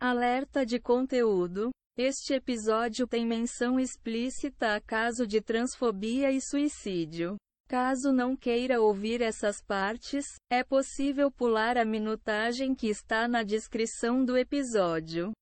Alerta 0.00 0.64
de 0.64 0.78
conteúdo. 0.78 1.70
Este 1.98 2.34
episódio 2.34 3.04
tem 3.04 3.26
menção 3.26 3.80
explícita 3.80 4.76
a 4.76 4.80
caso 4.80 5.26
de 5.26 5.40
transfobia 5.40 6.30
e 6.30 6.40
suicídio. 6.40 7.34
Caso 7.68 8.12
não 8.12 8.36
queira 8.36 8.80
ouvir 8.80 9.20
essas 9.20 9.60
partes, 9.60 10.24
é 10.52 10.62
possível 10.62 11.32
pular 11.32 11.76
a 11.76 11.84
minutagem 11.84 12.76
que 12.76 12.86
está 12.86 13.26
na 13.26 13.42
descrição 13.42 14.24
do 14.24 14.38
episódio. 14.38 15.32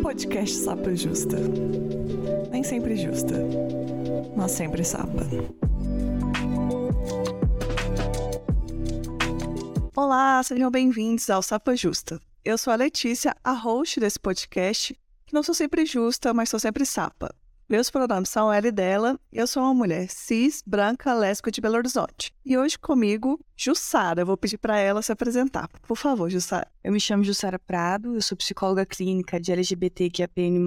Podcast 0.00 0.56
Sapa 0.56 0.94
Justa. 0.94 1.36
Nem 2.48 2.62
sempre 2.62 2.94
justa, 2.94 3.34
mas 4.36 4.52
sempre 4.52 4.84
sapa. 4.84 5.24
Olá, 9.96 10.42
sejam 10.42 10.72
bem-vindos 10.72 11.30
ao 11.30 11.40
Sapa 11.40 11.76
Justa. 11.76 12.20
Eu 12.44 12.58
sou 12.58 12.72
a 12.72 12.76
Letícia, 12.76 13.32
a 13.44 13.52
host 13.52 14.00
desse 14.00 14.18
podcast, 14.18 14.92
que 15.24 15.32
não 15.32 15.40
sou 15.40 15.54
sempre 15.54 15.86
justa, 15.86 16.34
mas 16.34 16.48
sou 16.48 16.58
sempre 16.58 16.84
sapa. 16.84 17.32
Meus 17.68 17.90
pronomes 17.90 18.28
são 18.28 18.52
ela 18.52 18.66
e 18.66 18.72
dela, 18.72 19.16
e 19.32 19.38
eu 19.38 19.46
sou 19.46 19.62
uma 19.62 19.72
mulher 19.72 20.08
cis, 20.10 20.64
branca, 20.66 21.14
lésbica 21.14 21.52
de 21.52 21.60
Belo 21.60 21.76
Horizonte. 21.76 22.34
E 22.44 22.58
hoje 22.58 22.76
comigo, 22.76 23.38
Jussara. 23.56 24.22
Eu 24.22 24.26
vou 24.26 24.36
pedir 24.36 24.58
para 24.58 24.76
ela 24.76 25.00
se 25.00 25.12
apresentar. 25.12 25.68
Por 25.86 25.96
favor, 25.96 26.28
Jussara. 26.28 26.66
Eu 26.82 26.92
me 26.92 26.98
chamo 26.98 27.22
Jussara 27.22 27.56
Prado, 27.60 28.16
eu 28.16 28.20
sou 28.20 28.36
psicóloga 28.36 28.84
clínica 28.84 29.40
de 29.40 29.52
LGBTQIAPN+, 29.52 30.58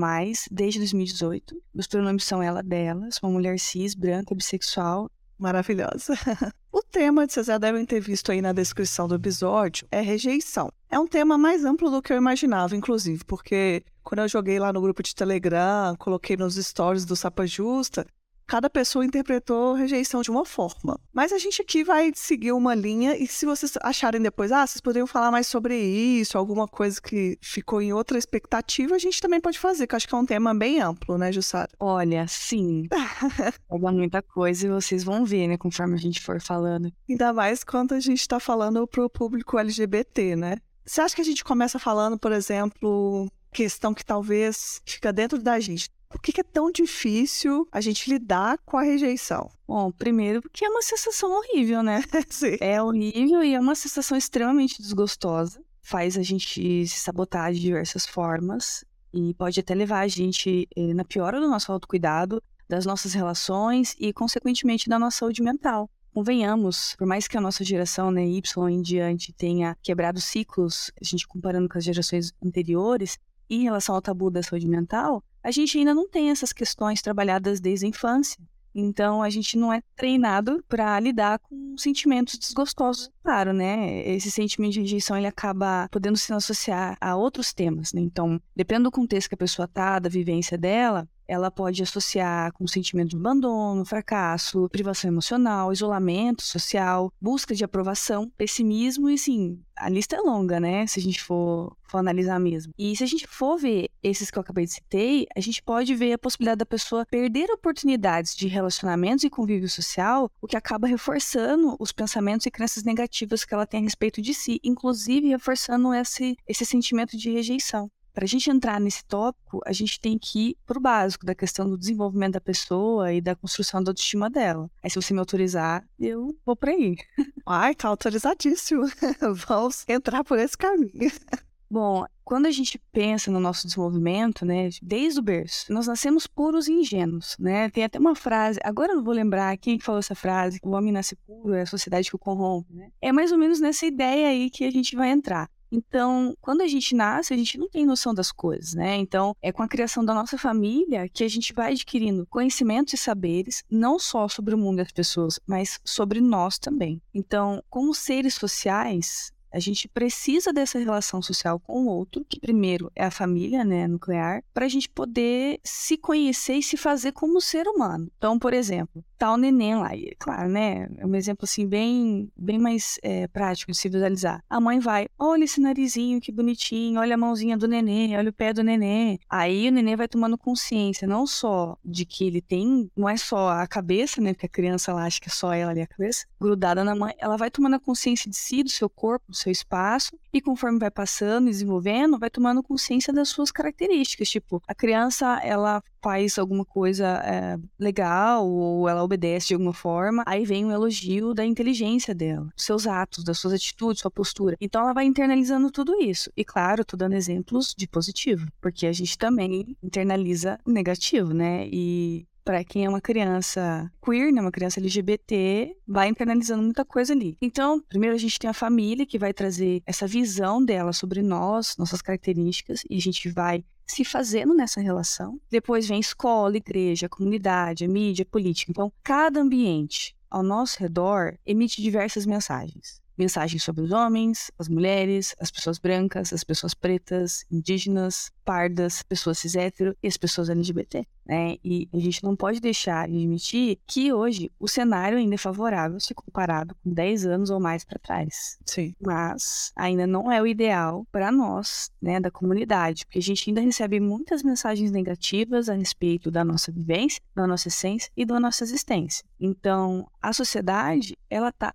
desde 0.50 0.80
2018. 0.80 1.54
Meus 1.73 1.88
pronomes 1.88 2.23
são 2.23 2.42
ela, 2.42 2.64
dela, 2.64 3.09
sou 3.12 3.28
uma 3.30 3.34
mulher 3.34 3.59
cis, 3.59 3.94
branca, 3.94 4.34
bissexual 4.34 5.12
Maravilhosa. 5.38 6.16
o 6.77 6.81
tema, 6.84 7.27
vocês 7.27 7.48
já 7.48 7.58
devem 7.58 7.84
ter 7.86 7.99
visto 7.99 8.31
aí 8.31 8.40
na 8.40 8.54
descrição 8.54 9.08
do 9.08 9.16
episódio, 9.16 9.88
é 9.91 9.99
rejeição. 9.99 10.72
É 10.91 11.00
um 11.00 11.08
tema 11.08 11.36
mais 11.36 11.66
amplo 11.66 11.90
do 11.90 12.03
que 12.03 12.13
eu 12.13 12.17
imaginava, 12.17 12.76
inclusive, 12.76 13.23
porque 13.25 13.84
quando 14.03 14.19
eu 14.19 14.28
joguei 14.28 14.59
lá 14.59 14.72
no 14.72 14.80
grupo 14.80 15.02
de 15.02 15.16
Telegram, 15.16 15.95
coloquei 15.97 16.38
nos 16.38 16.56
stories 16.56 17.03
do 17.03 17.16
Sapa 17.16 17.47
Justa, 17.47 18.06
cada 18.48 18.70
pessoa 18.70 19.06
interpretou 19.06 19.73
rejeição 19.73 20.22
de 20.22 20.31
uma 20.31 20.45
forma. 20.45 21.00
Mas 21.14 21.34
a 21.34 21.38
gente 21.38 21.62
aqui 21.62 21.84
vai 21.84 22.12
seguir 22.16 22.53
uma 22.53 22.73
linha 22.73 23.16
e 23.17 23.28
se 23.28 23.45
vocês 23.45 23.73
acharem 23.81 24.22
depois, 24.22 24.52
ah, 24.52 24.66
vocês 24.66 24.81
poderiam 24.81 25.06
falar 25.06 25.30
mais 25.30 25.48
sobre 25.48 25.78
isso, 25.78 26.38
alguma 26.38 26.68
coisa 26.68 27.02
que 27.02 27.38
ficou 27.42 27.81
em 27.81 27.92
outra 27.92 28.18
expectativa, 28.18 28.95
a 28.95 29.00
gente 29.00 29.22
também 29.22 29.42
pode 29.42 29.59
fazer, 29.59 29.86
que 29.86 29.94
eu 29.94 29.98
acho 29.98 30.08
que 30.08 30.16
é 30.16 30.18
um 30.18 30.25
tema 30.25 30.56
bem 30.56 30.80
amplo, 30.80 31.18
né, 31.18 31.31
Jussara? 31.31 31.70
Olha, 31.80 32.25
sim. 32.28 32.88
é 33.70 33.92
muita 33.92 34.22
coisa 34.22 34.66
e 34.66 34.70
vocês 34.70 35.03
vão 35.03 35.25
ver, 35.25 35.48
né, 35.48 35.58
conforme 35.58 35.95
a 35.95 36.00
gente 36.00 36.22
for 36.22 36.40
falando. 36.42 36.92
Ainda 37.09 37.34
mais 37.34 37.64
quando 37.64 37.94
a 37.94 38.00
gente 38.00 38.22
está 38.22 38.40
falando 38.40 38.88
para 38.88 39.03
o 39.03 39.09
público 39.09 39.58
LGBT, 39.58 40.36
né? 40.36 40.58
Você 40.86 41.02
acha 41.02 41.16
que 41.16 41.22
a 41.22 41.25
gente 41.25 41.44
começa 41.44 41.78
falando, 41.78 42.18
por 42.18 42.31
exemplo, 42.31 43.30
questão 43.52 43.94
que 43.94 44.06
talvez 44.06 44.81
fica 44.86 45.12
dentro 45.12 45.42
da 45.42 45.59
gente? 45.59 45.90
Por 46.18 46.34
que, 46.34 46.42
é 46.42 46.44
tão 46.44 46.72
difícil 46.72 47.68
a 47.72 47.80
gente 47.80 48.10
lidar 48.10 48.58
com 48.66 48.76
a 48.76 48.82
rejeição? 48.82 49.52
Bom, 49.68 49.92
primeiro 49.92 50.42
porque 50.42 50.66
é 50.66 50.70
uma 50.70 50.82
sensação 50.82 51.32
horrível, 51.32 51.84
né? 51.84 52.02
É 52.59 52.82
horrível 52.82 53.44
e 53.44 53.54
é 53.54 53.59
uma 53.59 53.76
sensação 53.76 54.18
extremamente 54.18 54.82
desgostosa. 54.82 55.62
Faz 55.80 56.18
a 56.18 56.24
gente 56.24 56.88
se 56.88 57.00
sabotar 57.00 57.54
de 57.54 57.59
diversas 57.59 58.08
formas 58.08 58.84
e 59.14 59.34
pode 59.36 59.59
até 59.59 59.76
levar 59.76 60.02
a 60.02 60.08
gente 60.08 60.68
eh, 60.76 60.94
na 60.94 61.06
piora 61.06 61.40
do 61.40 61.48
nosso 61.48 61.72
autocuidado, 61.72 62.42
das 62.68 62.86
nossas 62.86 63.14
relações 63.14 63.96
e, 64.00 64.12
consequentemente, 64.12 64.90
da 64.90 64.98
nossa 65.00 65.20
saúde 65.20 65.42
mental. 65.42 65.90
Convenhamos, 66.14 66.96
por 66.98 67.06
mais 67.06 67.28
que 67.28 67.38
a 67.38 67.42
nossa 67.42 67.64
geração, 67.64 68.09
né, 68.09 68.26
Y 68.26 68.70
em 68.70 68.81
diante, 68.81 69.31
tenha 69.31 69.78
quebrado 69.84 70.20
ciclos, 70.20 70.92
a 71.00 71.06
gente 71.06 71.28
comparando 71.28 71.70
com 71.70 71.78
as 71.78 71.84
gerações 71.84 72.34
anteriores, 72.44 73.20
em 73.50 73.64
relação 73.64 73.96
ao 73.96 74.02
tabu 74.02 74.30
da 74.30 74.44
saúde 74.44 74.68
mental, 74.68 75.24
a 75.48 75.52
gente 75.52 75.78
ainda 75.78 75.94
não 75.94 76.09
tem 76.09 76.30
essas 76.30 76.52
questões 76.52 77.02
trabalhadas 77.02 77.62
desde 77.62 77.85
a 77.85 77.90
infância. 77.90 78.38
Então, 78.75 79.24
a 79.24 79.30
gente 79.30 79.58
não 79.58 79.72
é 79.72 79.81
treinado 79.96 80.62
para 80.68 81.00
lidar 81.00 81.40
com 81.40 81.74
sentimentos 81.78 82.38
desgostosos. 82.38 83.09
Claro, 83.24 83.53
né? 83.53 84.06
Esse 84.06 84.30
sentimento 84.30 84.74
de 84.74 84.81
rejeição 84.81 85.18
ele 85.18 85.25
acaba 85.25 85.88
podendo 85.90 86.18
se 86.18 86.34
associar 86.34 86.97
a 87.00 87.16
outros 87.16 87.53
temas, 87.53 87.94
né? 87.94 88.02
Então, 88.02 88.41
dependendo 88.53 88.90
do 88.90 88.91
contexto 88.91 89.30
que 89.30 89.35
a 89.35 89.38
pessoa 89.38 89.69
tá, 89.69 90.00
da 90.00 90.09
vivência 90.09 90.58
dela, 90.58 91.08
ela 91.28 91.52
pode 91.52 91.84
associar 91.84 92.52
com 92.54 92.68
sentimento 92.68 93.10
de 93.10 93.16
abandono, 93.16 93.86
fracasso, 93.86 94.70
privação 94.70 95.10
emocional, 95.10 95.74
isolamento 95.74 96.44
social, 96.44 97.12
busca 97.20 97.54
de 97.54 97.64
aprovação, 97.64 98.30
pessimismo 98.38 99.10
e 99.10 99.18
sim, 99.18 99.60
a 99.78 99.90
lista 99.90 100.16
é 100.16 100.20
longa, 100.20 100.60
né? 100.60 100.88
Se 100.88 101.00
a 101.00 101.04
gente 101.04 101.22
for, 101.22 101.76
for 101.84 102.00
analisar 102.00 102.40
mesmo. 102.40 102.74
E 102.78 102.96
se 102.96 103.04
a 103.04 103.08
gente 103.08 103.28
for 103.28 103.58
ver 103.58 103.90
esses 104.02 104.32
que 104.32 104.38
eu 104.38 104.42
acabei 104.42 104.66
de 104.66 104.74
citar, 104.74 104.88
a 105.36 105.40
gente 105.40 105.62
pode 105.62 105.94
ver 105.94 106.14
a 106.14 106.18
possibilidade 106.18 106.60
da 106.60 106.66
pessoa 106.66 107.06
perder 107.06 107.52
oportunidades 107.52 108.36
de 108.36 108.48
relacionamentos 108.48 109.24
e 109.24 109.30
convívio 109.30 109.70
social, 109.70 110.32
o 110.42 110.48
que 110.48 110.58
acaba 110.58 110.88
reforçando 110.88 111.76
os 111.80 111.92
pensamentos 111.92 112.46
e 112.46 112.52
crenças 112.52 112.84
negativas 112.84 113.46
que 113.46 113.54
ela 113.54 113.68
tem 113.68 113.82
a 113.82 113.84
respeito 113.84 114.22
de 114.22 114.34
si, 114.34 114.59
inclusive 114.64 115.28
reforçando 115.28 115.94
esse, 115.94 116.36
esse 116.48 116.66
sentimento 116.66 117.16
de 117.16 117.32
rejeição. 117.32 117.92
Para 118.17 118.25
a 118.25 118.28
gente 118.28 118.50
entrar 118.50 118.81
nesse 118.81 119.05
tópico, 119.05 119.61
a 119.63 119.72
gente 119.72 120.00
tem 120.00 120.17
que 120.17 120.50
ir 120.50 120.57
para 120.66 120.79
o 120.79 120.81
básico 120.81 121.23
da 121.23 121.35
questão 121.35 121.69
do 121.69 121.78
desenvolvimento 121.78 122.33
da 122.33 122.41
pessoa 122.41 123.13
e 123.13 123.22
da 123.22 123.35
construção 123.35 123.83
da 123.83 123.91
autoestima 123.91 124.28
dela. 124.28 124.72
Aí, 124.81 124.89
se 124.89 124.95
você 124.95 125.13
me 125.13 125.19
autorizar, 125.19 125.88
eu 126.00 126.35
vou 126.44 126.55
para 126.55 126.72
aí. 126.72 126.95
Ai, 127.45 127.75
tá 127.75 127.88
autorizadíssimo. 127.89 128.85
Vamos 129.47 129.85
entrar 129.88 130.23
por 130.23 130.39
esse 130.39 130.57
caminho. 130.57 130.91
Bom, 131.69 132.07
quando 132.23 132.47
a 132.47 132.51
gente 132.51 132.81
pensa 132.91 133.29
no 133.29 133.39
nosso 133.39 133.67
desenvolvimento, 133.67 134.47
né, 134.47 134.69
desde 134.81 135.19
o 135.19 135.23
berço, 135.23 135.72
nós 135.72 135.85
nascemos 135.85 136.25
puros 136.25 136.67
e 136.67 136.72
ingênuos, 136.72 137.35
né? 137.38 137.69
Tem 137.69 137.84
até 137.84 137.99
uma 137.99 138.16
frase, 138.16 138.57
agora 138.63 138.94
eu 138.94 138.95
não 138.95 139.03
vou 139.03 139.13
lembrar 139.13 139.55
quem 139.57 139.79
falou 139.79 139.99
essa 139.99 140.16
frase, 140.16 140.59
o 140.63 140.72
homem 140.72 140.91
nasce 140.91 141.16
puro, 141.17 141.53
é 141.53 141.61
a 141.61 141.66
sociedade 141.67 142.09
que 142.09 142.16
o 142.16 142.19
corrompe, 142.19 142.73
né? 142.73 142.89
É 142.99 143.11
mais 143.11 143.31
ou 143.31 143.38
menos 143.38 143.59
nessa 143.59 143.85
ideia 143.85 144.29
aí 144.29 144.49
que 144.49 144.63
a 144.63 144.72
gente 144.72 144.95
vai 144.95 145.11
entrar. 145.11 145.47
Então, 145.72 146.35
quando 146.41 146.61
a 146.61 146.67
gente 146.67 146.95
nasce, 146.95 147.33
a 147.33 147.38
gente 147.38 147.57
não 147.57 147.69
tem 147.69 147.85
noção 147.85 148.13
das 148.13 148.31
coisas, 148.31 148.73
né? 148.73 148.95
Então, 148.95 149.35
é 149.41 149.51
com 149.51 149.63
a 149.63 149.67
criação 149.67 150.03
da 150.03 150.13
nossa 150.13 150.38
família 150.38 151.09
que 151.09 151.23
a 151.23 151.28
gente 151.28 151.53
vai 151.53 151.72
adquirindo 151.72 152.25
conhecimentos 152.28 152.94
e 152.94 152.97
saberes, 152.97 153.63
não 153.69 154.00
só 154.00 154.28
sobre 154.28 154.55
o 154.55 154.57
mundo 154.57 154.79
e 154.79 154.81
as 154.81 154.91
pessoas, 154.91 155.39
mas 155.45 155.79
sobre 155.83 156.22
nós 156.22 156.57
também. 156.57 157.01
Então, 157.13 157.63
como 157.69 157.94
seres 157.94 158.35
sociais, 158.35 159.31
a 159.51 159.59
gente 159.59 159.88
precisa 159.88 160.51
dessa 160.51 160.78
relação 160.78 161.22
social 161.22 161.59
com 161.59 161.84
o 161.84 161.88
outro, 161.88 162.25
que 162.28 162.39
primeiro 162.39 162.91
é 162.95 163.05
a 163.05 163.11
família, 163.11 163.63
né, 163.63 163.88
nuclear, 163.88 164.44
para 164.53 164.66
a 164.66 164.69
gente 164.69 164.89
poder 164.89 165.59
se 165.63 165.97
conhecer 165.97 166.55
e 166.55 166.63
se 166.63 166.78
fazer 166.78 167.11
como 167.11 167.41
ser 167.41 167.67
humano. 167.67 168.11
Então, 168.17 168.38
por 168.38 168.53
exemplo, 168.53 169.03
tá 169.17 169.33
o 169.33 169.38
neném 169.38 169.75
lá, 169.75 169.95
e 169.95 170.16
claro, 170.17 170.50
né, 170.50 170.88
é 170.97 171.05
um 171.05 171.16
exemplo 171.16 171.45
assim 171.45 171.67
bem, 171.67 172.31
bem 172.38 172.59
mais 172.59 173.00
é, 173.01 173.28
prático 173.28 173.72
de 173.72 173.78
se 173.78 173.89
visualizar. 173.89 174.44
A 174.50 174.59
mãe 174.59 174.79
vai, 174.79 175.07
olha 175.17 175.44
esse 175.44 175.59
narizinho 175.59 176.22
que 176.22 176.31
bonitinho, 176.31 177.00
olha 177.00 177.16
a 177.16 177.17
mãozinha 177.17 177.57
do 177.57 177.67
neném, 177.67 178.17
olha 178.17 178.29
o 178.29 178.33
pé 178.33 178.53
do 178.53 178.63
neném. 178.63 179.19
Aí 179.29 179.67
o 179.67 179.72
neném 179.72 179.95
vai 179.95 180.07
tomando 180.07 180.38
consciência, 180.38 181.07
não 181.07 181.25
só 181.25 181.78
de 181.83 182.05
que 182.05 182.25
ele 182.25 182.41
tem, 182.41 182.89
não 182.95 183.09
é 183.09 183.17
só 183.17 183.50
a 183.50 183.67
cabeça, 183.67 184.22
né, 184.22 184.33
porque 184.33 184.45
a 184.45 184.50
criança 184.50 184.94
lá 184.94 185.05
acha 185.05 185.19
que 185.19 185.29
é 185.29 185.31
só 185.31 185.53
ela 185.53 185.72
ali 185.72 185.81
a 185.81 185.88
cabeça, 185.88 186.25
grudada 186.39 186.84
na 186.84 186.95
mãe, 186.95 187.13
ela 187.17 187.38
vai 187.38 187.49
tomando 187.49 187.75
a 187.75 187.79
consciência 187.79 188.29
de 188.29 188.38
si, 188.38 188.63
do 188.63 188.69
seu 188.69 188.89
corpo, 188.89 189.34
seu 189.34 189.51
espaço 189.51 190.17
e 190.34 190.42
conforme 190.42 190.80
vai 190.80 190.92
passando 190.92 191.48
desenvolvendo, 191.48 192.20
vai 192.20 192.30
tomando 192.30 192.64
consciência 192.64 193.14
das 193.14 193.30
suas 193.30 193.52
características. 193.52 194.30
Tipo, 194.30 194.62
a 194.68 194.76
criança, 194.76 195.40
ela 195.44 195.82
faz 196.02 196.38
alguma 196.38 196.64
coisa 196.64 197.22
é, 197.26 197.58
legal 197.80 198.48
ou 198.48 198.88
ela 198.88 199.04
obedece 199.04 199.48
de 199.48 199.54
alguma 199.56 199.74
forma, 199.74 200.24
aí 200.26 200.46
vem 200.46 200.66
um 200.66 200.72
elogio 200.72 201.34
da 201.34 201.46
inteligência 201.46 202.14
dela, 202.14 202.48
dos 202.56 202.66
seus 202.66 202.88
atos, 202.88 203.24
das 203.24 203.40
suas 203.40 203.54
atitudes, 203.54 204.02
sua 204.02 204.12
postura. 204.12 204.56
Então 204.62 204.82
ela 204.82 204.94
vai 204.94 205.06
internalizando 205.06 205.72
tudo 205.72 206.00
isso. 206.02 206.32
E 206.35 206.46
claro, 206.46 206.85
tô 206.85 206.96
dando 206.96 207.14
exemplos 207.14 207.73
de 207.78 207.88
positivo, 207.88 208.47
porque 208.62 208.85
a 208.85 208.94
gente 208.94 209.18
também 209.18 209.76
internaliza 209.84 210.59
negativo, 210.66 211.34
né? 211.34 211.68
E 211.68 212.26
para 212.47 212.64
quem 212.64 212.85
é 212.85 212.90
uma 212.90 213.02
criança 213.02 213.91
queer, 214.02 214.32
né, 214.32 214.40
uma 214.40 214.53
criança 214.53 214.79
LGBT, 214.79 215.76
vai 215.85 216.08
internalizando 216.08 216.64
muita 216.64 216.85
coisa 216.85 217.11
ali. 217.11 217.38
Então, 217.41 217.84
primeiro 217.90 218.16
a 218.16 218.17
gente 218.17 218.40
tem 218.40 218.49
a 218.49 218.53
família 218.53 219.05
que 219.05 219.20
vai 219.20 219.34
trazer 219.34 219.84
essa 219.85 220.08
visão 220.08 220.64
dela 220.64 220.94
sobre 220.94 221.22
nós, 221.22 221.76
nossas 221.78 222.02
características, 222.02 222.84
e 222.90 222.96
a 222.96 223.02
gente 223.02 223.29
vai 223.29 223.66
se 223.85 224.05
fazendo 224.05 224.53
nessa 224.53 224.79
relação. 224.79 225.38
Depois 225.52 225.90
vem 225.90 225.99
escola, 225.99 226.55
igreja, 226.55 227.09
comunidade, 227.09 227.85
mídia, 227.85 228.26
política. 228.26 228.72
Então, 228.72 228.94
cada 229.03 229.41
ambiente 229.41 230.16
ao 230.32 230.41
nosso 230.41 230.79
redor 230.79 231.38
emite 231.46 231.82
diversas 231.82 232.26
mensagens. 232.26 233.02
Mensagens 233.17 233.64
sobre 233.64 233.84
os 233.84 233.91
homens, 233.91 234.52
as 234.58 234.69
mulheres, 234.69 235.35
as 235.40 235.52
pessoas 235.52 235.79
brancas, 235.79 236.31
as 236.31 236.43
pessoas 236.43 236.73
pretas, 236.73 237.46
indígenas, 237.52 238.31
pardas, 238.46 239.03
pessoas 239.03 239.40
cis 239.40 239.55
hétero 239.55 239.96
e 240.02 240.08
as 240.08 240.16
pessoas 240.16 240.49
LGBT. 240.49 241.05
Né? 241.25 241.58
E 241.61 241.90
a 241.93 241.99
gente 241.99 242.23
não 242.23 242.35
pode 242.35 242.61
deixar 242.61 243.08
de 243.09 243.17
admitir 243.17 243.78
que 243.85 244.14
hoje 244.14 244.49
o 244.58 244.67
cenário 244.67 245.17
ainda 245.17 245.35
é 245.35 245.37
favorável 245.37 245.99
se 245.99 246.14
comparado 246.14 246.73
com 246.75 246.93
10 246.93 247.25
anos 247.25 247.49
ou 247.49 247.59
mais 247.59 247.84
para 247.84 247.99
trás. 247.99 248.58
Sim. 248.66 248.96
Mas 249.02 249.73
ainda 249.75 250.08
não 250.08 250.31
é 250.31 250.41
o 250.41 250.47
ideal 250.47 251.05
para 251.11 251.29
nós, 251.29 251.91
né, 252.02 252.22
da 252.22 252.31
comunidade, 252.31 253.05
porque 253.05 253.20
a 253.20 253.22
gente 253.22 253.49
ainda 253.49 253.59
recebe 253.59 253.99
muitas 253.99 254.41
mensagens 254.41 254.90
negativas 254.90 255.67
a 255.67 255.73
respeito 255.73 256.31
da 256.31 256.46
nossa 256.46 256.72
vivência, 256.72 257.22
da 257.36 257.46
nossa 257.46 257.67
essência 257.67 258.10
e 258.15 258.25
da 258.25 258.39
nossa 258.39 258.63
existência. 258.63 259.25
Então, 259.38 260.10
a 260.22 260.31
sociedade, 260.31 261.17
ela 261.29 261.50
está 261.50 261.74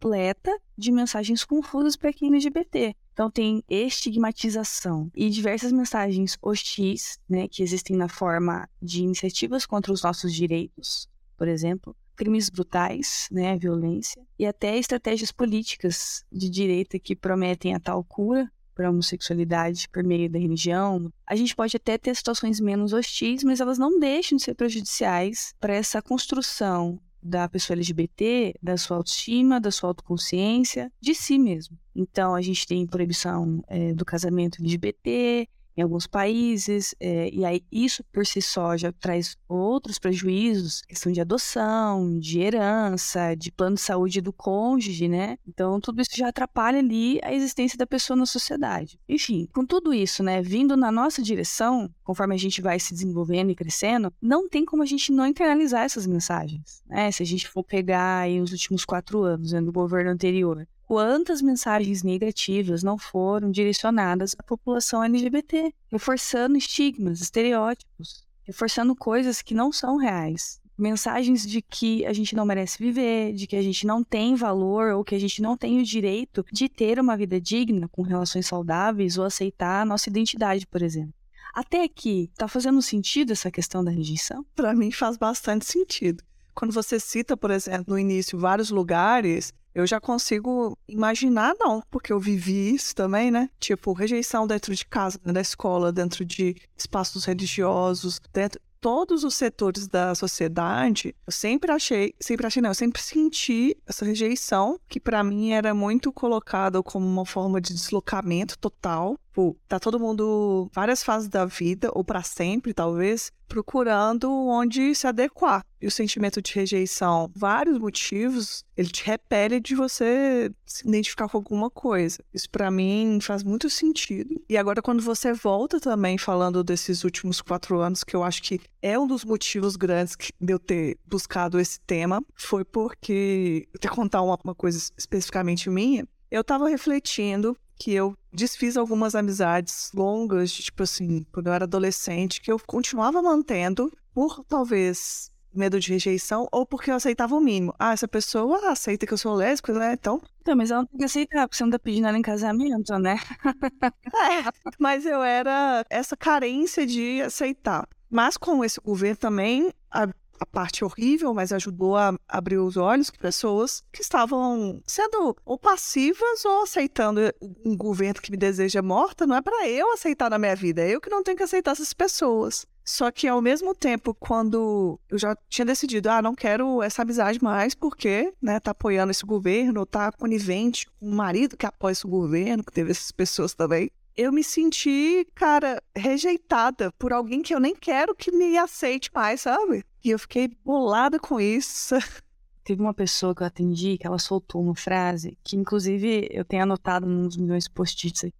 repleta 0.00 0.58
de 0.76 0.90
mensagens 0.90 1.44
confusas 1.44 1.94
para 1.94 2.12
quem 2.12 2.30
é 2.30 2.32
LGBT. 2.32 2.94
Então 3.12 3.30
tem 3.30 3.62
estigmatização 3.68 5.10
e 5.14 5.28
diversas 5.28 5.72
mensagens 5.72 6.38
hostis, 6.40 7.18
né, 7.28 7.46
que 7.46 7.62
existem 7.62 7.94
na 7.94 8.08
forma 8.08 8.66
de 8.80 9.02
iniciativas 9.02 9.66
contra 9.66 9.92
os 9.92 10.02
nossos 10.02 10.32
direitos, 10.32 11.06
por 11.36 11.46
exemplo, 11.46 11.94
crimes 12.16 12.48
brutais, 12.48 13.28
né, 13.30 13.58
violência 13.58 14.22
e 14.38 14.46
até 14.46 14.78
estratégias 14.78 15.30
políticas 15.30 16.24
de 16.32 16.48
direita 16.48 16.98
que 16.98 17.14
prometem 17.14 17.74
a 17.74 17.80
tal 17.80 18.02
cura 18.02 18.50
para 18.74 18.86
a 18.86 18.90
homossexualidade 18.90 19.86
por 19.90 20.02
meio 20.02 20.30
da 20.30 20.38
religião. 20.38 21.12
A 21.26 21.36
gente 21.36 21.54
pode 21.54 21.76
até 21.76 21.98
ter 21.98 22.14
situações 22.16 22.58
menos 22.58 22.94
hostis, 22.94 23.44
mas 23.44 23.60
elas 23.60 23.78
não 23.78 23.98
deixam 23.98 24.36
de 24.36 24.44
ser 24.44 24.54
prejudiciais 24.54 25.52
para 25.60 25.74
essa 25.74 26.00
construção 26.00 26.98
da 27.22 27.48
pessoa 27.48 27.76
LGBT, 27.76 28.54
da 28.62 28.76
sua 28.76 28.96
autoestima, 28.96 29.60
da 29.60 29.70
sua 29.70 29.90
autoconsciência, 29.90 30.90
de 31.00 31.14
si 31.14 31.38
mesmo. 31.38 31.78
Então, 31.94 32.34
a 32.34 32.40
gente 32.40 32.66
tem 32.66 32.86
proibição 32.86 33.62
é, 33.68 33.92
do 33.92 34.04
casamento 34.04 34.60
LGBT, 34.60 35.48
em 35.80 35.82
alguns 35.82 36.06
países, 36.06 36.94
é, 37.00 37.30
e 37.32 37.44
aí 37.44 37.62
isso 37.72 38.04
por 38.12 38.26
si 38.26 38.42
só 38.42 38.76
já 38.76 38.92
traz 38.92 39.36
outros 39.48 39.98
prejuízos, 39.98 40.82
questão 40.82 41.10
de 41.10 41.20
adoção, 41.20 42.18
de 42.18 42.40
herança, 42.40 43.34
de 43.34 43.50
plano 43.50 43.76
de 43.76 43.80
saúde 43.80 44.20
do 44.20 44.32
cônjuge, 44.32 45.08
né? 45.08 45.38
Então 45.48 45.80
tudo 45.80 46.02
isso 46.02 46.10
já 46.14 46.28
atrapalha 46.28 46.78
ali 46.78 47.18
a 47.22 47.32
existência 47.32 47.78
da 47.78 47.86
pessoa 47.86 48.16
na 48.16 48.26
sociedade. 48.26 49.00
Enfim, 49.08 49.48
com 49.54 49.64
tudo 49.64 49.94
isso, 49.94 50.22
né, 50.22 50.42
vindo 50.42 50.76
na 50.76 50.92
nossa 50.92 51.22
direção, 51.22 51.90
conforme 52.04 52.34
a 52.34 52.38
gente 52.38 52.60
vai 52.60 52.78
se 52.78 52.92
desenvolvendo 52.92 53.50
e 53.50 53.54
crescendo, 53.54 54.12
não 54.20 54.48
tem 54.48 54.64
como 54.64 54.82
a 54.82 54.86
gente 54.86 55.10
não 55.10 55.26
internalizar 55.26 55.84
essas 55.84 56.06
mensagens, 56.06 56.82
né? 56.86 57.10
Se 57.10 57.22
a 57.22 57.26
gente 57.26 57.48
for 57.48 57.64
pegar 57.64 58.20
aí 58.20 58.40
os 58.40 58.52
últimos 58.52 58.84
quatro 58.84 59.22
anos 59.22 59.52
né, 59.52 59.62
do 59.62 59.72
governo 59.72 60.10
anterior, 60.10 60.66
quantas 60.90 61.40
mensagens 61.40 62.02
negativas 62.02 62.82
não 62.82 62.98
foram 62.98 63.48
direcionadas 63.48 64.34
à 64.36 64.42
população 64.42 65.04
LGBT, 65.04 65.72
reforçando 65.88 66.58
estigmas, 66.58 67.20
estereótipos, 67.20 68.26
reforçando 68.42 68.96
coisas 68.96 69.40
que 69.40 69.54
não 69.54 69.70
são 69.70 69.96
reais. 69.96 70.60
Mensagens 70.76 71.46
de 71.46 71.62
que 71.62 72.04
a 72.06 72.12
gente 72.12 72.34
não 72.34 72.44
merece 72.44 72.76
viver, 72.76 73.32
de 73.34 73.46
que 73.46 73.54
a 73.54 73.62
gente 73.62 73.86
não 73.86 74.02
tem 74.02 74.34
valor 74.34 74.92
ou 74.94 75.04
que 75.04 75.14
a 75.14 75.18
gente 75.20 75.40
não 75.40 75.56
tem 75.56 75.78
o 75.78 75.84
direito 75.84 76.44
de 76.50 76.68
ter 76.68 76.98
uma 76.98 77.16
vida 77.16 77.40
digna, 77.40 77.86
com 77.86 78.02
relações 78.02 78.48
saudáveis 78.48 79.16
ou 79.16 79.24
aceitar 79.24 79.82
a 79.82 79.84
nossa 79.84 80.08
identidade, 80.08 80.66
por 80.66 80.82
exemplo. 80.82 81.14
Até 81.54 81.84
aqui, 81.84 82.32
tá 82.36 82.48
fazendo 82.48 82.82
sentido 82.82 83.32
essa 83.32 83.48
questão 83.48 83.84
da 83.84 83.92
rejeição? 83.92 84.44
Para 84.56 84.74
mim 84.74 84.90
faz 84.90 85.16
bastante 85.16 85.66
sentido. 85.66 86.24
Quando 86.52 86.72
você 86.72 86.98
cita, 86.98 87.36
por 87.36 87.52
exemplo, 87.52 87.94
no 87.94 87.98
início 87.98 88.36
vários 88.36 88.70
lugares 88.70 89.52
eu 89.74 89.86
já 89.86 90.00
consigo 90.00 90.76
imaginar, 90.88 91.54
não, 91.58 91.82
porque 91.90 92.12
eu 92.12 92.20
vivi 92.20 92.74
isso 92.74 92.94
também, 92.94 93.30
né? 93.30 93.48
Tipo, 93.58 93.92
rejeição 93.92 94.46
dentro 94.46 94.74
de 94.74 94.84
casa, 94.84 95.18
dentro 95.18 95.34
da 95.34 95.40
escola, 95.40 95.92
dentro 95.92 96.24
de 96.24 96.56
espaços 96.76 97.24
religiosos, 97.24 98.20
dentro 98.32 98.60
todos 98.80 99.24
os 99.24 99.34
setores 99.34 99.86
da 99.86 100.14
sociedade, 100.14 101.14
eu 101.26 101.32
sempre 101.32 101.70
achei, 101.70 102.14
sempre 102.18 102.46
achei 102.46 102.62
não, 102.62 102.70
eu 102.70 102.74
sempre 102.74 103.00
senti 103.02 103.76
essa 103.86 104.04
rejeição 104.04 104.80
que 104.88 104.98
para 104.98 105.22
mim 105.22 105.50
era 105.50 105.74
muito 105.74 106.10
colocada 106.12 106.82
como 106.82 107.06
uma 107.06 107.26
forma 107.26 107.60
de 107.60 107.74
deslocamento 107.74 108.58
total. 108.58 109.18
Pô, 109.32 109.56
tá 109.68 109.78
todo 109.78 110.00
mundo 110.00 110.68
várias 110.72 111.02
fases 111.02 111.28
da 111.28 111.44
vida 111.44 111.90
ou 111.94 112.02
para 112.02 112.22
sempre, 112.22 112.74
talvez, 112.74 113.30
procurando 113.48 114.30
onde 114.30 114.94
se 114.94 115.06
adequar. 115.06 115.64
E 115.80 115.86
o 115.86 115.90
sentimento 115.90 116.40
de 116.42 116.52
rejeição, 116.52 117.30
vários 117.34 117.78
motivos, 117.78 118.64
ele 118.76 118.88
te 118.88 119.04
repele 119.04 119.58
de 119.60 119.74
você 119.74 120.52
se 120.66 120.86
identificar 120.86 121.28
com 121.28 121.36
alguma 121.36 121.70
coisa. 121.70 122.18
Isso 122.32 122.48
para 122.50 122.70
mim 122.70 123.18
faz 123.20 123.42
muito 123.42 123.70
sentido. 123.70 124.40
E 124.48 124.56
agora, 124.56 124.82
quando 124.82 125.02
você 125.02 125.32
volta 125.32 125.80
também 125.80 126.18
falando 126.18 126.62
desses 126.62 127.02
últimos 127.02 127.40
quatro 127.40 127.80
anos, 127.80 128.04
que 128.04 128.14
eu 128.14 128.22
acho 128.22 128.42
que 128.42 128.60
é 128.82 128.98
um 128.98 129.06
dos 129.06 129.24
motivos 129.24 129.74
grandes 129.74 130.16
de 130.40 130.52
eu 130.52 130.58
ter 130.58 130.98
buscado 131.06 131.58
esse 131.58 131.80
tema, 131.80 132.22
foi 132.36 132.64
porque, 132.64 133.68
ter 133.80 133.90
contar 133.90 134.22
uma, 134.22 134.38
uma 134.44 134.54
coisa 134.54 134.78
especificamente 134.96 135.68
minha, 135.68 136.06
eu 136.30 136.44
tava 136.44 136.68
refletindo 136.68 137.56
que 137.80 137.94
eu 137.94 138.14
desfiz 138.30 138.76
algumas 138.76 139.14
amizades 139.14 139.90
longas, 139.94 140.52
tipo 140.52 140.82
assim, 140.82 141.24
quando 141.32 141.46
eu 141.46 141.54
era 141.54 141.64
adolescente, 141.64 142.40
que 142.42 142.52
eu 142.52 142.60
continuava 142.64 143.22
mantendo 143.22 143.90
por 144.12 144.44
talvez 144.44 145.32
medo 145.52 145.80
de 145.80 145.90
rejeição 145.90 146.46
ou 146.52 146.66
porque 146.66 146.90
eu 146.90 146.94
aceitava 146.94 147.34
o 147.34 147.40
mínimo. 147.40 147.74
Ah, 147.78 147.92
essa 147.92 148.06
pessoa 148.06 148.70
aceita 148.70 149.06
que 149.06 149.14
eu 149.14 149.18
sou 149.18 149.34
lésbica, 149.34 149.72
né? 149.72 149.94
Então. 149.94 150.20
Então, 150.42 150.54
mas 150.54 150.70
ela 150.70 150.80
não 150.80 150.86
tem 150.86 150.98
que 150.98 151.04
aceitar, 151.06 151.48
porque 151.48 151.56
você 151.56 151.64
não 151.64 151.70
tá 151.70 151.78
pedindo 151.78 152.06
ela 152.06 152.18
em 152.18 152.22
casamento, 152.22 152.98
né? 152.98 153.16
é, 154.14 154.70
mas 154.78 155.06
eu 155.06 155.22
era 155.22 155.84
essa 155.88 156.16
carência 156.16 156.86
de 156.86 157.22
aceitar. 157.22 157.88
Mas 158.10 158.36
com 158.36 158.62
esse 158.62 158.80
governo 158.80 159.16
também, 159.16 159.72
a 159.90 160.06
a 160.40 160.46
parte 160.46 160.84
horrível, 160.84 161.34
mas 161.34 161.52
ajudou 161.52 161.96
a 161.96 162.14
abrir 162.26 162.58
os 162.58 162.78
olhos 162.78 163.08
de 163.08 163.18
pessoas 163.18 163.82
que 163.92 164.00
estavam 164.00 164.82
sendo 164.86 165.36
ou 165.44 165.58
passivas 165.58 166.44
ou 166.44 166.62
aceitando 166.62 167.20
um 167.64 167.76
governo 167.76 168.20
que 168.20 168.30
me 168.30 168.38
deseja 168.38 168.80
morta. 168.80 169.26
Não 169.26 169.36
é 169.36 169.42
para 169.42 169.68
eu 169.68 169.92
aceitar 169.92 170.30
na 170.30 170.38
minha 170.38 170.56
vida, 170.56 170.82
é 170.82 170.90
eu 170.90 171.00
que 171.00 171.10
não 171.10 171.22
tenho 171.22 171.36
que 171.36 171.42
aceitar 171.42 171.72
essas 171.72 171.92
pessoas. 171.92 172.66
Só 172.82 173.10
que 173.10 173.28
ao 173.28 173.40
mesmo 173.42 173.74
tempo, 173.74 174.14
quando 174.14 174.98
eu 175.08 175.18
já 175.18 175.36
tinha 175.48 175.64
decidido, 175.64 176.10
ah, 176.10 176.22
não 176.22 176.34
quero 176.34 176.82
essa 176.82 177.02
amizade 177.02 177.40
mais, 177.40 177.74
porque, 177.74 178.32
né, 178.42 178.58
tá 178.58 178.72
apoiando 178.72 179.10
esse 179.10 179.24
governo, 179.24 179.86
tá 179.86 180.10
conivente 180.10 180.88
com 180.98 181.06
o 181.06 181.14
marido 181.14 181.56
que 181.56 181.66
apoia 181.66 181.92
esse 181.92 182.06
governo, 182.06 182.64
que 182.64 182.72
teve 182.72 182.90
essas 182.90 183.12
pessoas 183.12 183.54
também 183.54 183.90
eu 184.16 184.32
me 184.32 184.44
senti, 184.44 185.26
cara, 185.34 185.82
rejeitada 185.96 186.92
por 186.98 187.10
alguém 187.10 187.40
que 187.40 187.54
eu 187.54 187.60
nem 187.60 187.74
quero 187.74 188.14
que 188.14 188.30
me 188.30 188.58
aceite 188.58 189.10
mais, 189.14 189.40
sabe? 189.40 189.82
E 190.02 190.10
eu 190.10 190.18
fiquei 190.18 190.48
bolada 190.64 191.18
com 191.18 191.40
isso. 191.40 191.94
Teve 192.64 192.80
uma 192.80 192.94
pessoa 192.94 193.34
que 193.34 193.42
eu 193.42 193.46
atendi 193.46 193.98
que 193.98 194.06
ela 194.06 194.18
soltou 194.18 194.62
uma 194.62 194.74
frase 194.74 195.36
que, 195.42 195.56
inclusive, 195.56 196.28
eu 196.30 196.44
tenho 196.44 196.62
anotado 196.62 197.06
nos 197.06 197.36
milhões 197.36 197.64
de 197.64 197.70
post-its 197.70 198.24
aí. 198.24 198.32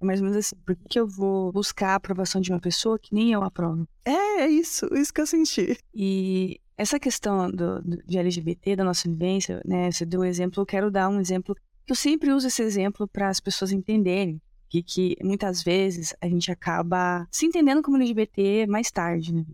É 0.00 0.04
mais 0.04 0.20
ou 0.20 0.26
menos 0.26 0.38
assim, 0.38 0.56
por 0.64 0.76
que 0.76 0.98
eu 0.98 1.06
vou 1.06 1.52
buscar 1.52 1.90
a 1.90 1.94
aprovação 1.96 2.40
de 2.40 2.52
uma 2.52 2.60
pessoa 2.60 2.98
que 2.98 3.14
nem 3.14 3.32
eu 3.32 3.42
aprovo? 3.42 3.88
É, 4.04 4.42
é 4.42 4.48
isso, 4.48 4.86
isso 4.94 5.12
que 5.12 5.20
eu 5.20 5.26
senti. 5.26 5.76
E 5.92 6.60
essa 6.76 7.00
questão 7.00 7.50
do, 7.50 7.82
do, 7.82 7.96
de 8.06 8.18
LGBT, 8.18 8.76
da 8.76 8.84
nossa 8.84 9.08
vivência, 9.08 9.60
né? 9.64 9.90
Você 9.90 10.06
deu 10.06 10.20
um 10.20 10.24
exemplo, 10.24 10.62
eu 10.62 10.66
quero 10.66 10.90
dar 10.90 11.08
um 11.08 11.20
exemplo, 11.20 11.54
que 11.84 11.92
eu 11.92 11.96
sempre 11.96 12.32
uso 12.32 12.46
esse 12.46 12.62
exemplo 12.62 13.08
para 13.08 13.28
as 13.28 13.40
pessoas 13.40 13.72
entenderem 13.72 14.40
e 14.72 14.82
que 14.82 15.16
muitas 15.22 15.62
vezes 15.62 16.14
a 16.20 16.28
gente 16.28 16.52
acaba 16.52 17.26
se 17.30 17.46
entendendo 17.46 17.82
como 17.82 17.96
LGBT 17.96 18.66
mais 18.68 18.90
tarde, 18.90 19.34
né? 19.34 19.44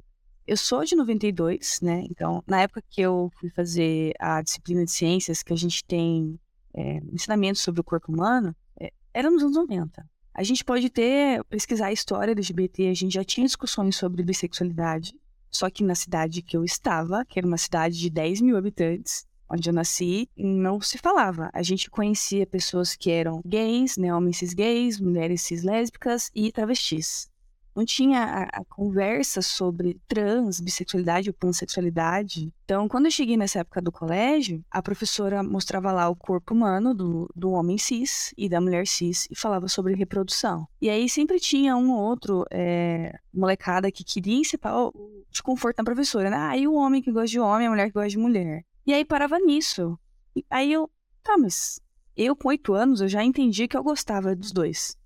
Eu 0.46 0.58
sou 0.58 0.84
de 0.84 0.94
92, 0.94 1.80
né? 1.80 2.04
Então, 2.10 2.44
na 2.46 2.60
época 2.60 2.82
que 2.90 3.00
eu 3.00 3.30
fui 3.40 3.48
fazer 3.48 4.12
a 4.18 4.42
disciplina 4.42 4.84
de 4.84 4.90
ciências, 4.90 5.42
que 5.42 5.54
a 5.54 5.56
gente 5.56 5.82
tem 5.84 6.38
é, 6.74 6.98
ensinamento 7.10 7.58
sobre 7.58 7.80
o 7.80 7.84
corpo 7.84 8.12
humano, 8.12 8.54
é, 8.78 8.92
era 9.14 9.30
nos 9.30 9.42
anos 9.42 9.56
90. 9.56 10.06
A 10.34 10.42
gente 10.42 10.62
pode 10.62 10.90
ter, 10.90 11.42
pesquisar 11.44 11.86
a 11.86 11.92
história 11.92 12.32
LGBT, 12.32 12.88
a 12.88 12.94
gente 12.94 13.14
já 13.14 13.24
tinha 13.24 13.46
discussões 13.46 13.96
sobre 13.96 14.22
bissexualidade, 14.22 15.14
só 15.50 15.70
que 15.70 15.82
na 15.82 15.94
cidade 15.94 16.42
que 16.42 16.56
eu 16.56 16.64
estava, 16.64 17.24
que 17.24 17.38
era 17.38 17.46
uma 17.46 17.56
cidade 17.56 17.98
de 17.98 18.10
10 18.10 18.42
mil 18.42 18.56
habitantes, 18.56 19.26
onde 19.48 19.70
eu 19.70 19.72
nasci, 19.72 20.28
não 20.36 20.80
se 20.80 20.98
falava. 20.98 21.48
A 21.54 21.62
gente 21.62 21.88
conhecia 21.88 22.46
pessoas 22.46 22.96
que 22.96 23.10
eram 23.10 23.40
gays, 23.46 23.96
né, 23.96 24.14
homens 24.14 24.38
cis 24.38 24.52
gays, 24.52 25.00
mulheres 25.00 25.40
cis 25.40 25.62
lésbicas 25.62 26.30
e 26.34 26.52
travestis. 26.52 27.30
Não 27.74 27.84
tinha 27.84 28.22
a, 28.22 28.42
a, 28.60 28.64
conversa 28.64 29.42
sobre 29.42 30.00
trans, 30.06 30.60
bissexualidade 30.60 31.28
ou 31.28 31.34
pansexualidade. 31.34 32.52
Então, 32.64 32.88
quando 32.88 33.06
eu 33.06 33.10
cheguei 33.10 33.36
nessa 33.36 33.60
época 33.60 33.82
do 33.82 33.90
colégio, 33.90 34.64
a 34.70 34.80
professora 34.80 35.42
mostrava 35.42 35.90
lá 35.90 36.08
o 36.08 36.14
corpo 36.14 36.54
humano 36.54 36.94
do, 36.94 37.28
do 37.34 37.50
homem 37.50 37.76
cis 37.76 38.32
e 38.38 38.48
da 38.48 38.60
mulher 38.60 38.86
cis 38.86 39.26
e 39.30 39.36
falava 39.36 39.66
sobre 39.68 39.94
reprodução. 39.94 40.66
E 40.80 40.88
aí 40.88 41.08
sempre 41.08 41.40
tinha 41.40 41.76
um 41.76 41.90
ou 41.92 42.00
outro 42.00 42.44
é, 42.50 43.18
molecada 43.32 43.90
que 43.90 44.04
queria 44.04 44.36
incitar 44.36 44.76
o 44.76 45.24
desconforto 45.30 45.78
na 45.78 45.84
professora. 45.84 46.30
Né? 46.30 46.36
Ah, 46.36 46.56
e 46.56 46.68
o 46.68 46.74
homem 46.74 47.02
que 47.02 47.10
gosta 47.10 47.28
de 47.28 47.40
homem, 47.40 47.66
a 47.66 47.70
mulher 47.70 47.88
que 47.88 47.94
gosta 47.94 48.10
de 48.10 48.18
mulher. 48.18 48.64
E 48.86 48.94
aí 48.94 49.04
parava 49.04 49.38
nisso. 49.38 49.98
E 50.36 50.44
aí 50.50 50.72
eu, 50.72 50.90
tá, 51.22 51.36
mas 51.36 51.80
Eu, 52.16 52.36
com 52.36 52.48
oito 52.48 52.72
anos, 52.74 53.00
eu 53.00 53.08
já 53.08 53.24
entendi 53.24 53.66
que 53.66 53.76
eu 53.76 53.82
gostava 53.82 54.36
dos 54.36 54.52
dois. 54.52 54.96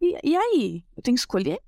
E, 0.00 0.18
e 0.22 0.36
aí? 0.36 0.84
Eu 0.96 1.02
tenho 1.02 1.14
que 1.14 1.20
escolher? 1.20 1.60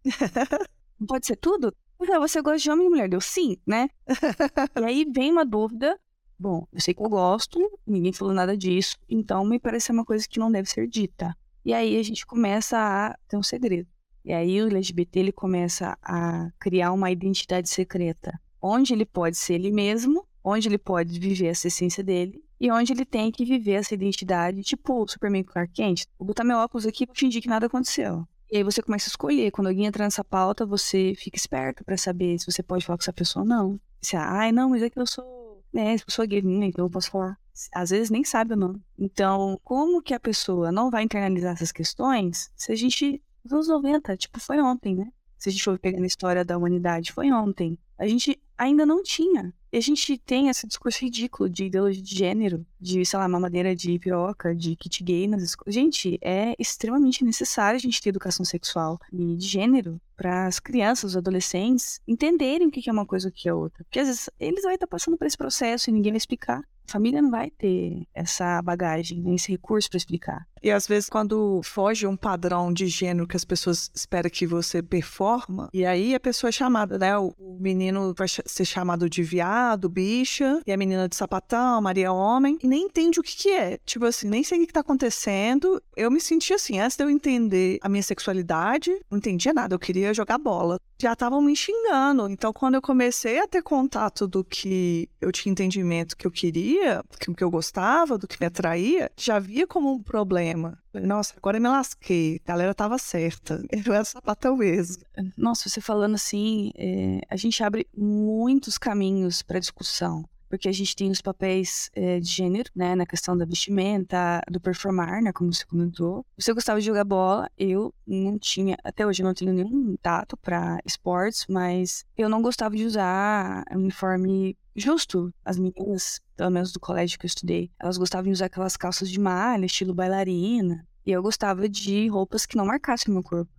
Não 0.98 1.06
pode 1.06 1.26
ser 1.26 1.36
tudo? 1.36 1.74
Você 1.98 2.40
gosta 2.40 2.58
de 2.58 2.70
homem 2.70 2.86
e 2.86 2.90
mulher? 2.90 3.08
Deu 3.08 3.20
sim, 3.20 3.56
né? 3.66 3.88
e 4.80 4.84
aí 4.84 5.06
vem 5.12 5.30
uma 5.30 5.44
dúvida. 5.44 5.98
Bom, 6.38 6.66
eu 6.72 6.80
sei 6.80 6.94
que 6.94 7.02
eu 7.02 7.08
gosto, 7.08 7.60
ninguém 7.86 8.12
falou 8.12 8.32
nada 8.32 8.56
disso, 8.56 8.96
então 9.06 9.44
me 9.44 9.58
parece 9.58 9.92
uma 9.92 10.06
coisa 10.06 10.26
que 10.26 10.38
não 10.38 10.50
deve 10.50 10.70
ser 10.70 10.88
dita. 10.88 11.36
E 11.62 11.74
aí 11.74 11.98
a 11.98 12.02
gente 12.02 12.26
começa 12.26 12.78
a 12.78 13.14
ter 13.28 13.36
um 13.36 13.42
segredo. 13.42 13.86
E 14.24 14.32
aí 14.32 14.62
o 14.62 14.66
LGBT 14.66 15.20
ele 15.20 15.32
começa 15.32 15.98
a 16.02 16.50
criar 16.58 16.92
uma 16.92 17.10
identidade 17.10 17.68
secreta, 17.68 18.40
onde 18.60 18.94
ele 18.94 19.04
pode 19.04 19.36
ser 19.36 19.54
ele 19.54 19.70
mesmo, 19.70 20.26
onde 20.42 20.66
ele 20.66 20.78
pode 20.78 21.18
viver 21.20 21.48
essa 21.48 21.68
essência 21.68 22.02
dele 22.02 22.42
e 22.60 22.70
onde 22.70 22.92
ele 22.92 23.06
tem 23.06 23.32
que 23.32 23.44
viver 23.44 23.72
essa 23.72 23.94
identidade, 23.94 24.62
tipo 24.62 25.02
o 25.02 25.08
Superman 25.08 25.42
Clark 25.42 25.72
Kent. 25.72 26.04
Vou 26.18 26.26
botar 26.26 26.44
meu 26.44 26.58
óculos 26.58 26.86
aqui 26.86 27.06
pra 27.06 27.16
fingir 27.16 27.40
que 27.40 27.48
nada 27.48 27.66
aconteceu. 27.66 28.28
E 28.52 28.58
aí 28.58 28.62
você 28.62 28.82
começa 28.82 29.08
a 29.08 29.12
escolher. 29.12 29.50
Quando 29.50 29.68
alguém 29.68 29.86
entra 29.86 30.04
nessa 30.04 30.22
pauta, 30.22 30.66
você 30.66 31.14
fica 31.16 31.38
esperto 31.38 31.84
para 31.84 31.96
saber 31.96 32.38
se 32.38 32.50
você 32.50 32.62
pode 32.62 32.84
falar 32.84 32.98
com 32.98 33.02
essa 33.02 33.12
pessoa 33.12 33.44
ou 33.44 33.48
não. 33.48 33.80
Se, 34.02 34.16
ai, 34.16 34.52
não, 34.52 34.70
mas 34.70 34.82
é 34.82 34.90
que 34.90 34.98
eu 34.98 35.06
sou, 35.06 35.64
né, 35.72 35.94
eu 35.94 36.00
sou 36.08 36.26
né, 36.26 36.66
então 36.66 36.84
eu 36.84 36.90
posso 36.90 37.10
falar. 37.10 37.38
Às 37.72 37.90
vezes 37.90 38.10
nem 38.10 38.24
sabe 38.24 38.52
ou 38.52 38.58
não. 38.58 38.80
Então, 38.98 39.58
como 39.64 40.02
que 40.02 40.12
a 40.12 40.20
pessoa 40.20 40.70
não 40.70 40.90
vai 40.90 41.04
internalizar 41.04 41.52
essas 41.52 41.72
questões 41.72 42.50
se 42.56 42.72
a 42.72 42.76
gente 42.76 43.22
nos 43.44 43.68
90, 43.68 44.16
tipo, 44.16 44.38
foi 44.38 44.60
ontem, 44.60 44.94
né? 44.94 45.10
Se 45.38 45.48
a 45.48 45.52
gente 45.52 45.64
for 45.64 45.78
pegar 45.78 46.00
na 46.00 46.06
história 46.06 46.44
da 46.44 46.58
humanidade, 46.58 47.12
foi 47.12 47.32
ontem. 47.32 47.78
A 47.98 48.06
gente 48.06 48.38
ainda 48.58 48.84
não 48.84 49.02
tinha. 49.02 49.54
E 49.72 49.76
a 49.76 49.80
gente 49.80 50.18
tem 50.18 50.48
esse 50.48 50.66
discurso 50.66 51.04
ridículo 51.04 51.48
de 51.48 51.66
ideologia 51.66 52.02
de 52.02 52.14
gênero, 52.14 52.66
de, 52.80 53.04
sei 53.04 53.18
lá, 53.18 53.28
mamadeira 53.28 53.74
de 53.74 53.98
piroca, 53.98 54.54
de 54.54 54.74
kit 54.74 55.04
gay 55.04 55.28
nas 55.28 55.42
escolas. 55.42 55.72
Gente, 55.74 56.18
é 56.20 56.54
extremamente 56.58 57.24
necessário 57.24 57.76
a 57.76 57.80
gente 57.80 58.00
ter 58.00 58.08
educação 58.08 58.44
sexual 58.44 58.98
e 59.12 59.36
de 59.36 59.46
gênero 59.46 60.00
para 60.16 60.46
as 60.46 60.60
crianças, 60.60 61.12
os 61.12 61.16
adolescentes 61.16 61.98
entenderem 62.06 62.68
o 62.68 62.70
que 62.70 62.90
é 62.90 62.92
uma 62.92 63.06
coisa 63.06 63.28
e 63.28 63.30
o 63.30 63.32
que 63.32 63.48
é 63.48 63.54
outra. 63.54 63.82
Porque 63.84 64.00
às 64.00 64.06
vezes 64.06 64.28
eles 64.38 64.62
vão 64.62 64.72
estar 64.72 64.86
passando 64.86 65.16
por 65.16 65.26
esse 65.26 65.38
processo 65.38 65.88
e 65.88 65.92
ninguém 65.92 66.12
vai 66.12 66.18
explicar. 66.18 66.62
A 66.86 66.92
família 66.92 67.22
não 67.22 67.30
vai 67.30 67.50
ter 67.50 68.06
essa 68.12 68.60
bagagem, 68.60 69.22
né, 69.22 69.34
esse 69.36 69.52
recurso 69.52 69.88
para 69.88 69.96
explicar. 69.96 70.46
E 70.62 70.70
às 70.70 70.86
vezes, 70.86 71.08
quando 71.08 71.62
foge 71.62 72.06
um 72.06 72.16
padrão 72.16 72.72
de 72.72 72.86
gênero 72.86 73.26
que 73.26 73.36
as 73.36 73.44
pessoas 73.44 73.90
esperam 73.94 74.28
que 74.28 74.46
você 74.46 74.82
performa, 74.82 75.70
e 75.72 75.86
aí 75.86 76.14
a 76.14 76.20
pessoa 76.20 76.48
é 76.48 76.52
chamada, 76.52 76.98
né? 76.98 77.16
O 77.16 77.56
menino 77.58 78.12
vai 78.14 78.28
ser 78.28 78.64
chamado 78.64 79.08
de 79.08 79.22
viado, 79.22 79.50
bicha, 79.88 80.60
e 80.66 80.72
a 80.72 80.76
menina 80.76 81.08
de 81.08 81.16
sapatão, 81.16 81.80
Maria 81.80 82.12
Homem, 82.12 82.58
e 82.62 82.68
nem 82.68 82.84
entende 82.84 83.20
o 83.20 83.22
que, 83.22 83.36
que 83.36 83.50
é. 83.50 83.78
Tipo 83.84 84.04
assim, 84.06 84.28
nem 84.28 84.42
sei 84.42 84.58
o 84.58 84.60
que, 84.62 84.70
está 84.70 84.80
acontecendo. 84.80 85.82
Eu 85.96 86.10
me 86.10 86.20
senti 86.20 86.52
assim, 86.52 86.78
antes 86.78 86.96
de 86.96 87.04
eu 87.04 87.10
entender 87.10 87.78
a 87.82 87.88
minha 87.88 88.02
sexualidade, 88.02 88.90
não 89.10 89.18
entendia 89.18 89.52
nada, 89.52 89.74
eu 89.74 89.78
queria 89.78 90.14
jogar 90.14 90.38
bola. 90.38 90.78
Já 91.00 91.12
estavam 91.14 91.40
me 91.40 91.56
xingando. 91.56 92.28
Então, 92.28 92.52
quando 92.52 92.74
eu 92.74 92.82
comecei 92.82 93.38
a 93.38 93.46
ter 93.46 93.62
contato 93.62 94.28
do 94.28 94.44
que 94.44 95.08
eu 95.20 95.32
tinha 95.32 95.50
entendimento 95.50 96.16
que 96.16 96.26
eu 96.26 96.30
queria, 96.30 97.02
do 97.26 97.34
que 97.34 97.44
eu 97.44 97.50
gostava, 97.50 98.18
do 98.18 98.28
que 98.28 98.36
me 98.40 98.46
atraía, 98.46 99.10
já 99.16 99.38
via 99.38 99.66
como 99.66 99.92
um 99.92 100.02
problema. 100.02 100.78
Nossa, 100.92 101.34
agora 101.36 101.56
eu 101.56 101.62
me 101.62 101.68
lasquei. 101.68 102.40
A 102.44 102.48
galera 102.48 102.74
tava 102.74 102.98
certa. 102.98 103.62
Eu 103.86 103.92
era 103.92 104.04
sapatão 104.04 104.56
mesmo. 104.56 105.04
Nossa, 105.36 105.68
você 105.68 105.80
falando 105.80 106.14
assim, 106.16 106.72
é, 106.76 107.20
a 107.30 107.36
gente 107.36 107.62
abre 107.62 107.86
muitos 107.96 108.76
caminhos 108.76 109.42
para 109.42 109.60
discussão 109.60 110.24
porque 110.50 110.68
a 110.68 110.72
gente 110.72 110.96
tem 110.96 111.10
os 111.10 111.22
papéis 111.22 111.88
é, 111.94 112.18
de 112.18 112.26
gênero, 112.26 112.68
né, 112.74 112.96
na 112.96 113.06
questão 113.06 113.36
da 113.38 113.44
vestimenta, 113.44 114.42
do 114.50 114.60
performar, 114.60 115.22
né, 115.22 115.32
como 115.32 115.54
você 115.54 115.64
comentou. 115.64 116.26
Você 116.36 116.52
gostava 116.52 116.80
de 116.80 116.86
jogar 116.86 117.04
bola, 117.04 117.48
eu 117.56 117.94
não 118.04 118.36
tinha, 118.36 118.76
até 118.82 119.06
hoje 119.06 119.22
eu 119.22 119.26
não 119.26 119.32
tenho 119.32 119.52
nenhum 119.54 119.96
tato 120.02 120.36
para 120.36 120.80
esportes, 120.84 121.46
mas 121.48 122.04
eu 122.18 122.28
não 122.28 122.42
gostava 122.42 122.76
de 122.76 122.84
usar 122.84 123.64
uniforme 123.70 124.58
justo. 124.74 125.32
As 125.44 125.56
meninas, 125.56 126.20
pelo 126.36 126.50
menos 126.50 126.72
do 126.72 126.80
colégio 126.80 127.18
que 127.18 127.26
eu 127.26 127.28
estudei, 127.28 127.70
elas 127.78 127.96
gostavam 127.96 128.24
de 128.24 128.32
usar 128.32 128.46
aquelas 128.46 128.76
calças 128.76 129.08
de 129.08 129.20
malha, 129.20 129.64
estilo 129.64 129.94
bailarina, 129.94 130.84
e 131.06 131.12
eu 131.12 131.22
gostava 131.22 131.68
de 131.68 132.08
roupas 132.08 132.44
que 132.44 132.56
não 132.56 132.66
marcassem 132.66 133.12
o 133.12 133.14
meu 133.14 133.22
corpo. 133.22 133.52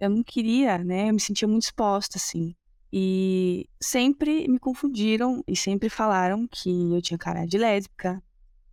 Eu 0.00 0.08
não 0.08 0.22
queria, 0.22 0.78
né, 0.78 1.10
eu 1.10 1.12
me 1.12 1.20
sentia 1.20 1.46
muito 1.46 1.64
exposta, 1.64 2.16
assim. 2.16 2.54
E 2.92 3.68
sempre 3.80 4.48
me 4.48 4.58
confundiram 4.58 5.42
e 5.46 5.54
sempre 5.54 5.90
falaram 5.90 6.46
que 6.46 6.70
eu 6.92 7.02
tinha 7.02 7.18
cara 7.18 7.44
de 7.44 7.58
lésbica. 7.58 8.22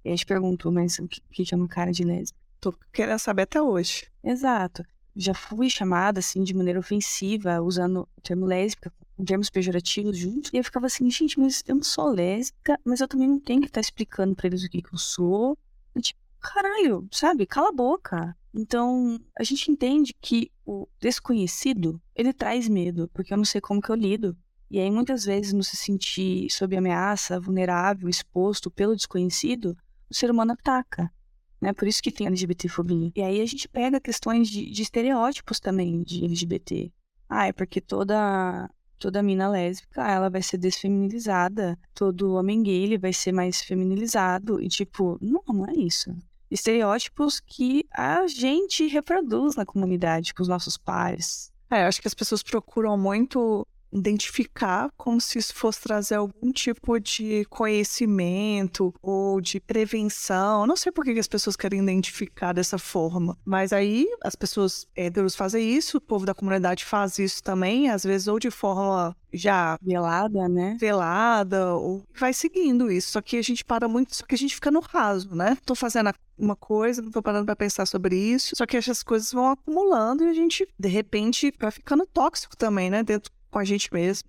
E 0.04 0.10
a 0.10 0.12
gente 0.12 0.26
perguntou, 0.26 0.72
mas 0.72 1.00
o 1.00 1.08
que, 1.08 1.22
que 1.44 1.54
é 1.54 1.58
uma 1.58 1.68
cara 1.68 1.92
de 1.92 2.04
lésbica? 2.04 2.40
Tô 2.62 2.74
querendo 2.94 3.20
saber 3.20 3.44
até 3.44 3.62
hoje. 3.62 4.08
Exato. 4.24 4.84
Já 5.16 5.34
fui 5.34 5.70
chamada, 5.70 6.20
assim, 6.20 6.44
de 6.44 6.54
maneira 6.54 6.80
ofensiva, 6.80 7.62
usando 7.62 8.08
o 8.18 8.22
termo 8.22 8.46
lésbica, 8.46 8.92
com 9.16 9.24
termos 9.24 9.50
pejorativos 9.50 10.18
juntos. 10.18 10.52
E 10.54 10.58
eu 10.58 10.64
ficava 10.64 10.88
assim, 10.88 11.10
gente, 11.10 11.40
mas 11.40 11.64
eu 11.68 11.76
não 11.76 11.84
sou 11.84 12.10
lésbica, 12.10 12.80
mas 12.84 13.02
eu 13.02 13.08
também 13.08 13.28
não 13.28 13.40
tenho 13.40 13.62
que 13.62 13.68
estar 13.68 13.82
explicando 13.82 14.36
para 14.36 14.48
eles 14.48 14.64
o 14.64 14.70
que, 14.70 14.82
que 14.82 14.94
eu 14.94 14.98
sou. 14.98 15.58
E, 15.96 16.02
tipo, 16.02 16.20
caralho, 16.40 17.08
sabe? 17.12 17.46
Cala 17.46 17.70
a 17.70 17.74
boca. 17.74 18.36
Então, 18.58 19.20
a 19.38 19.44
gente 19.44 19.70
entende 19.70 20.16
que 20.22 20.50
o 20.66 20.88
desconhecido, 21.02 22.02
ele 22.16 22.32
traz 22.32 22.70
medo, 22.70 23.10
porque 23.14 23.34
eu 23.34 23.38
não 23.38 23.44
sei 23.44 23.60
como 23.60 23.82
que 23.82 23.90
eu 23.90 23.96
lido. 23.96 24.36
E 24.72 24.80
aí, 24.80 24.90
muitas 24.90 25.26
vezes, 25.26 25.52
no 25.52 25.62
se 25.62 25.76
sentir 25.76 26.50
sob 26.50 26.76
ameaça, 26.78 27.38
vulnerável, 27.38 28.08
exposto 28.08 28.72
pelo 28.72 28.96
desconhecido, 28.96 29.78
o 30.10 30.16
ser 30.16 30.32
humano 30.32 30.54
ataca. 30.54 31.12
Né? 31.60 31.74
Por 31.74 31.86
isso 31.86 32.02
que 32.02 32.12
tem 32.12 32.28
LGBTfobia. 32.28 33.12
E 33.14 33.22
aí 33.22 33.42
a 33.42 33.46
gente 33.46 33.68
pega 33.68 34.00
questões 34.00 34.48
de, 34.48 34.72
de 34.72 34.82
estereótipos 34.82 35.60
também 35.60 36.02
de 36.02 36.24
LGBT. 36.24 36.94
Ah, 37.28 37.48
é 37.48 37.52
porque 37.52 37.82
toda 37.82 38.70
toda 38.98 39.22
mina 39.22 39.50
lésbica, 39.50 40.10
ela 40.10 40.30
vai 40.30 40.42
ser 40.42 40.58
desfeminilizada, 40.58 41.78
todo 41.94 42.36
homem 42.36 42.64
gay 42.64 42.84
ele 42.84 42.98
vai 42.98 43.12
ser 43.12 43.34
mais 43.34 43.62
feminilizado 43.62 44.62
e 44.62 44.70
tipo, 44.70 45.18
não, 45.22 45.44
não 45.50 45.66
é 45.66 45.74
isso 45.74 46.16
estereótipos 46.50 47.40
que 47.40 47.86
a 47.92 48.28
gente 48.28 48.88
reproduz 48.88 49.56
na 49.56 49.66
comunidade 49.66 50.34
com 50.34 50.42
os 50.42 50.48
nossos 50.48 50.78
pares. 50.78 51.52
É, 51.70 51.84
acho 51.86 52.02
que 52.02 52.08
as 52.08 52.14
pessoas 52.14 52.44
procuram 52.44 52.98
muito 52.98 53.68
identificar 53.98 54.90
como 54.98 55.20
se 55.20 55.40
isso 55.40 55.54
fosse 55.54 55.82
trazer 55.82 56.16
algum 56.16 56.52
tipo 56.52 57.00
de 57.00 57.46
conhecimento 57.46 58.94
ou 59.02 59.40
de 59.40 59.60
prevenção. 59.60 60.66
Não 60.68 60.75
sei 60.75 60.92
por 60.92 61.04
que 61.04 61.12
as 61.12 61.28
pessoas 61.28 61.56
querem 61.56 61.82
identificar 61.82 62.54
dessa 62.54 62.78
forma, 62.78 63.38
mas 63.46 63.72
aí 63.72 64.08
as 64.24 64.36
pessoas 64.36 64.88
héteros 64.96 65.36
fazem 65.36 65.75
isso, 65.75 65.98
o 65.98 66.02
povo 66.02 66.25
da 66.25 66.34
comunidade 66.34 66.86
faz 66.86 67.20
isso 67.20 67.42
também, 67.44 67.90
às 67.90 68.04
vezes 68.04 68.28
ou 68.28 68.40
de 68.40 68.52
forma 68.52 69.16
já 69.36 69.78
velada, 69.82 70.48
né? 70.48 70.78
Velada, 70.80 71.74
ou 71.75 72.04
vai 72.18 72.34
seguindo 72.34 72.92
isso. 72.92 73.12
Só 73.12 73.22
que 73.22 73.38
a 73.38 73.42
gente 73.42 73.64
para 73.64 73.88
muito, 73.88 74.16
só 74.16 74.25
que 74.25 74.36
a 74.36 74.38
gente 74.38 74.56
fica 74.56 74.72
no 74.72 74.80
raso, 74.80 75.36
né? 75.36 75.58
Tô 75.66 75.75
fazendo 75.75 76.12
uma 76.38 76.56
coisa, 76.56 77.02
não 77.02 77.12
tô 77.12 77.22
parando 77.22 77.46
para 77.46 77.56
pensar 77.56 77.86
sobre 77.86 78.16
isso. 78.16 78.56
Só 78.56 78.66
que 78.66 78.78
essas 78.78 79.04
coisas 79.04 79.32
vão 79.32 79.50
acumulando 79.50 80.24
e 80.24 80.30
a 80.30 80.34
gente, 80.34 80.68
de 80.78 80.90
repente, 80.90 81.54
vai 81.60 81.72
ficando 81.72 82.06
tóxico 82.06 82.56
também, 82.58 82.90
né? 82.90 83.04
Dentro 83.04 83.32
com 83.56 83.60
a 83.60 83.64
gente 83.64 83.88
mesmo. 83.94 84.28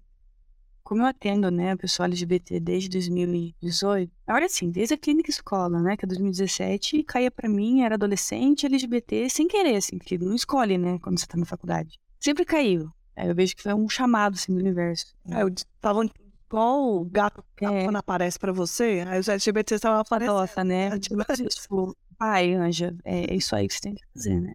Como 0.85 1.03
eu 1.03 1.07
atendo, 1.07 1.51
né, 1.51 1.75
o 1.75 1.79
pessoal 1.79 2.07
LGBT 2.07 2.61
desde 2.61 2.89
2018, 2.91 4.13
olha 4.29 4.47
assim, 4.47 4.71
desde 4.71 4.95
a 4.95 4.97
clínica 4.97 5.29
escola, 5.29 5.81
né, 5.81 5.97
que 5.97 6.05
é 6.05 6.07
2017, 6.07 7.03
caía 7.03 7.29
para 7.29 7.49
mim, 7.49 7.83
era 7.83 7.97
adolescente 7.97 8.67
LGBT, 8.67 9.29
sem 9.29 9.49
querer, 9.49 9.75
assim, 9.75 9.99
porque 9.99 10.17
não 10.17 10.37
escolhe, 10.37 10.79
né, 10.79 11.01
quando 11.01 11.19
você 11.19 11.27
tá 11.27 11.37
na 11.37 11.45
faculdade. 11.45 11.99
Sempre 12.21 12.45
caiu. 12.45 12.89
Aí 13.17 13.29
eu 13.29 13.35
vejo 13.35 13.57
que 13.57 13.65
foi 13.65 13.75
um 13.75 13.89
chamado, 13.89 14.35
assim, 14.35 14.55
do 14.55 14.61
universo. 14.61 15.13
É, 15.29 15.43
eu 15.43 15.53
tava 15.81 16.09
igual 16.49 17.01
o 17.01 17.05
gato 17.05 17.45
é. 17.63 17.83
quando 17.83 17.97
aparece 17.97 18.39
pra 18.39 18.53
você, 18.53 19.03
aí 19.09 19.19
os 19.19 19.29
LGBT 19.29 19.75
estavam 19.75 19.99
aparecendo. 19.99 20.37
Nossa, 20.37 20.63
né? 20.63 20.91
É, 20.95 20.99
tipo, 21.01 21.49
tipo, 21.49 21.97
pai, 22.17 22.55
Anja, 22.55 22.95
é 23.05 23.35
isso 23.35 23.57
aí 23.57 23.67
que 23.67 23.75
você 23.75 23.81
tem 23.81 23.95
que 23.97 24.05
fazer, 24.15 24.41
né? 24.41 24.55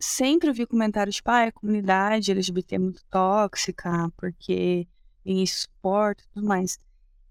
Sempre 0.00 0.48
ouvi 0.48 0.66
comentários 0.66 1.16
tipo, 1.16 1.30
ah, 1.30 1.44
a 1.44 1.52
comunidade 1.52 2.30
LGBT 2.30 2.76
é 2.76 2.78
muito 2.78 3.04
tóxica, 3.10 4.10
porque 4.16 4.88
ninguém 5.24 5.46
suporta 5.46 6.24
e 6.24 6.26
tudo 6.34 6.46
mais. 6.46 6.78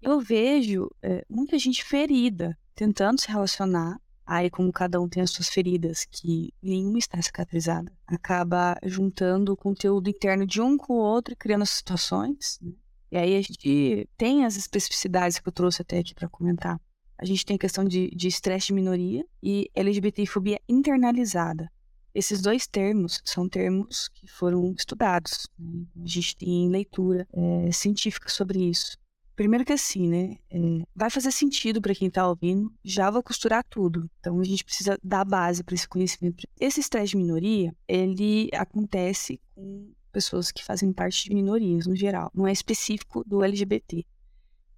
Eu 0.00 0.20
vejo 0.20 0.88
é, 1.02 1.24
muita 1.28 1.58
gente 1.58 1.84
ferida, 1.84 2.56
tentando 2.74 3.20
se 3.20 3.28
relacionar. 3.28 4.00
Aí, 4.24 4.48
como 4.48 4.72
cada 4.72 5.00
um 5.00 5.08
tem 5.08 5.24
as 5.24 5.32
suas 5.32 5.48
feridas, 5.48 6.06
que 6.08 6.54
nenhuma 6.62 6.98
está 6.98 7.20
cicatrizada, 7.20 7.92
acaba 8.06 8.78
juntando 8.84 9.52
o 9.52 9.56
conteúdo 9.56 10.08
interno 10.08 10.46
de 10.46 10.60
um 10.60 10.76
com 10.76 10.92
o 10.92 11.02
outro 11.02 11.34
e 11.34 11.36
criando 11.36 11.66
situações. 11.66 12.58
Né? 12.62 12.72
E 13.10 13.16
aí 13.18 13.36
a 13.36 13.42
gente 13.42 14.08
tem 14.16 14.44
as 14.44 14.56
especificidades 14.56 15.40
que 15.40 15.48
eu 15.48 15.52
trouxe 15.52 15.82
até 15.82 15.98
aqui 15.98 16.14
para 16.14 16.28
comentar. 16.28 16.80
A 17.18 17.24
gente 17.24 17.44
tem 17.44 17.56
a 17.56 17.58
questão 17.58 17.84
de 17.84 18.08
estresse 18.22 18.68
de, 18.68 18.72
de 18.72 18.74
minoria 18.74 19.26
e 19.42 19.68
LGBTfobia 19.74 20.60
internalizada. 20.68 21.70
Esses 22.14 22.40
dois 22.40 22.66
termos 22.66 23.20
são 23.24 23.48
termos 23.48 24.08
que 24.08 24.26
foram 24.26 24.74
estudados. 24.76 25.48
Né? 25.58 25.84
A 26.02 26.06
gente 26.06 26.36
tem 26.36 26.68
leitura 26.68 27.26
é, 27.32 27.72
científica 27.72 28.28
sobre 28.28 28.58
isso. 28.68 28.98
Primeiro 29.36 29.64
que 29.64 29.72
assim, 29.72 30.06
né? 30.06 30.36
É, 30.50 30.58
vai 30.94 31.08
fazer 31.08 31.30
sentido 31.32 31.80
para 31.80 31.94
quem 31.94 32.08
está 32.08 32.28
ouvindo, 32.28 32.70
já 32.84 33.10
vou 33.10 33.22
costurar 33.22 33.64
tudo. 33.64 34.10
Então 34.18 34.38
a 34.38 34.44
gente 34.44 34.64
precisa 34.64 34.98
dar 35.02 35.24
base 35.24 35.64
para 35.64 35.74
esse 35.74 35.88
conhecimento. 35.88 36.46
Esse 36.58 36.80
estresse 36.80 37.12
de 37.12 37.16
minoria, 37.16 37.74
ele 37.88 38.50
acontece 38.52 39.40
com 39.54 39.92
pessoas 40.12 40.50
que 40.50 40.64
fazem 40.64 40.92
parte 40.92 41.28
de 41.28 41.34
minorias 41.34 41.86
no 41.86 41.96
geral, 41.96 42.30
não 42.34 42.46
é 42.46 42.52
específico 42.52 43.24
do 43.26 43.42
LGBT. 43.42 44.04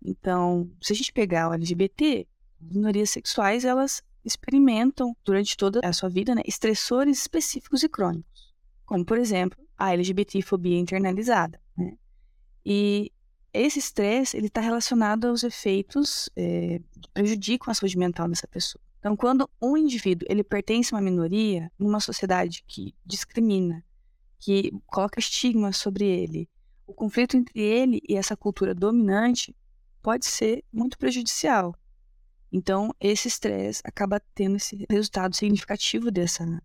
Então, 0.05 0.71
se 0.81 0.93
a 0.93 0.97
gente 0.97 1.12
pegar 1.12 1.49
o 1.49 1.55
LGBT, 1.55 2.27
minorias 2.61 3.11
sexuais, 3.11 3.65
elas 3.65 4.03
experimentam 4.25 5.17
durante 5.25 5.57
toda 5.57 5.81
a 5.83 5.93
sua 5.93 6.09
vida 6.09 6.35
né, 6.35 6.43
estressores 6.47 7.21
específicos 7.21 7.83
e 7.83 7.88
crônicos, 7.88 8.55
como, 8.85 9.05
por 9.05 9.19
exemplo, 9.19 9.59
a 9.76 9.93
LGBTfobia 9.93 10.79
internalizada. 10.79 11.61
Né? 11.76 11.97
E 12.64 13.12
esse 13.52 13.79
estresse 13.79 14.37
está 14.38 14.61
relacionado 14.61 15.26
aos 15.26 15.43
efeitos 15.43 16.31
é, 16.37 16.81
que 17.00 17.11
prejudicam 17.12 17.71
a 17.71 17.75
saúde 17.75 17.99
mental 17.99 18.29
dessa 18.29 18.47
pessoa. 18.47 18.81
Então, 18.99 19.17
quando 19.17 19.50
um 19.61 19.76
indivíduo 19.76 20.26
ele 20.31 20.45
pertence 20.45 20.95
a 20.95 20.97
uma 20.97 21.02
minoria, 21.02 21.71
numa 21.79 21.99
sociedade 21.99 22.64
que 22.67 22.95
discrimina, 23.05 23.85
que 24.38 24.71
coloca 24.87 25.19
estigma 25.19 25.73
sobre 25.73 26.07
ele, 26.07 26.49
o 26.87 26.95
conflito 26.95 27.37
entre 27.37 27.61
ele 27.61 28.00
e 28.09 28.17
essa 28.17 28.37
cultura 28.37 28.75
dominante 28.75 29.55
pode 30.00 30.26
ser 30.26 30.64
muito 30.73 30.97
prejudicial. 30.97 31.75
Então, 32.53 32.95
esse 33.01 33.29
estresse 33.29 33.81
acaba 33.85 34.21
tendo 34.35 34.57
esse 34.57 34.85
resultado 34.91 35.35
significativo 35.35 36.11
dessa, 36.11 36.63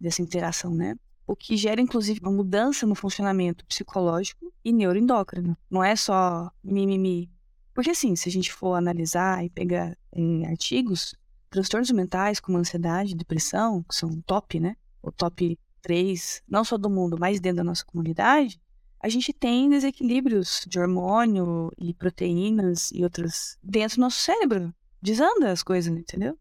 dessa 0.00 0.22
interação, 0.22 0.72
né? 0.72 0.96
o 1.26 1.34
que 1.34 1.56
gera 1.56 1.80
inclusive 1.80 2.20
uma 2.20 2.30
mudança 2.30 2.86
no 2.86 2.94
funcionamento 2.94 3.64
psicológico 3.66 4.52
e 4.64 4.72
neuroendócrino. 4.72 5.56
Não 5.70 5.82
é 5.82 5.96
só 5.96 6.50
mimimi. 6.62 7.30
Porque 7.72 7.90
assim, 7.90 8.14
se 8.14 8.28
a 8.28 8.32
gente 8.32 8.52
for 8.52 8.74
analisar 8.74 9.44
e 9.44 9.50
pegar 9.50 9.96
em 10.12 10.46
artigos, 10.46 11.14
transtornos 11.50 11.90
mentais 11.90 12.40
como 12.40 12.58
ansiedade, 12.58 13.16
depressão, 13.16 13.82
que 13.82 13.94
são 13.94 14.20
top, 14.22 14.60
né? 14.60 14.76
O 15.02 15.10
top 15.10 15.58
3, 15.82 16.42
não 16.48 16.64
só 16.64 16.78
do 16.78 16.88
mundo, 16.88 17.16
mas 17.18 17.40
dentro 17.40 17.58
da 17.58 17.64
nossa 17.64 17.84
comunidade, 17.84 18.60
a 19.00 19.08
gente 19.08 19.32
tem 19.32 19.68
desequilíbrios 19.68 20.64
de 20.66 20.78
hormônio 20.78 21.70
e 21.76 21.92
proteínas 21.92 22.90
e 22.92 23.02
outras 23.02 23.58
dentro 23.62 23.96
do 23.96 24.02
nosso 24.02 24.20
cérebro. 24.20 24.74
Desanda 25.04 25.52
as 25.52 25.62
coisas, 25.62 25.94
entendeu? 25.94 26.38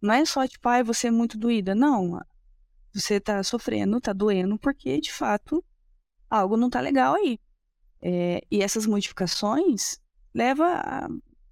Não 0.00 0.14
é 0.14 0.24
só 0.24 0.48
tipo, 0.48 0.66
ai, 0.70 0.80
ah, 0.80 0.84
você 0.84 1.08
é 1.08 1.10
muito 1.10 1.36
doída. 1.36 1.74
Não, 1.74 2.18
você 2.94 3.16
está 3.16 3.42
sofrendo, 3.42 3.98
está 3.98 4.10
doendo, 4.10 4.58
porque 4.58 4.98
de 5.02 5.12
fato 5.12 5.62
algo 6.30 6.56
não 6.56 6.68
está 6.68 6.80
legal 6.80 7.14
aí. 7.14 7.38
É, 8.00 8.40
e 8.50 8.62
essas 8.62 8.86
modificações 8.86 10.00
levam 10.32 10.66
a 10.66 11.08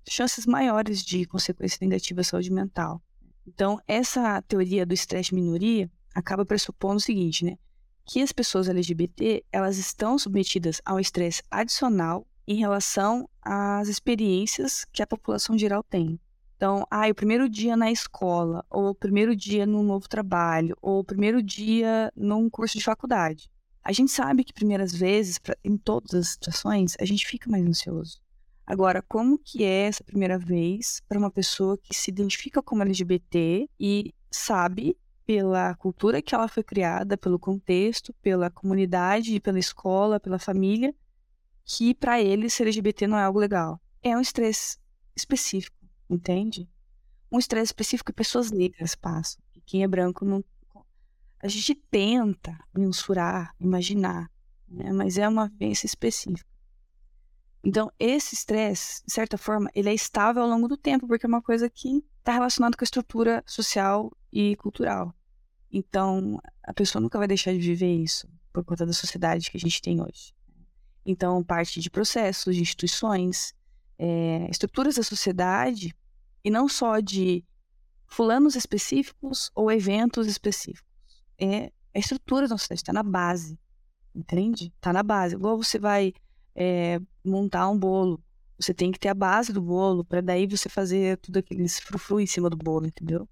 chances 0.08 0.46
maiores 0.46 1.04
de 1.04 1.26
consequências 1.26 1.80
negativas 1.80 2.28
à 2.28 2.30
saúde 2.30 2.50
mental. 2.50 3.02
Então, 3.46 3.78
essa 3.86 4.40
teoria 4.40 4.86
do 4.86 4.94
estresse 4.94 5.34
minoria 5.34 5.90
acaba 6.14 6.46
pressupondo 6.46 6.96
o 6.96 7.00
seguinte, 7.00 7.44
né? 7.44 7.58
Que 8.06 8.22
as 8.22 8.32
pessoas 8.32 8.70
LGBT, 8.70 9.44
elas 9.52 9.76
estão 9.76 10.18
submetidas 10.18 10.80
a 10.82 10.94
um 10.94 10.98
estresse 10.98 11.42
adicional 11.50 12.26
em 12.46 12.54
relação 12.54 13.28
às 13.42 13.88
experiências 13.88 14.86
que 14.92 15.02
a 15.02 15.06
população 15.06 15.58
geral 15.58 15.82
tem. 15.82 16.18
Então, 16.62 16.87
ah, 16.88 17.09
o 17.09 17.14
primeiro 17.14 17.49
dia 17.49 17.76
na 17.76 17.90
escola, 17.90 18.64
ou 18.71 18.90
o 18.90 18.95
primeiro 18.95 19.35
dia 19.35 19.66
num 19.66 19.83
novo 19.83 20.09
trabalho, 20.09 20.76
ou 20.81 21.00
o 21.00 21.04
primeiro 21.04 21.42
dia 21.42 22.12
num 22.14 22.49
curso 22.49 22.78
de 22.78 22.85
faculdade. 22.85 23.50
A 23.83 23.90
gente 23.90 24.12
sabe 24.12 24.45
que 24.45 24.52
primeiras 24.52 24.95
vezes, 24.95 25.40
pra, 25.40 25.57
em 25.64 25.76
todas 25.76 26.14
as 26.14 26.28
situações, 26.28 26.97
a 27.00 27.04
gente 27.04 27.26
fica 27.26 27.50
mais 27.50 27.66
ansioso. 27.66 28.21
Agora, 28.64 29.02
como 29.02 29.37
que 29.37 29.64
é 29.64 29.88
essa 29.88 30.04
primeira 30.04 30.38
vez 30.38 31.02
para 31.09 31.19
uma 31.19 31.33
pessoa 31.33 31.76
que 31.76 31.97
se 31.97 32.12
identifica 32.12 32.62
como 32.62 32.83
LGBT 32.85 33.69
e 33.81 34.14
sabe 34.31 34.97
pela 35.26 35.75
cultura 35.75 36.23
que 36.23 36.33
ela 36.33 36.47
foi 36.47 36.62
criada, 36.62 37.19
pelo 37.19 37.40
contexto, 37.40 38.14
pela 38.23 38.50
comunidade, 38.50 39.40
pela 39.40 39.59
escola, 39.59 40.21
pela 40.21 40.38
família, 40.38 40.95
que 41.64 41.92
para 41.92 42.23
ele 42.23 42.49
ser 42.49 42.62
LGBT 42.69 43.09
não 43.09 43.19
é 43.19 43.25
algo 43.25 43.40
legal. 43.40 43.81
É 44.00 44.16
um 44.16 44.21
estresse 44.21 44.78
específico 45.16 45.81
entende? 46.14 46.69
Um 47.31 47.38
estresse 47.38 47.66
específico 47.66 48.12
que 48.12 48.16
pessoas 48.16 48.50
negras 48.50 48.95
passam. 48.95 49.42
Quem 49.64 49.83
é 49.83 49.88
branco 49.88 50.25
não. 50.25 50.45
A 51.40 51.49
gente 51.49 51.75
tenta 51.75 52.57
mensurar, 52.75 53.54
imaginar, 53.59 54.31
né? 54.69 54.92
mas 54.92 55.18
é 55.18 55.29
uma 55.29 55.48
vivência 55.48 55.87
específica. 55.87 56.48
Então, 57.64 57.90
esse 57.98 58.35
estresse, 58.35 59.05
de 59.07 59.12
certa 59.12 59.38
forma, 59.38 59.70
ele 59.75 59.88
é 59.88 59.94
estável 59.94 60.42
ao 60.42 60.48
longo 60.48 60.66
do 60.66 60.77
tempo, 60.77 61.07
porque 61.07 61.27
é 61.27 61.29
uma 61.29 61.42
coisa 61.42 61.70
que 61.70 62.05
está 62.18 62.33
relacionada 62.33 62.77
com 62.77 62.83
a 62.83 62.87
estrutura 62.87 63.42
social 63.46 64.11
e 64.33 64.57
cultural. 64.57 65.14
Então, 65.70 66.40
a 66.62 66.75
pessoa 66.75 67.01
nunca 67.01 67.18
vai 67.18 67.29
deixar 67.29 67.53
de 67.53 67.61
viver 67.61 67.94
isso 67.94 68.29
por 68.53 68.64
conta 68.64 68.85
da 68.85 68.92
sociedade 68.92 69.51
que 69.51 69.57
a 69.57 69.61
gente 69.61 69.81
tem 69.81 70.01
hoje. 70.01 70.35
Então, 71.07 71.42
parte 71.42 71.81
de 71.81 71.90
processos, 71.90 72.55
de 72.55 72.62
instituições, 72.62 73.55
é, 73.98 74.48
estruturas 74.50 74.96
da 74.96 75.02
sociedade 75.02 75.94
e 76.44 76.50
não 76.50 76.68
só 76.68 77.00
de 77.00 77.44
fulanos 78.07 78.57
específicos 78.57 79.50
ou 79.55 79.70
eventos 79.70 80.26
específicos. 80.26 80.90
É 81.38 81.72
a 81.94 81.98
estrutura 81.98 82.48
da 82.48 82.57
sociedade, 82.57 82.81
está 82.81 82.92
na 82.92 83.02
base, 83.02 83.59
entende? 84.14 84.72
Está 84.76 84.92
na 84.92 85.02
base. 85.02 85.35
Igual 85.35 85.57
você 85.57 85.78
vai 85.78 86.12
é, 86.55 87.00
montar 87.24 87.68
um 87.68 87.78
bolo, 87.78 88.22
você 88.59 88.72
tem 88.72 88.92
que 88.92 88.98
ter 88.98 89.09
a 89.09 89.14
base 89.14 89.52
do 89.52 89.61
bolo 89.61 90.05
para 90.05 90.20
daí 90.20 90.46
você 90.46 90.68
fazer 90.68 91.18
tudo 91.18 91.38
aqueles 91.38 91.81
frufru 91.81 92.20
em 92.20 92.26
cima 92.26 92.48
do 92.48 92.57
bolo, 92.57 92.87
entendeu? 92.87 93.28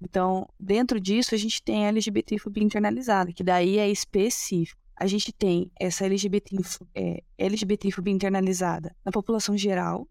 Então, 0.00 0.46
dentro 0.60 1.00
disso, 1.00 1.34
a 1.34 1.38
gente 1.38 1.62
tem 1.62 1.86
a 1.86 1.88
LGBTfobia 1.88 2.62
internalizada, 2.62 3.32
que 3.32 3.42
daí 3.42 3.78
é 3.78 3.88
específico. 3.88 4.80
A 4.96 5.06
gente 5.06 5.32
tem 5.32 5.70
essa 5.78 6.06
LGBT, 6.06 6.56
é, 6.94 7.22
LGBTfobia 7.36 8.14
internalizada 8.14 8.94
na 9.04 9.10
população 9.10 9.56
geral, 9.56 10.08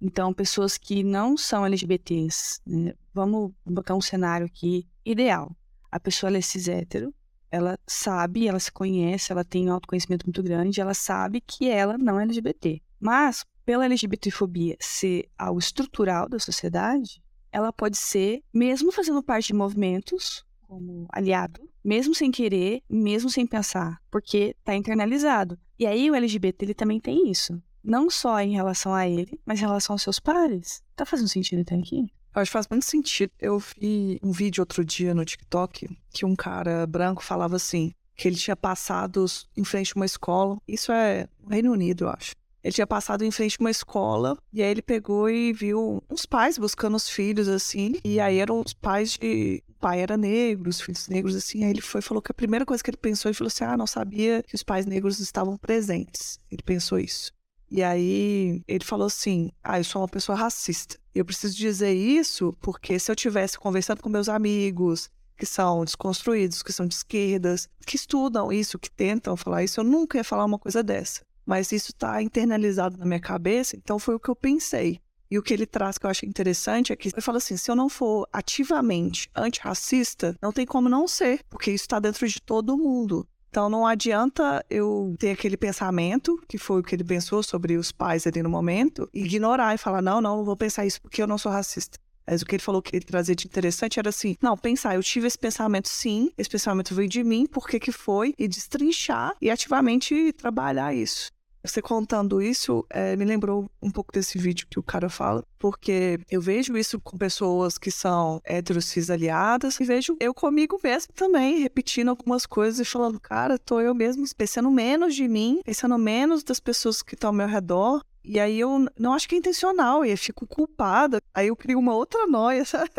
então, 0.00 0.32
pessoas 0.32 0.76
que 0.76 1.02
não 1.02 1.36
são 1.36 1.64
LGBTs, 1.64 2.60
né? 2.66 2.92
vamos 3.14 3.52
botar 3.64 3.94
um 3.94 4.00
cenário 4.00 4.46
aqui 4.46 4.86
ideal. 5.04 5.56
A 5.90 5.98
pessoa 5.98 6.36
é 6.36 6.40
cis 6.40 6.68
hétero, 6.68 7.14
ela 7.50 7.78
sabe, 7.86 8.46
ela 8.46 8.58
se 8.58 8.70
conhece, 8.70 9.32
ela 9.32 9.44
tem 9.44 9.68
um 9.68 9.72
autoconhecimento 9.72 10.26
muito 10.26 10.42
grande, 10.42 10.80
ela 10.80 10.92
sabe 10.92 11.40
que 11.40 11.68
ela 11.70 11.96
não 11.96 12.20
é 12.20 12.24
LGBT. 12.24 12.82
Mas, 13.00 13.44
pela 13.64 13.86
LGBTfobia 13.86 14.76
ser 14.80 15.30
algo 15.38 15.58
estrutural 15.58 16.28
da 16.28 16.38
sociedade, 16.38 17.22
ela 17.50 17.72
pode 17.72 17.96
ser, 17.96 18.42
mesmo 18.52 18.92
fazendo 18.92 19.22
parte 19.22 19.48
de 19.48 19.54
movimentos, 19.54 20.44
como 20.66 21.06
aliado, 21.12 21.68
mesmo 21.84 22.14
sem 22.14 22.30
querer, 22.30 22.82
mesmo 22.88 23.30
sem 23.30 23.46
pensar, 23.46 24.00
porque 24.10 24.54
está 24.58 24.74
internalizado. 24.74 25.58
E 25.78 25.86
aí 25.86 26.10
o 26.10 26.14
LGBT 26.14 26.64
ele 26.64 26.74
também 26.74 27.00
tem 27.00 27.30
isso 27.30 27.60
não 27.86 28.10
só 28.10 28.40
em 28.40 28.52
relação 28.52 28.92
a 28.92 29.08
ele, 29.08 29.40
mas 29.46 29.60
em 29.60 29.62
relação 29.62 29.94
aos 29.94 30.02
seus 30.02 30.18
pares. 30.18 30.82
Tá 30.96 31.06
fazendo 31.06 31.28
sentido 31.28 31.62
até 31.62 31.76
aqui? 31.76 32.10
Eu 32.34 32.42
acho 32.42 32.50
que 32.50 32.52
faz 32.52 32.66
muito 32.68 32.84
sentido. 32.84 33.30
Eu 33.40 33.58
vi 33.58 34.18
um 34.22 34.32
vídeo 34.32 34.60
outro 34.60 34.84
dia 34.84 35.14
no 35.14 35.24
TikTok 35.24 35.88
que 36.12 36.26
um 36.26 36.34
cara 36.34 36.86
branco 36.86 37.22
falava 37.22 37.56
assim, 37.56 37.92
que 38.14 38.26
ele 38.26 38.36
tinha 38.36 38.56
passado 38.56 39.24
em 39.56 39.64
frente 39.64 39.92
a 39.94 40.00
uma 40.00 40.04
escola. 40.04 40.58
Isso 40.66 40.90
é 40.90 41.28
no 41.40 41.48
Reino 41.48 41.72
Unido, 41.72 42.04
eu 42.04 42.10
acho. 42.10 42.32
Ele 42.62 42.74
tinha 42.74 42.86
passado 42.86 43.24
em 43.24 43.30
frente 43.30 43.56
a 43.60 43.62
uma 43.62 43.70
escola 43.70 44.36
e 44.52 44.60
aí 44.60 44.68
ele 44.68 44.82
pegou 44.82 45.30
e 45.30 45.52
viu 45.52 46.02
uns 46.10 46.26
pais 46.26 46.58
buscando 46.58 46.96
os 46.96 47.08
filhos 47.08 47.46
assim. 47.46 47.94
E 48.04 48.18
aí 48.18 48.38
eram 48.38 48.60
os 48.60 48.74
pais 48.74 49.16
de. 49.16 49.62
Pai 49.76 50.00
era 50.00 50.16
negro, 50.16 50.68
os 50.68 50.80
filhos 50.80 51.08
negros 51.08 51.36
assim. 51.36 51.64
Aí 51.64 51.70
ele 51.70 51.80
foi 51.80 52.00
falou 52.00 52.22
que 52.22 52.32
a 52.32 52.34
primeira 52.34 52.66
coisa 52.66 52.82
que 52.82 52.90
ele 52.90 52.96
pensou, 52.96 53.28
ele 53.28 53.36
falou 53.36 53.48
assim: 53.48 53.64
ah, 53.64 53.76
não 53.76 53.86
sabia 53.86 54.42
que 54.42 54.54
os 54.54 54.62
pais 54.62 54.86
negros 54.86 55.20
estavam 55.20 55.56
presentes. 55.56 56.40
Ele 56.50 56.62
pensou 56.62 56.98
isso. 56.98 57.32
E 57.70 57.82
aí 57.82 58.62
ele 58.66 58.84
falou 58.84 59.06
assim: 59.06 59.50
Ah, 59.62 59.78
eu 59.78 59.84
sou 59.84 60.02
uma 60.02 60.08
pessoa 60.08 60.36
racista. 60.36 60.98
Eu 61.14 61.24
preciso 61.24 61.56
dizer 61.56 61.92
isso 61.92 62.54
porque 62.60 62.98
se 62.98 63.10
eu 63.10 63.16
tivesse 63.16 63.58
conversando 63.58 64.02
com 64.02 64.08
meus 64.08 64.28
amigos 64.28 65.08
que 65.36 65.46
são 65.46 65.84
desconstruídos, 65.84 66.62
que 66.62 66.72
são 66.72 66.86
de 66.86 66.94
esquerdas, 66.94 67.68
que 67.86 67.96
estudam 67.96 68.52
isso, 68.52 68.78
que 68.78 68.90
tentam 68.90 69.36
falar 69.36 69.64
isso, 69.64 69.80
eu 69.80 69.84
nunca 69.84 70.16
ia 70.18 70.24
falar 70.24 70.44
uma 70.44 70.58
coisa 70.58 70.82
dessa. 70.82 71.20
Mas 71.44 71.70
isso 71.72 71.90
está 71.90 72.22
internalizado 72.22 72.96
na 72.98 73.04
minha 73.04 73.20
cabeça, 73.20 73.76
então 73.76 73.98
foi 73.98 74.14
o 74.14 74.20
que 74.20 74.28
eu 74.28 74.36
pensei. 74.36 75.00
E 75.30 75.38
o 75.38 75.42
que 75.42 75.52
ele 75.52 75.66
traz 75.66 75.98
que 75.98 76.06
eu 76.06 76.10
acho 76.10 76.24
interessante 76.24 76.92
é 76.92 76.96
que 76.96 77.08
ele 77.08 77.20
fala 77.20 77.38
assim: 77.38 77.56
se 77.56 77.70
eu 77.70 77.76
não 77.76 77.88
for 77.88 78.28
ativamente 78.32 79.28
antirracista, 79.34 80.36
não 80.40 80.52
tem 80.52 80.66
como 80.66 80.88
não 80.88 81.08
ser, 81.08 81.40
porque 81.48 81.70
isso 81.70 81.84
está 81.84 81.98
dentro 81.98 82.26
de 82.28 82.40
todo 82.40 82.76
mundo. 82.76 83.26
Então 83.50 83.70
não 83.70 83.86
adianta 83.86 84.64
eu 84.68 85.16
ter 85.18 85.30
aquele 85.30 85.56
pensamento, 85.56 86.38
que 86.46 86.58
foi 86.58 86.80
o 86.80 86.82
que 86.82 86.94
ele 86.94 87.04
pensou 87.04 87.42
sobre 87.42 87.76
os 87.76 87.90
pais 87.90 88.26
ali 88.26 88.42
no 88.42 88.50
momento, 88.50 89.08
e 89.14 89.24
ignorar 89.24 89.74
e 89.74 89.78
falar: 89.78 90.02
não, 90.02 90.20
não, 90.20 90.36
não 90.36 90.44
vou 90.44 90.56
pensar 90.56 90.84
isso 90.84 91.00
porque 91.00 91.22
eu 91.22 91.26
não 91.26 91.38
sou 91.38 91.50
racista. 91.50 91.98
Mas 92.26 92.42
o 92.42 92.44
que 92.44 92.56
ele 92.56 92.62
falou 92.62 92.82
que 92.82 92.94
ele 92.94 93.04
trazia 93.04 93.34
de 93.34 93.46
interessante 93.46 93.98
era 93.98 94.08
assim: 94.08 94.36
não, 94.42 94.56
pensar, 94.56 94.96
eu 94.96 95.02
tive 95.02 95.26
esse 95.26 95.38
pensamento 95.38 95.88
sim, 95.88 96.30
esse 96.36 96.50
pensamento 96.50 96.94
veio 96.94 97.08
de 97.08 97.22
mim, 97.22 97.46
por 97.46 97.68
que 97.68 97.78
que 97.78 97.92
foi, 97.92 98.34
e 98.38 98.48
destrinchar 98.48 99.34
e 99.40 99.50
ativamente 99.50 100.32
trabalhar 100.32 100.92
isso. 100.92 101.30
Você 101.66 101.82
contando 101.82 102.40
isso 102.40 102.86
é, 102.88 103.16
me 103.16 103.24
lembrou 103.24 103.68
um 103.82 103.90
pouco 103.90 104.12
desse 104.12 104.38
vídeo 104.38 104.68
que 104.70 104.78
o 104.78 104.82
cara 104.82 105.08
fala, 105.08 105.44
porque 105.58 106.20
eu 106.30 106.40
vejo 106.40 106.76
isso 106.76 107.00
com 107.00 107.18
pessoas 107.18 107.76
que 107.76 107.90
são 107.90 108.40
heterocis 108.44 109.10
aliadas 109.10 109.80
e 109.80 109.84
vejo 109.84 110.16
eu 110.20 110.32
comigo 110.32 110.78
mesmo 110.82 111.12
também, 111.12 111.58
repetindo 111.58 112.08
algumas 112.08 112.46
coisas 112.46 112.78
e 112.78 112.84
falando, 112.88 113.18
cara, 113.18 113.58
tô 113.58 113.80
eu 113.80 113.94
mesmo 113.94 114.24
pensando 114.36 114.70
menos 114.70 115.14
de 115.14 115.26
mim, 115.26 115.60
pensando 115.64 115.98
menos 115.98 116.44
das 116.44 116.60
pessoas 116.60 117.02
que 117.02 117.14
estão 117.14 117.30
ao 117.30 117.34
meu 117.34 117.48
redor. 117.48 118.00
E 118.24 118.38
aí 118.38 118.60
eu 118.60 118.86
não 118.98 119.12
acho 119.12 119.28
que 119.28 119.34
é 119.34 119.38
intencional, 119.38 120.04
e 120.04 120.10
eu 120.10 120.18
fico 120.18 120.46
culpada. 120.46 121.20
Aí 121.34 121.48
eu 121.48 121.56
crio 121.56 121.78
uma 121.78 121.94
outra 121.94 122.26
noia, 122.26 122.64
sabe? 122.66 122.90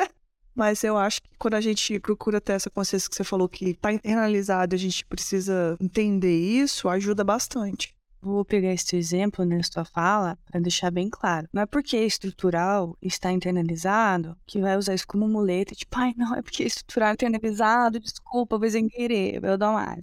Mas 0.54 0.84
eu 0.84 0.98
acho 0.98 1.22
que 1.22 1.30
quando 1.38 1.54
a 1.54 1.62
gente 1.62 2.00
procura 2.00 2.42
ter 2.42 2.54
essa 2.54 2.70
consciência 2.70 3.10
que 3.10 3.16
você 3.16 3.24
falou 3.24 3.48
que 3.48 3.70
está 3.72 3.94
internalizado, 3.94 4.76
a 4.76 4.78
gente 4.78 5.06
precisa 5.06 5.78
entender 5.80 6.36
isso, 6.36 6.90
ajuda 6.90 7.24
bastante. 7.24 7.97
Vou 8.22 8.44
pegar 8.44 8.74
esse 8.74 8.96
exemplo 8.96 9.46
na 9.46 9.58
né, 9.58 9.64
sua 9.64 9.86
fala 9.86 10.38
para 10.46 10.60
deixar 10.60 10.92
bem 10.92 11.10
claro. 11.10 11.48
Não 11.54 11.62
é 11.62 11.66
porque 11.66 11.98
é 11.98 12.06
estrutural 12.06 12.98
está 13.02 13.32
internalizado 13.32 14.38
que 14.46 14.60
vai 14.60 14.78
usar 14.78 14.96
isso 14.96 15.08
como 15.08 15.28
muleta, 15.28 15.76
tipo, 15.76 15.96
ai, 15.98 16.14
não, 16.18 16.36
é 16.36 16.42
porque 16.42 16.64
é 16.64 16.68
estrutural 16.68 17.14
internalizado, 17.14 18.00
desculpa, 18.00 18.58
vou 18.58 18.70
sem 18.70 18.88
querer, 18.88 19.44
eu 19.44 19.58
dou 19.58 19.70
uma 19.70 19.98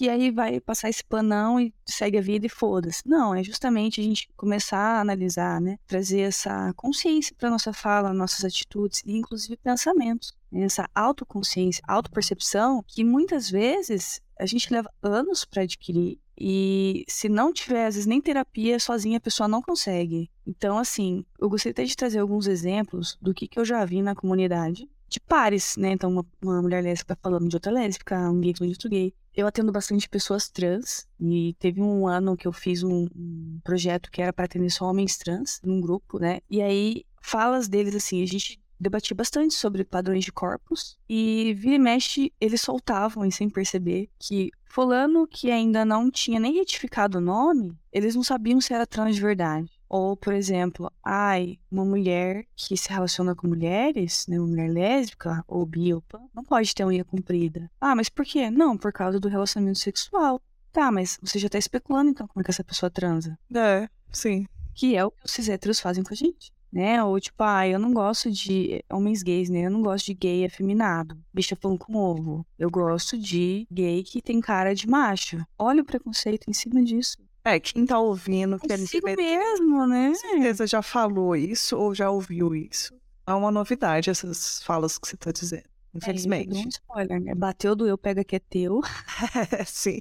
que 0.00 0.08
aí 0.08 0.30
vai 0.30 0.58
passar 0.60 0.88
esse 0.88 1.04
panão 1.04 1.60
e 1.60 1.74
segue 1.84 2.16
a 2.16 2.22
vida 2.22 2.46
e 2.46 2.48
foda-se. 2.48 3.02
Não, 3.04 3.34
é 3.34 3.42
justamente 3.42 4.00
a 4.00 4.04
gente 4.04 4.30
começar 4.34 4.78
a 4.78 5.00
analisar, 5.02 5.60
né? 5.60 5.76
Trazer 5.86 6.20
essa 6.20 6.72
consciência 6.74 7.36
para 7.36 7.50
nossa 7.50 7.70
fala, 7.70 8.14
nossas 8.14 8.42
atitudes 8.42 9.02
e 9.04 9.12
inclusive 9.12 9.58
pensamentos. 9.58 10.32
Essa 10.50 10.88
autoconsciência, 10.94 11.84
autopercepção 11.86 12.82
que 12.88 13.04
muitas 13.04 13.50
vezes 13.50 14.22
a 14.38 14.46
gente 14.46 14.72
leva 14.72 14.90
anos 15.02 15.44
para 15.44 15.64
adquirir 15.64 16.18
e 16.40 17.04
se 17.06 17.28
não 17.28 17.52
tiver, 17.52 17.86
às 17.86 17.96
vezes, 17.96 18.06
nem 18.06 18.20
terapia, 18.20 18.80
sozinha 18.80 19.18
a 19.18 19.20
pessoa 19.20 19.46
não 19.46 19.60
consegue. 19.60 20.30
Então, 20.46 20.78
assim, 20.78 21.22
eu 21.38 21.50
gostaria 21.50 21.84
de 21.84 21.94
trazer 21.94 22.18
alguns 22.18 22.46
exemplos 22.46 23.18
do 23.20 23.34
que, 23.34 23.46
que 23.46 23.58
eu 23.58 23.64
já 23.64 23.84
vi 23.84 24.00
na 24.00 24.14
comunidade 24.14 24.88
de 25.06 25.20
pares, 25.20 25.76
né? 25.76 25.90
Então, 25.90 26.10
uma, 26.10 26.26
uma 26.40 26.62
mulher 26.62 26.82
lésbica 26.82 27.18
falando 27.20 27.48
de 27.48 27.56
outra 27.56 27.70
lésbica, 27.70 28.16
um 28.30 28.40
gay 28.40 28.54
falando 28.56 28.70
de 28.70 28.76
outro 28.76 28.88
gay. 28.88 29.12
Eu 29.34 29.46
atendo 29.46 29.70
bastante 29.70 30.08
pessoas 30.08 30.48
trans 30.48 31.06
e 31.20 31.54
teve 31.58 31.82
um 31.82 32.06
ano 32.06 32.36
que 32.36 32.48
eu 32.48 32.52
fiz 32.52 32.82
um, 32.82 33.06
um 33.14 33.60
projeto 33.62 34.10
que 34.10 34.22
era 34.22 34.32
para 34.32 34.44
atender 34.46 34.70
só 34.70 34.86
homens 34.86 35.18
trans 35.18 35.60
num 35.62 35.80
grupo, 35.80 36.18
né? 36.18 36.40
E 36.48 36.62
aí, 36.62 37.04
falas 37.20 37.68
deles, 37.68 37.94
assim, 37.94 38.22
a 38.22 38.26
gente 38.26 38.59
debatia 38.80 39.14
bastante 39.14 39.54
sobre 39.54 39.84
padrões 39.84 40.24
de 40.24 40.32
corpos 40.32 40.96
e 41.08 41.54
vira 41.54 41.74
e 41.76 41.78
mexe 41.78 42.32
eles 42.40 42.62
soltavam 42.62 43.24
e 43.26 43.30
sem 43.30 43.50
perceber 43.50 44.08
que 44.18 44.50
fulano 44.64 45.26
que 45.26 45.50
ainda 45.50 45.84
não 45.84 46.10
tinha 46.10 46.40
nem 46.40 46.54
retificado 46.54 47.18
o 47.18 47.20
nome, 47.20 47.76
eles 47.92 48.14
não 48.14 48.22
sabiam 48.22 48.60
se 48.60 48.72
era 48.72 48.86
trans 48.86 49.16
de 49.16 49.20
verdade. 49.20 49.70
Ou, 49.88 50.16
por 50.16 50.32
exemplo, 50.32 50.90
ai, 51.04 51.58
uma 51.68 51.84
mulher 51.84 52.46
que 52.54 52.76
se 52.76 52.88
relaciona 52.88 53.34
com 53.34 53.48
mulheres, 53.48 54.24
né, 54.28 54.38
uma 54.38 54.46
mulher 54.46 54.70
lésbica 54.70 55.44
ou 55.48 55.66
bi 55.66 55.90
não 56.32 56.44
pode 56.44 56.72
ter 56.72 56.86
unha 56.86 57.04
comprida. 57.04 57.68
Ah, 57.80 57.96
mas 57.96 58.08
por 58.08 58.24
quê? 58.24 58.48
Não, 58.48 58.78
por 58.78 58.92
causa 58.92 59.18
do 59.18 59.28
relacionamento 59.28 59.80
sexual. 59.80 60.40
Tá, 60.72 60.92
mas 60.92 61.18
você 61.20 61.40
já 61.40 61.48
tá 61.48 61.58
especulando 61.58 62.10
então 62.10 62.28
como 62.28 62.40
é 62.40 62.44
que 62.44 62.50
essa 62.52 62.62
pessoa 62.62 62.88
transa. 62.88 63.36
É, 63.52 63.88
sim. 64.12 64.46
Que 64.72 64.94
é 64.94 65.04
o 65.04 65.10
que 65.10 65.26
os 65.26 65.32
cis 65.32 65.48
héteros 65.48 65.80
fazem 65.80 66.04
com 66.04 66.14
a 66.14 66.16
gente 66.16 66.52
né? 66.72 67.02
Ou 67.02 67.18
tipo, 67.18 67.42
ah, 67.42 67.66
eu 67.66 67.78
não 67.78 67.92
gosto 67.92 68.30
de 68.30 68.84
homens 68.90 69.22
gays, 69.22 69.48
né? 69.50 69.66
Eu 69.66 69.70
não 69.70 69.82
gosto 69.82 70.06
de 70.06 70.14
gay 70.14 70.44
afeminado, 70.44 71.18
bicha 71.32 71.56
pão 71.56 71.76
com 71.76 71.96
ovo. 71.96 72.46
Eu 72.58 72.70
gosto 72.70 73.18
de 73.18 73.66
gay 73.70 74.02
que 74.02 74.22
tem 74.22 74.40
cara 74.40 74.74
de 74.74 74.88
macho. 74.88 75.44
Olha 75.58 75.82
o 75.82 75.84
preconceito 75.84 76.48
em 76.48 76.52
cima 76.52 76.82
disso. 76.82 77.18
É, 77.44 77.58
quem 77.58 77.86
tá 77.86 77.98
ouvindo, 77.98 78.58
que 78.58 78.68
Consigo 78.68 79.06
mesmo, 79.16 79.86
né? 79.86 80.12
certeza 80.14 80.66
já 80.66 80.82
falou 80.82 81.34
isso 81.34 81.76
ou 81.76 81.94
já 81.94 82.10
ouviu 82.10 82.54
isso. 82.54 82.94
É 83.26 83.32
uma 83.32 83.50
novidade 83.50 84.10
essas 84.10 84.62
falas 84.62 84.98
que 84.98 85.08
você 85.08 85.16
tá 85.16 85.32
dizendo. 85.32 85.70
É, 85.94 85.98
infelizmente. 85.98 86.56
É, 86.56 86.64
um 86.64 86.68
spoiler, 86.68 87.20
né? 87.20 87.34
Bateu, 87.34 87.74
doeu, 87.74 87.96
pega 87.96 88.22
que 88.22 88.36
é 88.36 88.38
teu. 88.38 88.80
Sim. 89.66 89.98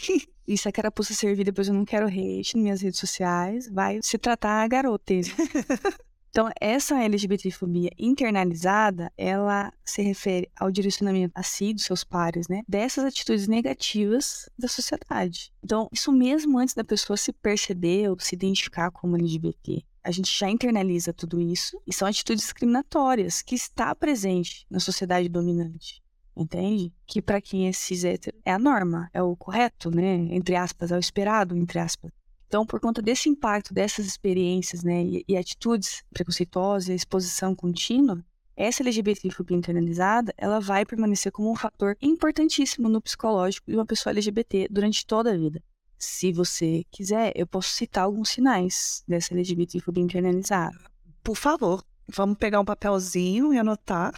Isso 0.48 0.68
é 0.68 0.72
carapuça 0.72 1.14
servir, 1.14 1.44
depois 1.44 1.68
eu 1.68 1.74
não 1.74 1.86
quero 1.86 2.08
hate 2.08 2.56
nas 2.56 2.64
minhas 2.64 2.82
redes 2.82 3.00
sociais. 3.00 3.70
Vai 3.70 4.00
se 4.02 4.18
tratar 4.18 4.64
a 4.64 4.68
garota. 4.68 5.14
Então, 6.30 6.50
essa 6.62 7.04
LGBTfobia 7.04 7.90
internalizada, 7.98 9.12
ela 9.18 9.74
se 9.84 10.02
refere 10.02 10.50
ao 10.56 10.70
direcionamento 10.72 11.34
a 11.36 11.42
si, 11.42 11.74
dos 11.74 11.84
seus 11.84 12.04
pares, 12.04 12.48
né? 12.48 12.62
Dessas 12.68 13.04
atitudes 13.04 13.48
negativas 13.48 14.48
da 14.58 14.68
sociedade. 14.68 15.52
Então, 15.64 15.90
isso 15.92 16.12
mesmo 16.12 16.60
antes 16.60 16.76
da 16.76 16.84
pessoa 16.84 17.18
se 17.18 17.34
perceber 17.34 18.10
ou 18.10 18.20
se 18.20 18.36
identificar 18.36 18.92
como 18.92 19.18
LGBT. 19.18 19.84
A 20.04 20.12
gente 20.12 20.38
já 20.38 20.50
internaliza 20.50 21.12
tudo 21.12 21.42
isso 21.42 21.82
e 21.86 21.94
são 21.94 22.08
atitudes 22.08 22.44
discriminatórias 22.44 23.42
que 23.42 23.56
está 23.56 23.94
presente 23.94 24.66
na 24.70 24.80
sociedade 24.80 25.28
dominante. 25.28 26.02
Entende? 26.38 26.94
Que 27.06 27.22
para 27.22 27.42
quem 27.42 27.68
é 27.68 27.74
cis 27.74 28.06
hétero 28.06 28.38
é 28.46 28.54
a 28.54 28.60
norma, 28.60 29.10
é 29.14 29.22
o 29.22 29.36
correto, 29.36 29.92
né? 29.92 30.16
Entre 30.32 30.56
aspas, 30.56 30.92
é 30.92 30.96
o 30.96 31.00
esperado, 31.00 31.58
entre 31.58 31.80
aspas. 31.80 32.12
Então, 32.50 32.66
por 32.66 32.80
conta 32.80 33.00
desse 33.00 33.30
impacto 33.30 33.76
dessas 33.76 34.08
experiências 34.08 34.84
né, 34.84 35.04
e, 35.04 35.24
e 35.28 35.38
atitudes 35.38 36.04
preconceituosas 36.12 36.90
e 36.90 36.96
exposição 36.96 37.54
contínua, 37.54 38.26
essa 38.58 38.82
LGBTfobia 38.82 39.56
internalizada, 39.56 40.34
ela 40.36 40.60
vai 40.60 40.84
permanecer 40.84 41.32
como 41.32 41.52
um 41.52 41.56
fator 41.56 41.96
importantíssimo 42.02 42.90
no 42.90 43.00
psicológico 43.00 43.70
de 43.70 43.78
uma 43.78 43.86
pessoa 43.86 44.12
LGBT 44.12 44.68
durante 44.70 45.06
toda 45.06 45.32
a 45.32 45.38
vida. 45.38 45.64
Se 45.96 46.34
você 46.34 46.84
quiser, 46.90 47.34
eu 47.36 47.46
posso 47.46 47.70
citar 47.70 48.06
alguns 48.06 48.30
sinais 48.30 49.04
dessa 49.08 49.36
LGBTfobia 49.36 50.04
internalizada. 50.04 50.76
Por 51.24 51.36
favor, 51.36 51.86
vamos 52.08 52.38
pegar 52.40 52.60
um 52.60 52.66
papelzinho 52.66 53.54
e 53.54 53.60
anotar. 53.60 54.12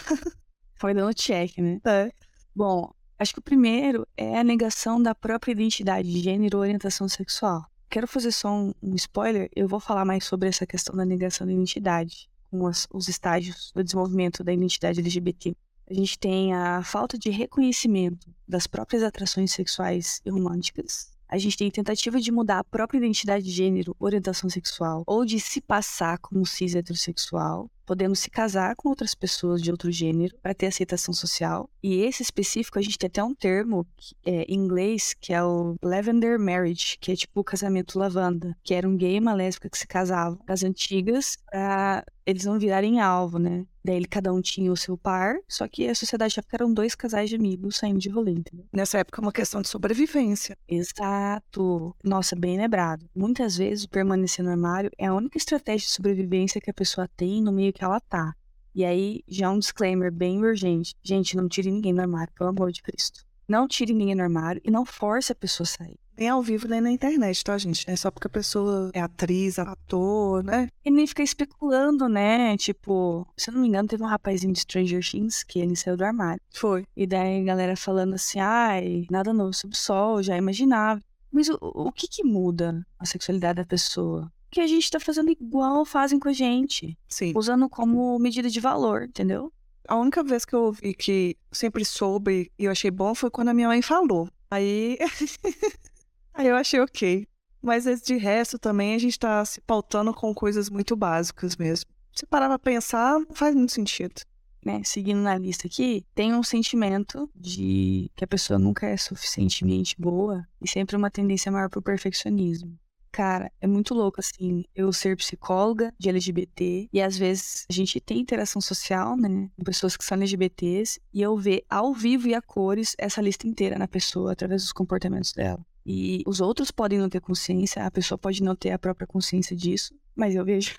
Foi 0.76 0.94
dando 0.94 1.14
check, 1.14 1.58
né? 1.58 1.82
É. 1.86 2.12
Bom, 2.56 2.94
acho 3.20 3.34
que 3.34 3.40
o 3.40 3.44
primeiro 3.44 4.08
é 4.16 4.40
a 4.40 4.44
negação 4.44 5.04
da 5.04 5.14
própria 5.14 5.52
identidade 5.52 6.10
de 6.10 6.20
gênero 6.22 6.58
ou 6.58 6.64
orientação 6.64 7.10
sexual. 7.10 7.71
Quero 7.92 8.08
fazer 8.08 8.32
só 8.32 8.50
um, 8.50 8.74
um, 8.82 8.96
spoiler. 8.96 9.50
Eu 9.54 9.68
vou 9.68 9.78
falar 9.78 10.06
mais 10.06 10.24
sobre 10.24 10.48
essa 10.48 10.66
questão 10.66 10.96
da 10.96 11.04
negação 11.04 11.46
da 11.46 11.52
identidade, 11.52 12.30
com 12.50 12.66
as, 12.66 12.88
os 12.90 13.10
estágios 13.10 13.70
do 13.76 13.84
desenvolvimento 13.84 14.46
da 14.46 14.54
identidade 14.54 15.02
LGBT. 15.02 15.54
A 15.90 15.94
gente 15.94 16.18
tem 16.18 16.54
a 16.54 16.82
falta 16.84 17.18
de 17.18 17.30
reconhecimento 17.30 18.34
das 18.48 18.66
próprias 18.66 19.04
atrações 19.04 19.52
sexuais 19.52 20.22
e 20.24 20.30
românticas. 20.30 21.12
A 21.28 21.38
gente 21.38 21.58
tem 21.58 21.70
tentativa 21.70 22.18
de 22.22 22.32
mudar 22.32 22.60
a 22.60 22.64
própria 22.64 22.98
identidade 22.98 23.44
de 23.44 23.52
gênero, 23.52 23.94
orientação 24.00 24.50
sexual, 24.50 25.04
ou 25.06 25.26
de 25.26 25.38
se 25.38 25.60
passar 25.60 26.18
como 26.20 26.46
cis 26.46 26.76
heterossexual 26.76 27.70
podemos 27.92 28.20
se 28.20 28.30
casar 28.30 28.74
com 28.78 28.88
outras 28.88 29.14
pessoas 29.14 29.62
de 29.62 29.70
outro 29.70 29.92
gênero 29.92 30.34
para 30.42 30.54
ter 30.54 30.68
aceitação 30.68 31.14
social. 31.14 31.70
E 31.84 32.04
esse 32.04 32.24
específico, 32.24 32.80
a 32.80 32.82
gente 32.82 32.98
tem 32.98 33.08
até 33.08 33.22
um 33.22 33.36
termo 33.36 33.86
é, 34.26 34.44
em 34.44 34.56
inglês 34.56 35.14
que 35.20 35.34
é 35.34 35.44
o 35.44 35.76
lavender 35.84 36.40
marriage, 36.40 36.98
que 37.02 37.12
é 37.12 37.16
tipo 37.18 37.42
o 37.42 37.44
casamento 37.44 38.00
lavanda, 38.00 38.56
que 38.64 38.74
era 38.74 38.88
um 38.88 38.96
gay 38.96 39.18
e 39.18 39.20
uma 39.20 39.34
lésbica 39.34 39.70
que 39.70 39.78
se 39.78 39.86
casavam, 39.86 40.40
as 40.48 40.64
antigas, 40.64 41.38
para 41.52 42.06
eles 42.26 42.46
não 42.46 42.58
virarem 42.58 43.02
alvo, 43.02 43.38
né? 43.38 43.66
Daí 43.84 44.06
cada 44.06 44.32
um 44.32 44.42
tinha 44.42 44.72
o 44.72 44.78
seu 44.78 44.96
par, 44.96 45.38
só 45.50 45.68
que 45.68 45.88
a 45.88 45.96
sociedade 45.96 46.36
já 46.36 46.44
eram 46.54 46.72
dois 46.72 46.94
casais 46.94 47.30
de 47.30 47.36
amigos 47.36 47.78
saindo 47.78 48.00
de 48.00 48.10
rolê, 48.10 48.32
entendeu? 48.32 48.66
Nessa 48.72 49.00
época 49.00 49.20
é 49.20 49.24
uma 49.24 49.32
questão 49.32 49.62
de 49.62 49.68
sobrevivência. 49.68 50.56
Exato. 50.68 51.96
Nossa, 52.04 52.36
bem 52.36 52.58
lembrado. 52.58 53.10
Muitas 53.16 53.58
vezes 53.58 53.88
permanecer 53.88 54.46
no 54.46 54.52
armário 54.52 54.92
é 55.00 55.08
a 55.08 55.14
única 55.16 55.38
estratégia 55.38 55.88
de 55.88 55.94
sobrevivência 55.94 56.62
que 56.62 56.70
a 56.70 56.74
pessoa 56.74 57.10
tem 57.18 57.42
no 57.42 57.52
meio 57.52 57.74
que 57.74 57.81
ela 57.84 58.00
tá. 58.00 58.36
E 58.74 58.86
aí, 58.86 59.22
já 59.28 59.52
um 59.52 59.60
disclaimer 59.60 60.12
bem 60.12 60.44
urgente. 60.44 60.96
Gente, 61.04 61.36
não 61.36 61.50
tire 61.50 61.70
ninguém 61.70 61.94
do 61.94 62.02
armário, 62.02 62.34
pelo 62.34 62.50
amor 62.50 62.72
de 62.72 62.82
Cristo. 62.82 63.26
Não 63.48 63.68
tire 63.68 63.94
ninguém 63.94 64.16
do 64.16 64.22
armário 64.22 64.62
e 64.64 64.72
não 64.72 64.86
force 64.86 65.32
a 65.32 65.36
pessoa 65.36 65.66
a 65.66 65.68
sair. 65.68 66.00
Nem 66.18 66.30
ao 66.30 66.42
vivo, 66.42 66.68
nem 66.68 66.80
na 66.80 66.92
internet, 66.92 67.44
tá, 67.44 67.58
gente? 67.58 67.90
É 67.90 67.96
só 67.96 68.12
porque 68.12 68.28
a 68.28 68.30
pessoa 68.30 68.92
é 68.94 69.02
atriz, 69.02 69.58
ator, 69.58 70.44
né? 70.44 70.70
E 70.86 70.92
nem 70.92 71.08
fica 71.08 71.24
especulando, 71.24 72.08
né? 72.08 72.56
Tipo, 72.58 73.28
se 73.36 73.50
eu 73.50 73.56
não 73.56 73.62
me 73.62 73.68
engano, 73.68 73.88
teve 73.88 74.04
um 74.04 74.08
rapazinho 74.08 74.54
de 74.54 74.60
Stranger 74.60 75.04
Things 75.04 75.44
que 75.44 75.60
ele 75.60 75.76
saiu 75.76 75.98
do 75.98 76.06
armário. 76.06 76.42
Foi. 76.54 76.86
E 76.96 77.08
daí 77.08 77.42
a 77.42 77.44
galera 77.44 77.76
falando 77.76 78.14
assim, 78.14 78.40
ai, 78.40 79.06
nada 79.10 79.34
novo 79.34 79.54
sob 79.54 79.74
o 79.74 79.78
sol, 79.78 80.22
já 80.22 80.38
imaginava. 80.38 81.02
Mas 81.32 81.50
o, 81.50 81.58
o 81.62 81.92
que 81.92 82.08
que 82.08 82.24
muda 82.24 82.86
a 83.00 83.06
sexualidade 83.06 83.58
da 83.58 83.66
pessoa? 83.66 84.32
Que 84.52 84.60
a 84.60 84.68
gente 84.68 84.92
tá 84.92 85.00
fazendo 85.00 85.32
igual 85.32 85.86
fazem 85.86 86.20
com 86.20 86.28
a 86.28 86.34
gente. 86.34 86.98
Sim. 87.08 87.32
Usando 87.36 87.70
como 87.70 88.20
medida 88.20 88.50
de 88.50 88.60
valor, 88.60 89.04
entendeu? 89.04 89.52
A 89.88 89.96
única 89.96 90.24
vez 90.24 90.46
que 90.46 90.54
eu 90.54 90.66
ouvi 90.66 90.94
que 90.94 91.38
sempre 91.52 91.84
soube 91.86 92.52
e 92.60 92.66
eu 92.66 92.72
achei 92.72 92.92
bom 92.92 93.16
foi 93.16 93.32
quando 93.32 93.50
a 93.50 93.54
minha 93.54 93.70
mãe 93.70 93.82
falou. 93.82 94.30
Aí. 94.50 94.98
Aí 96.34 96.48
eu 96.48 96.56
achei 96.56 96.80
ok. 96.80 97.28
Mas 97.62 97.86
de 98.02 98.18
resto 98.18 98.60
também 98.60 98.96
a 98.96 99.00
gente 99.00 99.18
tá 99.18 99.44
se 99.46 99.62
pautando 99.62 100.14
com 100.14 100.34
coisas 100.34 100.70
muito 100.70 100.96
básicas 100.96 101.56
mesmo. 101.56 101.90
Se 102.14 102.26
parar 102.26 102.48
pra 102.48 102.60
pensar, 102.60 103.20
não 103.20 103.34
faz 103.34 103.56
muito 103.56 103.72
sentido. 103.72 104.22
Né, 104.64 104.82
seguindo 104.84 105.22
na 105.22 105.36
lista 105.40 105.66
aqui, 105.66 106.06
tem 106.14 106.36
um 106.36 106.44
sentimento 106.44 107.28
de 107.36 108.12
que 108.16 108.24
a 108.24 108.28
pessoa 108.28 108.60
nunca 108.60 108.86
é 108.86 108.96
suficientemente 108.96 109.96
boa 110.00 110.48
e 110.62 110.70
sempre 110.70 110.96
uma 110.96 111.10
tendência 111.10 111.52
maior 111.52 111.68
pro 111.68 111.82
perfeccionismo. 111.82 112.78
Cara, 113.12 113.52
é 113.60 113.68
muito 113.68 113.94
louco, 113.94 114.22
assim, 114.22 114.64
eu 114.74 114.94
ser 114.94 115.18
psicóloga 115.18 115.94
de 116.00 116.08
LGBT 116.08 116.88
e 116.94 117.02
às 117.02 117.18
vezes 117.18 117.66
a 117.70 117.74
gente 117.74 118.00
tem 118.00 118.20
interação 118.20 118.62
social, 118.62 119.18
né, 119.18 119.50
com 119.58 119.64
pessoas 119.66 119.98
que 119.98 120.06
são 120.06 120.16
LGBTs 120.16 120.98
e 121.14 121.22
eu 121.22 121.36
ver 121.36 121.66
ao 121.70 121.94
vivo 121.94 122.30
e 122.30 122.34
a 122.34 122.42
cores 122.42 122.96
essa 122.98 123.22
lista 123.22 123.46
inteira 123.46 123.78
na 123.78 123.88
pessoa 123.88 124.32
através 124.32 124.62
dos 124.62 124.72
comportamentos 124.72 125.34
dela. 125.34 125.60
E 125.86 126.24
os 126.26 126.40
outros 126.40 126.72
podem 126.72 127.00
não 127.00 127.10
ter 127.10 127.20
consciência, 127.20 127.86
a 127.86 127.92
pessoa 127.92 128.18
pode 128.18 128.42
não 128.42 128.56
ter 128.56 128.72
a 128.72 128.80
própria 128.80 129.08
consciência 129.08 129.56
disso, 129.56 129.94
mas 130.16 130.34
eu 130.34 130.46
vejo. 130.46 130.76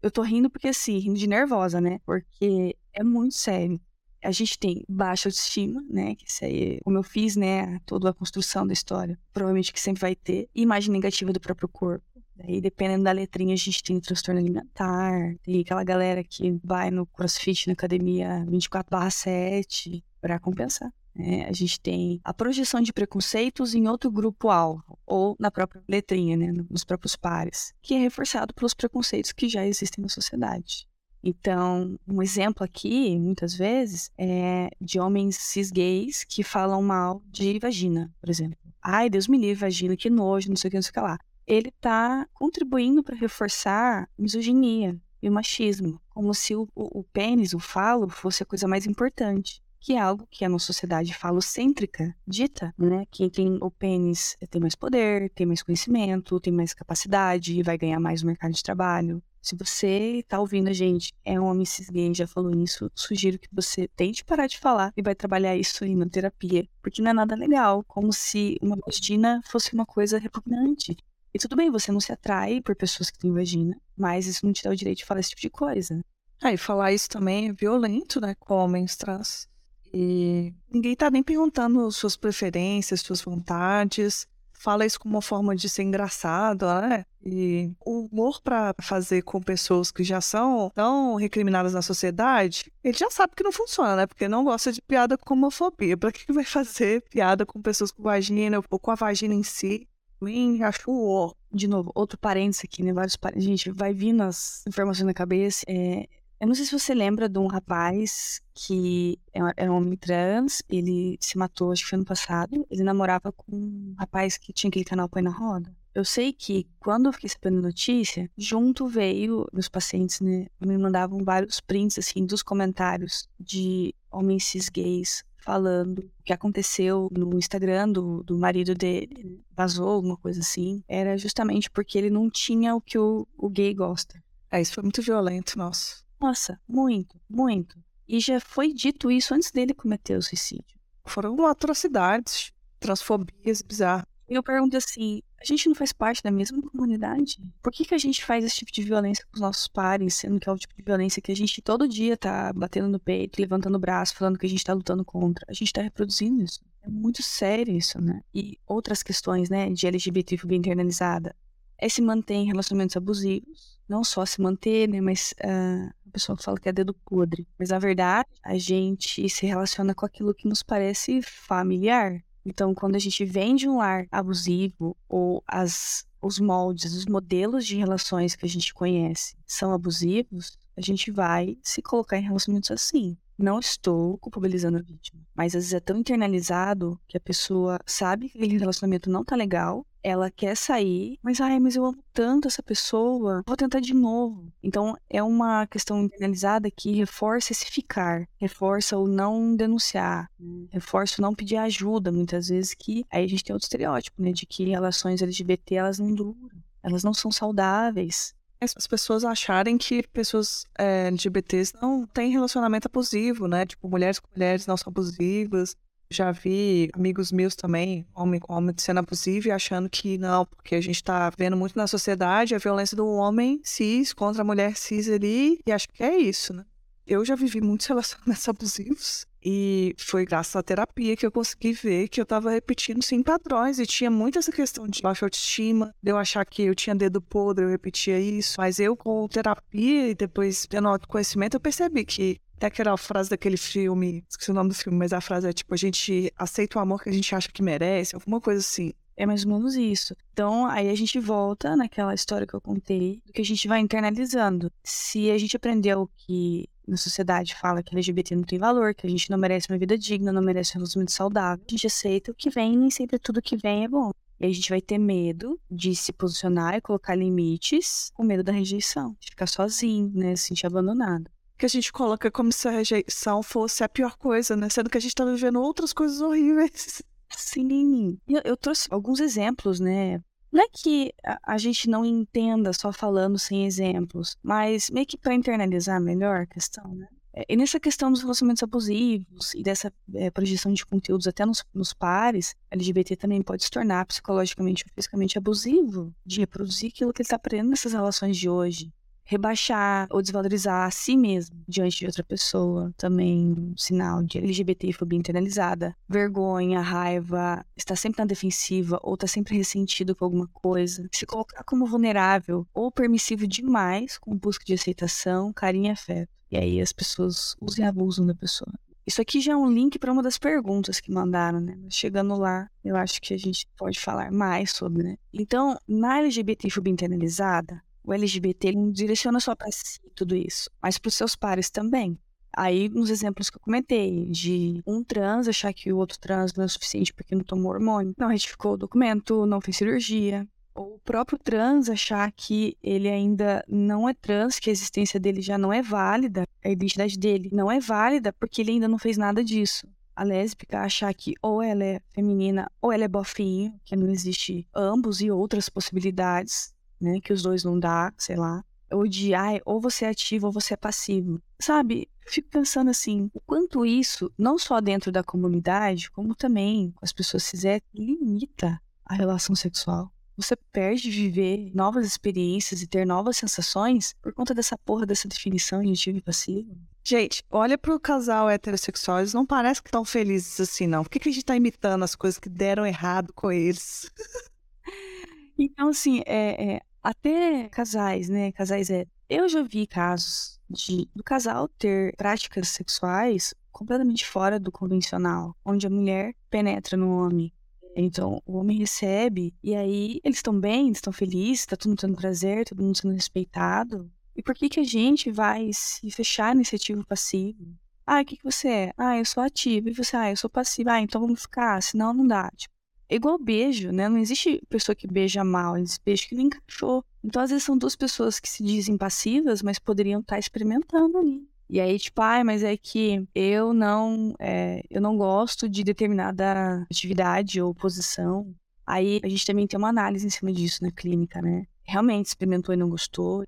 Eu 0.00 0.10
tô 0.10 0.22
rindo 0.22 0.50
porque, 0.50 0.68
assim, 0.68 0.98
rindo 0.98 1.18
de 1.18 1.26
nervosa, 1.26 1.80
né? 1.80 1.98
Porque 2.04 2.76
é 2.92 3.02
muito 3.02 3.34
sério 3.34 3.80
a 4.22 4.30
gente 4.30 4.58
tem 4.58 4.84
baixa 4.88 5.28
autoestima, 5.28 5.82
né? 5.88 6.14
Que 6.14 6.28
isso 6.28 6.44
aí, 6.44 6.80
como 6.84 6.98
eu 6.98 7.02
fiz, 7.02 7.36
né? 7.36 7.78
Toda 7.84 8.10
a 8.10 8.14
construção 8.14 8.66
da 8.66 8.72
história, 8.72 9.18
provavelmente 9.32 9.72
que 9.72 9.80
sempre 9.80 10.00
vai 10.00 10.14
ter. 10.14 10.48
Imagem 10.54 10.92
negativa 10.92 11.32
do 11.32 11.40
próprio 11.40 11.68
corpo. 11.68 12.04
Daí, 12.34 12.60
dependendo 12.60 13.04
da 13.04 13.12
letrinha, 13.12 13.54
a 13.54 13.58
gente 13.58 13.82
tem 13.82 14.00
transtorno 14.00 14.40
alimentar. 14.40 15.34
Tem 15.42 15.60
aquela 15.60 15.84
galera 15.84 16.24
que 16.24 16.58
vai 16.64 16.90
no 16.90 17.06
crossfit, 17.06 17.66
na 17.66 17.74
academia 17.74 18.44
24/7 18.48 20.02
para 20.20 20.38
compensar. 20.38 20.92
É, 21.14 21.44
a 21.44 21.52
gente 21.52 21.78
tem 21.78 22.20
a 22.24 22.32
projeção 22.32 22.80
de 22.80 22.92
preconceitos 22.92 23.74
em 23.74 23.86
outro 23.86 24.10
grupo-alvo, 24.10 24.98
ou 25.04 25.36
na 25.38 25.50
própria 25.50 25.82
letrinha, 25.86 26.36
né, 26.38 26.52
nos 26.70 26.84
próprios 26.84 27.14
pares, 27.16 27.74
que 27.82 27.94
é 27.94 27.98
reforçado 27.98 28.54
pelos 28.54 28.72
preconceitos 28.72 29.30
que 29.30 29.46
já 29.46 29.66
existem 29.66 30.00
na 30.00 30.08
sociedade. 30.08 30.88
Então, 31.22 31.98
um 32.06 32.20
exemplo 32.20 32.64
aqui, 32.64 33.18
muitas 33.18 33.54
vezes, 33.54 34.10
é 34.18 34.70
de 34.80 34.98
homens 34.98 35.36
cis 35.36 35.70
gays 35.70 36.24
que 36.24 36.42
falam 36.42 36.82
mal 36.82 37.22
de 37.30 37.58
vagina, 37.58 38.12
por 38.20 38.28
exemplo. 38.28 38.58
Ai, 38.82 39.08
Deus 39.08 39.28
me 39.28 39.38
livre, 39.38 39.60
vagina, 39.60 39.96
que 39.96 40.10
nojo, 40.10 40.48
não 40.48 40.56
sei 40.56 40.68
o 40.68 40.70
que, 40.70 40.76
não 40.76 40.82
sei 40.82 40.90
o 40.90 40.94
que 40.94 41.00
lá. 41.00 41.18
Ele 41.46 41.68
está 41.68 42.26
contribuindo 42.32 43.02
para 43.02 43.16
reforçar 43.16 44.08
misoginia 44.18 45.00
e 45.22 45.28
o 45.28 45.32
machismo, 45.32 46.00
como 46.10 46.34
se 46.34 46.54
o, 46.56 46.68
o, 46.74 47.00
o 47.00 47.04
pênis, 47.04 47.54
o 47.54 47.60
falo, 47.60 48.08
fosse 48.08 48.42
a 48.42 48.46
coisa 48.46 48.66
mais 48.66 48.86
importante 48.86 49.62
que 49.82 49.94
é 49.94 49.98
algo 49.98 50.28
que 50.30 50.44
a 50.44 50.48
nossa 50.48 50.66
sociedade 50.66 51.12
falocêntrica 51.12 52.14
dita, 52.24 52.72
né? 52.78 53.04
Que 53.10 53.28
quem 53.28 53.58
o 53.60 53.68
pênis 53.68 54.36
tem 54.48 54.60
mais 54.60 54.76
poder, 54.76 55.28
tem 55.30 55.44
mais 55.44 55.60
conhecimento, 55.60 56.38
tem 56.38 56.52
mais 56.52 56.72
capacidade, 56.72 57.62
vai 57.64 57.76
ganhar 57.76 57.98
mais 57.98 58.22
no 58.22 58.28
mercado 58.28 58.52
de 58.52 58.62
trabalho. 58.62 59.20
Se 59.42 59.56
você 59.56 60.20
está 60.20 60.38
ouvindo 60.38 60.68
a 60.68 60.72
gente, 60.72 61.12
é 61.24 61.38
um 61.38 61.46
homem 61.46 61.64
cis 61.64 61.90
gay, 61.90 62.14
já 62.14 62.28
falou 62.28 62.54
isso, 62.54 62.88
sugiro 62.94 63.40
que 63.40 63.48
você 63.52 63.88
tente 63.88 64.24
parar 64.24 64.46
de 64.46 64.56
falar 64.56 64.92
e 64.96 65.02
vai 65.02 65.16
trabalhar 65.16 65.56
isso 65.56 65.82
aí 65.82 65.96
na 65.96 66.08
terapia, 66.08 66.64
porque 66.80 67.02
não 67.02 67.10
é 67.10 67.12
nada 67.12 67.34
legal, 67.34 67.82
como 67.88 68.12
se 68.12 68.56
uma 68.62 68.76
vagina 68.86 69.40
fosse 69.44 69.74
uma 69.74 69.84
coisa 69.84 70.16
repugnante. 70.16 70.96
E 71.34 71.38
tudo 71.40 71.56
bem, 71.56 71.72
você 71.72 71.90
não 71.90 71.98
se 71.98 72.12
atrai 72.12 72.60
por 72.60 72.76
pessoas 72.76 73.10
que 73.10 73.18
têm 73.18 73.32
vagina, 73.32 73.76
mas 73.96 74.28
isso 74.28 74.46
não 74.46 74.52
te 74.52 74.62
dá 74.62 74.70
o 74.70 74.76
direito 74.76 74.98
de 74.98 75.04
falar 75.04 75.18
esse 75.18 75.30
tipo 75.30 75.42
de 75.42 75.50
coisa. 75.50 76.00
Ah, 76.40 76.52
e 76.52 76.56
falar 76.56 76.92
isso 76.92 77.08
também 77.08 77.48
é 77.48 77.52
violento, 77.52 78.20
né, 78.20 78.36
com 78.38 78.54
homens 78.54 78.94
trans. 78.94 79.48
E 79.92 80.54
ninguém 80.70 80.94
tá 80.94 81.10
nem 81.10 81.22
perguntando 81.22 81.90
suas 81.90 82.16
preferências, 82.16 83.00
suas 83.00 83.20
vontades 83.20 84.28
fala 84.62 84.86
isso 84.86 85.00
como 85.00 85.16
uma 85.16 85.22
forma 85.22 85.56
de 85.56 85.68
ser 85.68 85.82
engraçado, 85.82 86.66
né? 86.66 87.04
E 87.24 87.72
o 87.84 88.06
humor 88.06 88.40
para 88.40 88.72
fazer 88.80 89.22
com 89.22 89.40
pessoas 89.40 89.90
que 89.90 90.04
já 90.04 90.20
são 90.20 90.70
tão 90.74 91.16
recriminadas 91.16 91.74
na 91.74 91.82
sociedade, 91.82 92.72
ele 92.82 92.96
já 92.96 93.10
sabe 93.10 93.34
que 93.36 93.42
não 93.42 93.50
funciona, 93.50 93.96
né? 93.96 94.06
Porque 94.06 94.28
não 94.28 94.44
gosta 94.44 94.72
de 94.72 94.80
piada 94.80 95.18
com 95.18 95.34
homofobia. 95.34 95.96
Pra 95.96 96.12
que 96.12 96.32
vai 96.32 96.44
fazer 96.44 97.02
piada 97.10 97.44
com 97.44 97.60
pessoas 97.60 97.90
com 97.90 98.04
vagina 98.04 98.62
ou 98.70 98.78
com 98.78 98.90
a 98.92 98.94
vagina 98.94 99.34
em 99.34 99.42
si? 99.42 99.88
Bem, 100.22 100.62
acho 100.62 100.88
o 100.88 101.34
De 101.52 101.66
novo, 101.66 101.90
outro 101.96 102.16
parênteses 102.16 102.62
aqui, 102.64 102.84
né? 102.84 102.92
Vários 102.92 103.16
parênteses. 103.16 103.48
Gente, 103.48 103.70
vai 103.70 103.92
vindo 103.92 104.22
as 104.22 104.64
informações 104.68 105.06
na 105.06 105.14
cabeça. 105.14 105.64
É, 105.66 106.06
eu 106.42 106.48
não 106.48 106.56
sei 106.56 106.64
se 106.64 106.76
você 106.76 106.92
lembra 106.92 107.28
de 107.28 107.38
um 107.38 107.46
rapaz 107.46 108.42
que 108.52 109.16
era 109.32 109.54
é 109.56 109.70
um 109.70 109.76
homem 109.76 109.96
trans, 109.96 110.60
ele 110.68 111.16
se 111.20 111.38
matou, 111.38 111.70
acho 111.70 111.84
que 111.84 111.90
foi 111.90 111.98
ano 111.98 112.04
passado. 112.04 112.66
Ele 112.68 112.82
namorava 112.82 113.30
com 113.30 113.54
um 113.54 113.94
rapaz 113.96 114.36
que 114.36 114.52
tinha 114.52 114.68
aquele 114.68 114.84
canal 114.84 115.08
Põe 115.08 115.22
na 115.22 115.30
Roda. 115.30 115.72
Eu 115.94 116.04
sei 116.04 116.32
que 116.32 116.66
quando 116.80 117.06
eu 117.06 117.12
fiquei 117.12 117.28
sabendo 117.28 117.58
a 117.58 117.68
notícia, 117.68 118.28
junto 118.36 118.88
veio, 118.88 119.46
meus 119.52 119.68
pacientes 119.68 120.20
né, 120.20 120.48
me 120.60 120.76
mandavam 120.76 121.22
vários 121.22 121.60
prints 121.60 121.96
assim 121.96 122.26
dos 122.26 122.42
comentários 122.42 123.28
de 123.38 123.94
homens 124.10 124.44
cis 124.44 124.68
gays 124.68 125.22
falando 125.36 126.00
o 126.00 126.22
que 126.24 126.32
aconteceu 126.32 127.08
no 127.12 127.38
Instagram 127.38 127.90
do, 127.90 128.24
do 128.24 128.36
marido 128.36 128.74
dele, 128.74 129.40
vazou 129.56 129.88
alguma 129.88 130.16
coisa 130.16 130.40
assim. 130.40 130.82
Era 130.88 131.16
justamente 131.16 131.70
porque 131.70 131.96
ele 131.96 132.10
não 132.10 132.28
tinha 132.28 132.74
o 132.74 132.80
que 132.80 132.98
o, 132.98 133.28
o 133.38 133.48
gay 133.48 133.72
gosta. 133.72 134.20
É, 134.50 134.60
isso 134.60 134.74
foi 134.74 134.82
muito 134.82 135.00
violento, 135.00 135.56
nossa. 135.56 136.01
Nossa, 136.22 136.60
muito, 136.68 137.20
muito. 137.28 137.76
E 138.06 138.20
já 138.20 138.38
foi 138.38 138.72
dito 138.72 139.10
isso 139.10 139.34
antes 139.34 139.50
dele 139.50 139.74
cometer 139.74 140.16
o 140.16 140.22
suicídio. 140.22 140.78
Foram 141.04 141.44
atrocidades, 141.46 142.52
transfobias 142.78 143.60
bizarras. 143.60 144.06
E 144.28 144.34
eu 144.34 144.42
pergunto 144.42 144.76
assim: 144.76 145.20
a 145.40 145.44
gente 145.44 145.68
não 145.68 145.74
faz 145.74 145.92
parte 145.92 146.22
da 146.22 146.30
mesma 146.30 146.62
comunidade? 146.62 147.38
Por 147.60 147.72
que, 147.72 147.84
que 147.84 147.94
a 147.94 147.98
gente 147.98 148.24
faz 148.24 148.44
esse 148.44 148.56
tipo 148.56 148.70
de 148.70 148.82
violência 148.82 149.24
com 149.26 149.34
os 149.34 149.40
nossos 149.40 149.66
pares, 149.66 150.14
sendo 150.14 150.38
que 150.38 150.48
é 150.48 150.52
o 150.52 150.56
tipo 150.56 150.74
de 150.76 150.82
violência 150.84 151.20
que 151.20 151.32
a 151.32 151.36
gente 151.36 151.60
todo 151.60 151.88
dia 151.88 152.16
tá 152.16 152.52
batendo 152.52 152.88
no 152.88 153.00
peito, 153.00 153.40
levantando 153.40 153.74
o 153.74 153.80
braço, 153.80 154.14
falando 154.14 154.38
que 154.38 154.46
a 154.46 154.48
gente 154.48 154.64
tá 154.64 154.72
lutando 154.72 155.04
contra? 155.04 155.44
A 155.48 155.52
gente 155.52 155.72
tá 155.72 155.82
reproduzindo 155.82 156.40
isso. 156.40 156.60
É 156.82 156.88
muito 156.88 157.20
sério 157.20 157.76
isso, 157.76 158.00
né? 158.00 158.22
E 158.32 158.58
outras 158.64 159.02
questões, 159.02 159.50
né, 159.50 159.68
de 159.70 159.88
LGBTfobia 159.88 160.56
internalizada. 160.56 161.34
É 161.76 161.88
se 161.88 162.00
manter 162.00 162.34
em 162.34 162.46
relacionamentos 162.46 162.96
abusivos, 162.96 163.80
não 163.92 164.02
só 164.02 164.24
se 164.24 164.40
manter, 164.40 164.88
né, 164.88 165.00
mas 165.00 165.34
uh, 165.44 165.92
pessoa 166.12 166.36
fala 166.36 166.58
que 166.58 166.68
é 166.68 166.72
dedo 166.72 166.94
podre. 166.94 167.48
Mas 167.58 167.70
na 167.70 167.78
verdade, 167.78 168.28
a 168.44 168.56
gente 168.58 169.28
se 169.28 169.46
relaciona 169.46 169.94
com 169.94 170.06
aquilo 170.06 170.34
que 170.34 170.48
nos 170.48 170.62
parece 170.62 171.22
familiar. 171.22 172.22
Então, 172.44 172.74
quando 172.74 172.96
a 172.96 172.98
gente 172.98 173.24
vem 173.24 173.54
de 173.54 173.68
um 173.68 173.78
lar 173.78 174.06
abusivo 174.10 174.96
ou 175.08 175.42
as, 175.46 176.06
os 176.20 176.38
moldes, 176.38 176.92
os 176.92 177.06
modelos 177.06 177.66
de 177.66 177.76
relações 177.76 178.34
que 178.34 178.44
a 178.44 178.48
gente 178.48 178.74
conhece 178.74 179.36
são 179.46 179.72
abusivos, 179.72 180.58
a 180.76 180.80
gente 180.80 181.10
vai 181.10 181.56
se 181.62 181.80
colocar 181.80 182.18
em 182.18 182.22
relacionamentos 182.22 182.70
assim. 182.70 183.16
Não 183.38 183.58
estou 183.58 184.18
culpabilizando 184.18 184.78
a 184.78 184.82
vítima, 184.82 185.20
mas 185.34 185.54
às 185.54 185.64
vezes 185.64 185.74
é 185.74 185.80
tão 185.80 185.98
internalizado 185.98 187.00
que 187.08 187.16
a 187.16 187.20
pessoa 187.20 187.78
sabe 187.86 188.28
que 188.28 188.38
aquele 188.38 188.58
relacionamento 188.58 189.10
não 189.10 189.24
tá 189.24 189.34
legal, 189.34 189.86
ela 190.02 190.30
quer 190.30 190.56
sair, 190.56 191.18
mas 191.22 191.40
ai, 191.40 191.58
mas 191.60 191.76
eu 191.76 191.84
amo 191.84 192.02
tanto 192.12 192.48
essa 192.48 192.62
pessoa, 192.62 193.42
vou 193.46 193.56
tentar 193.56 193.80
de 193.80 193.94
novo. 193.94 194.52
Então 194.62 194.96
é 195.08 195.22
uma 195.22 195.66
questão 195.66 196.02
internalizada 196.02 196.70
que 196.70 196.92
reforça 196.92 197.52
esse 197.52 197.66
ficar, 197.66 198.28
reforça 198.36 198.98
o 198.98 199.06
não 199.06 199.54
denunciar, 199.54 200.30
reforça 200.70 201.16
o 201.18 201.22
não 201.22 201.34
pedir 201.34 201.56
ajuda, 201.56 202.10
muitas 202.10 202.48
vezes 202.48 202.74
que 202.74 203.04
aí 203.10 203.24
a 203.24 203.28
gente 203.28 203.44
tem 203.44 203.54
outro 203.54 203.66
estereótipo, 203.66 204.20
né, 204.20 204.32
de 204.32 204.46
que 204.46 204.64
relações 204.64 205.22
LGBT 205.22 205.76
elas 205.76 205.98
não 205.98 206.14
duram, 206.14 206.50
elas 206.82 207.04
não 207.04 207.14
são 207.14 207.30
saudáveis 207.30 208.34
as 208.76 208.86
pessoas 208.86 209.24
acharem 209.24 209.76
que 209.76 210.06
pessoas 210.08 210.64
é, 210.78 211.08
LGBTs 211.08 211.74
não 211.82 212.06
têm 212.06 212.30
relacionamento 212.30 212.86
abusivo, 212.86 213.48
né? 213.48 213.66
Tipo, 213.66 213.88
mulheres 213.88 214.20
com 214.20 214.28
mulheres 214.32 214.66
não 214.66 214.76
são 214.76 214.90
abusivas. 214.90 215.76
Já 216.12 216.30
vi 216.30 216.90
amigos 216.92 217.32
meus 217.32 217.56
também, 217.56 218.06
homem 218.14 218.38
com 218.38 218.52
homem, 218.52 218.74
sendo 218.78 218.98
abusivo 218.98 219.48
e 219.48 219.50
achando 219.50 219.88
que 219.88 220.18
não, 220.18 220.44
porque 220.44 220.74
a 220.74 220.80
gente 220.80 221.02
tá 221.02 221.30
vendo 221.36 221.56
muito 221.56 221.76
na 221.76 221.86
sociedade 221.86 222.54
a 222.54 222.58
violência 222.58 222.96
do 222.96 223.06
homem 223.06 223.60
cis 223.64 224.12
contra 224.12 224.42
a 224.42 224.44
mulher 224.44 224.76
cis 224.76 225.08
ali, 225.08 225.60
e 225.66 225.72
acho 225.72 225.88
que 225.88 226.02
é 226.02 226.16
isso, 226.16 226.52
né? 226.52 226.64
Eu 227.06 227.24
já 227.24 227.34
vivi 227.34 227.60
muitos 227.60 227.86
relacionamentos 227.88 228.48
abusivos 228.48 229.26
e 229.44 229.94
foi 229.98 230.24
graças 230.24 230.54
à 230.54 230.62
terapia 230.62 231.16
que 231.16 231.26
eu 231.26 231.32
consegui 231.32 231.72
ver 231.72 232.08
que 232.08 232.20
eu 232.20 232.22
estava 232.22 232.50
repetindo 232.50 233.02
sim 233.02 233.22
padrões 233.22 233.80
e 233.80 233.86
tinha 233.86 234.10
muito 234.10 234.38
essa 234.38 234.52
questão 234.52 234.86
de 234.86 235.02
baixa 235.02 235.26
autoestima, 235.26 235.92
de 236.00 236.12
eu 236.12 236.16
achar 236.16 236.44
que 236.46 236.62
eu 236.62 236.74
tinha 236.74 236.94
dedo 236.94 237.20
podre, 237.20 237.64
eu 237.64 237.68
repetia 237.68 238.20
isso. 238.20 238.54
Mas 238.58 238.78
eu, 238.78 238.96
com 238.96 239.26
terapia 239.26 240.10
e 240.10 240.14
depois 240.14 240.66
tendo 240.66 240.88
autoconhecimento, 240.88 241.56
eu 241.56 241.60
percebi 241.60 242.04
que 242.04 242.40
até 242.62 242.66
aquela 242.68 242.96
frase 242.96 243.28
daquele 243.28 243.56
filme, 243.56 244.24
esqueci 244.28 244.52
o 244.52 244.54
nome 244.54 244.70
do 244.70 244.74
filme, 244.74 244.96
mas 244.96 245.12
a 245.12 245.20
frase 245.20 245.48
é 245.48 245.52
tipo, 245.52 245.74
a 245.74 245.76
gente 245.76 246.32
aceita 246.36 246.78
o 246.78 246.82
amor 246.82 247.02
que 247.02 247.08
a 247.08 247.12
gente 247.12 247.34
acha 247.34 247.50
que 247.50 247.62
merece, 247.62 248.14
alguma 248.14 248.40
coisa 248.40 248.60
assim. 248.60 248.92
É 249.16 249.26
mais 249.26 249.44
ou 249.44 249.52
menos 249.52 249.74
isso. 249.74 250.16
Então, 250.32 250.66
aí 250.66 250.88
a 250.88 250.94
gente 250.94 251.18
volta 251.18 251.76
naquela 251.76 252.14
história 252.14 252.46
que 252.46 252.54
eu 252.54 252.60
contei, 252.60 253.20
do 253.26 253.32
que 253.32 253.42
a 253.42 253.44
gente 253.44 253.66
vai 253.66 253.80
internalizando. 253.80 254.72
Se 254.82 255.30
a 255.30 255.38
gente 255.38 255.56
aprendeu 255.56 256.08
que 256.16 256.68
na 256.86 256.96
sociedade 256.96 257.54
fala 257.56 257.82
que 257.82 257.94
LGBT 257.94 258.36
não 258.36 258.44
tem 258.44 258.58
valor, 258.58 258.94
que 258.94 259.06
a 259.06 259.10
gente 259.10 259.28
não 259.30 259.38
merece 259.38 259.70
uma 259.70 259.78
vida 259.78 259.98
digna, 259.98 260.32
não 260.32 260.42
merece 260.42 260.72
um 260.72 260.74
relacionamento 260.80 261.12
saudável, 261.12 261.64
a 261.68 261.70
gente 261.70 261.86
aceita 261.86 262.30
o 262.30 262.34
que 262.34 262.48
vem 262.48 262.74
e 262.74 262.76
nem 262.76 262.90
sempre 262.90 263.18
tudo 263.18 263.42
que 263.42 263.56
vem 263.56 263.84
é 263.84 263.88
bom. 263.88 264.12
E 264.40 264.46
a 264.46 264.52
gente 264.52 264.70
vai 264.70 264.80
ter 264.80 264.98
medo 264.98 265.60
de 265.70 265.94
se 265.94 266.12
posicionar 266.12 266.76
e 266.76 266.80
colocar 266.80 267.14
limites 267.14 268.10
com 268.14 268.24
medo 268.24 268.42
da 268.42 268.52
rejeição, 268.52 269.16
de 269.20 269.30
ficar 269.30 269.46
sozinho, 269.46 270.10
né, 270.14 270.34
se 270.36 270.48
sentir 270.48 270.66
abandonado. 270.66 271.30
Que 271.62 271.66
a 271.66 271.68
gente 271.68 271.92
coloca 271.92 272.28
como 272.28 272.50
se 272.50 272.66
a 272.66 272.72
rejeição 272.72 273.40
fosse 273.40 273.84
a 273.84 273.88
pior 273.88 274.16
coisa, 274.16 274.56
né? 274.56 274.68
Sendo 274.68 274.90
que 274.90 274.98
a 274.98 275.00
gente 275.00 275.14
tá 275.14 275.24
vivendo 275.24 275.62
outras 275.62 275.92
coisas 275.92 276.20
horríveis. 276.20 277.00
Sim. 277.30 278.18
Eu, 278.26 278.40
eu 278.44 278.56
trouxe 278.56 278.88
alguns 278.90 279.20
exemplos, 279.20 279.78
né? 279.78 280.20
Não 280.50 280.60
é 280.64 280.66
que 280.68 281.14
a, 281.24 281.38
a 281.54 281.58
gente 281.58 281.88
não 281.88 282.04
entenda 282.04 282.72
só 282.72 282.92
falando 282.92 283.38
sem 283.38 283.64
exemplos, 283.64 284.36
mas 284.42 284.90
meio 284.90 285.06
que 285.06 285.16
para 285.16 285.36
internalizar 285.36 286.00
melhor 286.00 286.40
a 286.40 286.46
questão, 286.46 286.92
né? 286.96 287.06
É, 287.32 287.44
e 287.48 287.56
nessa 287.56 287.78
questão 287.78 288.10
dos 288.10 288.22
relacionamentos 288.22 288.64
abusivos 288.64 289.54
e 289.54 289.62
dessa 289.62 289.92
é, 290.16 290.32
projeção 290.32 290.72
de 290.72 290.84
conteúdos 290.84 291.28
até 291.28 291.46
nos, 291.46 291.64
nos 291.72 291.94
pares, 291.94 292.56
LGBT 292.72 293.14
também 293.14 293.40
pode 293.40 293.62
se 293.62 293.70
tornar 293.70 294.04
psicologicamente 294.06 294.84
ou 294.84 294.92
fisicamente 294.96 295.38
abusivo 295.38 296.12
de 296.26 296.40
reproduzir 296.40 296.90
aquilo 296.92 297.12
que 297.12 297.22
ele 297.22 297.26
está 297.26 297.36
aprendendo 297.36 297.70
nessas 297.70 297.92
relações 297.92 298.36
de 298.36 298.48
hoje 298.48 298.92
rebaixar 299.24 300.06
ou 300.10 300.20
desvalorizar 300.20 300.86
a 300.86 300.90
si 300.90 301.16
mesmo 301.16 301.56
diante 301.68 301.98
de 301.98 302.06
outra 302.06 302.24
pessoa, 302.24 302.92
também 302.96 303.52
um 303.52 303.76
sinal 303.76 304.22
de 304.22 304.38
LGBTfobia 304.38 305.18
internalizada, 305.18 305.96
vergonha, 306.08 306.80
raiva, 306.80 307.64
estar 307.76 307.96
sempre 307.96 308.20
na 308.20 308.26
defensiva 308.26 308.98
ou 309.02 309.14
estar 309.14 309.26
sempre 309.26 309.56
ressentido 309.56 310.14
com 310.14 310.24
alguma 310.24 310.48
coisa, 310.48 311.08
se 311.12 311.26
colocar 311.26 311.64
como 311.64 311.86
vulnerável 311.86 312.66
ou 312.74 312.90
permissivo 312.90 313.46
demais 313.46 314.18
com 314.18 314.36
busca 314.36 314.64
de 314.64 314.74
aceitação, 314.74 315.52
carinho 315.52 315.86
e 315.86 315.90
afeto. 315.90 316.30
E 316.50 316.56
aí 316.56 316.80
as 316.80 316.92
pessoas 316.92 317.56
usam 317.60 317.84
e 317.84 317.88
abusam 317.88 318.26
da 318.26 318.34
pessoa. 318.34 318.72
Isso 319.06 319.20
aqui 319.20 319.40
já 319.40 319.52
é 319.52 319.56
um 319.56 319.70
link 319.70 319.98
para 319.98 320.12
uma 320.12 320.22
das 320.22 320.38
perguntas 320.38 321.00
que 321.00 321.10
mandaram, 321.10 321.58
né? 321.58 321.76
Chegando 321.88 322.36
lá, 322.36 322.70
eu 322.84 322.94
acho 322.94 323.20
que 323.20 323.34
a 323.34 323.38
gente 323.38 323.66
pode 323.76 323.98
falar 323.98 324.30
mais 324.30 324.70
sobre, 324.70 325.02
né? 325.02 325.16
Então, 325.32 325.76
na 325.88 326.18
LGBTfobia 326.18 326.92
internalizada, 326.92 327.82
o 328.04 328.12
LGBT 328.12 328.72
não 328.72 328.90
direciona 328.90 329.40
só 329.40 329.54
para 329.54 329.70
si 329.70 330.00
tudo 330.14 330.36
isso, 330.36 330.70
mas 330.82 330.98
para 330.98 331.08
os 331.08 331.14
seus 331.14 331.36
pares 331.36 331.70
também. 331.70 332.18
Aí, 332.54 332.88
nos 332.90 333.08
exemplos 333.08 333.48
que 333.48 333.56
eu 333.56 333.60
comentei, 333.60 334.26
de 334.26 334.82
um 334.86 335.02
trans 335.02 335.48
achar 335.48 335.72
que 335.72 335.90
o 335.90 335.96
outro 335.96 336.18
trans 336.18 336.52
não 336.52 336.64
é 336.64 336.68
suficiente 336.68 337.12
porque 337.12 337.34
não 337.34 337.42
tomou 337.42 337.72
hormônio, 337.72 338.14
não 338.18 338.28
retificou 338.28 338.74
o 338.74 338.76
documento, 338.76 339.46
não 339.46 339.60
fez 339.60 339.78
cirurgia. 339.78 340.46
Ou 340.74 340.96
o 340.96 340.98
próprio 340.98 341.38
trans 341.38 341.88
achar 341.88 342.30
que 342.32 342.76
ele 342.82 343.08
ainda 343.08 343.64
não 343.66 344.06
é 344.06 344.12
trans, 344.12 344.58
que 344.58 344.68
a 344.68 344.72
existência 344.72 345.18
dele 345.18 345.40
já 345.40 345.56
não 345.56 345.72
é 345.72 345.80
válida, 345.80 346.46
a 346.62 346.68
identidade 346.68 347.18
dele 347.18 347.48
não 347.52 347.70
é 347.70 347.80
válida 347.80 348.32
porque 348.34 348.60
ele 348.60 348.72
ainda 348.72 348.88
não 348.88 348.98
fez 348.98 349.16
nada 349.16 349.42
disso. 349.42 349.86
A 350.14 350.22
lésbica 350.22 350.80
achar 350.80 351.12
que 351.14 351.34
ou 351.40 351.62
ela 351.62 351.84
é 351.84 352.00
feminina 352.10 352.70
ou 352.82 352.92
ela 352.92 353.04
é 353.04 353.08
bofinho, 353.08 353.74
que 353.82 353.96
não 353.96 354.10
existe 354.10 354.66
ambos 354.74 355.22
e 355.22 355.30
outras 355.30 355.70
possibilidades 355.70 356.71
né? 357.02 357.20
Que 357.20 357.32
os 357.32 357.42
dois 357.42 357.64
não 357.64 357.78
dá, 357.78 358.12
sei 358.16 358.36
lá. 358.36 358.64
Ou 358.90 359.06
de, 359.06 359.34
ai, 359.34 359.60
ou 359.64 359.80
você 359.80 360.04
é 360.04 360.08
ativo 360.08 360.46
ou 360.46 360.52
você 360.52 360.74
é 360.74 360.76
passivo. 360.76 361.42
Sabe, 361.60 362.08
fico 362.26 362.48
pensando 362.50 362.90
assim, 362.90 363.30
o 363.32 363.40
quanto 363.40 363.86
isso, 363.86 364.30
não 364.36 364.58
só 364.58 364.80
dentro 364.80 365.10
da 365.10 365.22
comunidade, 365.22 366.10
como 366.10 366.34
também 366.34 366.90
com 366.92 367.04
as 367.04 367.12
pessoas 367.12 367.42
cis 367.42 367.64
limita 367.94 368.80
a 369.04 369.14
relação 369.14 369.54
sexual. 369.54 370.12
Você 370.36 370.56
perde 370.56 371.02
de 371.02 371.10
viver 371.10 371.70
novas 371.74 372.06
experiências 372.06 372.82
e 372.82 372.86
ter 372.86 373.06
novas 373.06 373.36
sensações 373.36 374.14
por 374.22 374.32
conta 374.32 374.54
dessa 374.54 374.78
porra, 374.78 375.06
dessa 375.06 375.28
definição 375.28 375.82
de 375.82 375.92
ativo 375.92 376.18
e 376.18 376.22
passivo. 376.22 376.76
Gente, 377.04 377.42
olha 377.50 377.76
pro 377.76 377.98
casal 377.98 378.48
heterossexual, 378.48 379.18
eles 379.18 379.34
não 379.34 379.44
parecem 379.44 379.82
que 379.82 379.88
estão 379.88 380.04
felizes 380.04 380.60
assim, 380.60 380.86
não. 380.86 381.02
Por 381.02 381.10
que, 381.10 381.18
que 381.18 381.28
a 381.28 381.32
gente 381.32 381.44
tá 381.44 381.56
imitando 381.56 382.04
as 382.04 382.14
coisas 382.14 382.38
que 382.38 382.48
deram 382.48 382.86
errado 382.86 383.32
com 383.34 383.50
eles? 383.50 384.10
então, 385.58 385.88
assim, 385.88 386.22
é, 386.24 386.74
é, 386.74 386.80
até 387.02 387.68
casais, 387.68 388.28
né? 388.28 388.52
Casais 388.52 388.90
é. 388.90 389.06
Eu 389.28 389.48
já 389.48 389.62
vi 389.62 389.86
casos 389.86 390.60
de 390.68 391.08
do 391.14 391.22
casal 391.22 391.68
ter 391.68 392.14
práticas 392.16 392.68
sexuais 392.68 393.54
completamente 393.70 394.26
fora 394.26 394.60
do 394.60 394.70
convencional, 394.70 395.56
onde 395.64 395.86
a 395.86 395.90
mulher 395.90 396.34
penetra 396.50 396.96
no 396.96 397.10
homem. 397.10 397.52
Então, 397.94 398.42
o 398.46 398.56
homem 398.56 398.78
recebe, 398.78 399.54
e 399.62 399.74
aí 399.74 400.20
eles 400.24 400.38
estão 400.38 400.58
bem, 400.58 400.90
estão 400.90 401.12
felizes, 401.12 401.60
está 401.60 401.76
todo 401.76 401.90
mundo 401.90 402.00
tendo 402.00 402.16
prazer, 402.16 402.64
todo 402.66 402.82
mundo 402.82 402.96
sendo 402.96 403.14
respeitado. 403.14 404.10
E 404.34 404.42
por 404.42 404.54
que 404.54 404.68
que 404.68 404.80
a 404.80 404.84
gente 404.84 405.30
vai 405.30 405.70
se 405.72 406.10
fechar 406.10 406.54
nesse 406.54 406.76
ativo 406.76 407.04
passivo? 407.04 407.76
Ah, 408.06 408.20
o 408.20 408.24
que, 408.24 408.36
que 408.36 408.44
você 408.44 408.68
é? 408.68 408.94
Ah, 408.96 409.18
eu 409.18 409.24
sou 409.24 409.42
ativo. 409.42 409.88
E 409.88 409.92
você, 409.92 410.16
ah, 410.16 410.30
eu 410.30 410.36
sou 410.36 410.50
passivo. 410.50 410.90
Ah, 410.90 411.00
então 411.00 411.20
vamos 411.20 411.42
ficar, 411.42 411.82
senão 411.82 412.12
não 412.12 412.26
dá. 412.26 412.50
Tipo, 412.56 412.71
é 413.12 413.16
igual 413.16 413.38
beijo, 413.38 413.92
né? 413.92 414.08
Não 414.08 414.16
existe 414.16 414.62
pessoa 414.70 414.96
que 414.96 415.06
beija 415.06 415.44
mal, 415.44 415.76
existe 415.76 416.00
beijo 416.04 416.28
que 416.28 416.34
não 416.34 416.44
encaixou. 416.44 417.04
Então, 417.22 417.42
às 417.42 417.50
vezes, 417.50 417.64
são 417.64 417.76
duas 417.76 417.94
pessoas 417.94 418.40
que 418.40 418.48
se 418.48 418.64
dizem 418.64 418.96
passivas, 418.96 419.62
mas 419.62 419.78
poderiam 419.78 420.20
estar 420.20 420.38
experimentando 420.38 421.18
ali. 421.18 421.46
E 421.68 421.78
aí, 421.78 421.98
tipo, 421.98 422.20
ai, 422.22 422.42
mas 422.42 422.62
é 422.62 422.76
que 422.76 423.26
eu 423.34 423.74
não, 423.74 424.34
é, 424.38 424.82
eu 424.90 425.00
não 425.00 425.16
gosto 425.16 425.68
de 425.68 425.84
determinada 425.84 426.86
atividade 426.90 427.60
ou 427.60 427.74
posição. 427.74 428.54
Aí 428.86 429.20
a 429.22 429.28
gente 429.28 429.46
também 429.46 429.66
tem 429.66 429.78
uma 429.78 429.88
análise 429.88 430.26
em 430.26 430.30
cima 430.30 430.52
disso 430.52 430.82
na 430.82 430.90
clínica, 430.90 431.40
né? 431.40 431.66
Realmente 431.84 432.26
experimentou 432.26 432.74
e 432.74 432.78
não 432.78 432.88
gostou 432.88 433.44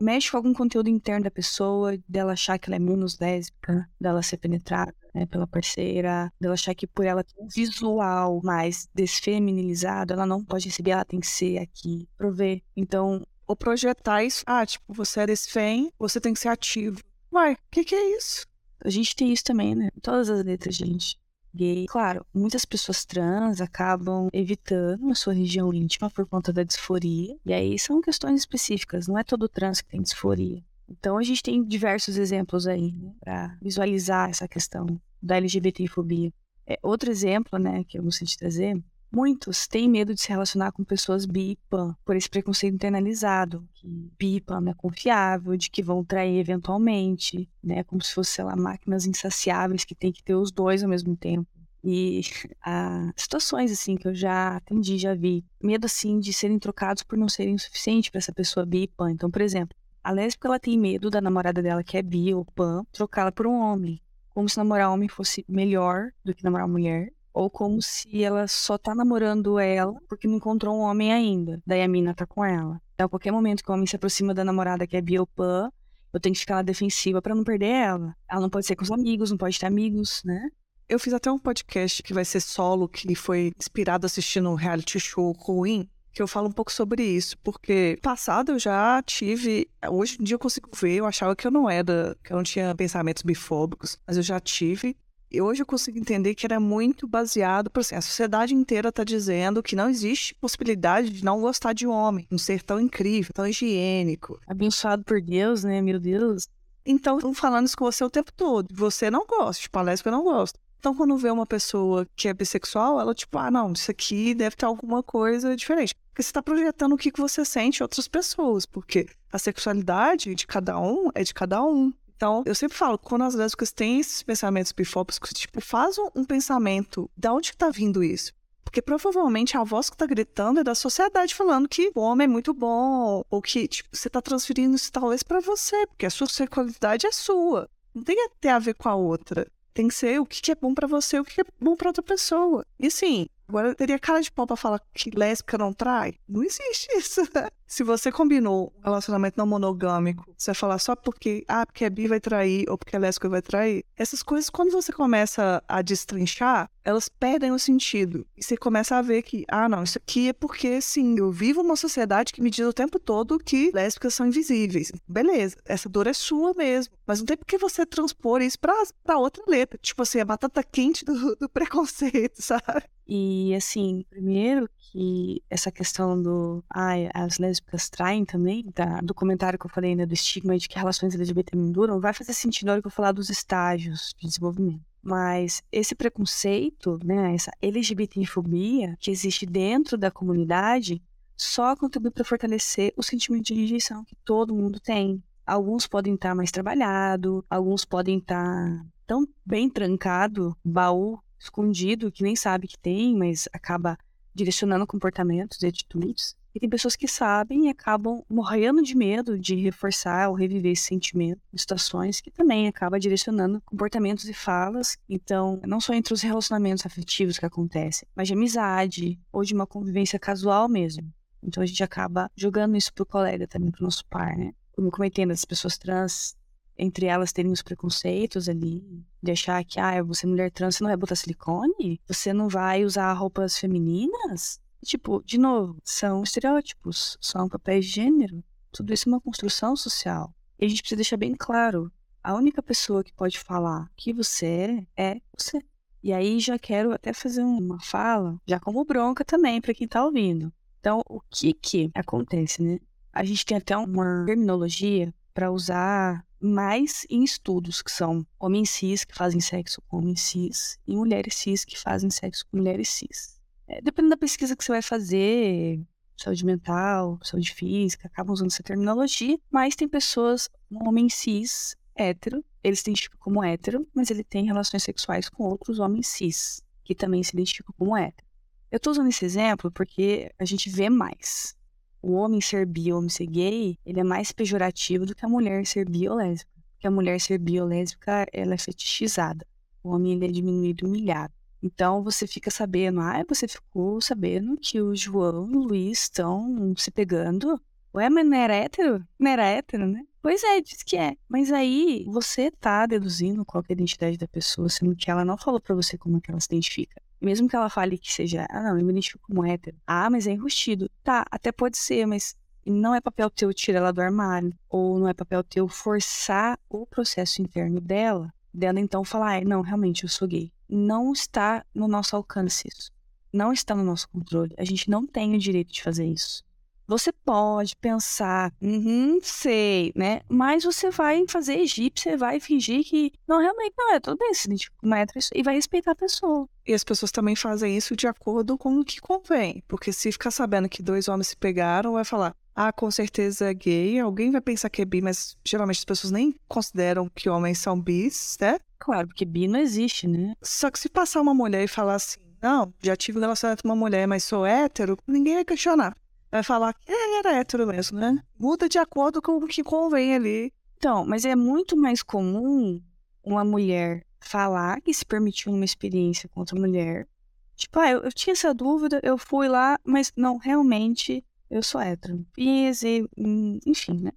mexe 0.00 0.30
com 0.30 0.36
algum 0.36 0.54
conteúdo 0.54 0.88
interno 0.88 1.24
da 1.24 1.30
pessoa, 1.30 1.98
dela 2.08 2.32
achar 2.32 2.56
que 2.56 2.68
ela 2.68 2.76
é 2.76 2.78
menos 2.78 3.18
lésbica, 3.18 3.88
dela 4.00 4.22
ser 4.22 4.36
penetrada 4.36 4.94
né, 5.18 5.26
pela 5.26 5.46
parceira, 5.46 6.32
dela 6.40 6.54
achar 6.54 6.74
que 6.74 6.86
por 6.86 7.04
ela 7.04 7.24
ter 7.24 7.34
um 7.38 7.48
visual 7.48 8.40
mais 8.42 8.88
desfeminilizado, 8.94 10.12
ela 10.12 10.26
não 10.26 10.44
pode 10.44 10.66
receber, 10.66 10.92
ela 10.92 11.04
tem 11.04 11.20
que 11.20 11.26
ser 11.26 11.58
aqui, 11.58 12.08
prover. 12.16 12.62
Então, 12.76 13.26
ou 13.46 13.56
projetar 13.56 14.22
isso, 14.22 14.44
ah, 14.46 14.64
tipo, 14.64 14.92
você 14.92 15.20
é 15.20 15.26
desfem, 15.26 15.92
você 15.98 16.20
tem 16.20 16.32
que 16.32 16.40
ser 16.40 16.48
ativo. 16.48 17.00
Uai, 17.32 17.54
o 17.54 17.58
que, 17.70 17.84
que 17.84 17.94
é 17.94 18.16
isso? 18.16 18.46
A 18.84 18.90
gente 18.90 19.16
tem 19.16 19.32
isso 19.32 19.44
também, 19.44 19.74
né? 19.74 19.90
Todas 20.00 20.30
as 20.30 20.44
letras, 20.44 20.76
gente 20.76 21.18
gay. 21.54 21.86
Claro, 21.88 22.24
muitas 22.32 22.64
pessoas 22.64 23.04
trans 23.04 23.60
acabam 23.60 24.28
evitando 24.32 25.10
a 25.10 25.14
sua 25.14 25.32
região 25.32 25.72
íntima 25.72 26.10
por 26.10 26.26
conta 26.26 26.52
da 26.52 26.62
disforia. 26.62 27.36
E 27.44 27.52
aí 27.52 27.78
são 27.78 28.00
questões 28.00 28.40
específicas, 28.40 29.08
não 29.08 29.18
é 29.18 29.24
todo 29.24 29.48
trans 29.48 29.80
que 29.80 29.88
tem 29.88 30.02
disforia. 30.02 30.62
Então 30.88 31.18
a 31.18 31.22
gente 31.22 31.42
tem 31.42 31.62
diversos 31.64 32.16
exemplos 32.16 32.66
aí 32.66 32.92
né, 32.92 33.12
para 33.20 33.58
visualizar 33.60 34.30
essa 34.30 34.48
questão 34.48 34.86
da 35.22 35.36
LGBTfobia. 35.36 36.32
É, 36.66 36.78
outro 36.82 37.10
exemplo, 37.10 37.58
né, 37.58 37.84
que 37.84 37.98
eu 37.98 38.02
gostaria 38.02 38.26
de 38.26 38.36
trazer 38.36 38.82
Muitos 39.10 39.66
têm 39.66 39.88
medo 39.88 40.14
de 40.14 40.20
se 40.20 40.28
relacionar 40.28 40.70
com 40.70 40.84
pessoas 40.84 41.24
bi 41.24 41.52
e 41.52 41.56
pan, 41.70 41.96
por 42.04 42.14
esse 42.14 42.28
preconceito 42.28 42.74
internalizado, 42.74 43.66
que 43.74 43.88
bi 44.18 44.36
e 44.36 44.40
pan 44.40 44.60
não 44.60 44.72
é 44.72 44.74
confiável, 44.74 45.56
de 45.56 45.70
que 45.70 45.82
vão 45.82 46.04
trair 46.04 46.38
eventualmente, 46.38 47.48
né, 47.64 47.82
como 47.84 48.02
se 48.02 48.12
fossem, 48.12 48.34
sei 48.34 48.44
lá, 48.44 48.54
máquinas 48.54 49.06
insaciáveis 49.06 49.84
que 49.84 49.94
tem 49.94 50.12
que 50.12 50.22
ter 50.22 50.34
os 50.34 50.52
dois 50.52 50.82
ao 50.82 50.90
mesmo 50.90 51.16
tempo. 51.16 51.48
E 51.82 52.20
há 52.62 53.10
situações 53.16 53.72
assim 53.72 53.96
que 53.96 54.06
eu 54.06 54.14
já 54.14 54.56
atendi, 54.56 54.98
já 54.98 55.14
vi, 55.14 55.42
medo 55.62 55.86
assim 55.86 56.18
de 56.18 56.32
serem 56.34 56.58
trocados 56.58 57.02
por 57.02 57.16
não 57.16 57.30
serem 57.30 57.54
o 57.54 57.58
suficiente 57.58 58.10
para 58.10 58.18
essa 58.18 58.32
pessoa 58.32 58.66
bi 58.66 58.82
e 58.82 58.88
pan. 58.88 59.10
Então, 59.10 59.30
por 59.30 59.40
exemplo, 59.40 59.74
a 60.04 60.12
lésbica 60.12 60.48
ela 60.48 60.60
tem 60.60 60.78
medo 60.78 61.08
da 61.08 61.20
namorada 61.20 61.62
dela 61.62 61.82
que 61.82 61.96
é 61.96 62.02
bi 62.02 62.34
ou 62.34 62.44
pan 62.44 62.84
trocá-la 62.92 63.32
por 63.32 63.46
um 63.46 63.58
homem, 63.58 63.98
como 64.38 64.48
se 64.48 64.56
namorar 64.56 64.92
homem 64.92 65.08
fosse 65.08 65.44
melhor 65.48 66.12
do 66.24 66.32
que 66.32 66.44
namorar 66.44 66.68
mulher 66.68 67.12
ou 67.34 67.50
como 67.50 67.82
se 67.82 68.22
ela 68.22 68.46
só 68.46 68.78
tá 68.78 68.94
namorando 68.94 69.58
ela 69.58 70.00
porque 70.08 70.28
não 70.28 70.36
encontrou 70.36 70.76
um 70.76 70.82
homem 70.82 71.12
ainda. 71.12 71.60
Daí 71.66 71.82
a 71.82 71.88
mina 71.88 72.14
tá 72.14 72.24
com 72.24 72.44
ela. 72.44 72.80
Então, 72.94 73.06
a 73.06 73.08
qualquer 73.08 73.32
momento 73.32 73.64
que 73.64 73.68
o 73.68 73.74
homem 73.74 73.84
se 73.84 73.96
aproxima 73.96 74.32
da 74.32 74.44
namorada 74.44 74.86
que 74.86 74.96
é 74.96 75.00
biopan, 75.00 75.72
eu 76.12 76.20
tenho 76.20 76.34
que 76.34 76.38
ficar 76.38 76.62
defensiva 76.62 77.20
para 77.20 77.34
não 77.34 77.42
perder 77.42 77.66
ela. 77.66 78.14
Ela 78.30 78.40
não 78.40 78.48
pode 78.48 78.64
ser 78.64 78.76
com 78.76 78.84
os 78.84 78.92
amigos, 78.92 79.32
não 79.32 79.36
pode 79.36 79.58
ter 79.58 79.66
amigos, 79.66 80.22
né? 80.24 80.48
Eu 80.88 81.00
fiz 81.00 81.12
até 81.12 81.32
um 81.32 81.38
podcast 81.40 82.00
que 82.00 82.14
vai 82.14 82.24
ser 82.24 82.38
solo, 82.38 82.88
que 82.88 83.12
foi 83.16 83.52
inspirado 83.58 84.06
assistindo 84.06 84.48
um 84.48 84.54
reality 84.54 85.00
show 85.00 85.32
ruim, 85.32 85.90
que 86.12 86.22
eu 86.22 86.28
falo 86.28 86.48
um 86.48 86.52
pouco 86.52 86.72
sobre 86.72 87.02
isso, 87.04 87.36
porque 87.38 87.98
passado 88.02 88.52
eu 88.52 88.58
já 88.58 89.00
tive, 89.02 89.68
hoje 89.88 90.16
em 90.20 90.24
dia 90.24 90.34
eu 90.34 90.38
consigo 90.38 90.68
ver, 90.74 90.96
eu 90.96 91.06
achava 91.06 91.36
que 91.36 91.46
eu 91.46 91.50
não 91.50 91.68
era, 91.68 92.16
que 92.24 92.32
eu 92.32 92.36
não 92.36 92.44
tinha 92.44 92.74
pensamentos 92.74 93.22
bifóbicos, 93.22 93.98
mas 94.06 94.16
eu 94.16 94.22
já 94.22 94.40
tive, 94.40 94.96
e 95.30 95.42
hoje 95.42 95.60
eu 95.62 95.66
consigo 95.66 95.98
entender 95.98 96.34
que 96.34 96.46
era 96.46 96.58
muito 96.58 97.06
baseado, 97.06 97.70
por 97.70 97.80
assim, 97.80 97.94
a 97.94 98.00
sociedade 98.00 98.54
inteira 98.54 98.88
está 98.88 99.04
dizendo 99.04 99.62
que 99.62 99.76
não 99.76 99.90
existe 99.90 100.34
possibilidade 100.34 101.10
de 101.10 101.24
não 101.24 101.40
gostar 101.40 101.74
de 101.74 101.86
um 101.86 101.90
homem, 101.90 102.26
um 102.32 102.38
ser 102.38 102.62
tão 102.62 102.80
incrível, 102.80 103.30
tão 103.34 103.46
higiênico. 103.46 104.40
Abençoado 104.46 105.04
por 105.04 105.20
Deus, 105.20 105.64
né? 105.64 105.82
Meu 105.82 106.00
Deus. 106.00 106.48
Então, 106.84 107.18
estão 107.18 107.34
falando 107.34 107.66
isso 107.66 107.76
com 107.76 107.84
você 107.84 108.02
o 108.02 108.08
tempo 108.08 108.32
todo. 108.32 108.74
Você 108.74 109.10
não 109.10 109.26
gosta, 109.26 109.60
tipo, 109.60 109.78
a 109.78 109.84
eu 110.02 110.12
não 110.12 110.24
gosto. 110.24 110.58
Então, 110.78 110.94
quando 110.94 111.16
vê 111.16 111.30
uma 111.30 111.46
pessoa 111.46 112.06
que 112.14 112.28
é 112.28 112.34
bissexual, 112.34 113.00
ela, 113.00 113.14
tipo, 113.14 113.36
ah, 113.36 113.50
não, 113.50 113.72
isso 113.72 113.90
aqui 113.90 114.32
deve 114.32 114.56
ter 114.56 114.66
alguma 114.66 115.02
coisa 115.02 115.56
diferente. 115.56 115.94
Porque 116.10 116.22
você 116.22 116.28
está 116.28 116.42
projetando 116.42 116.92
o 116.92 116.96
que, 116.96 117.10
que 117.10 117.20
você 117.20 117.44
sente 117.44 117.80
em 117.80 117.82
outras 117.82 118.06
pessoas. 118.06 118.64
Porque 118.64 119.06
a 119.32 119.38
sexualidade 119.38 120.34
de 120.34 120.46
cada 120.46 120.78
um 120.78 121.10
é 121.14 121.24
de 121.24 121.34
cada 121.34 121.62
um. 121.64 121.92
Então, 122.16 122.42
eu 122.46 122.54
sempre 122.54 122.76
falo, 122.76 122.98
quando 122.98 123.22
as 123.22 123.34
lésbicas 123.34 123.70
têm 123.70 124.00
esses 124.00 124.22
pensamentos 124.22 124.72
bifóbicos, 124.72 125.30
tipo, 125.30 125.60
faz 125.60 125.96
um, 126.16 126.24
pensamento, 126.24 127.08
da 127.16 127.32
onde 127.32 127.50
está 127.50 127.70
vindo 127.70 128.02
isso? 128.02 128.32
Porque 128.64 128.82
provavelmente 128.82 129.56
a 129.56 129.64
voz 129.64 129.88
que 129.88 129.94
está 129.94 130.04
gritando 130.04 130.60
é 130.60 130.64
da 130.64 130.74
sociedade 130.74 131.34
falando 131.34 131.68
que 131.68 131.90
o 131.94 132.00
homem 132.00 132.24
é 132.26 132.28
muito 132.28 132.52
bom, 132.52 133.22
ou 133.30 133.40
que 133.40 133.66
tipo, 133.66 133.88
você 133.92 134.08
está 134.08 134.20
transferindo 134.20 134.74
isso 134.74 134.92
talvez 134.92 135.22
para 135.22 135.40
você, 135.40 135.86
porque 135.86 136.06
a 136.06 136.10
sua 136.10 136.26
sexualidade 136.26 137.06
é 137.06 137.12
sua. 137.12 137.70
Não 137.94 138.02
tem 138.02 138.28
ter 138.40 138.48
a 138.48 138.58
ver 138.58 138.74
com 138.74 138.88
a 138.88 138.94
outra. 138.94 139.46
Tem 139.74 139.88
que 139.88 139.94
ser 139.94 140.20
o 140.20 140.26
que 140.26 140.50
é 140.50 140.54
bom 140.54 140.74
para 140.74 140.86
você, 140.86 141.18
o 141.18 141.24
que 141.24 141.40
é 141.40 141.44
bom 141.60 141.76
para 141.76 141.88
outra 141.88 142.02
pessoa. 142.02 142.64
E 142.78 142.90
sim, 142.90 143.28
Agora, 143.48 143.74
teria 143.74 143.98
cara 143.98 144.20
de 144.20 144.30
pau 144.30 144.46
pra 144.46 144.56
falar 144.56 144.78
que 144.92 145.10
lésbica 145.10 145.56
não 145.56 145.72
trai? 145.72 146.14
Não 146.28 146.44
existe 146.44 146.86
isso. 146.94 147.22
Se 147.66 147.82
você 147.82 148.12
combinou 148.12 148.72
um 148.78 148.82
relacionamento 148.82 149.38
não 149.38 149.46
monogâmico, 149.46 150.24
você 150.36 150.50
vai 150.50 150.54
falar 150.54 150.78
só 150.78 150.94
porque, 150.94 151.44
ah, 151.48 151.66
porque 151.66 151.84
é 151.84 151.90
bi 151.90 152.06
vai 152.06 152.20
trair 152.20 152.64
ou 152.68 152.78
porque 152.78 152.96
é 152.96 152.98
lésbica 152.98 153.28
vai 153.28 153.42
trair. 153.42 153.84
Essas 153.96 154.22
coisas, 154.22 154.48
quando 154.50 154.70
você 154.70 154.92
começa 154.92 155.62
a 155.68 155.82
destrinchar, 155.82 156.70
elas 156.84 157.08
perdem 157.08 157.52
o 157.52 157.58
sentido. 157.58 158.26
E 158.36 158.42
você 158.42 158.56
começa 158.56 158.96
a 158.96 159.02
ver 159.02 159.22
que, 159.22 159.44
ah, 159.48 159.68
não, 159.68 159.82
isso 159.82 159.98
aqui 159.98 160.28
é 160.28 160.32
porque, 160.32 160.80
sim, 160.80 161.16
eu 161.18 161.30
vivo 161.30 161.60
uma 161.60 161.76
sociedade 161.76 162.32
que 162.32 162.42
me 162.42 162.50
diz 162.50 162.66
o 162.66 162.72
tempo 162.72 162.98
todo 162.98 163.38
que 163.38 163.70
lésbicas 163.74 164.14
são 164.14 164.26
invisíveis. 164.26 164.90
Beleza, 165.06 165.56
essa 165.66 165.88
dor 165.88 166.06
é 166.06 166.14
sua 166.14 166.54
mesmo. 166.54 166.94
Mas 167.06 167.18
não 167.18 167.26
tem 167.26 167.36
por 167.36 167.46
que 167.46 167.58
você 167.58 167.84
transpor 167.84 168.40
isso 168.40 168.58
pra, 168.58 168.74
pra 169.04 169.18
outra 169.18 169.42
letra. 169.46 169.78
Tipo 169.82 170.02
assim, 170.02 170.20
a 170.20 170.24
batata 170.24 170.62
quente 170.62 171.04
do, 171.04 171.36
do 171.36 171.48
preconceito, 171.48 172.40
sabe? 172.40 172.84
E 173.10 173.54
assim, 173.54 174.04
primeiro 174.10 174.68
que 174.76 175.42
essa 175.48 175.72
questão 175.72 176.22
do 176.22 176.62
ai, 176.68 177.08
as 177.14 177.38
lésbicas 177.38 177.88
traem 177.88 178.22
também, 178.22 178.66
do 179.02 179.14
comentário 179.14 179.58
que 179.58 179.64
eu 179.64 179.70
falei, 179.70 179.96
né, 179.96 180.04
do 180.04 180.12
estigma 180.12 180.58
de 180.58 180.68
que 180.68 180.78
relações 180.78 181.14
LGBT 181.14 181.56
não 181.56 181.72
duram, 181.72 182.00
vai 182.00 182.12
fazer 182.12 182.34
sentido 182.34 182.66
na 182.66 182.72
hora 182.72 182.82
que 182.82 182.86
eu 182.86 182.92
falar 182.92 183.12
dos 183.12 183.30
estágios 183.30 184.14
de 184.18 184.26
desenvolvimento. 184.26 184.84
Mas 185.02 185.62
esse 185.72 185.94
preconceito, 185.94 186.98
né, 187.02 187.34
essa 187.34 187.50
LGBTfobia 187.62 188.94
que 189.00 189.10
existe 189.10 189.46
dentro 189.46 189.96
da 189.96 190.10
comunidade, 190.10 191.00
só 191.34 191.74
contribui 191.74 192.10
para 192.10 192.24
fortalecer 192.24 192.92
o 192.94 193.02
sentimento 193.02 193.46
de 193.46 193.54
rejeição 193.54 194.04
que 194.04 194.16
todo 194.16 194.54
mundo 194.54 194.78
tem. 194.80 195.22
Alguns 195.46 195.86
podem 195.86 196.14
estar 196.14 196.34
mais 196.34 196.50
trabalhado, 196.50 197.42
alguns 197.48 197.86
podem 197.86 198.18
estar 198.18 198.84
tão 199.06 199.26
bem 199.46 199.70
trancado, 199.70 200.54
baú 200.62 201.18
escondido, 201.38 202.10
que 202.10 202.22
nem 202.22 202.36
sabe 202.36 202.66
que 202.66 202.78
tem, 202.78 203.16
mas 203.16 203.48
acaba 203.52 203.98
direcionando 204.34 204.86
comportamentos 204.86 205.62
e 205.62 205.66
atitudes. 205.66 206.36
E 206.54 206.60
tem 206.60 206.68
pessoas 206.68 206.96
que 206.96 207.06
sabem 207.06 207.66
e 207.66 207.68
acabam 207.68 208.24
morrendo 208.28 208.82
de 208.82 208.96
medo 208.96 209.38
de 209.38 209.54
reforçar 209.54 210.28
ou 210.28 210.34
reviver 210.34 210.72
esse 210.72 210.84
sentimento 210.84 211.40
em 211.52 211.58
situações 211.58 212.20
que 212.20 212.30
também 212.30 212.66
acaba 212.66 212.98
direcionando 212.98 213.60
comportamentos 213.64 214.28
e 214.28 214.32
falas. 214.32 214.96
Então, 215.08 215.60
não 215.66 215.80
só 215.80 215.94
entre 215.94 216.14
os 216.14 216.22
relacionamentos 216.22 216.86
afetivos 216.86 217.38
que 217.38 217.46
acontecem, 217.46 218.08
mas 218.14 218.28
de 218.28 218.34
amizade 218.34 219.18
ou 219.32 219.44
de 219.44 219.54
uma 219.54 219.66
convivência 219.66 220.18
casual 220.18 220.68
mesmo. 220.68 221.12
Então 221.42 221.62
a 221.62 221.66
gente 221.66 221.82
acaba 221.82 222.30
jogando 222.36 222.76
isso 222.76 222.92
pro 222.92 223.06
colega 223.06 223.46
também, 223.46 223.70
pro 223.70 223.84
nosso 223.84 224.04
par, 224.06 224.36
né? 224.36 224.52
Como 224.72 224.90
comentei, 224.90 225.24
as 225.24 225.44
pessoas 225.44 225.76
trans 225.76 226.36
entre 226.78 227.06
elas 227.06 227.32
terem 227.32 227.50
os 227.50 227.62
preconceitos 227.62 228.48
ali, 228.48 229.04
de 229.22 229.32
achar 229.32 229.64
que, 229.64 229.80
ah, 229.80 230.02
você 230.02 230.26
é 230.26 230.28
mulher 230.28 230.50
trans, 230.50 230.76
você 230.76 230.84
não 230.84 230.90
vai 230.90 230.96
botar 230.96 231.16
silicone? 231.16 232.00
Você 232.06 232.32
não 232.32 232.48
vai 232.48 232.84
usar 232.84 233.12
roupas 233.12 233.58
femininas? 233.58 234.60
Tipo, 234.84 235.22
de 235.24 235.38
novo, 235.38 235.76
são 235.84 236.22
estereótipos, 236.22 237.18
são 237.20 237.48
papéis 237.48 237.84
de 237.84 237.92
gênero. 237.92 238.44
Tudo 238.70 238.94
isso 238.94 239.08
é 239.08 239.12
uma 239.12 239.20
construção 239.20 239.74
social. 239.74 240.32
E 240.58 240.64
a 240.64 240.68
gente 240.68 240.82
precisa 240.82 240.96
deixar 240.96 241.16
bem 241.16 241.34
claro: 241.34 241.90
a 242.22 242.34
única 242.34 242.62
pessoa 242.62 243.02
que 243.02 243.12
pode 243.12 243.38
falar 243.38 243.90
que 243.96 244.12
você 244.12 244.86
é, 244.96 245.10
é 245.10 245.20
você. 245.36 245.60
E 246.00 246.12
aí 246.12 246.38
já 246.38 246.58
quero 246.58 246.92
até 246.92 247.12
fazer 247.12 247.42
uma 247.42 247.80
fala, 247.80 248.40
já 248.46 248.60
como 248.60 248.84
bronca 248.84 249.24
também 249.24 249.60
para 249.60 249.74
quem 249.74 249.88
tá 249.88 250.04
ouvindo. 250.04 250.52
Então, 250.78 251.02
o 251.08 251.20
que 251.28 251.52
que 251.52 251.90
acontece, 251.92 252.62
né? 252.62 252.78
A 253.12 253.24
gente 253.24 253.44
tem 253.44 253.56
até 253.56 253.76
uma 253.76 254.24
terminologia 254.24 255.12
para 255.34 255.50
usar 255.50 256.24
mais 256.40 257.06
em 257.10 257.24
estudos, 257.24 257.82
que 257.82 257.90
são 257.90 258.26
homens 258.38 258.70
cis 258.70 259.04
que 259.04 259.14
fazem 259.14 259.40
sexo 259.40 259.82
com 259.88 259.98
homens 259.98 260.20
cis 260.20 260.78
e 260.86 260.96
mulheres 260.96 261.34
cis 261.34 261.64
que 261.64 261.78
fazem 261.78 262.10
sexo 262.10 262.46
com 262.50 262.58
mulheres 262.58 262.88
cis. 262.88 263.40
É, 263.66 263.80
dependendo 263.80 264.10
da 264.10 264.16
pesquisa 264.16 264.56
que 264.56 264.64
você 264.64 264.72
vai 264.72 264.82
fazer, 264.82 265.80
saúde 266.16 266.44
mental, 266.44 267.18
saúde 267.22 267.52
física, 267.52 268.08
acabam 268.08 268.32
usando 268.32 268.50
essa 268.50 268.62
terminologia, 268.62 269.38
mas 269.50 269.76
tem 269.76 269.88
pessoas, 269.88 270.48
um 270.70 270.88
homem 270.88 271.08
cis, 271.08 271.76
hétero, 271.94 272.44
ele 272.62 272.76
se 272.76 272.82
identifica 272.82 273.16
como 273.18 273.42
hétero, 273.42 273.86
mas 273.94 274.10
ele 274.10 274.24
tem 274.24 274.46
relações 274.46 274.82
sexuais 274.82 275.28
com 275.28 275.44
outros 275.44 275.78
homens 275.78 276.06
cis, 276.06 276.62
que 276.84 276.94
também 276.94 277.22
se 277.22 277.34
identificam 277.34 277.74
como 277.76 277.96
hétero. 277.96 278.26
Eu 278.70 278.76
estou 278.76 278.90
usando 278.92 279.08
esse 279.08 279.24
exemplo 279.24 279.70
porque 279.70 280.30
a 280.38 280.44
gente 280.44 280.70
vê 280.70 280.88
mais 280.88 281.57
o 282.00 282.12
homem 282.12 282.40
ser 282.40 282.66
bi 282.66 282.92
ou 282.92 282.98
homem 282.98 283.10
ser 283.10 283.26
gay, 283.26 283.78
ele 283.84 284.00
é 284.00 284.04
mais 284.04 284.32
pejorativo 284.32 285.04
do 285.04 285.14
que 285.14 285.24
a 285.24 285.28
mulher 285.28 285.66
ser 285.66 285.88
bi 285.88 286.08
ou 286.08 286.16
lésbica. 286.16 286.50
Porque 286.72 286.86
a 286.86 286.90
mulher 286.90 287.20
ser 287.20 287.38
bi 287.38 287.60
ou 287.60 287.66
lésbica, 287.66 288.26
ela 288.32 288.54
é 288.54 288.58
fetichizada. 288.58 289.46
O 289.82 289.90
homem, 289.90 290.12
ele 290.12 290.26
é 290.26 290.28
diminuído, 290.28 290.86
humilhado. 290.86 291.32
Então, 291.62 292.04
você 292.04 292.26
fica 292.26 292.50
sabendo, 292.50 293.00
ah, 293.00 293.24
você 293.28 293.48
ficou 293.48 294.00
sabendo 294.00 294.56
que 294.56 294.80
o 294.80 294.94
João 294.94 295.50
e 295.50 295.56
o 295.56 295.60
Luiz 295.60 296.02
estão 296.02 296.72
se 296.76 296.90
pegando? 296.90 297.60
Ué, 297.92 298.08
mas 298.08 298.26
não 298.26 298.36
era 298.36 298.54
hétero? 298.54 299.04
Não 299.18 299.30
era 299.30 299.44
hétero, 299.44 299.86
né? 299.86 300.02
Pois 300.22 300.44
é, 300.44 300.60
diz 300.60 300.82
que 300.84 300.96
é. 300.96 301.16
Mas 301.28 301.50
aí, 301.50 302.04
você 302.06 302.50
tá 302.50 302.86
deduzindo 302.86 303.44
qual 303.44 303.64
é 303.68 303.72
a 303.72 303.72
identidade 303.72 304.16
da 304.16 304.28
pessoa, 304.28 304.68
sendo 304.68 304.94
que 304.94 305.10
ela 305.10 305.24
não 305.24 305.36
falou 305.36 305.60
para 305.60 305.74
você 305.74 305.98
como 305.98 306.18
é 306.18 306.20
que 306.20 306.30
ela 306.30 306.40
se 306.40 306.46
identifica. 306.48 307.00
Mesmo 307.20 307.48
que 307.48 307.56
ela 307.56 307.68
fale 307.68 307.98
que 307.98 308.12
seja, 308.12 308.46
ah, 308.48 308.62
não, 308.62 308.78
eu 308.78 308.84
me 308.84 308.92
identifico 308.92 309.26
como 309.26 309.44
hétero. 309.44 309.76
Ah, 309.86 310.08
mas 310.08 310.26
é 310.26 310.32
enrustido. 310.32 310.90
Tá, 311.02 311.24
até 311.30 311.50
pode 311.50 311.76
ser, 311.76 312.06
mas 312.06 312.36
não 312.64 312.94
é 312.94 313.00
papel 313.00 313.28
teu 313.30 313.52
tirar 313.52 313.78
ela 313.80 313.92
do 313.92 314.00
armário. 314.00 314.54
Ou 314.68 314.98
não 314.98 315.08
é 315.08 315.14
papel 315.14 315.42
teu 315.42 315.66
forçar 315.68 316.58
o 316.68 316.86
processo 316.86 317.42
interno 317.42 317.80
dela. 317.80 318.32
Dela 318.52 318.80
então 318.80 319.04
falar, 319.04 319.42
ah, 319.42 319.44
não, 319.44 319.60
realmente 319.60 320.04
eu 320.04 320.08
sou 320.08 320.28
gay. 320.28 320.52
Não 320.68 321.12
está 321.12 321.64
no 321.74 321.88
nosso 321.88 322.14
alcance 322.14 322.68
isso. 322.68 322.92
Não 323.32 323.52
está 323.52 323.74
no 323.74 323.84
nosso 323.84 324.08
controle. 324.08 324.54
A 324.56 324.64
gente 324.64 324.88
não 324.88 325.06
tem 325.06 325.34
o 325.34 325.38
direito 325.38 325.72
de 325.72 325.82
fazer 325.82 326.06
isso. 326.06 326.44
Você 326.88 327.12
pode 327.12 327.76
pensar, 327.76 328.50
uhum, 328.62 329.18
sei, 329.22 329.92
né? 329.94 330.22
Mas 330.26 330.64
você 330.64 330.90
vai 330.90 331.22
fazer 331.28 331.58
egípcia, 331.58 332.16
vai 332.16 332.40
fingir 332.40 332.82
que 332.82 333.12
não, 333.28 333.38
realmente 333.40 333.74
não 333.76 333.92
é, 333.92 334.00
tudo 334.00 334.16
bem, 334.16 334.32
se 334.32 334.48
identifica 334.48 334.74
como 334.80 334.94
hétero 334.94 335.20
e 335.34 335.42
vai 335.42 335.54
respeitar 335.54 335.90
a 335.90 335.94
pessoa. 335.94 336.48
E 336.66 336.72
as 336.72 336.82
pessoas 336.82 337.12
também 337.12 337.36
fazem 337.36 337.76
isso 337.76 337.94
de 337.94 338.06
acordo 338.06 338.56
com 338.56 338.80
o 338.80 338.84
que 338.86 339.02
convém. 339.02 339.62
Porque 339.68 339.92
se 339.92 340.10
ficar 340.10 340.30
sabendo 340.30 340.66
que 340.66 340.82
dois 340.82 341.08
homens 341.08 341.28
se 341.28 341.36
pegaram, 341.36 341.92
vai 341.92 342.06
falar, 342.06 342.34
ah, 342.56 342.72
com 342.72 342.90
certeza 342.90 343.50
é 343.50 343.52
gay, 343.52 344.00
alguém 344.00 344.30
vai 344.30 344.40
pensar 344.40 344.70
que 344.70 344.80
é 344.80 344.84
bi, 344.86 345.02
mas 345.02 345.36
geralmente 345.44 345.80
as 345.80 345.84
pessoas 345.84 346.10
nem 346.10 346.34
consideram 346.48 347.06
que 347.14 347.28
homens 347.28 347.58
são 347.58 347.78
bis, 347.78 348.38
né? 348.40 348.58
Claro, 348.78 349.08
porque 349.08 349.26
bi 349.26 349.46
não 349.46 349.60
existe, 349.60 350.08
né? 350.08 350.34
Só 350.42 350.70
que 350.70 350.78
se 350.78 350.88
passar 350.88 351.20
uma 351.20 351.34
mulher 351.34 351.64
e 351.64 351.68
falar 351.68 351.96
assim, 351.96 352.18
não, 352.40 352.72
já 352.82 352.96
tive 352.96 353.18
um 353.18 353.20
relacionamento 353.20 353.62
com 353.62 353.68
uma 353.68 353.76
mulher, 353.76 354.08
mas 354.08 354.24
sou 354.24 354.46
hétero, 354.46 354.96
ninguém 355.06 355.34
vai 355.34 355.44
questionar 355.44 355.94
vai 356.30 356.42
falar 356.42 356.74
que 356.74 356.90
é, 356.90 357.18
era 357.18 357.36
hétero 357.36 357.66
mesmo, 357.66 357.98
né? 357.98 358.22
Muda 358.38 358.68
de 358.68 358.78
acordo 358.78 359.20
com 359.20 359.36
o 359.36 359.46
que 359.46 359.62
convém 359.62 360.14
ali. 360.14 360.52
Então, 360.76 361.04
mas 361.04 361.24
é 361.24 361.34
muito 361.34 361.76
mais 361.76 362.02
comum 362.02 362.80
uma 363.22 363.44
mulher 363.44 364.04
falar 364.20 364.80
que 364.80 364.92
se 364.92 365.04
permitiu 365.04 365.52
uma 365.52 365.64
experiência 365.64 366.28
com 366.28 366.40
outra 366.40 366.58
mulher. 366.58 367.08
Tipo, 367.56 367.80
ah, 367.80 367.90
eu, 367.90 368.02
eu 368.02 368.12
tinha 368.12 368.32
essa 368.32 368.54
dúvida, 368.54 369.00
eu 369.02 369.18
fui 369.18 369.48
lá, 369.48 369.78
mas 369.84 370.12
não, 370.16 370.36
realmente 370.36 371.24
eu 371.50 371.62
sou 371.62 371.80
hétero. 371.80 372.24
Fiz 372.34 372.82
e, 372.82 373.08
hum, 373.16 373.58
enfim, 373.66 374.00
né? 374.00 374.12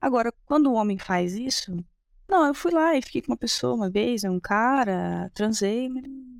Agora, 0.00 0.32
quando 0.44 0.70
o 0.70 0.74
homem 0.74 0.98
faz 0.98 1.34
isso, 1.34 1.76
não, 2.28 2.46
eu 2.46 2.54
fui 2.54 2.70
lá 2.70 2.96
e 2.96 3.02
fiquei 3.02 3.22
com 3.22 3.32
uma 3.32 3.38
pessoa 3.38 3.74
uma 3.74 3.90
vez, 3.90 4.22
é 4.22 4.30
um 4.30 4.38
cara, 4.38 5.30
transei, 5.34 5.88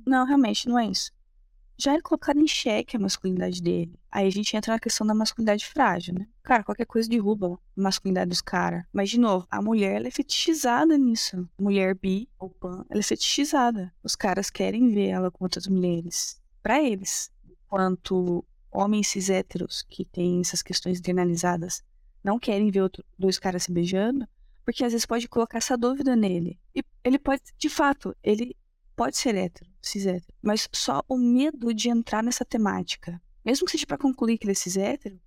não, 0.05 0.25
realmente 0.25 0.69
não 0.69 0.79
é 0.79 0.87
isso 0.87 1.14
já 1.77 1.93
é 1.93 2.01
colocado 2.01 2.39
em 2.39 2.47
xeque 2.47 2.95
a 2.95 2.99
masculinidade 2.99 3.61
dele. 3.61 3.99
Aí 4.11 4.27
a 4.27 4.31
gente 4.31 4.55
entra 4.55 4.73
na 4.73 4.79
questão 4.79 5.05
da 5.05 5.13
masculinidade 5.13 5.65
frágil, 5.65 6.13
né? 6.13 6.27
Cara, 6.43 6.63
qualquer 6.63 6.85
coisa 6.85 7.09
derruba 7.09 7.53
a 7.53 7.81
masculinidade 7.81 8.29
dos 8.29 8.41
caras. 8.41 8.83
Mas, 8.93 9.09
de 9.09 9.19
novo, 9.19 9.45
a 9.49 9.61
mulher, 9.61 9.95
ela 9.95 10.07
é 10.07 10.11
fetichizada 10.11 10.97
nisso. 10.97 11.47
Mulher 11.59 11.95
bi 11.95 12.29
ou 12.39 12.49
pan, 12.49 12.85
ela 12.89 12.99
é 12.99 13.03
fetichizada. 13.03 13.93
Os 14.03 14.15
caras 14.15 14.49
querem 14.49 14.89
ver 14.93 15.07
ela 15.07 15.29
com 15.31 15.43
outras 15.43 15.67
mulheres. 15.67 16.39
para 16.63 16.81
eles. 16.81 17.29
Enquanto 17.47 18.43
homens 18.71 19.07
cis 19.07 19.29
héteros, 19.29 19.83
que 19.89 20.03
têm 20.05 20.41
essas 20.41 20.61
questões 20.61 20.99
internalizadas, 20.99 21.83
não 22.23 22.39
querem 22.39 22.71
ver 22.71 22.81
outro, 22.81 23.03
dois 23.17 23.37
caras 23.37 23.63
se 23.63 23.71
beijando, 23.71 24.27
porque 24.63 24.83
às 24.83 24.91
vezes 24.91 25.05
pode 25.05 25.27
colocar 25.27 25.59
essa 25.59 25.77
dúvida 25.77 26.15
nele. 26.15 26.59
E 26.73 26.83
ele 27.03 27.19
pode, 27.19 27.43
de 27.57 27.69
fato, 27.69 28.15
ele 28.23 28.55
pode 28.95 29.15
ser 29.17 29.35
hétero, 29.35 29.69
cis 29.87 30.05
hétero, 30.05 30.33
mas 30.41 30.67
só 30.71 31.01
o 31.07 31.17
medo 31.17 31.73
de 31.73 31.89
entrar 31.89 32.23
nessa 32.23 32.43
temática, 32.43 33.21
mesmo 33.43 33.65
que 33.65 33.71
seja 33.71 33.85
para 33.85 33.97
concluir 33.97 34.37
que 34.37 34.45
ele 34.45 34.51
é 34.51 34.55
cis 34.55 34.77
hétero, 34.77 35.19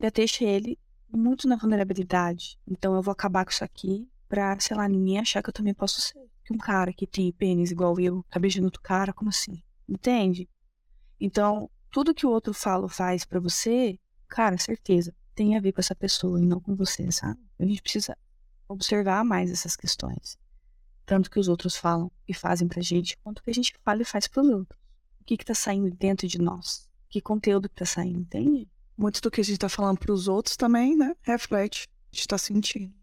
já 0.00 0.10
deixa 0.10 0.44
ele 0.44 0.78
muito 1.10 1.48
na 1.48 1.56
vulnerabilidade. 1.56 2.58
Então 2.66 2.94
eu 2.94 3.02
vou 3.02 3.12
acabar 3.12 3.44
com 3.44 3.50
isso 3.50 3.64
aqui 3.64 4.08
pra, 4.28 4.58
sei 4.58 4.76
lá, 4.76 4.88
ninguém 4.88 5.18
achar 5.18 5.42
que 5.42 5.48
eu 5.48 5.54
também 5.54 5.74
posso 5.74 6.00
ser. 6.00 6.30
Que 6.44 6.52
um 6.52 6.58
cara 6.58 6.92
que 6.92 7.06
tem 7.06 7.32
pênis 7.32 7.70
igual 7.70 7.98
eu 8.00 8.24
tá 8.28 8.40
beijando 8.40 8.66
outro 8.66 8.82
cara, 8.82 9.12
como 9.12 9.30
assim? 9.30 9.62
Entende? 9.88 10.48
Então, 11.20 11.70
tudo 11.90 12.14
que 12.14 12.26
o 12.26 12.30
outro 12.30 12.52
fala 12.52 12.88
faz 12.88 13.24
para 13.24 13.38
você, 13.38 13.98
cara, 14.26 14.58
certeza, 14.58 15.14
tem 15.34 15.56
a 15.56 15.60
ver 15.60 15.72
com 15.72 15.80
essa 15.80 15.94
pessoa 15.94 16.40
e 16.40 16.44
não 16.44 16.60
com 16.60 16.74
você, 16.74 17.10
sabe? 17.12 17.40
A 17.58 17.64
gente 17.64 17.82
precisa 17.82 18.16
observar 18.68 19.24
mais 19.24 19.50
essas 19.50 19.76
questões 19.76 20.36
tanto 21.12 21.30
que 21.30 21.38
os 21.38 21.46
outros 21.46 21.76
falam 21.76 22.10
e 22.26 22.32
fazem 22.32 22.66
pra 22.66 22.80
gente, 22.80 23.18
quanto 23.18 23.42
que 23.42 23.50
a 23.50 23.52
gente 23.52 23.74
fala 23.84 24.00
e 24.00 24.04
faz 24.04 24.26
pros 24.26 24.48
outros. 24.48 24.80
o 25.20 25.24
que 25.24 25.34
está 25.34 25.52
saindo 25.52 25.94
dentro 25.94 26.26
de 26.26 26.38
nós, 26.38 26.88
que 27.10 27.20
conteúdo 27.20 27.66
está 27.66 27.84
saindo, 27.84 28.20
entende? 28.20 28.66
Muito 28.96 29.20
do 29.20 29.30
que 29.30 29.42
a 29.42 29.44
gente 29.44 29.56
está 29.56 29.68
falando 29.68 29.98
para 29.98 30.10
os 30.10 30.26
outros 30.26 30.56
também, 30.56 30.96
né? 30.96 31.14
Reflete, 31.20 31.86
a 32.10 32.16
gente 32.16 32.20
está 32.22 32.38
sentindo. 32.38 32.94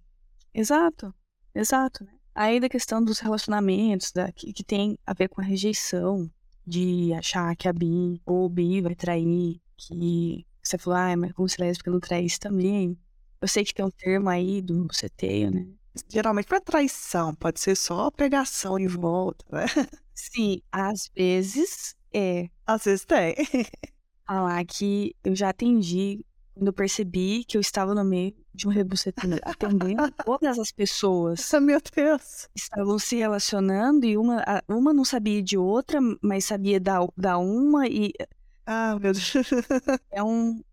Exato, 0.51 1.13
exato. 1.53 2.03
Né? 2.03 2.11
Aí 2.33 2.59
da 2.59 2.67
questão 2.67 3.03
dos 3.03 3.19
relacionamentos, 3.19 4.11
da, 4.11 4.31
que, 4.31 4.51
que 4.53 4.63
tem 4.63 4.97
a 5.05 5.13
ver 5.13 5.29
com 5.29 5.39
a 5.39 5.43
rejeição, 5.43 6.27
de 6.65 7.13
achar 7.13 7.55
que 7.55 7.67
a 7.67 7.73
Bi 7.73 8.19
ou 8.25 8.45
o 8.45 8.49
Bi 8.49 8.81
vai 8.81 8.95
trair, 8.95 9.61
que 9.77 10.47
você 10.63 10.79
falou, 10.79 10.97
ah, 10.97 11.15
mas 11.15 11.31
como 11.33 11.47
se 11.47 11.61
lésbica 11.61 11.91
não 11.91 11.99
traísse 11.99 12.39
também. 12.39 12.97
Eu 13.39 13.47
sei 13.47 13.63
que 13.63 13.73
tem 13.73 13.85
um 13.85 13.91
termo 13.91 14.29
aí 14.29 14.63
do 14.63 14.83
buceteio, 14.83 15.51
né? 15.51 15.67
Geralmente 16.07 16.47
para 16.47 16.61
traição, 16.61 17.33
pode 17.35 17.59
ser 17.59 17.75
só 17.75 18.09
pegação 18.11 18.77
em 18.77 18.87
volta, 18.87 19.45
né? 19.51 19.65
Sim, 20.13 20.61
às 20.71 21.09
vezes 21.15 21.95
é. 22.13 22.49
Às 22.65 22.83
vezes 22.83 23.05
tem. 23.05 23.35
Falar 24.27 24.63
que 24.65 25.15
eu 25.23 25.35
já 25.35 25.49
atendi 25.49 26.23
quando 26.53 26.67
eu 26.67 26.73
percebi 26.73 27.43
que 27.45 27.57
eu 27.57 27.61
estava 27.61 27.95
no 27.95 28.03
meio 28.03 28.35
de 28.53 28.67
um 28.67 28.71
rebuceteio, 28.71 29.39
atendendo 29.43 30.11
todas 30.25 30.59
as 30.59 30.71
pessoas. 30.71 31.49
Meu 31.61 31.79
Deus! 31.95 32.49
Estavam 32.53 32.99
se 32.99 33.15
relacionando 33.15 34.05
e 34.05 34.17
uma, 34.17 34.43
uma 34.67 34.93
não 34.93 35.05
sabia 35.05 35.41
de 35.41 35.57
outra, 35.57 35.99
mas 36.21 36.45
sabia 36.45 36.79
da, 36.79 36.99
da 37.17 37.37
uma 37.37 37.87
e... 37.87 38.11
Ah, 38.65 38.97
meu 38.99 39.13
Deus! 39.13 39.33
É 40.11 40.21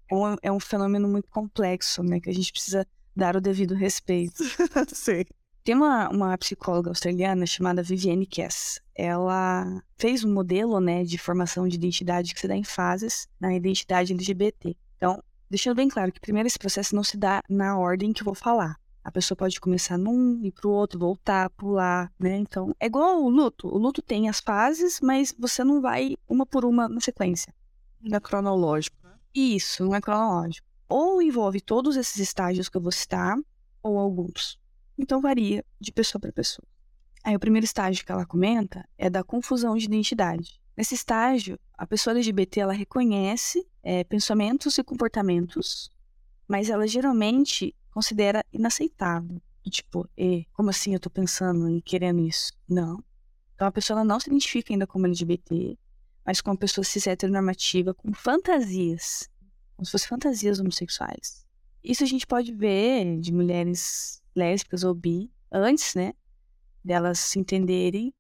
é 0.08 0.14
um, 0.14 0.36
é 0.42 0.52
um 0.52 0.60
fenômeno 0.60 1.08
muito 1.08 1.28
complexo, 1.30 2.02
né? 2.02 2.20
Que 2.20 2.30
a 2.30 2.32
gente 2.32 2.52
precisa 2.52 2.86
dar 3.16 3.36
o 3.36 3.40
devido 3.40 3.74
respeito. 3.74 4.44
Sim. 4.92 5.24
Tem 5.64 5.74
uma, 5.74 6.08
uma 6.10 6.38
psicóloga 6.38 6.90
australiana 6.90 7.44
chamada 7.44 7.82
Vivienne 7.82 8.26
Cass. 8.26 8.80
Ela 8.94 9.82
fez 9.96 10.22
um 10.22 10.32
modelo 10.32 10.78
né, 10.80 11.02
de 11.02 11.18
formação 11.18 11.66
de 11.66 11.74
identidade 11.74 12.32
que 12.32 12.40
se 12.40 12.46
dá 12.46 12.54
em 12.54 12.62
fases 12.62 13.26
na 13.40 13.52
identidade 13.52 14.12
LGBT. 14.12 14.76
Então, 14.96 15.20
deixando 15.50 15.76
bem 15.76 15.88
claro 15.88 16.12
que 16.12 16.20
primeiro 16.20 16.46
esse 16.46 16.58
processo 16.58 16.94
não 16.94 17.02
se 17.02 17.16
dá 17.16 17.42
na 17.48 17.76
ordem 17.76 18.12
que 18.12 18.22
eu 18.22 18.26
vou 18.26 18.34
falar. 18.34 18.76
A 19.02 19.10
pessoa 19.10 19.36
pode 19.36 19.60
começar 19.60 19.96
num, 19.96 20.40
ir 20.44 20.52
pro 20.52 20.70
outro, 20.70 20.98
voltar, 20.98 21.48
pular, 21.50 22.12
né? 22.18 22.36
Então, 22.38 22.74
é 22.78 22.86
igual 22.86 23.22
o 23.22 23.28
luto. 23.28 23.68
O 23.68 23.78
luto 23.78 24.02
tem 24.02 24.28
as 24.28 24.40
fases, 24.40 25.00
mas 25.00 25.34
você 25.38 25.62
não 25.62 25.80
vai 25.80 26.16
uma 26.28 26.44
por 26.44 26.64
uma 26.64 26.88
na 26.88 27.00
sequência. 27.00 27.54
Não 28.00 28.16
é 28.16 28.20
cronológico. 28.20 28.96
Né? 29.02 29.12
Isso, 29.32 29.84
não 29.84 29.94
é 29.94 30.00
cronológico. 30.00 30.65
Ou 30.88 31.20
envolve 31.20 31.60
todos 31.60 31.96
esses 31.96 32.18
estágios 32.18 32.68
que 32.68 32.76
eu 32.76 32.80
vou 32.80 32.92
citar, 32.92 33.36
ou 33.82 33.98
alguns. 33.98 34.58
Então 34.98 35.20
varia 35.20 35.64
de 35.80 35.92
pessoa 35.92 36.20
para 36.20 36.32
pessoa. 36.32 36.66
Aí 37.22 37.34
o 37.34 37.40
primeiro 37.40 37.64
estágio 37.64 38.04
que 38.04 38.12
ela 38.12 38.24
comenta 38.24 38.88
é 38.96 39.10
da 39.10 39.24
confusão 39.24 39.76
de 39.76 39.84
identidade. 39.84 40.60
Nesse 40.76 40.94
estágio, 40.94 41.58
a 41.74 41.86
pessoa 41.86 42.14
LGBT 42.14 42.60
ela 42.60 42.72
reconhece 42.72 43.66
é, 43.82 44.04
pensamentos 44.04 44.78
e 44.78 44.84
comportamentos, 44.84 45.90
mas 46.46 46.70
ela 46.70 46.86
geralmente 46.86 47.74
considera 47.90 48.44
inaceitável. 48.52 49.40
Tipo, 49.68 50.08
e, 50.16 50.46
como 50.52 50.70
assim 50.70 50.94
eu 50.94 51.00
tô 51.00 51.10
pensando 51.10 51.68
e 51.68 51.82
querendo 51.82 52.20
isso? 52.20 52.52
Não. 52.68 53.02
Então 53.54 53.66
a 53.66 53.72
pessoa 53.72 54.04
não 54.04 54.20
se 54.20 54.28
identifica 54.28 54.72
ainda 54.72 54.86
como 54.86 55.06
LGBT, 55.06 55.76
mas 56.24 56.40
como 56.40 56.58
pessoa 56.58 56.84
cis 56.84 57.06
heteronormativa 57.06 57.94
com 57.94 58.12
fantasias, 58.12 59.28
como 59.76 59.86
se 59.86 59.92
fossem 59.92 60.08
fantasias 60.08 60.58
homossexuais. 60.58 61.44
Isso 61.84 62.02
a 62.02 62.06
gente 62.06 62.26
pode 62.26 62.52
ver 62.52 63.20
de 63.20 63.32
mulheres 63.32 64.22
lésbicas 64.34 64.82
ou 64.82 64.94
bi, 64.94 65.30
antes, 65.52 65.94
né, 65.94 66.12
delas 66.84 67.18
se 67.20 67.38
entenderem. 67.38 68.12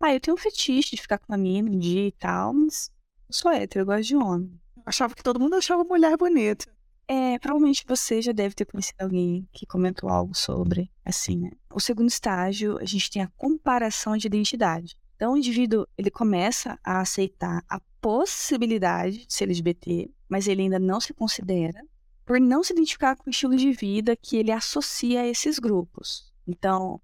Ah, 0.00 0.12
eu 0.12 0.20
tenho 0.20 0.34
um 0.34 0.38
fetiche 0.38 0.96
de 0.96 1.00
ficar 1.00 1.18
com 1.18 1.32
uma 1.32 1.38
mina 1.38 1.70
um 1.70 1.78
dia 1.78 2.06
e 2.06 2.12
tal, 2.12 2.52
mas 2.52 2.90
eu 3.26 3.34
sou 3.34 3.50
hétero, 3.50 3.82
eu 3.82 3.86
gosto 3.86 4.08
de 4.08 4.16
homem. 4.16 4.60
achava 4.84 5.14
que 5.14 5.22
todo 5.22 5.40
mundo 5.40 5.54
achava 5.54 5.82
mulher 5.82 6.14
bonita. 6.18 6.66
É, 7.08 7.38
provavelmente 7.38 7.84
você 7.86 8.20
já 8.20 8.32
deve 8.32 8.54
ter 8.54 8.66
conhecido 8.66 9.00
alguém 9.00 9.48
que 9.52 9.64
comentou 9.66 10.10
algo 10.10 10.34
sobre, 10.34 10.90
assim, 11.04 11.38
né? 11.38 11.50
O 11.72 11.80
segundo 11.80 12.08
estágio, 12.08 12.78
a 12.78 12.84
gente 12.84 13.10
tem 13.10 13.22
a 13.22 13.30
comparação 13.36 14.16
de 14.16 14.26
identidade. 14.26 14.96
Então, 15.16 15.32
o 15.32 15.36
indivíduo, 15.36 15.86
ele 15.96 16.10
começa 16.10 16.78
a 16.84 17.00
aceitar 17.00 17.62
a 17.68 17.80
possibilidade 18.00 19.26
de 19.26 19.32
ser 19.32 19.44
LGBT, 19.44 20.10
mas 20.34 20.48
ele 20.48 20.62
ainda 20.62 20.80
não 20.80 21.00
se 21.00 21.14
considera 21.14 21.80
por 22.26 22.40
não 22.40 22.60
se 22.60 22.72
identificar 22.72 23.14
com 23.14 23.22
o 23.28 23.30
estilo 23.30 23.54
de 23.54 23.70
vida 23.70 24.16
que 24.16 24.36
ele 24.36 24.50
associa 24.50 25.20
a 25.20 25.26
esses 25.28 25.60
grupos. 25.60 26.34
Então, 26.44 27.00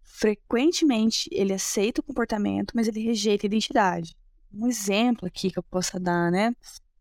frequentemente 0.00 1.28
ele 1.30 1.52
aceita 1.52 2.00
o 2.00 2.04
comportamento, 2.04 2.72
mas 2.74 2.88
ele 2.88 3.00
rejeita 3.00 3.44
a 3.44 3.48
identidade. 3.48 4.16
Um 4.50 4.66
exemplo 4.66 5.28
aqui 5.28 5.50
que 5.50 5.58
eu 5.58 5.62
possa 5.62 6.00
dar, 6.00 6.32
né? 6.32 6.54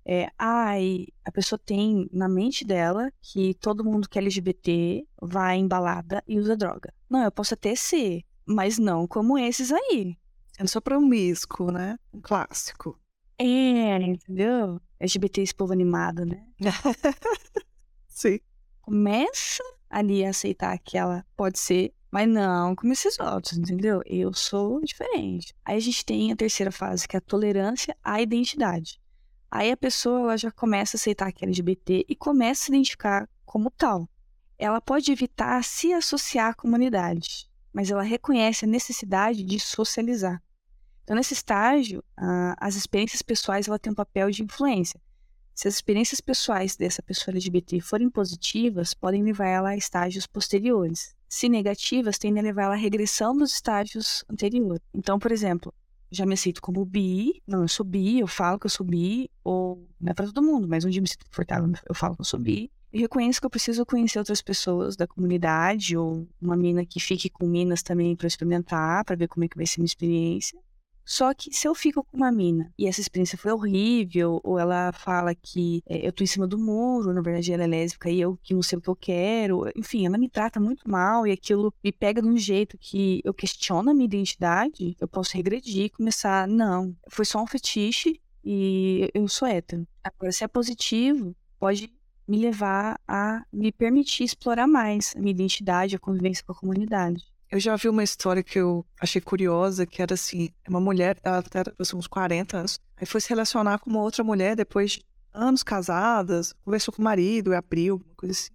É, 0.06 0.30
ai, 0.38 1.06
a 1.24 1.32
pessoa 1.32 1.58
tem 1.58 2.10
na 2.12 2.28
mente 2.28 2.66
dela 2.66 3.10
que 3.22 3.54
todo 3.54 3.86
mundo 3.86 4.10
que 4.10 4.20
é 4.20 4.22
LGBT 4.22 5.08
vai 5.22 5.56
em 5.56 5.66
balada 5.66 6.22
e 6.28 6.38
usa 6.38 6.58
droga. 6.58 6.94
Não, 7.10 7.24
eu 7.24 7.32
posso 7.32 7.54
até 7.54 7.74
ser, 7.74 8.26
mas 8.46 8.78
não 8.78 9.08
como 9.08 9.38
esses 9.38 9.72
aí. 9.72 10.18
Eu 10.60 10.68
sou 10.68 10.82
promíscuo, 10.82 11.72
né? 11.72 11.98
Um 12.14 12.20
clássico. 12.20 13.00
É, 13.38 13.98
entendeu? 14.02 14.80
LGBT, 15.04 15.42
esse 15.42 15.54
povo 15.54 15.74
animado, 15.74 16.26
né? 16.26 16.46
Sim. 18.08 18.40
Começa 18.82 19.64
ali 19.90 20.26
a 20.26 20.30
aceitar 20.30 20.78
que 20.80 20.98
ela 20.98 21.26
pode 21.36 21.60
ser, 21.60 21.94
mas 22.10 22.28
não 22.28 22.76
como 22.76 22.94
esses 22.94 23.20
outros, 23.20 23.58
entendeu? 23.58 24.02
Eu 24.06 24.34
sou 24.34 24.82
diferente. 24.82 25.54
Aí 25.66 25.78
a 25.78 25.80
gente 25.80 26.06
tem 26.06 26.32
a 26.32 26.36
terceira 26.36 26.72
fase, 26.72 27.08
que 27.08 27.16
é 27.16 27.20
a 27.20 27.22
tolerância 27.22 27.96
à 28.04 28.22
identidade. 28.22 29.00
Aí 29.52 29.72
a 29.72 29.78
pessoa 29.78 30.22
ela 30.22 30.38
já 30.38 30.52
começa 30.52 30.96
a 30.96 30.98
aceitar 30.98 31.32
que 31.32 31.44
é 31.44 31.48
LGBT 31.48 32.06
e 32.08 32.16
começa 32.16 32.64
a 32.64 32.66
se 32.66 32.72
identificar 32.72 33.30
como 33.46 33.70
tal. 33.70 34.10
Ela 34.58 34.80
pode 34.80 35.12
evitar 35.12 35.64
se 35.64 35.94
associar 35.94 36.52
à 36.52 36.54
comunidade, 36.54 37.50
mas 37.72 37.92
ela 37.92 38.04
reconhece 38.04 38.66
a 38.66 38.68
necessidade 38.68 39.44
de 39.44 39.60
socializar. 39.60 40.42
Então, 41.04 41.16
nesse 41.16 41.34
estágio, 41.34 42.04
as 42.58 42.76
experiências 42.76 43.22
pessoais 43.22 43.68
ela 43.68 43.80
tem 43.80 43.92
um 43.92 43.96
papel 43.96 44.32
de 44.32 44.44
influência. 44.44 45.00
Se 45.54 45.68
as 45.68 45.76
experiências 45.76 46.20
pessoais 46.20 46.76
dessa 46.76 47.04
pessoa 47.04 47.34
LGBT 47.34 47.80
forem 47.82 48.10
positivas, 48.10 48.94
podem 48.94 49.22
levar 49.22 49.48
ela 49.48 49.70
a 49.70 49.78
estágios 49.78 50.26
posteriores. 50.26 51.16
Se 51.28 51.50
negativas, 51.50 52.18
tendem 52.18 52.42
a 52.42 52.44
levar 52.44 52.64
ela 52.64 52.74
à 52.74 52.78
regressão 52.78 53.36
dos 53.36 53.54
estágios 53.54 54.24
anteriores. 54.30 54.82
Então, 54.94 55.20
por 55.20 55.32
exemplo, 55.32 55.74
já 56.10 56.26
me 56.26 56.34
aceito 56.36 56.62
como 56.62 56.86
bi, 56.86 57.42
não, 57.46 57.64
eu 57.64 57.68
sou 57.68 57.86
bi, 57.86 58.20
eu 58.20 58.28
falo 58.28 58.58
que 58.58 58.66
eu 58.66 58.70
sou 58.70 58.86
bi, 58.86 59.30
ou 59.44 59.88
não 60.00 60.12
é 60.12 60.14
para 60.14 60.28
todo 60.28 60.42
mundo, 60.42 60.68
mas 60.68 60.86
um 60.86 60.90
dia 60.90 61.02
me 61.02 61.08
sinto 61.08 61.26
confortável, 61.26 61.72
eu 61.88 61.96
falo 61.96 62.16
que 62.16 62.22
eu 62.22 62.26
sou 62.26 62.40
bi. 62.40 62.72
E 62.92 63.00
reconheço 63.00 63.40
que 63.40 63.46
eu 63.46 63.50
preciso 63.50 63.86
conhecer 63.86 64.20
outras 64.20 64.42
pessoas 64.42 64.96
da 64.96 65.08
comunidade, 65.08 65.98
ou 65.98 66.28
uma 66.40 66.56
mina 66.56 66.86
que 66.86 67.00
fique 67.00 67.30
com 67.30 67.48
minas 67.48 67.82
também 67.82 68.16
para 68.16 68.28
experimentar, 68.28 69.04
para 69.04 69.16
ver 69.16 69.28
como 69.28 69.44
é 69.44 69.48
que 69.48 69.58
vai 69.58 69.66
ser 69.66 69.80
minha 69.80 69.88
experiência. 69.88 70.60
Só 71.06 71.34
que 71.34 71.54
se 71.54 71.68
eu 71.68 71.76
fico 71.76 72.04
com 72.04 72.18
uma 72.18 72.32
mina 72.32 72.72
e 72.78 72.88
essa 72.88 73.02
experiência 73.02 73.38
foi 73.38 73.52
horrível, 73.52 74.40
ou 74.44 74.58
ela 74.58 74.92
fala 74.94 75.36
que 75.36 75.82
é, 75.86 76.08
eu 76.08 76.14
tô 76.14 76.24
em 76.24 76.28
cima 76.28 76.48
do 76.48 76.58
muro, 76.58 77.14
na 77.14 77.22
verdade 77.22 77.52
ela 77.52 77.64
é 77.64 77.68
lésbica 77.68 78.10
e 78.10 78.22
eu 78.22 78.38
que 78.42 78.54
não 78.54 78.62
sei 78.62 78.78
o 78.78 78.82
que 78.82 78.90
eu 78.90 78.96
quero, 78.96 79.70
enfim, 79.76 80.06
ela 80.06 80.18
me 80.18 80.30
trata 80.30 80.60
muito 80.60 80.90
mal 80.90 81.28
e 81.28 81.32
aquilo 81.32 81.74
me 81.84 81.92
pega 81.92 82.22
de 82.22 82.28
um 82.28 82.38
jeito 82.38 82.78
que 82.78 83.22
eu 83.24 83.34
questiono 83.34 83.90
a 83.90 83.94
minha 83.94 84.06
identidade, 84.06 84.96
eu 85.00 85.08
posso 85.08 85.36
regredir 85.36 85.86
e 85.86 85.90
começar, 85.90 86.48
não, 86.48 86.96
foi 87.10 87.26
só 87.26 87.42
um 87.42 87.48
fetiche 87.48 88.20
e 88.44 89.10
eu 89.14 89.28
sou 89.28 89.48
hétero. 89.48 89.88
Agora, 90.04 90.32
se 90.32 90.44
é 90.44 90.48
positivo, 90.48 91.36
pode 91.60 91.92
me 92.28 92.38
levar 92.38 93.00
a 93.08 93.44
me 93.52 93.72
permitir 93.72 94.24
explorar 94.24 94.68
mais 94.68 95.14
a 95.16 95.20
minha 95.20 95.32
identidade, 95.32 95.96
a 95.96 96.00
convivência 96.00 96.44
com 96.46 96.54
a 96.54 96.56
comunidade. 96.56 97.33
Eu 97.54 97.60
já 97.60 97.76
vi 97.76 97.88
uma 97.88 98.04
história 98.04 98.42
que 98.42 98.58
eu 98.58 98.84
achei 99.00 99.22
curiosa, 99.22 99.86
que 99.86 100.02
era 100.02 100.16
assim, 100.16 100.50
uma 100.68 100.80
mulher, 100.80 101.20
ela 101.24 101.44
era 101.54 101.72
uns 101.94 102.08
40 102.08 102.58
anos, 102.58 102.80
aí 102.98 103.06
foi 103.06 103.22
se 103.22 103.30
relacionar 103.30 103.78
com 103.78 103.92
uma 103.92 104.02
outra 104.02 104.24
mulher 104.24 104.56
depois 104.56 104.94
de 104.94 105.06
anos 105.32 105.62
casadas, 105.62 106.52
conversou 106.66 106.92
com 106.92 107.04
o 107.04 107.06
marido, 107.06 107.54
abriu, 107.54 107.98
uma 107.98 108.16
coisa 108.16 108.32
assim. 108.32 108.50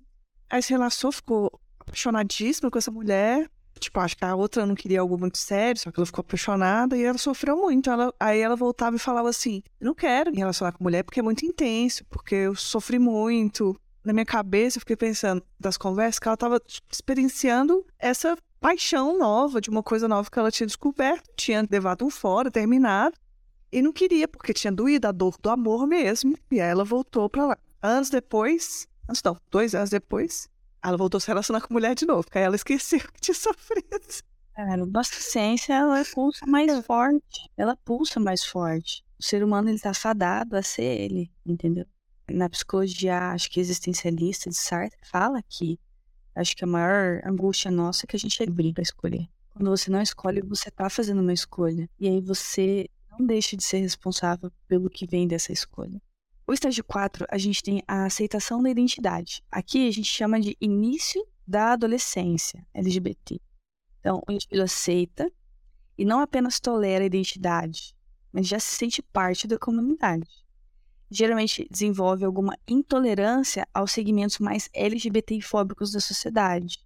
Aí 0.50 0.60
se 0.60 0.70
relacionou, 0.70 1.12
ficou 1.12 1.60
apaixonadíssima 1.78 2.72
com 2.72 2.76
essa 2.76 2.90
mulher, 2.90 3.48
tipo, 3.78 4.00
acho 4.00 4.16
que 4.16 4.24
a 4.24 4.34
outra 4.34 4.66
não 4.66 4.74
queria 4.74 4.98
algo 4.98 5.16
muito 5.16 5.38
sério, 5.38 5.80
só 5.80 5.92
que 5.92 6.00
ela 6.00 6.06
ficou 6.06 6.22
apaixonada 6.22 6.96
e 6.96 7.04
ela 7.04 7.18
sofreu 7.18 7.56
muito. 7.56 7.88
Ela, 7.88 8.12
aí 8.18 8.40
ela 8.40 8.56
voltava 8.56 8.96
e 8.96 8.98
falava 8.98 9.28
assim: 9.28 9.62
não 9.80 9.94
quero 9.94 10.32
me 10.32 10.38
relacionar 10.38 10.72
com 10.72 10.82
mulher 10.82 11.04
porque 11.04 11.20
é 11.20 11.22
muito 11.22 11.46
intenso, 11.46 12.04
porque 12.06 12.34
eu 12.34 12.56
sofri 12.56 12.98
muito. 12.98 13.80
Na 14.02 14.12
minha 14.12 14.26
cabeça, 14.26 14.78
eu 14.78 14.80
fiquei 14.80 14.96
pensando 14.96 15.40
das 15.60 15.76
conversas 15.76 16.18
que 16.18 16.26
ela 16.26 16.34
estava 16.34 16.60
experienciando 16.90 17.86
essa 17.96 18.36
paixão 18.60 19.18
nova, 19.18 19.60
de 19.60 19.70
uma 19.70 19.82
coisa 19.82 20.08
nova 20.08 20.30
que 20.30 20.38
ela 20.38 20.50
tinha 20.50 20.66
descoberto, 20.66 21.30
tinha 21.36 21.66
levado 21.70 22.04
um 22.04 22.10
fora, 22.10 22.50
terminado, 22.50 23.16
e 23.70 23.82
não 23.82 23.92
queria, 23.92 24.26
porque 24.26 24.52
tinha 24.52 24.72
doído 24.72 25.06
a 25.06 25.12
dor 25.12 25.36
do 25.40 25.50
amor 25.50 25.86
mesmo, 25.86 26.36
e 26.50 26.60
aí 26.60 26.70
ela 26.70 26.84
voltou 26.84 27.28
para 27.28 27.46
lá. 27.46 27.58
Anos 27.82 28.10
depois, 28.10 28.88
anos 29.06 29.22
não, 29.22 29.36
dois 29.50 29.74
anos 29.74 29.90
depois, 29.90 30.48
ela 30.82 30.96
voltou 30.96 31.18
a 31.18 31.20
se 31.20 31.28
relacionar 31.28 31.60
com 31.66 31.74
mulher 31.74 31.94
de 31.94 32.06
novo, 32.06 32.24
porque 32.24 32.38
aí 32.38 32.44
ela 32.44 32.56
esqueceu 32.56 33.00
que 33.00 33.20
tinha 33.20 33.34
sofrido. 33.36 34.24
Cara, 34.54 34.84
nossa 34.86 35.14
essência, 35.14 35.72
ela 35.72 36.02
pulsa 36.12 36.44
mais 36.44 36.84
forte. 36.84 37.48
Ela 37.56 37.76
pulsa 37.76 38.18
mais 38.18 38.44
forte. 38.44 39.04
O 39.18 39.22
ser 39.22 39.44
humano 39.44 39.68
ele 39.68 39.78
tá 39.78 39.94
fadado 39.94 40.56
a 40.56 40.62
ser 40.62 40.82
ele, 40.82 41.30
entendeu? 41.46 41.86
Na 42.28 42.48
psicologia, 42.48 43.30
acho 43.30 43.50
que 43.50 43.60
existencialista 43.60 44.50
de 44.50 44.56
Sartre 44.56 44.98
fala 45.04 45.40
que 45.48 45.78
acho 46.38 46.56
que 46.56 46.64
a 46.64 46.66
maior 46.66 47.20
angústia 47.24 47.70
nossa 47.70 48.04
é 48.04 48.06
que 48.06 48.16
a 48.16 48.18
gente 48.18 48.42
é 48.42 48.46
livre 48.46 48.72
para 48.72 48.82
escolher. 48.82 49.28
Quando 49.50 49.70
você 49.70 49.90
não 49.90 50.00
escolhe, 50.00 50.40
você 50.40 50.70
tá 50.70 50.88
fazendo 50.88 51.20
uma 51.20 51.32
escolha. 51.32 51.90
E 51.98 52.08
aí 52.08 52.20
você 52.20 52.88
não 53.10 53.26
deixa 53.26 53.56
de 53.56 53.64
ser 53.64 53.78
responsável 53.78 54.52
pelo 54.68 54.88
que 54.88 55.06
vem 55.06 55.26
dessa 55.26 55.52
escolha. 55.52 56.00
O 56.46 56.52
estágio 56.52 56.84
4, 56.84 57.26
a 57.28 57.36
gente 57.36 57.62
tem 57.62 57.82
a 57.86 58.04
aceitação 58.04 58.62
da 58.62 58.70
identidade. 58.70 59.42
Aqui 59.50 59.88
a 59.88 59.90
gente 59.90 60.08
chama 60.08 60.40
de 60.40 60.56
início 60.60 61.26
da 61.46 61.72
adolescência 61.72 62.64
LGBT. 62.72 63.40
Então, 64.00 64.22
o 64.26 64.32
indivíduo 64.32 64.64
aceita 64.64 65.30
e 65.98 66.04
não 66.04 66.20
apenas 66.20 66.60
tolera 66.60 67.02
a 67.02 67.06
identidade, 67.06 67.94
mas 68.32 68.46
já 68.46 68.60
se 68.60 68.76
sente 68.76 69.02
parte 69.02 69.48
da 69.48 69.58
comunidade. 69.58 70.28
Geralmente 71.10 71.66
desenvolve 71.70 72.24
alguma 72.24 72.56
intolerância 72.66 73.66
aos 73.72 73.92
segmentos 73.92 74.38
mais 74.38 74.68
LGBTfóbicos 74.74 75.92
da 75.92 76.00
sociedade. 76.00 76.84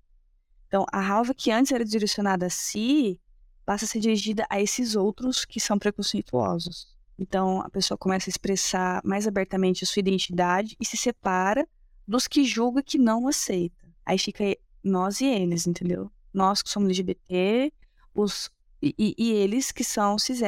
Então, 0.68 0.87
a 0.91 1.01
raiva 1.01 1.35
que 1.35 1.51
antes 1.51 1.73
era 1.73 1.85
direcionada 1.85 2.47
a 2.47 2.51
si 2.51 3.20
passa 3.64 3.85
a 3.85 3.89
ser 3.89 4.01
dirigida 4.01 4.47
a 4.49 4.61
esses 4.61 4.95
outros 4.95 5.45
que 5.45 5.61
são 5.61 5.79
preconceituosos. 5.79 6.97
Então, 7.18 7.61
a 7.61 7.68
pessoa 7.68 7.99
começa 7.99 8.29
a 8.29 8.33
expressar 8.33 9.01
mais 9.05 9.27
abertamente 9.27 9.85
a 9.85 9.87
sua 9.87 10.01
identidade 10.01 10.77
e 10.81 10.85
se 10.85 10.97
separa 10.97 11.68
dos 12.07 12.27
que 12.27 12.45
julga 12.45 12.83
que 12.83 12.99
não 12.99 13.29
aceita. 13.29 13.87
Aí 14.05 14.18
fica 14.18 14.45
nós 14.83 15.20
e 15.20 15.27
eles, 15.27 15.66
entendeu? 15.66 16.11
Nós 16.33 16.62
que 16.62 16.70
somos 16.70 16.89
LGBT, 16.89 17.73
os, 18.14 18.51
e, 18.81 19.14
e 19.16 19.31
eles 19.33 19.70
que 19.70 19.85
são 19.85 20.18
cis 20.18 20.41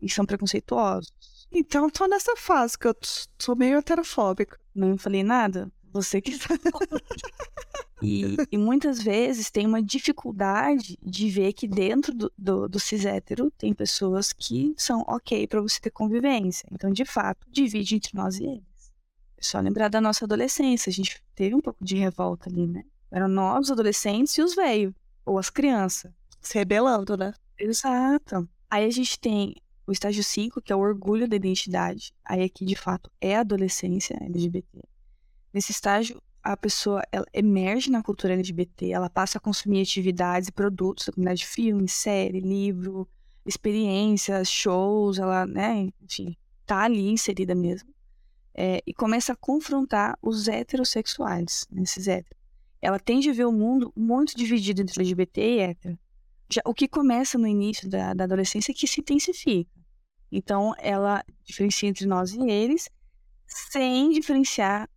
e 0.00 0.08
são 0.08 0.26
preconceituosos. 0.26 1.39
Então, 1.52 1.90
tô 1.90 2.06
nessa 2.06 2.36
fase 2.36 2.78
que 2.78 2.86
eu 2.86 2.94
sou 3.38 3.56
meio 3.56 3.78
heterofóbica. 3.78 4.58
Não 4.74 4.96
falei 4.96 5.22
nada? 5.22 5.70
Você 5.92 6.20
que 6.20 6.38
tá. 6.38 6.54
e, 8.00 8.36
e, 8.52 8.56
muitas 8.56 9.02
vezes 9.02 9.50
tem 9.50 9.66
uma 9.66 9.82
dificuldade 9.82 10.96
de 11.02 11.28
ver 11.28 11.52
que 11.52 11.66
dentro 11.66 12.14
do, 12.14 12.32
do, 12.38 12.68
do 12.68 12.78
cis 12.78 13.04
hétero 13.04 13.50
tem 13.58 13.74
pessoas 13.74 14.32
que 14.32 14.72
são 14.76 15.00
ok 15.08 15.46
para 15.48 15.60
você 15.60 15.80
ter 15.80 15.90
convivência. 15.90 16.68
Então, 16.70 16.92
de 16.92 17.04
fato, 17.04 17.46
divide 17.50 17.96
entre 17.96 18.16
nós 18.16 18.38
e 18.38 18.44
eles. 18.44 18.92
É 19.36 19.42
só 19.42 19.58
lembrar 19.58 19.88
da 19.88 20.00
nossa 20.00 20.24
adolescência. 20.24 20.88
A 20.88 20.92
gente 20.92 21.20
teve 21.34 21.54
um 21.54 21.60
pouco 21.60 21.84
de 21.84 21.96
revolta 21.96 22.48
ali, 22.48 22.66
né? 22.66 22.84
Eram 23.10 23.26
nós, 23.26 23.64
os 23.64 23.72
adolescentes, 23.72 24.38
e 24.38 24.42
os 24.42 24.54
velhos, 24.54 24.94
ou 25.26 25.36
as 25.36 25.50
crianças. 25.50 26.12
Se 26.40 26.56
rebelando, 26.56 27.16
né? 27.16 27.34
Exato. 27.58 28.48
Aí 28.70 28.84
a 28.84 28.90
gente 28.90 29.18
tem 29.18 29.56
o 29.90 29.92
estágio 29.92 30.22
5, 30.22 30.62
que 30.62 30.72
é 30.72 30.76
o 30.76 30.78
orgulho 30.78 31.26
da 31.26 31.34
identidade. 31.34 32.12
Aí 32.24 32.44
aqui, 32.44 32.64
de 32.64 32.76
fato, 32.76 33.10
é 33.20 33.34
a 33.34 33.40
adolescência 33.40 34.16
LGBT. 34.22 34.84
Nesse 35.52 35.72
estágio, 35.72 36.22
a 36.40 36.56
pessoa 36.56 37.02
ela 37.10 37.26
emerge 37.34 37.90
na 37.90 38.00
cultura 38.00 38.34
LGBT, 38.34 38.92
ela 38.92 39.10
passa 39.10 39.38
a 39.38 39.40
consumir 39.40 39.82
atividades 39.82 40.48
e 40.48 40.52
produtos 40.52 41.06
da 41.06 41.12
comunidade 41.12 41.40
de 41.40 41.46
filme, 41.48 41.88
série, 41.88 42.38
livro, 42.38 43.08
experiências, 43.44 44.48
shows, 44.48 45.18
ela, 45.18 45.44
né, 45.44 45.88
enfim, 46.00 46.36
tá 46.64 46.84
ali 46.84 47.10
inserida 47.10 47.56
mesmo. 47.56 47.92
É, 48.54 48.80
e 48.86 48.94
começa 48.94 49.32
a 49.32 49.36
confrontar 49.36 50.16
os 50.22 50.46
heterossexuais, 50.46 51.66
né, 51.68 51.82
esses 51.82 52.06
héteros. 52.06 52.38
Ela 52.80 53.00
tende 53.00 53.28
a 53.28 53.32
ver 53.32 53.44
o 53.44 53.52
mundo 53.52 53.92
muito 53.96 54.36
dividido 54.36 54.82
entre 54.82 55.00
LGBT 55.00 55.40
e 55.40 55.58
hétero. 55.58 55.98
Já, 56.48 56.62
o 56.64 56.72
que 56.72 56.86
começa 56.86 57.36
no 57.36 57.48
início 57.48 57.88
da, 57.88 58.14
da 58.14 58.22
adolescência 58.22 58.70
é 58.70 58.74
que 58.74 58.86
se 58.86 59.00
intensifica. 59.00 59.79
Então, 60.30 60.74
ela 60.78 61.24
diferencia 61.44 61.88
entre 61.88 62.06
nós 62.06 62.32
e 62.32 62.40
eles, 62.48 62.88
sem 63.46 64.10
diferenciar 64.10 64.88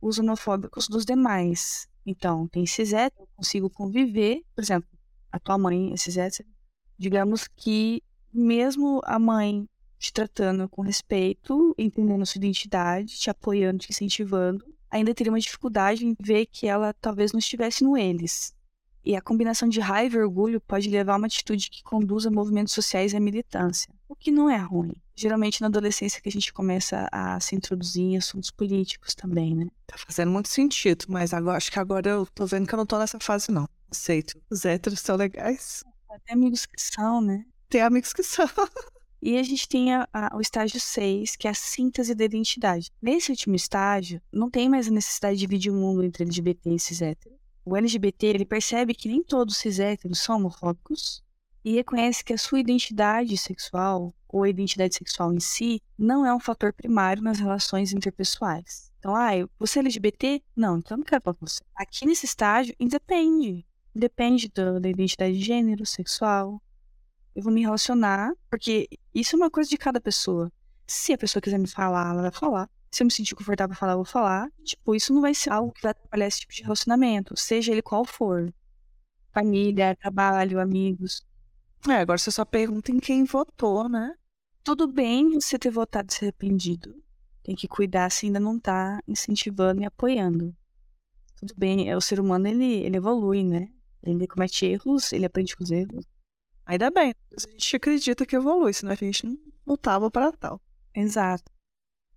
os 0.00 0.18
homofóbicos 0.18 0.88
dos 0.88 1.04
demais. 1.04 1.88
Então, 2.04 2.48
tem 2.48 2.66
cis 2.66 2.92
eu 2.92 3.28
consigo 3.36 3.70
conviver, 3.70 4.42
por 4.54 4.62
exemplo, 4.62 4.88
a 5.30 5.38
tua 5.38 5.56
mãe 5.56 5.92
é 5.92 5.96
cis 5.96 6.16
digamos 6.98 7.48
que 7.48 8.02
mesmo 8.32 9.00
a 9.04 9.18
mãe 9.18 9.68
te 9.98 10.12
tratando 10.12 10.68
com 10.68 10.82
respeito, 10.82 11.74
entendendo 11.78 12.26
sua 12.26 12.38
identidade, 12.38 13.18
te 13.18 13.30
apoiando, 13.30 13.78
te 13.78 13.90
incentivando, 13.90 14.64
ainda 14.90 15.14
teria 15.14 15.32
uma 15.32 15.38
dificuldade 15.38 16.04
em 16.04 16.16
ver 16.20 16.46
que 16.46 16.66
ela 16.66 16.92
talvez 16.94 17.32
não 17.32 17.38
estivesse 17.38 17.84
no 17.84 17.96
eles. 17.96 18.52
E 19.04 19.16
a 19.16 19.20
combinação 19.20 19.68
de 19.68 19.80
raiva 19.80 20.16
e 20.16 20.20
orgulho 20.20 20.60
pode 20.60 20.88
levar 20.88 21.14
a 21.14 21.16
uma 21.16 21.26
atitude 21.26 21.70
que 21.70 21.82
conduza 21.82 22.28
a 22.28 22.32
movimentos 22.32 22.72
sociais 22.72 23.12
e 23.12 23.16
a 23.16 23.20
militância, 23.20 23.92
o 24.12 24.16
que 24.16 24.30
não 24.30 24.48
é 24.48 24.58
ruim. 24.58 24.92
Geralmente 25.14 25.60
na 25.60 25.66
adolescência 25.66 26.20
que 26.20 26.28
a 26.28 26.32
gente 26.32 26.52
começa 26.52 27.08
a 27.10 27.38
se 27.40 27.54
introduzir 27.54 28.02
em 28.02 28.16
assuntos 28.16 28.50
políticos 28.50 29.14
também, 29.14 29.54
né? 29.54 29.66
Tá 29.86 29.96
fazendo 29.98 30.30
muito 30.30 30.48
sentido, 30.48 31.06
mas 31.08 31.34
agora, 31.34 31.56
acho 31.56 31.70
que 31.70 31.78
agora 31.78 32.08
eu 32.08 32.26
tô 32.26 32.46
vendo 32.46 32.66
que 32.66 32.74
eu 32.74 32.76
não 32.76 32.86
tô 32.86 32.98
nessa 32.98 33.18
fase, 33.18 33.50
não. 33.50 33.68
Aceito. 33.90 34.40
Os 34.50 34.64
héteros 34.64 35.00
são 35.00 35.16
legais. 35.16 35.82
Tem 36.26 36.34
amigos 36.34 36.66
que 36.66 36.80
são, 36.80 37.20
né? 37.20 37.44
Tem 37.68 37.80
amigos 37.80 38.12
que 38.12 38.22
são. 38.22 38.48
E 39.20 39.38
a 39.38 39.42
gente 39.42 39.68
tem 39.68 39.94
a, 39.94 40.08
a, 40.12 40.36
o 40.36 40.40
estágio 40.40 40.80
6, 40.80 41.36
que 41.36 41.46
é 41.46 41.50
a 41.50 41.54
síntese 41.54 42.14
da 42.14 42.24
identidade. 42.24 42.90
Nesse 43.00 43.30
último 43.30 43.54
estágio, 43.54 44.20
não 44.32 44.50
tem 44.50 44.68
mais 44.68 44.88
a 44.88 44.90
necessidade 44.90 45.36
de 45.36 45.40
dividir 45.42 45.70
o 45.70 45.76
mundo 45.76 46.02
entre 46.02 46.24
LGBT 46.24 46.74
e 46.74 46.78
cis 46.78 47.00
hétero 47.00 47.36
o 47.64 47.76
LGBT 47.76 48.26
ele 48.26 48.44
percebe 48.44 48.94
que 48.94 49.08
nem 49.08 49.22
todos 49.22 49.56
cis 49.56 49.78
héteros 49.78 50.18
são 50.18 50.36
homofóbicos 50.36 51.22
e 51.64 51.72
reconhece 51.74 52.24
que 52.24 52.32
a 52.32 52.38
sua 52.38 52.60
identidade 52.60 53.36
sexual 53.36 54.14
ou 54.28 54.42
a 54.42 54.48
identidade 54.48 54.94
sexual 54.94 55.32
em 55.32 55.40
si 55.40 55.80
não 55.98 56.24
é 56.26 56.34
um 56.34 56.40
fator 56.40 56.72
primário 56.72 57.22
nas 57.22 57.38
relações 57.38 57.92
interpessoais. 57.92 58.90
Então, 58.98 59.14
ah, 59.14 59.30
você 59.58 59.78
é 59.78 59.82
LGBT? 59.82 60.42
Não, 60.56 60.78
então 60.78 60.96
eu 60.96 60.98
não 60.98 61.04
quero 61.04 61.22
falar 61.22 61.34
com 61.34 61.46
você. 61.46 61.60
Aqui 61.76 62.06
nesse 62.06 62.26
estágio, 62.26 62.74
independe. 62.78 63.66
Depende 63.94 64.48
da, 64.48 64.78
da 64.78 64.88
identidade 64.88 65.38
de 65.38 65.44
gênero, 65.44 65.84
sexual. 65.84 66.62
Eu 67.34 67.42
vou 67.42 67.52
me 67.52 67.62
relacionar, 67.62 68.32
porque 68.48 68.88
isso 69.14 69.36
é 69.36 69.38
uma 69.38 69.50
coisa 69.50 69.68
de 69.68 69.76
cada 69.76 70.00
pessoa. 70.00 70.50
Se 70.86 71.12
a 71.12 71.18
pessoa 71.18 71.42
quiser 71.42 71.58
me 71.58 71.68
falar, 71.68 72.12
ela 72.12 72.22
vai 72.22 72.32
falar 72.32 72.68
se 72.92 73.02
eu 73.02 73.06
me 73.06 73.10
sentir 73.10 73.34
confortável 73.34 73.74
falar, 73.74 73.92
eu 73.92 73.96
vou 73.96 74.04
falar. 74.04 74.52
Tipo, 74.62 74.94
isso 74.94 75.14
não 75.14 75.22
vai 75.22 75.34
ser 75.34 75.50
algo 75.50 75.72
que 75.72 75.82
vai 75.82 75.92
atrapalhar 75.92 76.26
esse 76.26 76.40
tipo 76.40 76.52
de 76.52 76.62
relacionamento, 76.62 77.34
seja 77.36 77.72
ele 77.72 77.80
qual 77.80 78.04
for. 78.04 78.52
Família, 79.32 79.96
trabalho, 79.96 80.60
amigos. 80.60 81.26
É, 81.88 81.94
agora 81.94 82.18
você 82.18 82.30
só 82.30 82.44
pergunta 82.44 82.92
em 82.92 83.00
quem 83.00 83.24
votou, 83.24 83.88
né? 83.88 84.14
Tudo 84.62 84.86
bem 84.86 85.40
você 85.40 85.58
ter 85.58 85.70
votado 85.70 86.08
e 86.10 86.14
se 86.14 86.24
arrependido. 86.24 86.94
Tem 87.42 87.56
que 87.56 87.66
cuidar 87.66 88.10
se 88.10 88.26
ainda 88.26 88.38
não 88.38 88.58
tá 88.58 89.00
incentivando 89.08 89.82
e 89.82 89.84
apoiando. 89.84 90.56
Tudo 91.36 91.54
bem, 91.56 91.90
é 91.90 91.96
o 91.96 92.00
ser 92.00 92.20
humano, 92.20 92.46
ele, 92.46 92.84
ele 92.84 92.96
evolui, 92.96 93.42
né? 93.42 93.68
Ele 94.00 94.28
comete 94.28 94.64
erros, 94.64 95.12
ele 95.12 95.26
aprende 95.26 95.56
com 95.56 95.64
os 95.64 95.72
erros. 95.72 96.06
Ainda 96.64 96.88
bem, 96.90 97.12
a 97.36 97.50
gente 97.50 97.76
acredita 97.76 98.24
que 98.24 98.36
evolui, 98.36 98.72
senão 98.72 98.92
a 98.92 98.94
gente 98.94 99.26
não 99.26 99.36
lutava 99.66 100.08
para 100.08 100.30
tal. 100.30 100.60
Exato. 100.94 101.50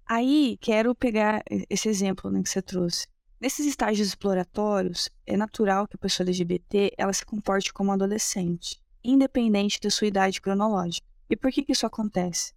Aí, 0.05 0.57
quero 0.61 0.93
pegar 0.93 1.43
esse 1.67 1.89
exemplo 1.89 2.29
né, 2.29 2.43
que 2.43 2.49
você 2.49 2.61
trouxe. 2.61 3.07
Nesses 3.41 3.65
estágios 3.65 4.09
exploratórios, 4.09 5.09
é 5.25 5.35
natural 5.35 5.87
que 5.87 5.95
a 5.95 5.99
pessoa 5.99 6.25
LGBT 6.25 6.93
ela 6.95 7.11
se 7.11 7.25
comporte 7.25 7.73
como 7.73 7.91
adolescente, 7.91 8.79
independente 9.11 9.79
da 9.79 9.89
sua 9.89 10.07
idade 10.07 10.41
cronológica. 10.41 11.07
E 11.29 11.35
por 11.35 11.51
que, 11.51 11.63
que 11.63 11.71
isso 11.71 11.85
acontece? 11.85 12.53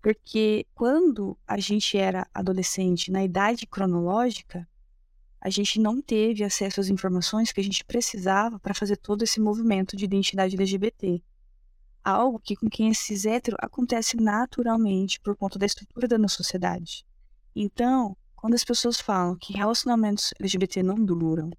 Porque 0.00 0.66
quando 0.74 1.38
a 1.46 1.58
gente 1.58 1.96
era 1.96 2.26
adolescente 2.34 3.10
na 3.10 3.22
idade 3.22 3.66
cronológica, 3.66 4.68
a 5.40 5.50
gente 5.50 5.80
não 5.80 6.00
teve 6.00 6.44
acesso 6.44 6.80
às 6.80 6.88
informações 6.88 7.52
que 7.52 7.60
a 7.60 7.64
gente 7.64 7.84
precisava 7.84 8.58
para 8.58 8.74
fazer 8.74 8.96
todo 8.96 9.22
esse 9.22 9.40
movimento 9.40 9.96
de 9.96 10.04
identidade 10.04 10.56
LGBT 10.56 11.22
algo 12.02 12.40
que 12.40 12.56
com 12.56 12.68
quem 12.68 12.90
é 12.90 12.94
cis 12.94 13.24
hétero 13.24 13.56
acontece 13.60 14.16
naturalmente 14.16 15.20
por 15.20 15.36
conta 15.36 15.58
da 15.58 15.66
estrutura 15.66 16.08
da 16.08 16.18
nossa 16.18 16.36
sociedade. 16.36 17.04
Então, 17.54 18.16
quando 18.34 18.54
as 18.54 18.64
pessoas 18.64 19.00
falam 19.00 19.36
que 19.36 19.52
relacionamentos 19.52 20.34
LGBT 20.40 20.82
não 20.82 20.96
duram, 20.96 21.50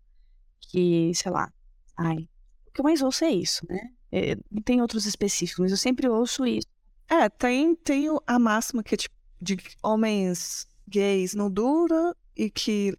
que, 0.59 1.13
sei 1.15 1.31
lá, 1.31 1.51
ai, 1.95 2.27
o 2.67 2.71
que 2.71 2.81
eu 2.81 2.83
mais 2.83 3.01
ouço 3.01 3.23
é 3.23 3.31
isso, 3.31 3.65
né? 3.69 3.91
É, 4.15 4.37
tem 4.63 4.79
outros 4.79 5.07
específicos, 5.07 5.59
mas 5.59 5.71
eu 5.71 5.77
sempre 5.77 6.07
ouço 6.07 6.45
isso. 6.45 6.67
É, 7.09 7.27
tem, 7.27 7.75
tem 7.75 8.05
a 8.27 8.37
máxima 8.37 8.83
que 8.83 8.93
é 8.93 8.97
tipo, 8.97 9.15
de 9.41 9.57
homens 9.81 10.67
gays 10.87 11.33
não 11.33 11.49
dura 11.49 12.15
e 12.35 12.47
que 12.47 12.95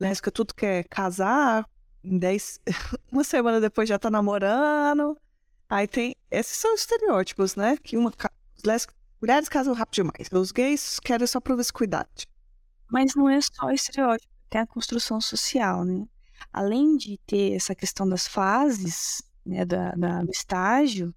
lésbica 0.00 0.32
tudo 0.32 0.52
quer 0.52 0.82
casar, 0.88 1.64
em 2.02 2.18
dez, 2.18 2.58
uma 3.12 3.22
semana 3.22 3.60
depois 3.60 3.88
já 3.88 4.00
tá 4.00 4.10
namorando. 4.10 5.16
Aí 5.68 5.86
tem. 5.86 6.16
Esses 6.28 6.58
são 6.58 6.74
estereótipos, 6.74 7.54
né? 7.54 7.76
Que 7.76 7.96
uma. 7.96 8.12
Mulheres 9.20 9.48
casam 9.48 9.74
rápido 9.74 9.94
demais. 9.94 10.28
Os 10.32 10.50
gays 10.50 10.98
querem 10.98 11.26
só 11.26 11.40
promiscuidade. 11.40 12.26
Mas 12.90 13.14
não 13.14 13.28
é 13.28 13.38
só 13.40 13.70
estereótipo, 13.70 14.32
tem 14.50 14.60
a 14.60 14.66
construção 14.66 15.20
social, 15.20 15.84
né? 15.84 16.04
Além 16.52 16.96
de 16.96 17.16
ter 17.26 17.54
essa 17.54 17.76
questão 17.76 18.08
das 18.08 18.26
fases, 18.26 19.22
né, 19.48 19.64
da, 19.64 19.92
da 19.92 20.22
do 20.22 20.30
estágio, 20.30 21.14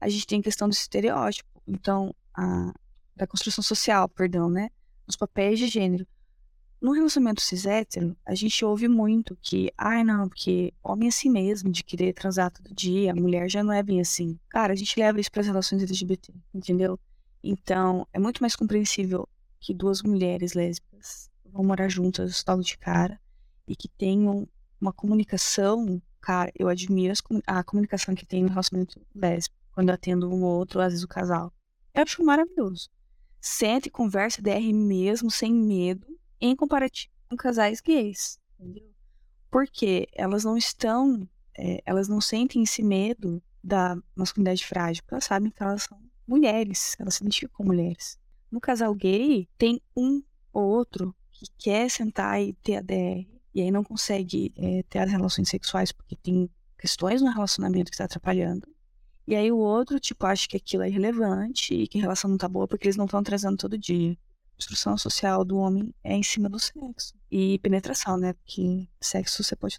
a 0.00 0.08
gente 0.08 0.26
tem 0.26 0.42
questão 0.42 0.68
do 0.68 0.72
estereótipo. 0.72 1.48
Então, 1.66 2.14
a, 2.34 2.72
da 3.16 3.26
construção 3.26 3.62
social, 3.62 4.08
perdão, 4.08 4.50
né? 4.50 4.70
Nos 5.06 5.16
papéis 5.16 5.58
de 5.58 5.66
gênero. 5.66 6.06
No 6.80 6.92
relacionamento 6.92 7.40
cis 7.40 7.64
hétero, 7.64 8.14
a 8.26 8.34
gente 8.34 8.62
ouve 8.62 8.88
muito 8.88 9.38
que, 9.40 9.72
ai 9.78 10.02
ah, 10.02 10.04
não, 10.04 10.28
porque 10.28 10.74
homem 10.82 11.06
é 11.06 11.08
assim 11.08 11.30
mesmo, 11.30 11.70
de 11.70 11.82
querer 11.82 12.12
transar 12.12 12.50
todo 12.50 12.74
dia, 12.74 13.12
a 13.12 13.14
mulher 13.14 13.48
já 13.48 13.64
não 13.64 13.72
é 13.72 13.82
bem 13.82 14.02
assim. 14.02 14.38
Cara, 14.50 14.74
a 14.74 14.76
gente 14.76 14.98
leva 15.00 15.18
isso 15.18 15.32
para 15.32 15.40
as 15.40 15.46
relações 15.46 15.82
LGBT, 15.82 16.34
entendeu? 16.52 17.00
Então, 17.42 18.06
é 18.12 18.18
muito 18.18 18.42
mais 18.42 18.54
compreensível 18.54 19.26
que 19.58 19.72
duas 19.72 20.02
mulheres 20.02 20.52
lésbicas 20.52 21.30
vão 21.46 21.64
morar 21.64 21.88
juntas 21.88 22.44
logo 22.46 22.62
de 22.62 22.76
cara 22.76 23.18
e 23.66 23.74
que 23.74 23.88
tenham 23.88 24.46
uma 24.78 24.92
comunicação, 24.92 26.02
cara, 26.24 26.50
eu 26.58 26.68
admiro 26.68 27.12
a 27.46 27.62
comunicação 27.62 28.14
que 28.14 28.24
tem 28.24 28.42
no 28.42 28.48
relacionamento 28.48 28.98
lésbico, 29.14 29.54
quando 29.72 29.90
eu 29.90 29.94
atendo 29.94 30.32
um 30.32 30.42
ou 30.42 30.58
outro, 30.58 30.80
às 30.80 30.92
vezes 30.92 31.04
o 31.04 31.08
casal. 31.08 31.52
Eu 31.92 32.02
acho 32.02 32.24
maravilhoso. 32.24 32.88
Sente 33.40 33.88
e 33.88 33.90
conversa 33.90 34.40
DR 34.40 34.72
mesmo, 34.72 35.30
sem 35.30 35.52
medo, 35.52 36.06
em 36.40 36.56
comparativo 36.56 37.12
com 37.28 37.36
casais 37.36 37.80
gays. 37.80 38.38
Entendeu? 38.58 38.90
Porque 39.50 40.08
elas 40.14 40.44
não 40.44 40.56
estão, 40.56 41.28
é, 41.56 41.82
elas 41.84 42.08
não 42.08 42.20
sentem 42.20 42.62
esse 42.62 42.82
medo 42.82 43.42
da 43.62 43.96
masculinidade 44.16 44.66
frágil, 44.66 45.02
porque 45.02 45.14
elas 45.14 45.24
sabem 45.24 45.50
que 45.50 45.62
elas 45.62 45.82
são 45.82 46.00
mulheres, 46.26 46.96
elas 46.98 47.16
se 47.16 47.22
identificam 47.22 47.56
como 47.56 47.68
mulheres. 47.68 48.18
No 48.50 48.60
casal 48.60 48.94
gay, 48.94 49.46
tem 49.58 49.80
um 49.94 50.22
ou 50.52 50.64
outro 50.64 51.14
que 51.30 51.44
quer 51.58 51.90
sentar 51.90 52.40
e 52.40 52.54
ter 52.54 52.76
a 52.76 52.80
DR, 52.80 53.26
e 53.54 53.62
aí 53.62 53.70
não 53.70 53.84
consegue 53.84 54.52
é, 54.56 54.82
ter 54.82 55.06
relações 55.06 55.48
sexuais 55.48 55.92
porque 55.92 56.16
tem 56.16 56.50
questões 56.78 57.22
no 57.22 57.30
relacionamento 57.30 57.90
que 57.90 57.94
está 57.94 58.04
atrapalhando. 58.04 58.66
E 59.26 59.34
aí 59.34 59.50
o 59.50 59.56
outro, 59.56 59.98
tipo, 59.98 60.26
acha 60.26 60.46
que 60.46 60.56
aquilo 60.56 60.82
é 60.82 60.88
irrelevante 60.88 61.72
e 61.72 61.88
que 61.88 61.98
a 61.98 62.00
relação 62.02 62.28
não 62.28 62.36
tá 62.36 62.48
boa 62.48 62.68
porque 62.68 62.86
eles 62.86 62.96
não 62.96 63.06
estão 63.06 63.22
transando 63.22 63.56
todo 63.56 63.78
dia. 63.78 64.12
A 64.12 64.56
construção 64.56 64.98
social 64.98 65.44
do 65.44 65.56
homem 65.56 65.94
é 66.02 66.14
em 66.14 66.22
cima 66.22 66.48
do 66.48 66.58
sexo. 66.58 67.14
E 67.30 67.58
penetração, 67.60 68.18
né? 68.18 68.34
Porque 68.34 68.88
sexo 69.00 69.42
você 69.42 69.56
pode 69.56 69.78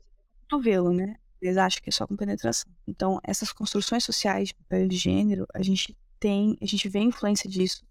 vê-lo, 0.62 0.94
né? 0.94 1.18
Eles 1.42 1.58
acham 1.58 1.82
que 1.82 1.90
é 1.90 1.92
só 1.92 2.08
com 2.08 2.16
penetração. 2.16 2.72
Então, 2.88 3.20
essas 3.24 3.52
construções 3.52 4.04
sociais 4.04 4.48
de 4.48 4.56
papel 4.56 4.88
de 4.88 4.96
gênero, 4.96 5.46
a 5.54 5.62
gente 5.62 5.96
tem, 6.20 6.58
a 6.62 6.66
gente 6.66 6.88
vê 6.88 7.00
a 7.00 7.04
influência 7.04 7.50
disso 7.50 7.86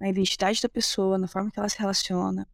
na 0.00 0.08
identidade 0.08 0.62
da 0.62 0.68
pessoa, 0.68 1.18
na 1.18 1.26
forma 1.26 1.50
que 1.50 1.58
ela 1.58 1.68
se 1.68 1.78
relaciona, 1.78 2.48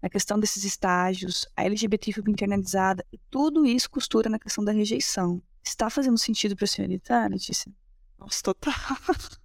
na 0.00 0.08
questão 0.08 0.38
desses 0.38 0.64
estágios, 0.64 1.46
a 1.56 1.64
LGBTfobia 1.64 2.32
internalizada, 2.32 3.04
e 3.12 3.18
tudo 3.30 3.66
isso 3.66 3.90
costura 3.90 4.28
na 4.28 4.38
questão 4.38 4.64
da 4.64 4.72
rejeição. 4.72 5.42
Está 5.62 5.90
fazendo 5.90 6.18
sentido 6.18 6.56
para 6.56 6.64
a 6.64 6.68
senhorita, 6.68 7.26
Letícia? 7.26 7.72
Nossa, 8.18 8.42
total. 8.42 8.74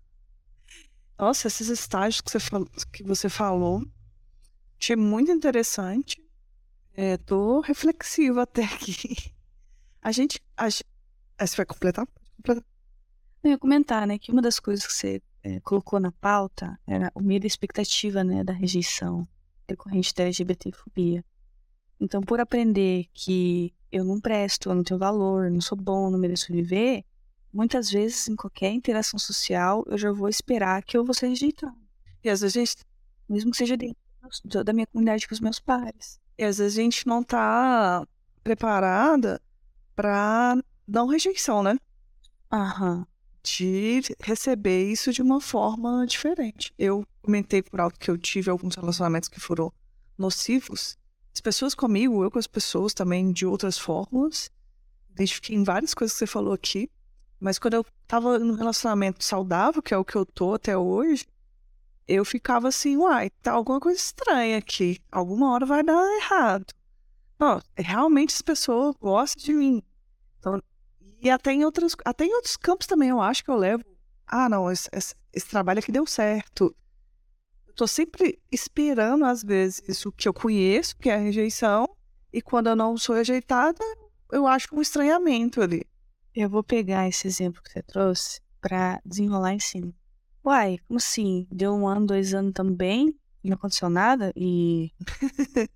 Nossa, 1.17 1.47
esses 1.47 1.69
estágios 1.69 2.21
que 2.21 2.31
você, 2.31 2.39
falou, 2.39 2.67
que 2.91 3.03
você 3.03 3.29
falou, 3.29 3.83
achei 4.79 4.95
muito 4.95 5.31
interessante. 5.31 6.23
É, 6.95 7.17
tô 7.17 7.61
reflexiva 7.61 8.43
até 8.43 8.63
aqui. 8.63 9.15
A 10.01 10.11
gente. 10.11 10.39
A, 10.55 10.69
você 10.69 10.83
vai 11.57 11.65
completar? 11.65 12.07
completar? 12.35 12.63
Eu 13.43 13.51
ia 13.51 13.57
comentar, 13.57 14.07
né, 14.07 14.17
que 14.17 14.31
uma 14.31 14.41
das 14.41 14.59
coisas 14.59 14.85
que 14.85 14.93
você 14.93 15.21
é, 15.43 15.59
colocou 15.59 15.99
na 15.99 16.11
pauta 16.11 16.79
era 16.87 17.11
o 17.13 17.21
medo 17.21 17.45
e 17.45 17.47
expectativa, 17.47 18.23
né, 18.23 18.43
da 18.43 18.53
rejeição 18.53 19.27
decorrente 19.67 20.13
da 20.13 20.23
LGBTfobia. 20.23 21.23
Então, 21.99 22.21
por 22.21 22.39
aprender 22.39 23.05
que 23.13 23.73
eu 23.91 24.03
não 24.03 24.19
presto, 24.19 24.69
eu 24.69 24.75
não 24.75 24.83
tenho 24.83 24.99
valor, 24.99 25.49
não 25.49 25.61
sou 25.61 25.77
bom, 25.77 26.09
não 26.09 26.19
mereço 26.19 26.51
viver, 26.51 27.05
muitas 27.53 27.89
vezes 27.89 28.27
em 28.27 28.35
qualquer 28.35 28.71
interação 28.71 29.19
social 29.19 29.83
eu 29.87 29.97
já 29.97 30.11
vou 30.11 30.27
esperar 30.27 30.83
que 30.83 30.97
eu 30.97 31.05
vou 31.05 31.13
ser 31.13 31.27
rejeitado. 31.27 31.77
E 32.23 32.29
às 32.29 32.41
vezes 32.41 32.75
mesmo 33.29 33.51
que 33.51 33.57
seja 33.57 33.77
dentro 33.77 33.95
da 34.63 34.73
minha 34.73 34.87
comunidade 34.87 35.27
com 35.27 35.33
os 35.33 35.39
meus 35.39 35.59
pares. 35.59 36.19
E 36.37 36.43
às 36.43 36.57
vezes 36.57 36.77
a 36.77 36.81
gente 36.81 37.07
não 37.07 37.23
tá 37.23 38.05
preparada 38.43 39.41
para 39.95 40.57
uma 40.87 41.11
rejeição, 41.11 41.63
né? 41.63 41.77
Aham. 42.51 43.05
De 43.43 44.01
receber 44.21 44.89
isso 44.89 45.11
de 45.11 45.21
uma 45.21 45.41
forma 45.41 46.05
diferente. 46.07 46.73
Eu 46.79 47.05
comentei 47.21 47.61
por 47.61 47.81
alto 47.81 47.99
que 47.99 48.09
eu 48.09 48.17
tive 48.17 48.49
alguns 48.49 48.75
relacionamentos 48.75 49.27
que 49.27 49.39
foram 49.39 49.71
nocivos. 50.17 50.97
As 51.33 51.41
pessoas 51.41 51.75
comigo, 51.75 52.23
eu 52.23 52.31
com 52.31 52.39
as 52.39 52.47
pessoas 52.47 52.93
também 52.93 53.31
de 53.31 53.45
outras 53.45 53.77
formas. 53.77 54.49
Identifiquei 55.11 55.55
em 55.55 55.63
várias 55.63 55.93
coisas 55.93 56.13
que 56.13 56.19
você 56.19 56.27
falou 56.27 56.53
aqui. 56.53 56.89
Mas 57.39 57.59
quando 57.59 57.73
eu 57.73 57.85
tava 58.07 58.39
num 58.39 58.53
relacionamento 58.53 59.23
saudável, 59.23 59.81
que 59.81 59.93
é 59.93 59.97
o 59.97 60.05
que 60.05 60.15
eu 60.15 60.25
tô 60.25 60.53
até 60.53 60.77
hoje, 60.77 61.25
eu 62.07 62.23
ficava 62.23 62.69
assim, 62.69 62.95
uai, 62.97 63.29
tá 63.41 63.51
alguma 63.51 63.79
coisa 63.79 63.99
estranha 63.99 64.57
aqui. 64.57 64.99
Alguma 65.11 65.51
hora 65.51 65.65
vai 65.65 65.83
dar 65.83 66.01
errado. 66.17 66.73
Não, 67.39 67.61
realmente 67.75 68.33
as 68.33 68.41
pessoas 68.41 68.95
gostam 68.99 69.43
de 69.43 69.53
mim. 69.53 69.83
Então, 70.39 70.61
e 71.23 71.29
até 71.29 71.53
em, 71.53 71.63
outros, 71.63 71.95
até 72.03 72.25
em 72.25 72.33
outros 72.35 72.57
campos 72.57 72.85
também 72.85 73.07
eu 73.07 73.21
acho 73.21 73.45
que 73.45 73.49
eu 73.49 73.55
levo. 73.55 73.83
Ah, 74.27 74.49
não, 74.49 74.69
esse, 74.69 74.89
esse, 74.91 75.15
esse 75.31 75.47
trabalho 75.47 75.79
aqui 75.79 75.89
deu 75.89 76.05
certo. 76.05 76.75
Eu 77.65 77.73
tô 77.73 77.87
sempre 77.87 78.41
esperando, 78.51 79.23
às 79.23 79.41
vezes, 79.41 80.05
o 80.05 80.11
que 80.11 80.27
eu 80.27 80.33
conheço, 80.33 80.97
que 80.97 81.09
é 81.09 81.15
a 81.15 81.17
rejeição. 81.17 81.87
E 82.31 82.41
quando 82.41 82.67
eu 82.67 82.75
não 82.75 82.97
sou 82.97 83.15
rejeitada, 83.15 83.79
eu 84.33 84.45
acho 84.45 84.67
um 84.73 84.81
estranhamento 84.81 85.61
ali. 85.61 85.83
Eu 86.35 86.49
vou 86.49 86.61
pegar 86.61 87.07
esse 87.07 87.25
exemplo 87.25 87.61
que 87.63 87.71
você 87.71 87.81
trouxe 87.81 88.41
para 88.59 88.99
desenrolar 89.05 89.53
em 89.53 89.59
cima. 89.59 89.93
Uai, 90.43 90.77
como 90.87 90.97
assim? 90.97 91.47
Deu 91.49 91.73
um 91.73 91.87
ano, 91.87 92.07
dois 92.07 92.33
anos 92.33 92.51
também, 92.51 93.17
não 93.41 93.53
aconteceu 93.53 93.89
nada, 93.89 94.33
e. 94.35 94.91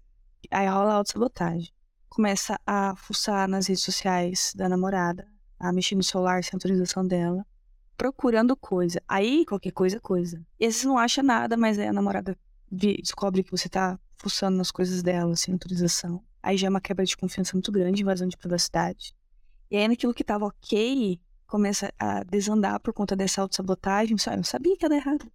Aí 0.52 0.68
rola 0.68 0.94
autossabotagem. 0.94 1.72
Começa 2.10 2.60
a 2.66 2.96
fuçar 2.96 3.48
nas 3.48 3.68
redes 3.68 3.84
sociais 3.84 4.52
da 4.56 4.68
namorada, 4.68 5.28
a 5.60 5.72
mexer 5.72 5.96
no 5.96 6.04
celular 6.04 6.44
sem 6.44 6.52
autorização 6.54 7.06
dela, 7.06 7.46
procurando 7.96 8.56
coisa. 8.56 9.02
Aí, 9.08 9.46
qualquer 9.46 9.72
coisa 9.72 9.98
é 9.98 10.00
coisa. 10.00 10.46
E 10.60 10.66
às 10.66 10.74
vezes 10.74 10.86
não 10.86 10.98
acha 10.98 11.24
nada, 11.24 11.58
mas 11.58 11.80
aí 11.80 11.88
a 11.88 11.94
namorada 11.94 12.38
descobre 12.72 13.44
que 13.44 13.52
você 13.52 13.68
tá 13.68 14.00
fuçando 14.18 14.58
nas 14.58 14.72
coisas 14.72 15.02
dela 15.02 15.36
sem 15.36 15.54
autorização. 15.54 16.24
Aí 16.42 16.58
já 16.58 16.68
é 16.68 16.70
uma 16.70 16.82
quebra 16.82 17.06
de 17.06 17.18
confiança 17.18 17.54
muito 17.54 17.72
grande, 17.72 18.02
invasão 18.02 18.28
de 18.28 18.38
privacidade. 18.38 19.16
E 19.70 19.78
aí 19.78 19.88
naquilo 19.88 20.14
que 20.14 20.24
tava 20.24 20.46
ok, 20.46 21.20
começa 21.46 21.92
a 21.98 22.24
desandar 22.24 22.80
por 22.80 22.94
conta 22.94 23.16
dessa 23.16 23.42
autossabotagem. 23.42 24.16
Eu 24.36 24.44
sabia 24.44 24.78
que 24.78 24.88
dar 24.88 24.96
errado. 24.96 25.32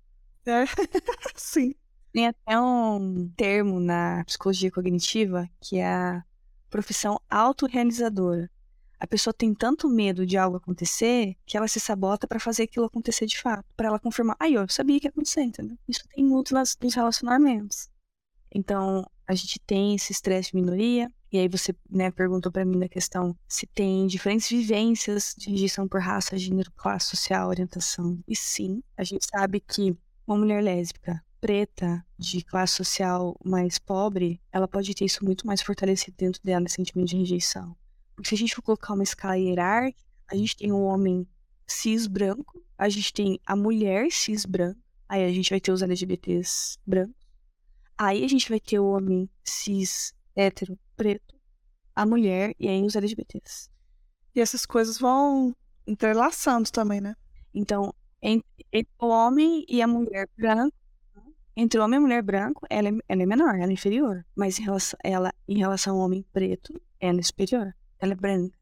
É, 0.46 0.64
sim. 1.36 1.74
Tem 2.12 2.26
até 2.26 2.60
um 2.60 3.30
termo 3.36 3.80
na 3.80 4.22
psicologia 4.26 4.70
cognitiva 4.70 5.48
que 5.60 5.78
é 5.78 5.86
a 5.86 6.24
profissão 6.68 7.20
autorrealizadora. 7.28 8.50
A 9.02 9.06
pessoa 9.08 9.34
tem 9.34 9.52
tanto 9.52 9.88
medo 9.88 10.24
de 10.24 10.36
algo 10.36 10.58
acontecer 10.58 11.36
que 11.44 11.56
ela 11.56 11.66
se 11.66 11.80
sabota 11.80 12.24
para 12.24 12.38
fazer 12.38 12.62
aquilo 12.62 12.86
acontecer 12.86 13.26
de 13.26 13.36
fato, 13.36 13.64
para 13.76 13.88
ela 13.88 13.98
confirmar, 13.98 14.36
aí 14.38 14.54
eu 14.54 14.64
sabia 14.68 15.00
que 15.00 15.08
ia 15.08 15.10
acontecer, 15.10 15.42
entendeu? 15.42 15.76
Isso 15.88 16.04
tem 16.14 16.24
muito 16.24 16.54
nos 16.54 16.94
relacionamentos. 16.94 17.90
Então, 18.54 19.04
a 19.26 19.34
gente 19.34 19.58
tem 19.58 19.96
esse 19.96 20.12
estresse 20.12 20.52
de 20.52 20.54
minoria, 20.54 21.10
e 21.32 21.38
aí 21.40 21.48
você 21.48 21.74
né, 21.90 22.12
perguntou 22.12 22.52
para 22.52 22.64
mim 22.64 22.78
na 22.78 22.88
questão 22.88 23.36
se 23.48 23.66
tem 23.66 24.06
diferentes 24.06 24.48
vivências 24.48 25.34
de 25.36 25.50
rejeição 25.50 25.88
por 25.88 26.00
raça, 26.00 26.38
gênero, 26.38 26.70
classe 26.70 27.08
social, 27.08 27.48
orientação. 27.48 28.22
E 28.28 28.36
sim, 28.36 28.84
a 28.96 29.02
gente 29.02 29.26
sabe 29.26 29.58
que 29.58 29.96
uma 30.24 30.38
mulher 30.38 30.62
lésbica 30.62 31.20
preta, 31.40 32.06
de 32.16 32.44
classe 32.44 32.76
social 32.76 33.36
mais 33.44 33.80
pobre, 33.80 34.40
ela 34.52 34.68
pode 34.68 34.94
ter 34.94 35.06
isso 35.06 35.24
muito 35.24 35.44
mais 35.44 35.60
fortalecido 35.60 36.16
dentro 36.16 36.40
dela, 36.44 36.66
esse 36.66 36.76
sentimento 36.76 37.08
de 37.08 37.16
rejeição. 37.16 37.76
Porque 38.22 38.28
se 38.28 38.34
a 38.36 38.38
gente 38.38 38.54
for 38.54 38.62
colocar 38.62 38.94
uma 38.94 39.02
escala 39.02 39.36
hierárquica, 39.36 40.00
a 40.30 40.36
gente 40.36 40.56
tem 40.56 40.70
o 40.70 40.84
homem 40.84 41.26
cis 41.66 42.06
branco, 42.06 42.64
a 42.78 42.88
gente 42.88 43.12
tem 43.12 43.40
a 43.44 43.56
mulher 43.56 44.12
cis 44.12 44.46
branca, 44.46 44.78
aí 45.08 45.24
a 45.24 45.32
gente 45.32 45.50
vai 45.50 45.60
ter 45.60 45.72
os 45.72 45.82
LGBTs 45.82 46.78
brancos, 46.86 47.16
aí 47.98 48.24
a 48.24 48.28
gente 48.28 48.48
vai 48.48 48.60
ter 48.60 48.78
o 48.78 48.92
homem 48.92 49.28
cis 49.42 50.14
hétero 50.36 50.78
preto, 50.96 51.34
a 51.96 52.06
mulher 52.06 52.54
e 52.60 52.68
aí 52.68 52.84
os 52.84 52.94
LGBTs. 52.94 53.68
E 54.36 54.40
essas 54.40 54.64
coisas 54.64 54.98
vão 54.98 55.52
entrelaçando 55.84 56.70
também, 56.70 57.00
né? 57.00 57.16
Então, 57.52 57.92
entre, 58.22 58.46
entre 58.72 58.94
o 59.00 59.08
homem 59.08 59.66
e 59.68 59.82
a 59.82 59.88
mulher 59.88 60.28
branca, 60.38 60.76
entre 61.56 61.80
o 61.80 61.82
homem 61.82 61.96
e 61.96 61.98
a 61.98 62.02
mulher 62.02 62.22
branco, 62.22 62.64
ela 62.70 62.88
é, 62.88 62.92
ela 63.08 63.22
é 63.24 63.26
menor, 63.26 63.56
ela 63.56 63.70
é 63.70 63.72
inferior. 63.72 64.24
Mas 64.36 64.60
em 64.60 64.62
relação, 64.62 64.96
ela, 65.02 65.34
em 65.48 65.58
relação 65.58 65.96
ao 65.96 66.04
homem 66.04 66.24
preto, 66.32 66.80
ela 67.00 67.18
é 67.18 67.22
superior. 67.24 67.74
Ela 68.02 68.12
é 68.12 68.16
branca. 68.16 68.58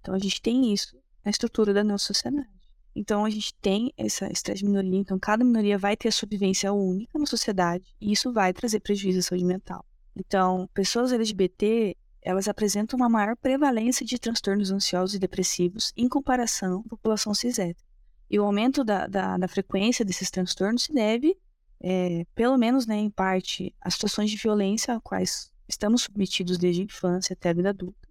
Então 0.00 0.14
a 0.14 0.18
gente 0.18 0.40
tem 0.40 0.72
isso 0.72 0.96
na 1.24 1.30
estrutura 1.30 1.72
da 1.72 1.84
nossa 1.84 2.06
sociedade. 2.06 2.48
Então 2.96 3.24
a 3.24 3.30
gente 3.30 3.54
tem 3.60 3.92
essa 3.96 4.30
estresse 4.32 4.60
de 4.60 4.68
minoria. 4.68 4.98
Então 4.98 5.18
cada 5.18 5.44
minoria 5.44 5.78
vai 5.78 5.96
ter 5.96 6.08
a 6.08 6.12
sua 6.12 6.26
vivência 6.28 6.72
única 6.72 7.18
na 7.18 7.26
sociedade 7.26 7.94
e 8.00 8.10
isso 8.10 8.32
vai 8.32 8.52
trazer 8.52 8.80
prejuízo 8.80 9.18
à 9.20 9.22
saúde 9.22 9.44
mental. 9.44 9.84
Então, 10.16 10.68
pessoas 10.74 11.12
LGBT, 11.12 11.96
elas 12.20 12.48
apresentam 12.48 12.98
uma 12.98 13.08
maior 13.08 13.36
prevalência 13.36 14.04
de 14.04 14.18
transtornos 14.18 14.70
ansiosos 14.70 15.14
e 15.14 15.18
depressivos 15.18 15.92
em 15.96 16.08
comparação 16.08 16.82
à 16.86 16.88
população 16.88 17.34
cis 17.34 17.58
-hétero. 17.58 17.84
E 18.28 18.38
o 18.40 18.44
aumento 18.44 18.82
da, 18.82 19.06
da, 19.06 19.36
da 19.38 19.48
frequência 19.48 20.04
desses 20.04 20.30
transtornos 20.30 20.84
se 20.84 20.92
deve 20.92 21.36
é, 21.82 22.24
pelo 22.34 22.56
menos, 22.56 22.86
né, 22.86 22.96
em 22.96 23.10
parte, 23.10 23.74
as 23.80 23.94
situações 23.94 24.30
de 24.30 24.36
violência 24.36 24.94
a 24.94 25.00
quais 25.00 25.50
estamos 25.68 26.02
submetidos 26.02 26.56
desde 26.56 26.82
a 26.82 26.84
infância 26.84 27.34
até 27.34 27.50
a 27.50 27.52
vida 27.52 27.70
adulta. 27.70 28.08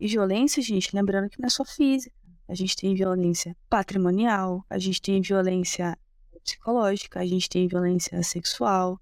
E 0.00 0.06
violência, 0.06 0.62
gente, 0.62 0.94
lembrando 0.94 1.28
que 1.28 1.40
não 1.40 1.46
é 1.46 1.50
só 1.50 1.64
física. 1.64 2.14
A 2.46 2.54
gente 2.54 2.76
tem 2.76 2.94
violência 2.94 3.56
patrimonial, 3.68 4.64
a 4.70 4.78
gente 4.78 5.02
tem 5.02 5.20
violência 5.20 5.98
psicológica, 6.42 7.20
a 7.20 7.26
gente 7.26 7.48
tem 7.48 7.68
violência 7.68 8.22
sexual. 8.22 8.98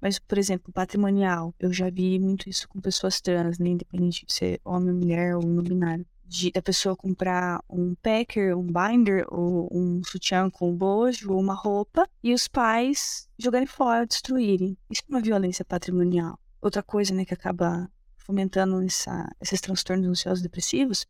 Mas, 0.00 0.18
por 0.18 0.36
exemplo, 0.36 0.70
patrimonial, 0.72 1.54
eu 1.58 1.72
já 1.72 1.88
vi 1.88 2.18
muito 2.18 2.48
isso 2.48 2.68
com 2.68 2.80
pessoas 2.80 3.20
trans, 3.22 3.58
né? 3.58 3.70
independente 3.70 4.26
de 4.26 4.32
ser 4.32 4.60
homem, 4.62 4.92
mulher 4.92 5.34
ou 5.34 5.42
não 5.42 5.62
binário. 5.62 6.04
De, 6.26 6.50
da 6.50 6.60
pessoa 6.60 6.96
comprar 6.96 7.62
um 7.70 7.94
packer, 7.94 8.56
um 8.58 8.66
binder, 8.66 9.24
ou 9.28 9.68
um 9.72 10.02
sutiã 10.04 10.50
com 10.50 10.76
bojo, 10.76 11.32
ou 11.32 11.40
uma 11.40 11.54
roupa, 11.54 12.08
e 12.22 12.34
os 12.34 12.48
pais 12.48 13.28
jogarem 13.38 13.66
fora, 13.66 14.06
destruírem. 14.06 14.76
Isso 14.90 15.02
é 15.08 15.14
uma 15.14 15.22
violência 15.22 15.64
patrimonial. 15.64 16.38
Outra 16.60 16.82
coisa, 16.82 17.14
né, 17.14 17.24
que 17.24 17.32
acaba 17.32 17.90
fomentando 18.24 18.82
essa, 18.82 19.30
esses 19.40 19.60
transtornos 19.60 20.08
ansiosos 20.08 20.42
depressivos 20.42 21.06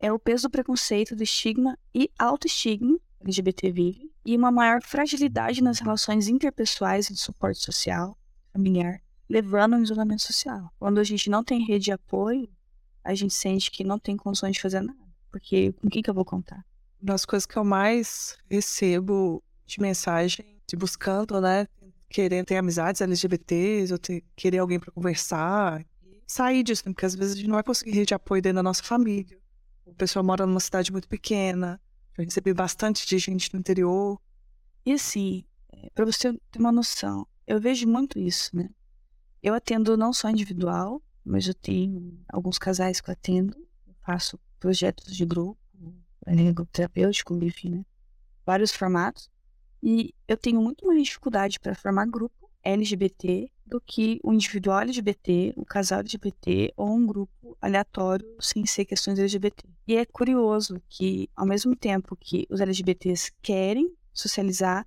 é 0.00 0.10
o 0.10 0.18
peso 0.18 0.48
do 0.48 0.50
preconceito, 0.50 1.14
do 1.14 1.22
estigma 1.22 1.78
e 1.94 2.10
autoestigma 2.18 2.98
LGBT 3.20 3.72
vive 3.72 4.12
e 4.24 4.36
uma 4.36 4.50
maior 4.50 4.82
fragilidade 4.82 5.62
nas 5.62 5.78
relações 5.78 6.28
interpessoais 6.28 7.10
e 7.10 7.14
de 7.14 7.20
suporte 7.20 7.60
social, 7.60 8.16
familiar, 8.52 9.00
levando 9.28 9.74
ao 9.74 9.82
isolamento 9.82 10.22
social. 10.22 10.70
Quando 10.78 10.98
a 10.98 11.04
gente 11.04 11.28
não 11.28 11.42
tem 11.42 11.64
rede 11.66 11.86
de 11.86 11.92
apoio, 11.92 12.48
a 13.02 13.14
gente 13.14 13.34
sente 13.34 13.70
que 13.70 13.84
não 13.84 13.98
tem 13.98 14.16
condições 14.16 14.52
de 14.54 14.62
fazer 14.62 14.80
nada, 14.80 14.98
porque 15.30 15.72
com 15.72 15.88
quem 15.88 16.02
que 16.02 16.08
eu 16.08 16.14
vou 16.14 16.24
contar? 16.24 16.64
Uma 17.00 17.12
das 17.12 17.24
coisas 17.24 17.44
que 17.44 17.56
eu 17.56 17.64
mais 17.64 18.36
recebo 18.50 19.42
de 19.66 19.80
mensagem, 19.80 20.58
de 20.66 20.76
buscando, 20.76 21.40
né, 21.40 21.66
querendo 22.08 22.46
ter 22.46 22.56
amizades 22.56 23.00
LGBTs, 23.00 23.92
ou 23.92 23.98
ter, 23.98 24.24
querer 24.36 24.58
alguém 24.58 24.78
para 24.78 24.92
conversar, 24.92 25.84
sair 26.26 26.62
disso, 26.62 26.82
né? 26.86 26.92
porque 26.92 27.06
às 27.06 27.14
vezes 27.14 27.34
a 27.34 27.36
gente 27.36 27.48
não 27.48 27.54
vai 27.54 27.62
conseguir 27.62 27.92
rede 27.92 28.06
de 28.06 28.14
apoio 28.14 28.42
dentro 28.42 28.56
da 28.56 28.62
nossa 28.62 28.82
família. 28.82 29.38
O 29.84 29.94
pessoal 29.94 30.24
mora 30.24 30.46
numa 30.46 30.60
cidade 30.60 30.90
muito 30.90 31.08
pequena, 31.08 31.80
já 32.16 32.24
recebi 32.24 32.54
bastante 32.54 33.06
de 33.06 33.18
gente 33.18 33.52
no 33.52 33.60
interior. 33.60 34.20
E 34.86 34.92
assim, 34.92 35.44
é, 35.72 35.90
para 35.90 36.04
você 36.04 36.32
ter 36.50 36.58
uma 36.58 36.72
noção, 36.72 37.26
eu 37.46 37.60
vejo 37.60 37.86
muito 37.86 38.18
isso, 38.18 38.56
né? 38.56 38.70
Eu 39.42 39.52
atendo 39.52 39.96
não 39.96 40.12
só 40.12 40.30
individual, 40.30 41.02
mas 41.24 41.46
eu 41.46 41.54
tenho 41.54 42.18
alguns 42.28 42.58
casais 42.58 43.00
que 43.00 43.10
eu 43.10 43.12
atendo, 43.12 43.56
eu 43.86 43.94
faço 44.04 44.38
projetos 44.58 45.14
de 45.14 45.24
grupo, 45.26 45.58
né, 46.26 46.52
grupo 46.52 46.72
terapêutico, 46.72 47.34
enfim, 47.42 47.70
né? 47.70 47.86
Vários 48.46 48.72
formatos. 48.72 49.30
E 49.82 50.14
eu 50.26 50.36
tenho 50.36 50.62
muito 50.62 50.86
mais 50.86 51.02
dificuldade 51.02 51.60
para 51.60 51.74
formar 51.74 52.06
grupo 52.06 52.50
LGBT 52.62 53.50
do 53.66 53.80
que 53.80 54.20
o 54.22 54.32
individual 54.32 54.80
LGBT, 54.80 55.54
o 55.56 55.64
casal 55.64 56.00
LGBT 56.00 56.72
ou 56.76 56.94
um 56.94 57.06
grupo 57.06 57.56
aleatório 57.60 58.26
sem 58.40 58.66
ser 58.66 58.84
questões 58.84 59.18
LGBT. 59.18 59.66
E 59.86 59.96
é 59.96 60.04
curioso 60.04 60.80
que, 60.88 61.28
ao 61.34 61.46
mesmo 61.46 61.74
tempo 61.74 62.16
que 62.16 62.46
os 62.50 62.60
LGBTs 62.60 63.32
querem 63.42 63.94
socializar, 64.12 64.86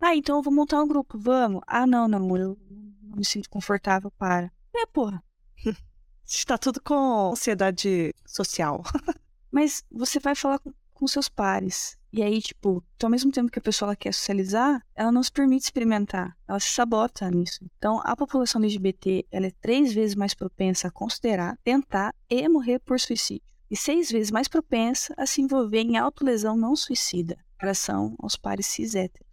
ah, 0.00 0.14
então 0.14 0.36
eu 0.36 0.42
vou 0.42 0.52
montar 0.52 0.80
um 0.82 0.88
grupo, 0.88 1.18
vamos. 1.18 1.60
Ah, 1.66 1.86
não, 1.86 2.06
não, 2.06 2.36
eu 2.36 2.58
não 3.02 3.16
me 3.16 3.24
sinto 3.24 3.50
confortável 3.50 4.10
para. 4.12 4.52
É, 4.74 4.86
porra. 4.86 5.22
Está 6.24 6.56
tudo 6.56 6.80
com 6.80 7.32
ansiedade 7.32 8.14
social. 8.26 8.84
Mas 9.50 9.82
você 9.90 10.20
vai 10.20 10.34
falar 10.34 10.58
com, 10.58 10.72
com 10.94 11.06
seus 11.06 11.28
pares. 11.28 11.97
E 12.10 12.22
aí, 12.22 12.40
tipo, 12.40 12.82
então, 12.96 13.08
ao 13.08 13.10
mesmo 13.10 13.30
tempo 13.30 13.50
que 13.50 13.58
a 13.58 13.62
pessoa 13.62 13.94
quer 13.94 14.14
socializar, 14.14 14.82
ela 14.94 15.12
não 15.12 15.22
se 15.22 15.30
permite 15.30 15.64
experimentar. 15.64 16.34
Ela 16.48 16.58
se 16.58 16.70
sabota 16.70 17.30
nisso. 17.30 17.64
Então, 17.76 18.00
a 18.02 18.16
população 18.16 18.62
LGBT 18.62 19.26
ela 19.30 19.46
é 19.46 19.52
três 19.60 19.92
vezes 19.92 20.14
mais 20.14 20.32
propensa 20.32 20.88
a 20.88 20.90
considerar, 20.90 21.58
tentar 21.62 22.14
e 22.30 22.48
morrer 22.48 22.78
por 22.78 22.98
suicídio. 22.98 23.46
E 23.70 23.76
seis 23.76 24.10
vezes 24.10 24.30
mais 24.30 24.48
propensa 24.48 25.14
a 25.18 25.26
se 25.26 25.42
envolver 25.42 25.80
em 25.80 25.98
autolesão 25.98 26.56
não 26.56 26.74
suicida, 26.74 27.34
em 27.34 27.60
relação 27.60 28.16
aos 28.18 28.36
pares 28.36 28.66
cis 28.66 28.94
héteros. 28.94 29.28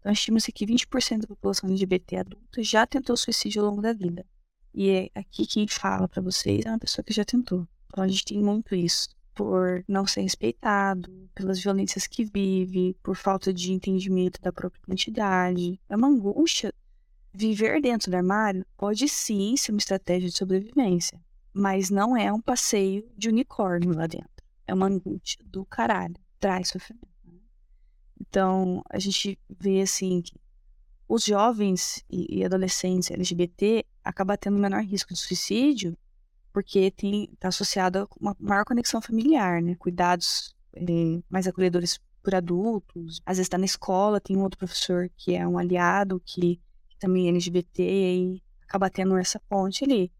Então, 0.00 0.10
estima-se 0.10 0.50
que 0.50 0.66
20% 0.66 1.20
da 1.20 1.28
população 1.28 1.70
LGBT 1.70 2.16
adulta 2.16 2.62
já 2.62 2.84
tentou 2.86 3.16
suicídio 3.16 3.62
ao 3.62 3.68
longo 3.68 3.82
da 3.82 3.92
vida. 3.92 4.26
E 4.74 4.90
é 4.90 5.10
aqui 5.14 5.46
quem 5.46 5.68
fala 5.68 6.08
para 6.08 6.22
vocês 6.22 6.66
é 6.66 6.70
uma 6.70 6.78
pessoa 6.78 7.04
que 7.04 7.12
já 7.12 7.24
tentou. 7.24 7.68
Então, 7.86 8.02
a 8.02 8.08
gente 8.08 8.24
tem 8.24 8.42
muito 8.42 8.74
isso 8.74 9.08
por 9.40 9.82
não 9.88 10.06
ser 10.06 10.20
respeitado, 10.20 11.10
pelas 11.34 11.58
violências 11.58 12.06
que 12.06 12.26
vive, 12.26 12.94
por 13.02 13.16
falta 13.16 13.54
de 13.54 13.72
entendimento 13.72 14.38
da 14.42 14.52
própria 14.52 14.82
identidade. 14.86 15.80
É 15.88 15.96
uma 15.96 16.08
angústia. 16.08 16.74
Viver 17.32 17.80
dentro 17.80 18.10
do 18.10 18.16
armário 18.16 18.66
pode 18.76 19.08
sim 19.08 19.56
ser 19.56 19.72
uma 19.72 19.78
estratégia 19.78 20.28
de 20.28 20.36
sobrevivência, 20.36 21.18
mas 21.54 21.88
não 21.88 22.14
é 22.14 22.30
um 22.30 22.40
passeio 22.40 23.08
de 23.16 23.30
unicórnio 23.30 23.96
lá 23.96 24.06
dentro. 24.06 24.28
É 24.66 24.74
uma 24.74 24.88
angústia 24.88 25.42
do 25.46 25.64
caralho. 25.64 26.16
Traz 26.38 26.68
sofrimento. 26.68 27.08
Né? 27.24 27.38
Então, 28.20 28.82
a 28.90 28.98
gente 28.98 29.38
vê 29.48 29.80
assim 29.80 30.20
que 30.20 30.38
os 31.08 31.24
jovens 31.24 32.04
e 32.10 32.44
adolescentes 32.44 33.10
LGBT 33.10 33.86
acabam 34.04 34.36
tendo 34.38 34.58
menor 34.58 34.82
risco 34.82 35.14
de 35.14 35.18
suicídio 35.18 35.96
porque 36.52 36.92
está 37.02 37.48
associado 37.48 38.00
a 38.00 38.08
uma 38.20 38.36
maior 38.38 38.64
conexão 38.64 39.00
familiar, 39.00 39.62
né? 39.62 39.74
Cuidados 39.76 40.54
eh, 40.74 41.22
mais 41.28 41.46
acolhedores 41.46 42.00
por 42.22 42.34
adultos. 42.34 43.20
Às 43.24 43.36
vezes 43.36 43.46
está 43.46 43.58
na 43.58 43.64
escola, 43.64 44.20
tem 44.20 44.36
um 44.36 44.42
outro 44.42 44.58
professor 44.58 45.10
que 45.16 45.34
é 45.34 45.46
um 45.46 45.58
aliado, 45.58 46.20
que, 46.24 46.60
que 46.88 46.98
também 46.98 47.26
é 47.26 47.30
LGBT, 47.30 47.82
e 47.82 48.42
acaba 48.62 48.90
tendo 48.90 49.16
essa 49.16 49.40
ponte 49.40 49.84
ali. 49.84 50.12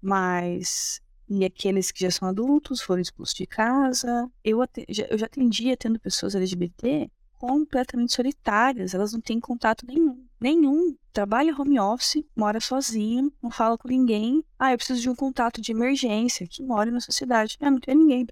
Mas 0.00 1.00
e 1.28 1.44
aqueles 1.44 1.90
que 1.90 2.00
já 2.00 2.10
são 2.10 2.28
adultos 2.28 2.80
foram 2.80 3.00
expulsos 3.00 3.34
de 3.34 3.46
casa. 3.46 4.30
Eu, 4.42 4.58
já, 4.88 5.04
eu 5.04 5.18
já 5.18 5.26
atendia 5.26 5.76
tendo 5.76 5.98
pessoas 5.98 6.34
LGBT 6.34 7.10
completamente 7.38 8.14
solitárias, 8.14 8.94
elas 8.94 9.12
não 9.12 9.20
têm 9.20 9.38
contato 9.40 9.86
nenhum. 9.86 10.23
Nenhum. 10.40 10.96
Trabalha 11.12 11.54
home 11.56 11.78
office, 11.78 12.24
mora 12.34 12.60
sozinho, 12.60 13.32
não 13.42 13.50
fala 13.50 13.78
com 13.78 13.88
ninguém. 13.88 14.44
Ah, 14.58 14.72
eu 14.72 14.76
preciso 14.76 15.00
de 15.00 15.08
um 15.08 15.14
contato 15.14 15.60
de 15.60 15.70
emergência 15.72 16.46
que 16.46 16.62
mora 16.62 16.90
na 16.90 17.00
sociedade. 17.00 17.56
Ah, 17.60 17.70
não 17.70 17.78
tem 17.78 17.94
ninguém. 17.94 18.26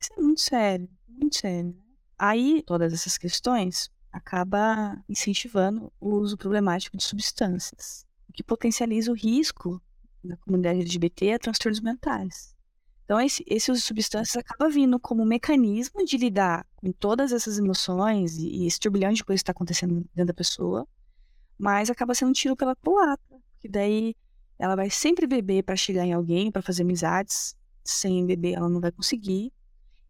Isso 0.00 0.12
é 0.16 0.20
muito 0.20 0.40
sério, 0.40 0.88
muito 1.06 1.36
sério. 1.36 1.76
Aí, 2.18 2.62
todas 2.62 2.92
essas 2.92 3.18
questões 3.18 3.90
acaba 4.10 5.02
incentivando 5.08 5.92
o 6.00 6.14
uso 6.14 6.36
problemático 6.36 6.96
de 6.96 7.02
substâncias, 7.02 8.06
o 8.28 8.32
que 8.32 8.42
potencializa 8.42 9.10
o 9.10 9.14
risco 9.14 9.80
da 10.22 10.36
comunidade 10.36 10.80
LGBT 10.80 11.32
a 11.32 11.38
transtornos 11.38 11.80
mentais. 11.80 12.54
Então, 13.04 13.20
esse, 13.20 13.44
esse 13.46 13.70
uso 13.70 13.80
de 13.80 13.86
substâncias 13.86 14.36
acaba 14.36 14.70
vindo 14.70 14.98
como 14.98 15.22
um 15.22 15.26
mecanismo 15.26 16.04
de 16.04 16.16
lidar 16.16 16.66
com 16.76 16.92
todas 16.92 17.32
essas 17.32 17.58
emoções 17.58 18.36
e, 18.38 18.48
e 18.48 18.66
esse 18.66 18.78
turbilhão 18.78 19.12
de 19.12 19.24
coisas 19.24 19.40
que 19.40 19.44
está 19.44 19.52
acontecendo 19.52 20.04
dentro 20.14 20.26
da 20.26 20.34
pessoa, 20.34 20.86
mas 21.62 21.88
acaba 21.88 22.12
sendo 22.12 22.30
um 22.30 22.32
tiro 22.32 22.56
pela 22.56 22.74
culatra, 22.74 23.38
porque 23.52 23.68
daí 23.68 24.16
ela 24.58 24.74
vai 24.74 24.90
sempre 24.90 25.28
beber 25.28 25.62
para 25.62 25.76
chegar 25.76 26.04
em 26.04 26.12
alguém, 26.12 26.50
para 26.50 26.60
fazer 26.60 26.82
amizades, 26.82 27.54
sem 27.84 28.26
beber 28.26 28.54
ela 28.54 28.68
não 28.68 28.80
vai 28.80 28.90
conseguir. 28.90 29.52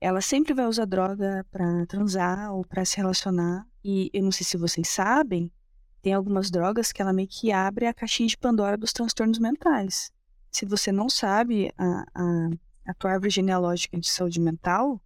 Ela 0.01 0.23
sempre 0.23 0.55
vai 0.55 0.67
usar 0.67 0.87
droga 0.87 1.45
para 1.51 1.85
transar 1.87 2.55
ou 2.55 2.65
para 2.65 2.87
se 2.87 2.97
relacionar. 2.97 3.67
E 3.85 4.11
eu 4.15 4.23
não 4.23 4.33
sei 4.33 4.47
se 4.47 4.57
vocês 4.57 4.89
sabem, 4.89 5.53
tem 6.01 6.15
algumas 6.15 6.51
drogas 6.51 6.91
que 6.91 7.03
ela 7.03 7.13
meio 7.13 7.29
que 7.29 7.53
abre 7.53 7.87
a 7.87 7.93
caixinha 7.93 8.29
de 8.31 8.39
Pandora 8.39 8.79
dos 8.79 8.93
transtornos 8.93 9.39
mentais. 9.39 10.11
Se 10.51 10.65
você 10.65 10.91
não 10.91 11.11
sabe 11.11 11.71
a, 11.77 12.05
a 12.15 12.49
a 12.85 12.95
tua 12.95 13.13
árvore 13.13 13.31
genealógica 13.31 13.99
de 13.99 14.09
saúde 14.09 14.41
mental, 14.41 15.01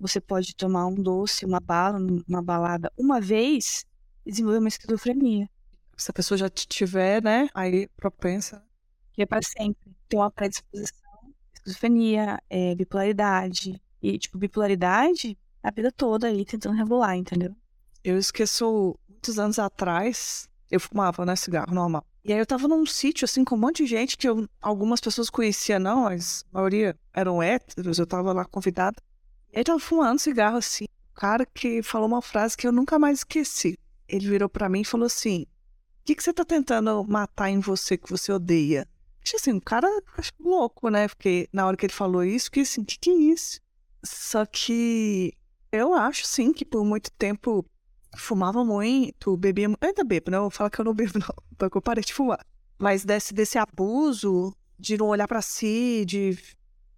você 0.00 0.20
pode 0.20 0.54
tomar 0.54 0.86
um 0.86 0.94
doce, 0.94 1.44
uma 1.44 1.60
bala, 1.60 1.98
uma 2.26 2.42
balada 2.42 2.92
uma 2.96 3.20
vez 3.20 3.84
e 4.24 4.30
desenvolver 4.30 4.58
uma 4.58 4.68
esquizofrenia. 4.68 5.48
Se 5.98 6.10
a 6.10 6.14
pessoa 6.14 6.38
já 6.38 6.48
tiver, 6.48 7.22
né, 7.22 7.48
aí 7.52 7.88
propensa. 7.96 8.64
Que 9.12 9.22
é 9.22 9.26
para 9.26 9.42
sempre. 9.42 9.94
Tem 10.08 10.18
uma 10.18 10.30
predisposição, 10.30 11.34
esquizofrenia, 11.52 12.38
é, 12.48 12.74
bipolaridade. 12.74 13.82
E, 14.00 14.16
tipo, 14.16 14.38
bipolaridade 14.38 15.36
a 15.62 15.70
vida 15.70 15.92
toda 15.92 16.28
aí 16.28 16.44
tentando 16.44 16.76
regular, 16.76 17.16
entendeu? 17.16 17.54
Eu 18.02 18.16
esqueço, 18.16 18.98
muitos 19.08 19.38
anos 19.38 19.58
atrás, 19.58 20.48
eu 20.70 20.80
fumava, 20.80 21.26
né, 21.26 21.36
cigarro 21.36 21.74
normal. 21.74 22.04
E 22.24 22.32
aí 22.32 22.38
eu 22.38 22.46
tava 22.46 22.68
num 22.68 22.84
sítio, 22.86 23.24
assim, 23.24 23.44
com 23.44 23.54
um 23.54 23.58
monte 23.58 23.84
de 23.84 23.86
gente 23.86 24.16
que 24.16 24.28
eu, 24.28 24.48
algumas 24.60 25.00
pessoas 25.00 25.30
conhecia 25.30 25.78
não, 25.78 26.02
mas 26.02 26.44
a 26.52 26.58
maioria 26.58 26.96
eram 27.12 27.42
héteros, 27.42 27.98
eu 27.98 28.06
tava 28.06 28.32
lá 28.32 28.44
convidada. 28.44 29.00
E 29.52 29.58
aí 29.58 29.64
tava 29.64 29.78
fumando 29.78 30.18
cigarro, 30.18 30.58
assim. 30.58 30.84
O 31.10 31.14
cara 31.14 31.44
que 31.46 31.82
falou 31.82 32.06
uma 32.06 32.22
frase 32.22 32.56
que 32.56 32.66
eu 32.66 32.72
nunca 32.72 32.98
mais 32.98 33.20
esqueci. 33.20 33.78
Ele 34.06 34.28
virou 34.28 34.48
para 34.48 34.68
mim 34.68 34.82
e 34.82 34.84
falou 34.84 35.06
assim, 35.06 35.46
que, 36.08 36.14
que 36.14 36.22
você 36.22 36.32
tá 36.32 36.42
tentando 36.42 37.04
matar 37.04 37.50
em 37.50 37.60
você 37.60 37.98
que 37.98 38.08
você 38.08 38.32
odeia? 38.32 38.88
Achei 39.22 39.38
assim, 39.38 39.52
um 39.52 39.60
cara 39.60 39.86
louco, 40.40 40.88
né? 40.88 41.06
Porque 41.06 41.46
na 41.52 41.66
hora 41.66 41.76
que 41.76 41.84
ele 41.84 41.92
falou 41.92 42.24
isso, 42.24 42.46
fiquei 42.46 42.62
assim, 42.62 42.80
o 42.80 42.84
que, 42.84 42.98
que 42.98 43.10
é 43.10 43.14
isso? 43.14 43.60
Só 44.02 44.46
que 44.46 45.34
eu 45.70 45.92
acho, 45.92 46.26
sim, 46.26 46.50
que 46.50 46.64
por 46.64 46.82
muito 46.82 47.10
tempo 47.12 47.62
fumava 48.16 48.64
muito, 48.64 49.36
bebia. 49.36 49.68
Ainda 49.82 50.02
bebo, 50.02 50.30
não? 50.30 50.48
Fala 50.48 50.70
que 50.70 50.80
eu 50.80 50.84
não 50.86 50.94
bebo, 50.94 51.18
não. 51.18 51.34
Porque 51.58 51.76
eu 51.76 51.82
parei 51.82 52.02
de 52.02 52.14
fumar. 52.14 52.42
Mas 52.78 53.04
desse, 53.04 53.34
desse 53.34 53.58
abuso 53.58 54.56
de 54.78 54.96
não 54.96 55.08
olhar 55.08 55.28
para 55.28 55.42
si, 55.42 56.04
de 56.06 56.38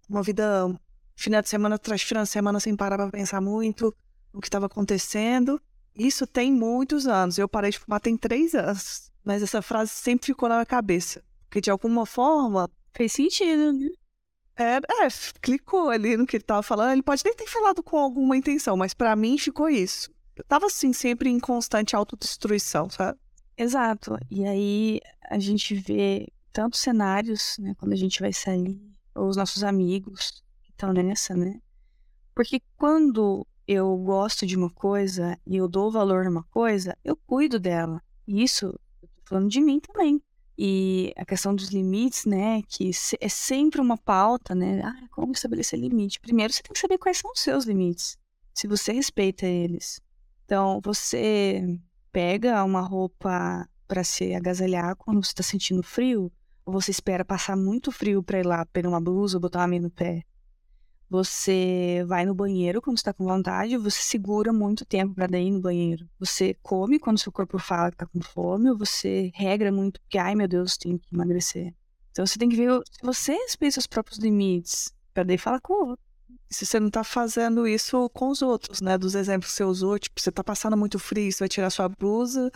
uma 0.09 0.23
vida 0.23 0.73
final 1.17 1.43
de 1.43 1.49
semana 1.49 1.75
atrás 1.75 2.03
final 2.03 2.23
de 2.23 2.31
semana 2.31 2.61
sem 2.61 2.77
parar 2.77 2.97
para 2.97 3.11
pensar 3.11 3.41
muito 3.41 3.93
no 4.33 4.41
que 4.41 4.47
estava 4.47 4.67
acontecendo. 4.67 5.61
Isso 5.95 6.27
tem 6.27 6.53
muitos 6.53 7.07
anos. 7.07 7.39
Eu 7.39 7.49
parei 7.49 7.71
de 7.71 7.79
fumar 7.79 8.01
tem 8.01 8.17
três 8.17 8.55
anos. 8.55 9.11
Mas 9.25 9.43
essa 9.43 9.61
frase 9.61 9.91
sempre 9.91 10.27
ficou 10.27 10.49
na 10.49 10.57
minha 10.57 10.67
cabeça. 10.67 11.23
Porque 11.45 11.61
de 11.61 11.71
alguma 11.71 12.07
forma. 12.07 12.71
Fez 12.93 13.13
sentido, 13.13 13.73
né? 13.73 13.89
É, 14.57 14.77
é, 14.77 15.09
clicou 15.41 15.89
ali 15.89 16.17
no 16.17 16.27
que 16.27 16.37
ele 16.37 16.45
tava 16.45 16.63
falando. 16.63 16.93
Ele 16.93 17.03
pode 17.03 17.23
nem 17.25 17.35
ter 17.35 17.47
falado 17.47 17.83
com 17.83 17.97
alguma 17.97 18.37
intenção, 18.37 18.77
mas 18.77 18.93
para 18.93 19.15
mim 19.17 19.39
ficou 19.39 19.69
isso. 19.69 20.11
Eu 20.37 20.45
tava 20.45 20.67
assim, 20.67 20.93
sempre 20.93 21.31
em 21.31 21.39
constante 21.39 21.95
autodestruição, 21.95 22.91
sabe? 22.91 23.19
Exato. 23.57 24.19
E 24.31 24.45
aí 24.45 25.01
a 25.29 25.39
gente 25.39 25.75
vê 25.75 26.27
tantos 26.53 26.81
cenários, 26.81 27.57
né, 27.59 27.75
quando 27.79 27.93
a 27.93 27.97
gente 27.97 28.21
vai 28.21 28.33
sair, 28.33 28.81
ou 29.15 29.29
os 29.29 29.37
nossos 29.37 29.63
amigos 29.63 30.43
que 30.63 30.71
estão 30.71 30.93
nessa, 30.93 31.35
né? 31.35 31.61
Porque 32.35 32.61
quando 32.77 33.47
eu 33.67 33.97
gosto 33.99 34.47
de 34.47 34.57
uma 34.57 34.71
coisa 34.71 35.39
e 35.47 35.57
eu 35.57 35.69
dou 35.69 35.91
valor 35.91 36.25
numa 36.25 36.43
coisa, 36.45 36.97
eu 37.05 37.17
cuido 37.17 37.59
dela. 37.59 38.03
E 38.27 38.43
isso, 38.43 38.67
eu 39.03 39.09
tô 39.09 39.23
falando 39.25 39.49
de 39.49 39.61
mim 39.61 39.81
também. 39.81 40.23
E 40.59 41.13
a 41.17 41.25
questão 41.25 41.55
dos 41.55 41.71
limites, 41.71 42.27
né, 42.27 42.61
que 42.69 42.91
é 43.21 43.29
sempre 43.29 43.81
uma 43.81 43.97
pauta, 43.97 44.55
né? 44.55 44.83
Ah, 44.85 45.09
como 45.11 45.33
estabelecer 45.33 45.79
limite? 45.79 46.21
Primeiro 46.21 46.53
você 46.53 46.63
tem 46.63 46.73
que 46.73 46.79
saber 46.79 46.99
quais 46.99 47.17
são 47.17 47.33
os 47.33 47.41
seus 47.41 47.65
limites, 47.65 48.19
se 48.53 48.67
você 48.67 48.93
respeita 48.93 49.47
eles. 49.47 50.03
Então, 50.45 50.81
você 50.85 51.65
pega 52.13 52.63
uma 52.63 52.81
roupa 52.81 53.67
para 53.89 54.05
se 54.05 54.35
agasalhar 54.35 54.95
quando 54.97 55.25
você 55.25 55.31
está 55.31 55.43
sentindo 55.43 55.83
frio, 55.83 56.31
ou 56.67 56.75
você 56.75 56.91
espera 56.91 57.25
passar 57.25 57.57
muito 57.57 57.91
frio 57.91 58.23
para 58.23 58.41
ir 58.41 58.47
lá 58.47 58.67
pegar 58.67 58.89
uma 58.89 59.01
blusa 59.01 59.37
ou 59.37 59.41
botar 59.41 59.61
uma 59.61 59.69
meia 59.69 59.83
no 59.83 59.91
pé. 59.91 60.25
Você 61.11 62.05
vai 62.07 62.25
no 62.25 62.33
banheiro 62.33 62.81
quando 62.81 62.97
está 62.97 63.13
com 63.13 63.25
vontade, 63.25 63.77
você 63.77 64.01
segura 64.01 64.53
muito 64.53 64.85
tempo 64.85 65.13
para 65.13 65.41
ir 65.41 65.51
no 65.51 65.61
banheiro. 65.61 66.09
Você 66.21 66.55
come 66.63 67.01
quando 67.01 67.19
seu 67.19 67.33
corpo 67.33 67.59
fala 67.59 67.91
que 67.91 67.97
está 67.97 68.07
com 68.07 68.23
fome, 68.23 68.71
ou 68.71 68.79
você 68.79 69.33
regra 69.35 69.73
muito 69.73 70.01
porque, 70.01 70.17
ai 70.17 70.37
meu 70.37 70.47
Deus, 70.47 70.77
tem 70.77 70.97
que 70.97 71.13
emagrecer. 71.13 71.75
Então 72.13 72.25
você 72.25 72.39
tem 72.39 72.49
que 72.49 72.55
ver 72.55 72.71
se 72.89 73.03
você 73.03 73.33
respeita 73.33 73.73
seus 73.73 73.89
próprios 73.89 74.21
limites, 74.21 74.95
para 75.13 75.25
daí 75.25 75.37
falar 75.37 75.61
com 75.61 75.73
o 75.73 75.89
outro. 75.89 76.05
Se 76.49 76.65
você 76.65 76.79
não 76.79 76.87
está 76.87 77.03
fazendo 77.03 77.67
isso 77.67 78.09
com 78.11 78.29
os 78.29 78.41
outros, 78.41 78.81
né? 78.81 78.97
Dos 78.97 79.17
exemplos 79.17 79.51
que 79.51 79.57
você 79.57 79.65
usou, 79.65 79.99
tipo, 79.99 80.21
você 80.21 80.31
está 80.31 80.45
passando 80.45 80.77
muito 80.77 80.99
frio, 80.99 81.31
você 81.33 81.41
vai 81.41 81.49
tirar 81.49 81.71
sua 81.71 81.89
blusa, 81.89 82.53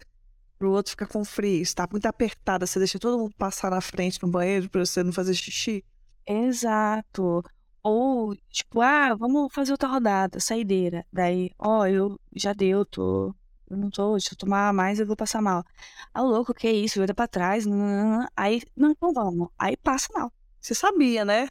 pro 0.57 0.71
outro 0.71 0.91
ficar 0.91 1.07
com 1.07 1.25
frio, 1.25 1.61
está 1.61 1.89
muito 1.91 2.07
apertada, 2.07 2.67
você 2.67 2.79
deixa 2.79 3.01
todo 3.01 3.19
mundo 3.19 3.35
passar 3.37 3.71
na 3.71 3.81
frente 3.81 4.23
no 4.23 4.29
banheiro 4.29 4.71
para 4.71 4.87
você 4.87 5.03
não 5.03 5.13
fazer 5.13 5.35
xixi. 5.35 5.85
Exato. 6.25 7.43
Ou, 7.85 8.35
tipo, 8.51 8.80
ah, 8.80 9.14
vamos 9.14 9.53
fazer 9.53 9.72
outra 9.72 9.89
rodada, 9.89 10.41
saideira. 10.41 11.07
Daí, 11.12 11.51
ó, 11.59 11.80
oh, 11.80 11.87
eu 11.87 12.18
já 12.35 12.55
deu, 12.55 12.82
tô. 12.87 13.35
Eu 13.68 13.76
não 13.76 13.91
tô, 13.91 14.18
se 14.18 14.32
eu 14.32 14.39
tomar 14.39 14.72
mais, 14.72 14.99
eu 14.99 15.07
vou 15.07 15.14
passar 15.14 15.43
mal. 15.43 15.62
Ah, 16.14 16.22
louco, 16.22 16.55
que 16.55 16.66
é 16.66 16.72
isso? 16.72 16.99
Vai 16.99 17.07
dar 17.07 17.14
pra 17.14 17.28
trás. 17.28 17.66
Não, 17.66 17.76
não, 17.76 18.20
não. 18.20 18.28
Aí, 18.35 18.62
não, 18.74 18.91
então 18.91 19.12
vamos. 19.12 19.49
Aí 19.59 19.76
passa 19.76 20.09
mal. 20.14 20.32
Você 20.59 20.74
sabia, 20.74 21.26
né? 21.26 21.51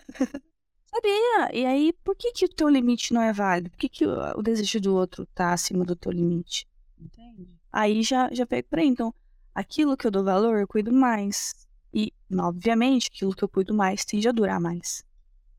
Sabia. 0.90 1.50
E 1.54 1.66
aí, 1.68 1.94
por 2.04 2.16
que, 2.16 2.32
que 2.32 2.46
o 2.46 2.50
teu 2.50 2.68
limite 2.68 3.14
não 3.14 3.22
é 3.22 3.32
válido? 3.32 3.70
Por 3.70 3.78
que, 3.78 3.90
que 3.90 4.06
o, 4.06 4.42
desejo 4.42 4.82
do 4.82 4.96
outro 4.96 5.28
tá 5.36 5.54
acima 5.54 5.86
do 5.86 5.96
teu 5.96 6.12
limite? 6.12 6.68
Entende? 7.00 7.48
Aí 7.72 8.02
já, 8.02 8.34
já 8.34 8.46
pego 8.46 8.70
por 8.70 8.80
aí. 8.80 8.88
Então, 8.88 9.14
aquilo 9.54 9.96
que 9.96 10.08
eu 10.08 10.12
dou 10.12 10.24
valor, 10.24 10.60
eu 10.60 10.68
cuido 10.68 10.92
mais. 10.92 11.68
E, 11.94 12.12
obviamente, 12.40 13.12
aquilo 13.14 13.36
que 13.36 13.44
eu 13.44 13.50
cuido 13.50 13.74
mais 13.74 14.04
tende 14.04 14.28
a 14.28 14.32
durar 14.32 14.60
mais. 14.60 15.06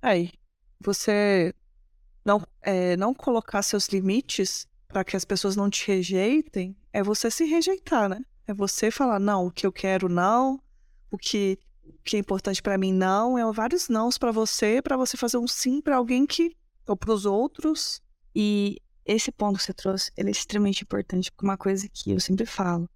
Aí, 0.02 0.32
você 0.84 1.54
não, 2.24 2.42
é, 2.62 2.96
não 2.96 3.14
colocar 3.14 3.62
seus 3.62 3.88
limites 3.88 4.66
para 4.88 5.04
que 5.04 5.16
as 5.16 5.24
pessoas 5.24 5.56
não 5.56 5.68
te 5.68 5.86
rejeitem, 5.86 6.76
é 6.92 7.02
você 7.02 7.30
se 7.30 7.44
rejeitar, 7.44 8.08
né? 8.08 8.20
É 8.46 8.54
você 8.54 8.90
falar, 8.90 9.18
não, 9.18 9.46
o 9.46 9.50
que 9.50 9.66
eu 9.66 9.72
quero 9.72 10.08
não, 10.08 10.60
o 11.10 11.18
que, 11.18 11.58
o 11.84 11.92
que 12.04 12.16
é 12.16 12.20
importante 12.20 12.62
para 12.62 12.78
mim 12.78 12.92
não, 12.92 13.38
é 13.38 13.52
vários 13.52 13.88
nãos 13.88 14.18
para 14.18 14.30
você, 14.30 14.80
para 14.80 14.96
você 14.96 15.16
fazer 15.16 15.38
um 15.38 15.48
sim 15.48 15.80
para 15.80 15.96
alguém 15.96 16.26
que 16.26 16.56
ou 16.86 16.96
para 16.96 17.12
os 17.12 17.26
outros. 17.26 18.02
E 18.34 18.78
esse 19.04 19.32
ponto 19.32 19.58
que 19.58 19.64
você 19.64 19.74
trouxe, 19.74 20.10
ele 20.16 20.28
é 20.28 20.32
extremamente 20.32 20.82
importante, 20.82 21.30
porque 21.30 21.46
uma 21.46 21.56
coisa 21.56 21.88
que 21.88 22.12
eu 22.12 22.20
sempre 22.20 22.46
falo 22.46 22.88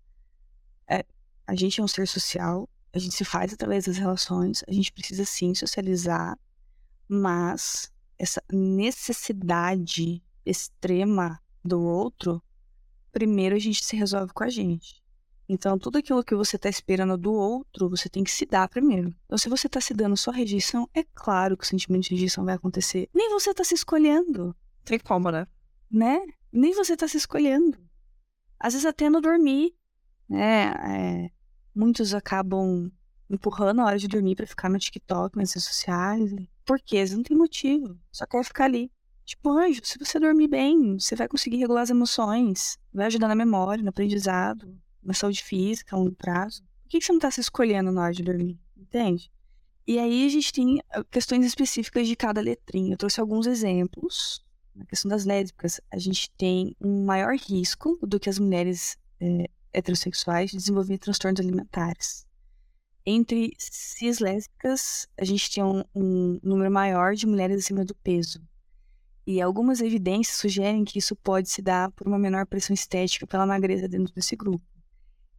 é, 0.88 1.04
a 1.46 1.54
gente 1.54 1.80
é 1.80 1.84
um 1.84 1.88
ser 1.88 2.06
social, 2.06 2.68
a 2.92 2.98
gente 2.98 3.14
se 3.14 3.24
faz 3.24 3.52
através 3.52 3.84
das 3.84 3.96
relações, 3.96 4.64
a 4.66 4.72
gente 4.72 4.92
precisa 4.92 5.24
sim 5.24 5.54
socializar, 5.54 6.38
mas 7.08 7.92
essa 8.18 8.42
necessidade 8.52 10.22
extrema 10.44 11.40
do 11.64 11.80
outro, 11.80 12.42
primeiro 13.12 13.56
a 13.56 13.58
gente 13.58 13.84
se 13.84 13.96
resolve 13.96 14.32
com 14.32 14.44
a 14.44 14.50
gente. 14.50 15.02
Então, 15.48 15.78
tudo 15.78 15.96
aquilo 15.96 16.22
que 16.22 16.34
você 16.34 16.56
está 16.56 16.68
esperando 16.68 17.16
do 17.16 17.32
outro, 17.32 17.88
você 17.88 18.08
tem 18.08 18.22
que 18.22 18.30
se 18.30 18.44
dar 18.44 18.68
primeiro. 18.68 19.14
Então, 19.24 19.38
se 19.38 19.48
você 19.48 19.66
está 19.66 19.80
se 19.80 19.94
dando 19.94 20.14
só 20.14 20.30
rejeição, 20.30 20.86
é 20.92 21.02
claro 21.14 21.56
que 21.56 21.64
o 21.64 21.66
sentimento 21.66 22.04
de 22.04 22.10
rejeição 22.10 22.44
vai 22.44 22.54
acontecer. 22.54 23.08
Nem 23.14 23.30
você 23.30 23.50
está 23.50 23.64
se 23.64 23.74
escolhendo. 23.74 24.54
Tem 24.84 24.98
como, 24.98 25.30
né? 25.30 25.46
Né? 25.90 26.20
Nem 26.52 26.74
você 26.74 26.92
está 26.92 27.08
se 27.08 27.16
escolhendo. 27.16 27.78
Às 28.60 28.74
vezes 28.74 28.84
até 28.84 29.08
no 29.08 29.22
dormir, 29.22 29.74
né? 30.28 30.66
É, 30.66 31.30
muitos 31.74 32.12
acabam 32.12 32.90
empurrando 33.30 33.80
a 33.80 33.86
hora 33.86 33.98
de 33.98 34.08
dormir 34.08 34.36
para 34.36 34.46
ficar 34.46 34.68
no 34.68 34.78
TikTok, 34.78 35.36
nas 35.36 35.52
redes 35.52 35.64
sociais. 35.64 36.30
Por 36.68 36.78
quê? 36.78 37.02
Não 37.06 37.22
tem 37.22 37.34
motivo. 37.34 37.98
Só 38.12 38.26
quer 38.26 38.44
ficar 38.44 38.66
ali. 38.66 38.92
Tipo, 39.24 39.48
anjo, 39.52 39.80
se 39.82 39.98
você 39.98 40.20
dormir 40.20 40.48
bem, 40.48 40.98
você 40.98 41.16
vai 41.16 41.26
conseguir 41.26 41.56
regular 41.56 41.82
as 41.82 41.88
emoções, 41.88 42.78
vai 42.92 43.06
ajudar 43.06 43.26
na 43.26 43.34
memória, 43.34 43.82
no 43.82 43.88
aprendizado, 43.88 44.78
na 45.02 45.14
saúde 45.14 45.42
física, 45.42 45.96
a 45.96 45.98
longo 45.98 46.14
prazo. 46.14 46.62
Por 46.82 46.90
que 46.90 47.00
você 47.00 47.10
não 47.10 47.20
tá 47.20 47.30
se 47.30 47.40
escolhendo 47.40 47.90
na 47.90 48.02
hora 48.02 48.12
de 48.12 48.22
dormir? 48.22 48.60
Entende? 48.76 49.32
E 49.86 49.98
aí 49.98 50.26
a 50.26 50.28
gente 50.28 50.52
tem 50.52 50.82
ah, 50.90 51.02
questões 51.04 51.46
específicas 51.46 52.06
de 52.06 52.14
cada 52.14 52.42
letrinha. 52.42 52.92
Eu 52.92 52.98
trouxe 52.98 53.18
alguns 53.18 53.46
exemplos. 53.46 54.44
Na 54.74 54.84
questão 54.84 55.08
das 55.08 55.24
lésbicas, 55.24 55.80
a 55.90 55.98
gente 55.98 56.30
tem 56.36 56.76
um 56.78 57.06
maior 57.06 57.34
risco 57.34 57.98
do 58.02 58.20
que 58.20 58.28
as 58.28 58.38
mulheres 58.38 58.98
é, 59.18 59.48
heterossexuais 59.72 60.50
de 60.50 60.58
desenvolver 60.58 60.98
transtornos 60.98 61.40
alimentares. 61.40 62.27
Entre 63.04 63.54
cis 63.58 64.18
lésbicas, 64.18 65.08
a 65.18 65.24
gente 65.24 65.48
tinha 65.48 65.64
um, 65.64 65.82
um 65.94 66.38
número 66.42 66.70
maior 66.70 67.14
de 67.14 67.26
mulheres 67.26 67.64
acima 67.64 67.84
do 67.84 67.94
peso. 67.94 68.40
E 69.26 69.40
algumas 69.40 69.80
evidências 69.80 70.36
sugerem 70.36 70.84
que 70.84 70.98
isso 70.98 71.14
pode 71.16 71.50
se 71.50 71.60
dar 71.60 71.90
por 71.92 72.06
uma 72.06 72.18
menor 72.18 72.46
pressão 72.46 72.74
estética 72.74 73.26
pela 73.26 73.46
magreza 73.46 73.88
dentro 73.88 74.14
desse 74.14 74.34
grupo. 74.36 74.64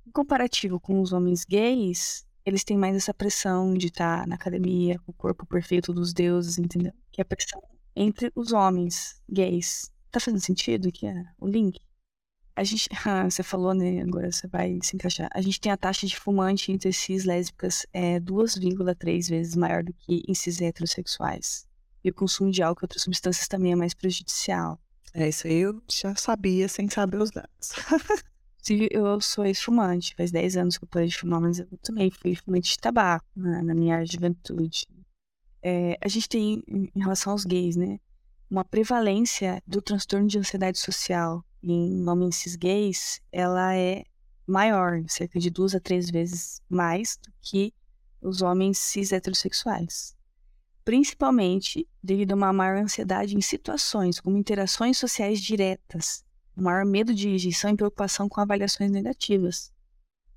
Em 0.07 0.11
comparativo 0.11 0.79
com 0.79 1.01
os 1.01 1.13
homens 1.13 1.45
gays, 1.45 2.25
eles 2.45 2.63
têm 2.63 2.77
mais 2.77 2.95
essa 2.95 3.13
pressão 3.13 3.73
de 3.73 3.87
estar 3.87 4.27
na 4.27 4.35
academia, 4.35 4.99
com 4.99 5.11
o 5.11 5.15
corpo 5.15 5.45
perfeito 5.45 5.93
dos 5.93 6.13
deuses, 6.13 6.57
entendeu? 6.57 6.93
Que 7.11 7.21
é 7.21 7.23
a 7.23 7.25
pressão 7.25 7.61
entre 7.95 8.31
os 8.35 8.51
homens 8.51 9.21
gays. 9.29 9.91
Tá 10.09 10.19
fazendo 10.19 10.39
sentido 10.39 10.87
aqui 10.87 11.05
é, 11.05 11.23
o 11.37 11.47
link? 11.47 11.79
A 12.59 12.63
gente, 12.65 12.89
ah, 13.07 13.29
você 13.29 13.41
falou, 13.41 13.73
né? 13.73 14.01
Agora 14.01 14.29
você 14.29 14.45
vai 14.45 14.79
se 14.83 14.93
encaixar. 14.93 15.29
A 15.33 15.39
gente 15.39 15.61
tem 15.61 15.71
a 15.71 15.77
taxa 15.77 16.05
de 16.05 16.17
fumante 16.17 16.73
entre 16.73 16.91
cis 16.91 17.23
lésbicas 17.23 17.85
é 17.93 18.19
2,3 18.19 19.29
vezes 19.29 19.55
maior 19.55 19.81
do 19.81 19.93
que 19.93 20.23
em 20.27 20.33
cis 20.33 20.59
heterossexuais. 20.59 21.65
E 22.03 22.09
o 22.09 22.13
consumo 22.13 22.51
de 22.51 22.61
álcool 22.61 22.83
e 22.83 22.85
outras 22.85 23.03
substâncias 23.03 23.47
também 23.47 23.71
é 23.71 23.75
mais 23.77 23.93
prejudicial. 23.93 24.77
É, 25.13 25.29
isso 25.29 25.47
aí 25.47 25.59
eu 25.59 25.81
já 25.89 26.13
sabia 26.15 26.67
sem 26.67 26.89
saber 26.89 27.21
os 27.21 27.31
dados. 27.31 27.71
eu 28.91 29.21
sou 29.21 29.45
ex-fumante, 29.45 30.13
faz 30.15 30.29
10 30.29 30.57
anos 30.57 30.77
que 30.77 30.83
eu 30.83 30.89
parei 30.89 31.07
de 31.07 31.17
fumar, 31.17 31.39
mas 31.39 31.59
eu 31.59 31.67
também 31.81 32.11
fui 32.11 32.35
fumante 32.35 32.71
de 32.71 32.77
tabaco 32.77 33.25
na, 33.37 33.63
na 33.63 33.73
minha 33.73 34.05
juventude. 34.05 34.85
É, 35.63 35.97
a 36.01 36.09
gente 36.09 36.27
tem, 36.27 36.61
em 36.67 36.99
relação 36.99 37.31
aos 37.31 37.45
gays, 37.45 37.77
né, 37.77 37.99
uma 38.51 38.65
prevalência 38.65 39.63
do 39.65 39.81
transtorno 39.81 40.27
de 40.27 40.37
ansiedade 40.37 40.77
social 40.77 41.43
em 41.63 42.07
homens 42.07 42.37
cis 42.37 42.55
gays, 42.55 43.21
ela 43.31 43.75
é 43.75 44.03
maior, 44.47 45.03
cerca 45.07 45.39
de 45.39 45.49
duas 45.49 45.75
a 45.75 45.79
três 45.79 46.09
vezes 46.09 46.61
mais 46.69 47.17
do 47.21 47.31
que 47.41 47.73
os 48.21 48.41
homens 48.41 48.77
cis 48.77 49.11
heterossexuais. 49.11 50.15
Principalmente 50.83 51.87
devido 52.03 52.31
a 52.31 52.35
uma 52.35 52.53
maior 52.53 52.77
ansiedade 52.77 53.35
em 53.35 53.41
situações 53.41 54.19
como 54.19 54.37
interações 54.37 54.97
sociais 54.97 55.39
diretas, 55.39 56.23
um 56.57 56.63
maior 56.63 56.85
medo 56.85 57.13
de 57.13 57.29
rejeição 57.29 57.71
e 57.71 57.75
preocupação 57.75 58.27
com 58.27 58.41
avaliações 58.41 58.91
negativas. 58.91 59.71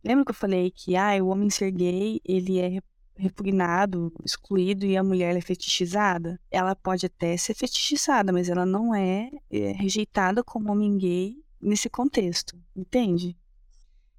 Lembra 0.05 0.25
que 0.25 0.31
eu 0.31 0.35
falei 0.35 0.70
que 0.70 0.97
ah, 0.97 1.23
o 1.23 1.29
homem 1.29 1.49
ser 1.49 1.70
gay 1.70 2.20
ele 2.25 2.59
é 2.59 2.83
repugnado, 3.23 4.12
excluído 4.25 4.85
e 4.85 4.97
a 4.97 5.05
mulher 5.05 5.37
é 5.37 5.41
fetichizada, 5.41 6.41
ela 6.51 6.75
pode 6.75 7.07
até 7.07 7.37
ser 7.37 7.55
fetichizada, 7.55 8.33
mas 8.33 8.49
ela 8.49 8.66
não 8.66 8.93
é, 8.93 9.31
é 9.51 9.73
rejeitada 9.73 10.43
como 10.43 10.73
homem 10.73 10.99
gay 10.99 11.37
nesse 11.61 11.89
contexto, 11.89 12.59
entende? 12.75 13.37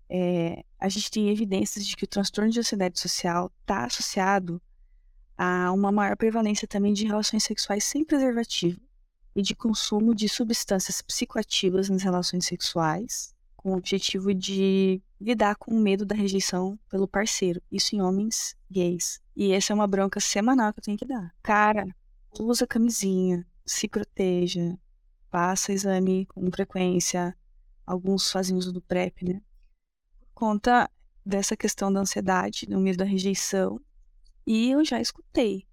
É, 0.09 0.63
a 0.79 0.87
gente 0.87 1.11
tem 1.11 1.29
evidências 1.29 1.85
de 1.85 1.95
que 1.97 2.05
o 2.05 2.07
transtorno 2.07 2.49
de 2.49 2.59
ansiedade 2.59 2.97
social 2.99 3.51
está 3.61 3.85
associado 3.85 4.61
a 5.37 5.71
uma 5.71 5.91
maior 5.91 6.15
prevalência 6.15 6.67
também 6.67 6.93
de 6.93 7.05
relações 7.05 7.43
sexuais 7.43 7.83
sem 7.83 8.05
preservativo 8.05 8.79
e 9.35 9.41
de 9.41 9.53
consumo 9.53 10.15
de 10.15 10.29
substâncias 10.29 11.01
psicoativas 11.01 11.89
nas 11.89 12.03
relações 12.03 12.45
sexuais, 12.45 13.33
com 13.57 13.73
o 13.73 13.77
objetivo 13.77 14.33
de 14.33 15.01
lidar 15.23 15.55
com 15.55 15.71
o 15.71 15.79
medo 15.79 16.05
da 16.05 16.15
rejeição 16.15 16.77
pelo 16.89 17.07
parceiro, 17.07 17.61
isso 17.71 17.95
em 17.95 18.01
homens 18.01 18.55
gays. 18.69 19.21
E 19.35 19.51
essa 19.51 19.71
é 19.71 19.75
uma 19.75 19.87
bronca 19.87 20.19
semanal 20.19 20.73
que 20.73 20.79
eu 20.79 20.83
tenho 20.83 20.97
que 20.97 21.05
dar. 21.05 21.33
Cara, 21.41 21.87
usa 22.39 22.67
camisinha, 22.67 23.45
se 23.65 23.87
proteja, 23.87 24.77
passa 25.31 25.71
exame 25.71 26.25
com 26.27 26.51
frequência. 26.51 27.35
Alguns 27.85 28.31
fazem 28.31 28.57
uso 28.57 28.71
do 28.71 28.81
PrEP, 28.81 29.23
né? 29.23 29.41
Por 30.19 30.31
conta 30.33 30.89
dessa 31.25 31.55
questão 31.55 31.91
da 31.91 32.01
ansiedade, 32.01 32.65
do 32.65 32.79
medo 32.79 32.97
da 32.97 33.05
rejeição. 33.05 33.79
E 34.45 34.71
eu 34.71 34.83
já 34.83 34.99
escutei. 34.99 35.65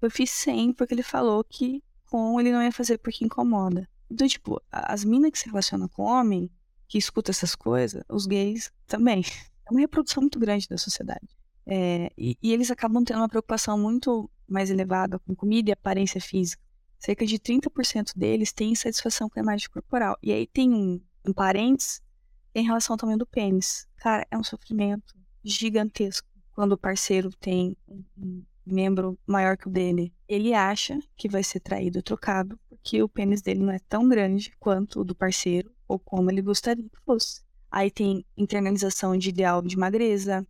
Eu 0.00 0.10
fiz 0.10 0.30
100 0.30 0.72
porque 0.72 0.94
ele 0.94 1.02
falou 1.02 1.44
que 1.44 1.82
com 2.06 2.40
ele 2.40 2.52
não 2.52 2.62
ia 2.62 2.72
fazer 2.72 2.98
porque 2.98 3.24
incomoda. 3.24 3.88
Então, 4.10 4.26
tipo, 4.26 4.62
as 4.72 5.04
minas 5.04 5.30
que 5.30 5.38
se 5.38 5.46
relacionam 5.46 5.88
com 5.88 6.04
homem, 6.04 6.50
que 6.88 6.98
escuta 6.98 7.30
essas 7.30 7.54
coisas, 7.54 8.02
os 8.08 8.26
gays 8.26 8.72
também. 8.86 9.22
É 9.68 9.70
uma 9.70 9.80
reprodução 9.80 10.22
muito 10.22 10.38
grande 10.38 10.66
da 10.66 10.78
sociedade. 10.78 11.28
É, 11.66 12.10
e, 12.16 12.38
e, 12.42 12.54
eles 12.54 12.70
acabam 12.70 13.04
tendo 13.04 13.18
uma 13.18 13.28
preocupação 13.28 13.78
muito 13.78 14.30
mais 14.48 14.70
elevada 14.70 15.18
com 15.18 15.36
comida 15.36 15.68
e 15.68 15.72
aparência 15.74 16.18
física. 16.22 16.62
Cerca 16.98 17.26
de 17.26 17.38
30% 17.38 18.16
deles 18.16 18.50
têm 18.50 18.72
insatisfação 18.72 19.28
com 19.28 19.38
a 19.38 19.42
imagem 19.42 19.68
corporal. 19.68 20.16
E 20.22 20.32
aí 20.32 20.46
tem 20.46 20.72
um, 20.72 20.98
um 21.22 21.34
parênteses 21.34 22.00
em 22.54 22.64
relação 22.64 22.94
ao 22.94 22.98
tamanho 22.98 23.18
do 23.18 23.26
pênis. 23.26 23.86
Cara, 23.98 24.26
é 24.30 24.38
um 24.38 24.42
sofrimento 24.42 25.14
gigantesco 25.44 26.26
quando 26.54 26.72
o 26.72 26.78
parceiro 26.78 27.28
tem 27.38 27.76
um, 28.16 28.42
membro 28.72 29.18
maior 29.26 29.56
que 29.56 29.68
o 29.68 29.70
dele, 29.70 30.12
ele 30.28 30.54
acha 30.54 30.98
que 31.16 31.28
vai 31.28 31.42
ser 31.42 31.60
traído 31.60 32.02
trocado 32.02 32.58
porque 32.82 33.02
o 33.02 33.08
pênis 33.08 33.42
dele 33.42 33.60
não 33.60 33.72
é 33.72 33.78
tão 33.78 34.08
grande 34.08 34.52
quanto 34.58 35.00
o 35.00 35.04
do 35.04 35.14
parceiro 35.14 35.70
ou 35.86 35.98
como 35.98 36.30
ele 36.30 36.40
gostaria 36.40 36.84
que 36.84 36.98
fosse. 37.04 37.42
Aí 37.70 37.90
tem 37.90 38.24
internalização 38.36 39.16
de 39.16 39.28
ideal 39.28 39.60
de 39.60 39.76
magreza, 39.76 40.46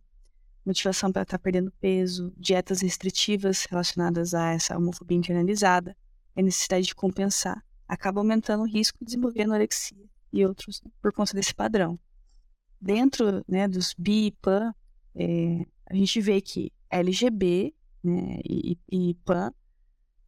motivação 0.65 1.11
para 1.11 1.23
estar 1.23 1.37
tá 1.37 1.43
perdendo 1.43 1.71
peso, 1.81 2.33
dietas 2.37 2.81
restritivas 2.81 3.65
relacionadas 3.65 4.33
a 4.33 4.51
essa 4.51 4.77
homofobia 4.77 5.17
internalizada, 5.17 5.95
a 6.35 6.41
necessidade 6.41 6.87
de 6.87 6.95
compensar, 6.95 7.61
acaba 7.87 8.21
aumentando 8.21 8.63
o 8.63 8.67
risco 8.67 8.99
de 8.99 9.05
desenvolver 9.05 9.43
anorexia 9.43 10.05
e 10.31 10.45
outros 10.45 10.81
por 11.01 11.11
conta 11.11 11.33
desse 11.33 11.53
padrão. 11.53 11.99
Dentro 12.79 13.43
né, 13.47 13.67
dos 13.67 13.93
bi 13.97 14.27
e 14.27 14.31
pan, 14.31 14.73
é, 15.15 15.65
a 15.87 15.95
gente 15.95 16.21
vê 16.21 16.39
que 16.39 16.71
LGB 16.89 17.73
né, 18.01 18.39
e, 18.45 18.77
e 18.89 19.13
PAN, 19.25 19.51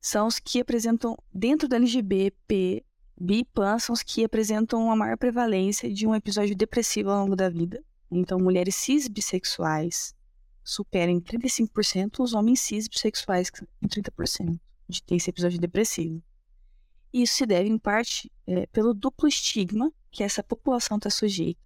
são 0.02 0.26
os 0.26 0.40
que 0.40 0.60
apresentam, 0.60 1.16
dentro 1.32 1.68
do 1.70 1.76
LGBP, 1.76 2.84
bi 3.20 3.40
e 3.40 3.46
PAN 3.46 3.78
são 3.78 3.94
os 3.94 4.02
que 4.02 4.24
apresentam 4.24 4.84
uma 4.84 4.96
maior 4.96 5.16
prevalência 5.16 5.94
de 5.94 6.08
um 6.08 6.16
episódio 6.16 6.56
depressivo 6.56 7.12
ao 7.12 7.24
longo 7.24 7.36
da 7.36 7.48
vida. 7.48 7.84
Então, 8.10 8.40
mulheres 8.40 8.76
cis 8.76 9.08
bissexuais 9.08 10.16
superam 10.64 11.14
em 11.14 11.22
35% 11.22 12.20
os 12.20 12.34
homens 12.34 12.62
cis 12.62 12.88
bissexuais 12.88 13.52
em 13.80 13.88
30% 13.88 14.60
de 14.90 15.04
ter 15.04 15.16
esse 15.16 15.30
episódio 15.30 15.60
depressivo. 15.60 16.22
Isso 17.14 17.36
se 17.36 17.46
deve, 17.46 17.70
em 17.70 17.78
parte, 17.78 18.32
é, 18.48 18.66
pelo 18.68 18.94
duplo 18.94 19.28
estigma 19.28 19.94
que 20.10 20.24
essa 20.24 20.42
população 20.42 20.98
está 20.98 21.10
sujeita, 21.10 21.62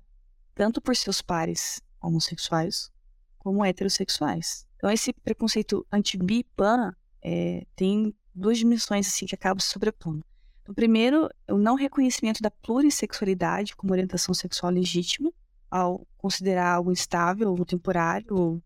tanto 0.54 0.82
por 0.82 0.96
seus 0.96 1.22
pares 1.22 1.82
homossexuais 2.02 2.92
como 3.38 3.64
heterossexuais. 3.64 4.68
Então, 4.76 4.92
esse 4.92 5.14
preconceito 5.14 5.88
anti-bi-pan 5.92 6.94
é, 7.22 7.66
tem 7.76 8.14
duas 8.36 8.58
dimensões 8.58 9.08
assim, 9.08 9.26
que 9.26 9.36
acabam 9.36 9.60
se 9.60 9.70
sobrepondo. 9.70 10.24
Então, 10.62 10.76
primeiro, 10.76 11.30
o 11.50 11.58
não 11.58 11.76
reconhecimento 11.76 12.42
da 12.42 12.52
plurissexualidade 12.52 13.76
como 13.76 13.94
orientação 13.94 14.34
sexual 14.34 14.72
legítima, 14.72 15.32
ao 15.70 16.06
considerar 16.18 16.76
algo 16.76 16.92
instável 16.92 17.52
ou 17.52 17.66
temporário 17.66 18.36
ou 18.36 18.64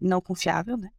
não 0.00 0.20
confiável, 0.20 0.76
né? 0.76 0.90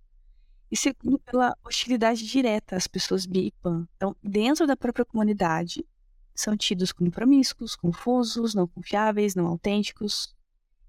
E 0.69 0.77
segundo, 0.77 1.19
pela 1.19 1.55
hostilidade 1.65 2.25
direta 2.25 2.77
às 2.77 2.87
pessoas 2.87 3.25
bi 3.25 3.47
e 3.47 3.51
pan. 3.61 3.87
Então, 3.97 4.15
dentro 4.23 4.65
da 4.65 4.77
própria 4.77 5.03
comunidade, 5.03 5.85
são 6.33 6.55
tidos 6.55 6.91
como 6.91 7.11
promíscuos, 7.11 7.75
confusos, 7.75 8.53
não 8.53 8.67
confiáveis, 8.67 9.35
não 9.35 9.47
autênticos. 9.47 10.33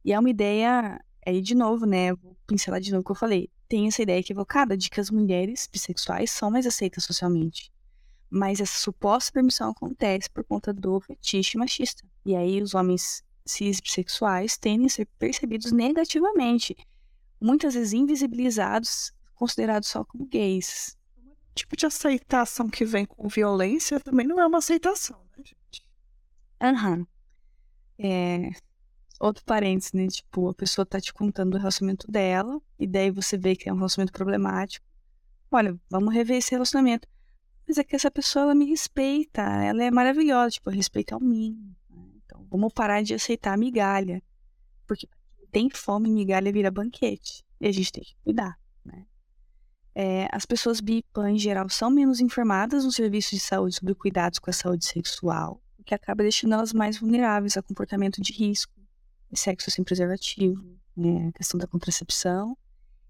E 0.05 0.13
é 0.13 0.19
uma 0.19 0.31
ideia, 0.31 1.01
aí 1.27 1.41
de 1.41 1.55
novo, 1.55 1.85
né? 1.85 2.15
Vou 2.15 2.37
pincelar 2.47 2.81
de 2.81 2.91
novo 2.91 3.03
o 3.03 3.05
que 3.05 3.11
eu 3.11 3.17
falei 3.17 3.51
tem 3.73 3.89
essa 3.89 4.03
ideia 4.03 4.19
equivocada 4.19 4.77
de 4.77 4.91
que 4.91 5.01
as 5.01 5.09
mulheres 5.09 5.67
bissexuais 5.67 6.31
são 6.31 6.51
mais 6.51 6.67
aceitas 6.67 7.05
socialmente. 7.05 7.73
Mas 8.29 8.61
essa 8.61 8.79
suposta 8.79 9.33
permissão 9.33 9.71
acontece 9.71 10.29
por 10.29 10.45
conta 10.45 10.75
do 10.75 11.01
fetiche 11.01 11.57
machista. 11.57 12.07
E 12.23 12.37
aí 12.37 12.61
os 12.61 12.75
homens 12.75 13.25
cis 13.47 13.81
bissexuais 13.81 14.59
tendem 14.59 14.89
a 14.89 14.91
ser 14.91 15.07
percebidos 15.19 15.73
negativamente, 15.73 16.77
muitas 17.41 17.73
vezes 17.73 17.95
invisibilizados, 17.95 19.11
considerados 19.35 19.89
só 19.89 20.05
como 20.05 20.27
gays. 20.27 20.95
O 21.17 21.55
tipo 21.55 21.75
de 21.75 21.87
aceitação 21.87 22.69
que 22.69 22.85
vem 22.85 23.07
com 23.07 23.27
violência 23.27 23.99
também 24.01 24.27
não 24.27 24.39
é 24.39 24.47
uma 24.47 24.59
aceitação, 24.59 25.19
né, 25.35 25.45
gente? 25.47 25.83
Aham. 26.61 26.99
Uhum. 26.99 27.07
É, 27.99 28.51
outro 29.23 29.45
parênteses, 29.45 29.93
né? 29.93 30.09
Tipo, 30.09 30.49
a 30.49 30.55
pessoa 30.55 30.85
tá 30.85 31.01
te 31.01 31.15
contando 31.15 31.55
o 31.55 31.59
relacionamento 31.59 32.11
dela, 32.11 32.61
e 32.79 32.87
daí 32.87 33.11
você 33.11 33.39
vê 33.39 33.55
que 33.55 33.69
é 33.69 33.73
um 33.73 33.77
relacionamento 33.77 34.13
problemático. 34.13 34.85
Olha, 35.51 35.79
vamos 35.89 36.13
rever 36.13 36.39
esse 36.39 36.51
relacionamento. 36.51 37.07
Mas 37.67 37.79
é 37.79 37.85
que 37.85 37.95
essa 37.95 38.11
pessoa, 38.11 38.45
ela 38.45 38.55
me 38.55 38.65
respeita, 38.65 39.43
ela 39.43 39.85
é 39.85 39.91
maravilhosa, 39.91 40.51
tipo, 40.51 40.71
respeita 40.71 41.15
ao 41.15 41.21
mínimo. 41.21 41.77
Né? 41.89 42.03
Então, 42.17 42.45
vamos 42.51 42.73
parar 42.73 43.03
de 43.03 43.15
aceitar 43.15 43.53
a 43.53 43.57
migalha. 43.57 44.21
Porque 44.87 45.09
tem 45.53 45.71
fome, 45.71 46.11
migalha 46.11 46.53
vira 46.53 46.71
banquete. 46.71 47.45
E 47.61 47.69
a 47.69 47.73
gente 47.73 47.93
tem 47.93 48.03
que 48.03 48.17
cuidar, 48.25 48.59
né? 48.85 49.07
É, 49.95 50.27
as 50.33 50.45
pessoas 50.45 50.81
BIPAN, 50.81 51.31
em 51.31 51.39
geral, 51.39 51.69
são 51.69 51.91
menos 51.91 52.19
informadas 52.19 52.85
no 52.85 52.91
serviço 52.91 53.31
de 53.31 53.41
saúde 53.41 53.77
sobre 53.77 53.95
cuidados 53.95 54.39
com 54.39 54.51
a 54.51 54.53
saúde 54.53 54.87
sexual, 54.87 55.63
o 55.79 55.85
que 55.85 55.95
acaba 55.95 56.23
deixando 56.23 56.55
elas 56.55 56.73
mais 56.73 56.99
vulneráveis 56.99 57.57
a 57.57 57.63
comportamento 57.63 58.21
de 58.21 58.33
risco, 58.33 58.73
sexo 59.37 59.71
sem 59.71 59.85
preservativo, 59.85 60.63
né, 60.97 61.29
a 61.29 61.33
questão 61.33 61.59
da 61.59 61.67
contracepção, 61.67 62.57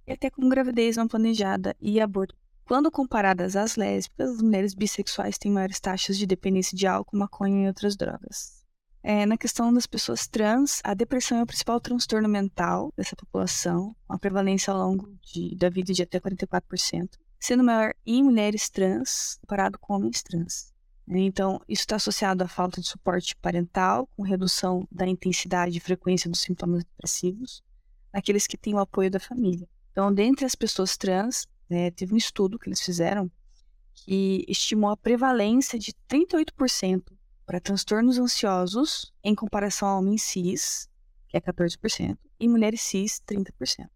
e 0.06 0.12
até 0.12 0.30
com 0.30 0.48
gravidez 0.48 0.96
não 0.96 1.08
planejada 1.08 1.76
e 1.80 2.00
aborto. 2.00 2.36
Quando 2.64 2.90
comparadas 2.90 3.56
às 3.56 3.76
lésbicas, 3.76 4.30
as 4.30 4.42
mulheres 4.42 4.74
bissexuais 4.74 5.36
têm 5.36 5.52
maiores 5.52 5.80
taxas 5.80 6.16
de 6.16 6.26
dependência 6.26 6.76
de 6.76 6.86
álcool, 6.86 7.16
maconha 7.16 7.64
e 7.64 7.66
outras 7.66 7.96
drogas. 7.96 8.62
É, 9.02 9.26
na 9.26 9.36
questão 9.36 9.72
das 9.74 9.86
pessoas 9.86 10.28
trans, 10.28 10.80
a 10.84 10.94
depressão 10.94 11.38
é 11.38 11.42
o 11.42 11.46
principal 11.46 11.80
transtorno 11.80 12.28
mental 12.28 12.92
dessa 12.96 13.16
população, 13.16 13.96
com 14.06 14.14
a 14.14 14.18
prevalência 14.18 14.72
ao 14.72 14.78
longo 14.78 15.12
de, 15.20 15.56
da 15.56 15.68
vida 15.68 15.92
de 15.92 16.02
até 16.02 16.20
44%, 16.20 17.08
sendo 17.40 17.64
maior 17.64 17.92
em 18.06 18.22
mulheres 18.22 18.70
trans 18.70 19.38
comparado 19.40 19.76
com 19.80 19.94
homens 19.94 20.22
trans. 20.22 20.71
Então, 21.08 21.60
isso 21.68 21.82
está 21.82 21.96
associado 21.96 22.44
à 22.44 22.48
falta 22.48 22.80
de 22.80 22.86
suporte 22.86 23.36
parental, 23.36 24.08
com 24.16 24.22
redução 24.22 24.86
da 24.90 25.06
intensidade 25.06 25.76
e 25.76 25.80
frequência 25.80 26.30
dos 26.30 26.40
sintomas 26.40 26.84
depressivos, 26.84 27.62
naqueles 28.12 28.46
que 28.46 28.56
têm 28.56 28.74
o 28.74 28.78
apoio 28.78 29.10
da 29.10 29.20
família. 29.20 29.68
Então, 29.90 30.12
dentre 30.12 30.44
as 30.44 30.54
pessoas 30.54 30.96
trans, 30.96 31.46
né, 31.68 31.90
teve 31.90 32.14
um 32.14 32.16
estudo 32.16 32.58
que 32.58 32.68
eles 32.68 32.80
fizeram 32.80 33.30
que 33.94 34.44
estimou 34.48 34.90
a 34.90 34.96
prevalência 34.96 35.78
de 35.78 35.92
38% 36.08 37.02
para 37.44 37.60
transtornos 37.60 38.18
ansiosos 38.18 39.12
em 39.22 39.34
comparação 39.34 39.88
a 39.88 39.98
homens 39.98 40.22
cis, 40.22 40.88
que 41.28 41.36
é 41.36 41.40
14%, 41.40 42.16
e 42.40 42.48
mulheres 42.48 42.80
cis, 42.80 43.20
30%. 43.26 43.88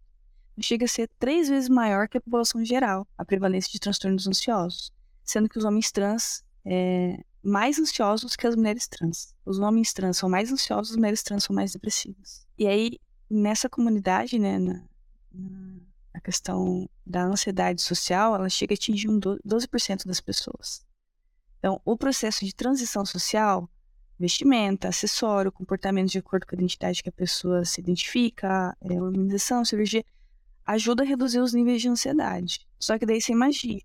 Chega 0.59 0.85
a 0.85 0.87
ser 0.87 1.09
três 1.19 1.49
vezes 1.49 1.69
maior 1.69 2.07
que 2.07 2.17
a 2.17 2.21
população 2.21 2.63
geral, 2.65 3.07
a 3.17 3.23
prevalência 3.23 3.71
de 3.71 3.79
transtornos 3.79 4.27
ansiosos, 4.27 4.91
sendo 5.23 5.47
que 5.47 5.57
os 5.57 5.65
homens 5.65 5.91
trans 5.91 6.43
é, 6.69 7.23
mais 7.41 7.79
ansiosos 7.79 8.35
que 8.35 8.45
as 8.45 8.55
mulheres 8.55 8.87
trans. 8.87 9.33
Os 9.45 9.57
homens 9.57 9.93
trans 9.93 10.17
são 10.17 10.27
mais 10.27 10.51
ansiosos, 10.51 10.91
as 10.91 10.97
mulheres 10.97 11.23
trans 11.23 11.45
são 11.45 11.55
mais 11.55 11.71
depressivas. 11.71 12.45
E 12.57 12.67
aí, 12.67 12.99
nessa 13.29 13.69
comunidade, 13.69 14.37
né, 14.37 14.59
na, 14.59 14.83
na 16.13 16.19
questão 16.19 16.89
da 17.05 17.23
ansiedade 17.23 17.81
social, 17.81 18.35
ela 18.35 18.49
chega 18.49 18.73
a 18.73 18.75
atingir 18.75 19.07
um 19.07 19.17
12% 19.17 20.05
das 20.05 20.19
pessoas. 20.19 20.85
Então, 21.57 21.81
o 21.85 21.97
processo 21.97 22.45
de 22.45 22.53
transição 22.53 23.05
social, 23.05 23.69
vestimenta, 24.19 24.89
acessório, 24.89 25.51
comportamento 25.51 26.09
de 26.09 26.17
acordo 26.17 26.45
com 26.45 26.53
a 26.53 26.57
identidade 26.57 27.01
que 27.01 27.09
a 27.09 27.13
pessoa 27.13 27.63
se 27.63 27.79
identifica, 27.79 28.75
é, 28.81 29.63
cirurgia, 29.63 30.03
ajuda 30.65 31.03
a 31.03 31.05
reduzir 31.05 31.39
os 31.39 31.53
níveis 31.53 31.81
de 31.81 31.87
ansiedade. 31.87 32.67
Só 32.77 32.99
que 32.99 33.05
daí 33.05 33.21
você 33.21 33.31
imagina, 33.31 33.81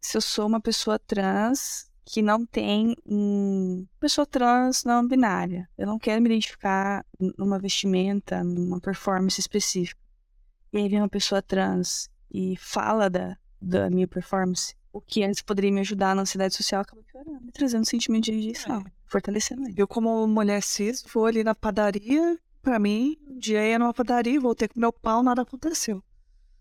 se 0.00 0.16
eu 0.16 0.20
sou 0.20 0.46
uma 0.46 0.60
pessoa 0.60 1.00
trans 1.00 1.90
que 2.04 2.20
não 2.20 2.44
tem 2.44 2.96
uma 3.04 3.86
pessoa 4.00 4.26
trans 4.26 4.84
não 4.84 5.06
binária. 5.06 5.68
Eu 5.78 5.86
não 5.86 5.98
quero 5.98 6.20
me 6.20 6.28
identificar 6.28 7.04
numa 7.38 7.58
vestimenta, 7.58 8.42
numa 8.42 8.80
performance 8.80 9.40
específica. 9.40 10.00
E 10.72 10.78
aí 10.78 10.88
vem 10.88 11.00
uma 11.00 11.08
pessoa 11.08 11.40
trans 11.40 12.10
e 12.30 12.56
fala 12.56 13.08
da, 13.08 13.36
da 13.60 13.90
minha 13.90 14.08
performance, 14.08 14.74
o 14.92 15.00
que 15.00 15.22
antes 15.22 15.42
poderia 15.42 15.70
me 15.70 15.80
ajudar 15.80 16.14
na 16.14 16.22
ansiedade 16.22 16.54
social 16.54 16.82
acaba 16.82 17.02
piorando, 17.02 17.40
me 17.44 17.52
trazendo 17.52 17.82
um 17.82 17.86
sentimento 17.86 18.24
de 18.24 18.32
rejeição, 18.32 18.80
é. 18.80 18.84
fortalecendo 19.06 19.62
ele. 19.66 19.74
Eu, 19.76 19.86
como 19.86 20.26
mulher 20.26 20.62
cis, 20.62 21.02
vou 21.12 21.26
ali 21.26 21.44
na 21.44 21.54
padaria, 21.54 22.38
para 22.60 22.78
mim, 22.78 23.16
um 23.26 23.38
dia 23.38 23.66
ia 23.66 23.78
numa 23.78 23.94
padaria, 23.94 24.40
voltei 24.40 24.68
com 24.68 24.78
meu 24.78 24.92
pau, 24.92 25.22
nada 25.22 25.42
aconteceu. 25.42 26.02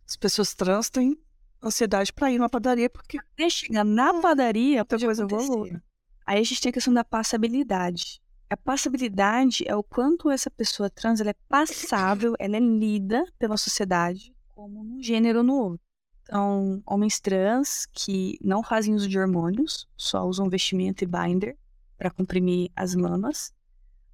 As 0.08 0.16
pessoas 0.16 0.54
trans 0.54 0.90
têm 0.90 1.18
ansiedade 1.64 2.12
para 2.14 2.32
ir 2.32 2.38
numa 2.38 2.50
padaria 2.50 2.90
porque. 2.90 3.18
Até 3.18 3.50
chegar 3.50 3.84
na 3.84 4.14
padaria, 4.22 4.84
pode 4.86 5.06
coisa 5.06 5.24
evolui. 5.24 5.80
Aí 6.26 6.40
a 6.40 6.44
gente 6.44 6.62
tem 6.62 6.70
a 6.70 6.74
questão 6.74 6.94
da 6.94 7.04
passabilidade. 7.04 8.22
A 8.50 8.58
passabilidade 8.58 9.64
é 9.68 9.76
o 9.76 9.84
quanto 9.84 10.30
essa 10.30 10.52
pessoa 10.52 10.90
trans 10.90 11.22
ela 11.22 11.30
é 11.30 11.36
passável, 11.48 12.36
ela 12.38 12.58
é 12.58 12.60
lida 12.60 13.24
pela 13.40 13.56
sociedade 13.56 14.34
como 14.62 14.80
um 14.80 15.02
gênero 15.02 15.40
ou 15.40 15.44
no 15.44 15.56
outro. 15.56 15.88
Então, 16.22 16.84
homens 16.86 17.20
trans 17.20 17.88
que 17.92 18.38
não 18.42 18.62
fazem 18.62 18.94
uso 18.94 19.10
de 19.10 19.18
hormônios, 19.18 19.88
só 19.98 20.24
usam 20.24 20.50
vestimento 20.50 21.04
e 21.04 21.08
binder 21.08 21.58
para 21.98 22.12
comprimir 22.12 22.72
as 22.76 22.94
mamas, 22.94 23.52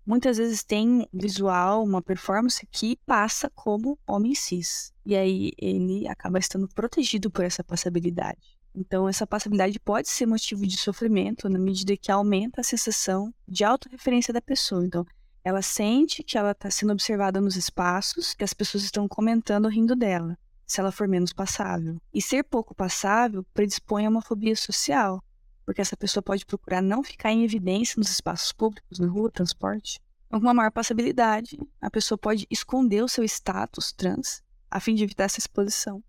muitas 0.07 0.37
vezes 0.37 0.65
um 0.71 1.05
visual, 1.13 1.83
uma 1.83 2.01
performance 2.01 2.65
que 2.71 2.97
passa 3.05 3.51
como 3.53 3.99
homem 4.07 4.33
cis. 4.33 4.93
E 5.05 5.15
aí 5.15 5.51
ele 5.57 6.07
acaba 6.07 6.39
estando 6.39 6.67
protegido 6.69 7.29
por 7.29 7.43
essa 7.43 7.61
passabilidade. 7.61 8.57
Então, 8.73 9.09
essa 9.09 9.27
passabilidade 9.27 9.79
pode 9.79 10.07
ser 10.07 10.25
motivo 10.25 10.65
de 10.65 10.77
sofrimento 10.77 11.49
na 11.49 11.59
medida 11.59 11.97
que 11.97 12.11
aumenta 12.11 12.61
a 12.61 12.63
sensação 12.63 13.33
de 13.47 13.65
autorreferência 13.65 14.33
da 14.33 14.41
pessoa. 14.41 14.85
Então, 14.85 15.05
ela 15.43 15.61
sente 15.61 16.23
que 16.23 16.37
ela 16.37 16.51
está 16.51 16.69
sendo 16.69 16.93
observada 16.93 17.41
nos 17.41 17.55
espaços, 17.55 18.33
que 18.33 18.43
as 18.43 18.53
pessoas 18.53 18.83
estão 18.83 19.07
comentando 19.07 19.67
rindo 19.67 19.95
dela, 19.95 20.37
se 20.65 20.79
ela 20.79 20.91
for 20.91 21.07
menos 21.07 21.33
passável. 21.33 21.97
E 22.13 22.21
ser 22.21 22.43
pouco 22.43 22.75
passável 22.75 23.43
predispõe 23.53 24.05
a 24.05 24.09
uma 24.09 24.21
fobia 24.21 24.55
social, 24.55 25.23
porque 25.67 25.81
essa 25.81 25.97
pessoa 25.97 26.23
pode 26.23 26.45
procurar 26.45 26.81
não 26.81 27.03
ficar 27.03 27.29
em 27.29 27.43
evidência 27.43 27.95
nos 27.97 28.09
espaços 28.09 28.53
públicos, 28.53 28.99
na 28.99 29.07
rua, 29.07 29.29
transporte. 29.29 29.99
Com 30.31 30.37
uma 30.37 30.53
maior 30.53 30.71
passabilidade, 30.71 31.59
a 31.81 31.91
pessoa 31.91 32.17
pode 32.17 32.47
esconder 32.49 33.03
o 33.03 33.07
seu 33.09 33.25
status 33.25 33.91
trans 33.91 34.41
a 34.71 34.79
fim 34.79 34.95
de 34.95 35.03
evitar 35.03 35.25
essa 35.25 35.39
exposição. 35.39 36.01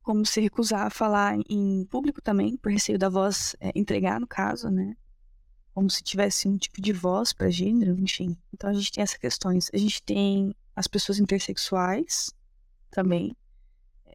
Como 0.00 0.24
se 0.24 0.40
recusar 0.40 0.86
a 0.86 0.90
falar 0.90 1.36
em 1.48 1.84
público 1.86 2.22
também, 2.22 2.56
por 2.56 2.70
receio 2.70 2.96
da 2.96 3.08
voz 3.08 3.56
é, 3.58 3.72
entregar, 3.74 4.20
no 4.20 4.28
caso, 4.28 4.70
né? 4.70 4.96
Como 5.74 5.90
se 5.90 6.00
tivesse 6.00 6.46
um 6.46 6.56
tipo 6.56 6.80
de 6.80 6.92
voz 6.92 7.32
para 7.32 7.50
gênero, 7.50 7.98
enfim. 7.98 8.36
Então 8.54 8.70
a 8.70 8.74
gente 8.74 8.92
tem 8.92 9.02
essas 9.02 9.16
questões. 9.16 9.70
A 9.74 9.76
gente 9.76 10.00
tem 10.04 10.54
as 10.76 10.86
pessoas 10.86 11.18
intersexuais 11.18 12.32
também. 12.92 13.36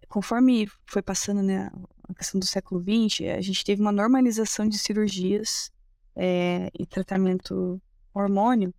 Conforme 0.08 0.70
foi 0.86 1.02
passando 1.02 1.44
né, 1.44 1.70
a 2.08 2.14
questão 2.14 2.40
do 2.40 2.46
século 2.46 2.82
XX, 2.82 3.28
a 3.38 3.42
gente 3.42 3.64
teve 3.64 3.82
uma 3.82 3.92
normalização 3.92 4.68
de 4.68 4.78
cirurgias 4.78 5.72
é, 6.16 6.70
e 6.78 6.86
tratamento 6.86 7.82
hormônio 8.14 8.74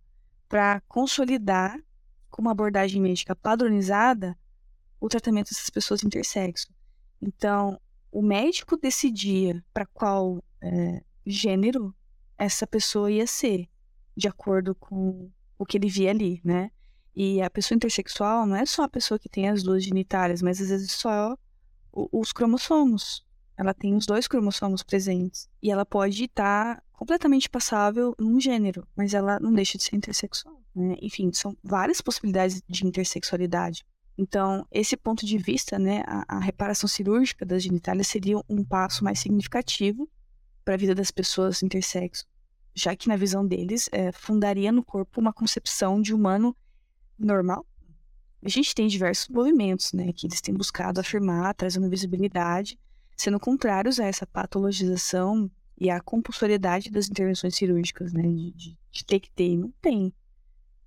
para 0.47 0.81
consolidar, 0.87 1.79
com 2.29 2.41
uma 2.41 2.51
abordagem 2.51 3.01
médica 3.01 3.35
padronizada, 3.35 4.37
o 4.99 5.07
tratamento 5.07 5.49
dessas 5.49 5.69
pessoas 5.69 6.03
intersexo. 6.03 6.67
Então, 7.21 7.79
o 8.11 8.21
médico 8.21 8.75
decidia 8.77 9.63
para 9.73 9.85
qual 9.85 10.43
é, 10.61 11.03
gênero 11.25 11.95
essa 12.37 12.65
pessoa 12.65 13.11
ia 13.11 13.27
ser, 13.27 13.67
de 14.15 14.27
acordo 14.27 14.73
com 14.73 15.29
o 15.57 15.65
que 15.65 15.77
ele 15.77 15.89
via 15.89 16.09
ali, 16.09 16.41
né? 16.43 16.71
E 17.15 17.41
a 17.41 17.49
pessoa 17.49 17.75
intersexual 17.75 18.45
não 18.45 18.55
é 18.55 18.65
só 18.65 18.83
a 18.83 18.89
pessoa 18.89 19.19
que 19.19 19.29
tem 19.29 19.49
as 19.49 19.61
duas 19.61 19.83
genitárias, 19.83 20.41
mas 20.41 20.61
às 20.61 20.69
vezes 20.69 20.91
só 20.91 21.37
os 21.91 22.31
cromossomos. 22.31 23.25
Ela 23.57 23.73
tem 23.73 23.95
os 23.95 24.05
dois 24.05 24.27
cromossomos 24.27 24.83
presentes. 24.83 25.49
E 25.61 25.71
ela 25.71 25.85
pode 25.85 26.23
estar 26.23 26.81
completamente 26.93 27.49
passável 27.49 28.15
num 28.19 28.39
gênero, 28.39 28.87
mas 28.95 29.13
ela 29.13 29.39
não 29.39 29.53
deixa 29.53 29.77
de 29.77 29.83
ser 29.83 29.95
intersexual. 29.95 30.61
Né? 30.75 30.95
Enfim, 31.01 31.31
são 31.33 31.55
várias 31.63 32.01
possibilidades 32.01 32.61
de 32.67 32.85
intersexualidade. 32.85 33.85
Então, 34.17 34.65
esse 34.69 34.97
ponto 34.97 35.25
de 35.25 35.37
vista, 35.37 35.79
né, 35.79 36.03
a, 36.05 36.37
a 36.37 36.39
reparação 36.39 36.89
cirúrgica 36.89 37.45
das 37.45 37.63
genitálias 37.63 38.07
seria 38.07 38.37
um 38.49 38.65
passo 38.65 39.03
mais 39.03 39.19
significativo 39.19 40.09
para 40.65 40.73
a 40.73 40.77
vida 40.77 40.93
das 40.93 41.09
pessoas 41.09 41.63
intersexo, 41.63 42.25
já 42.75 42.95
que 42.95 43.07
na 43.07 43.15
visão 43.15 43.47
deles 43.47 43.89
é, 43.91 44.11
fundaria 44.11 44.71
no 44.71 44.83
corpo 44.83 45.21
uma 45.21 45.31
concepção 45.31 46.01
de 46.01 46.13
humano 46.13 46.55
normal 47.17 47.65
a 48.43 48.49
gente 48.49 48.73
tem 48.73 48.87
diversos 48.87 49.27
movimentos, 49.27 49.91
né, 49.93 50.11
que 50.13 50.27
eles 50.27 50.41
têm 50.41 50.53
buscado 50.53 50.99
afirmar, 50.99 51.53
trazendo 51.53 51.89
visibilidade, 51.89 52.79
sendo 53.17 53.39
contrários 53.39 53.99
a 53.99 54.05
essa 54.05 54.25
patologização 54.25 55.51
e 55.77 55.89
à 55.89 55.99
compulsoriedade 55.99 56.89
das 56.89 57.09
intervenções 57.09 57.55
cirúrgicas, 57.55 58.13
né, 58.13 58.23
de, 58.23 58.51
de, 58.51 58.77
de 58.91 59.05
ter 59.05 59.19
que 59.19 59.31
ter, 59.31 59.57
não 59.57 59.73
tem. 59.81 60.13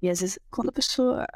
E 0.01 0.09
às 0.09 0.21
vezes, 0.21 0.39
quando 0.51 0.71
a 0.71 0.73
pessoa 0.73 1.27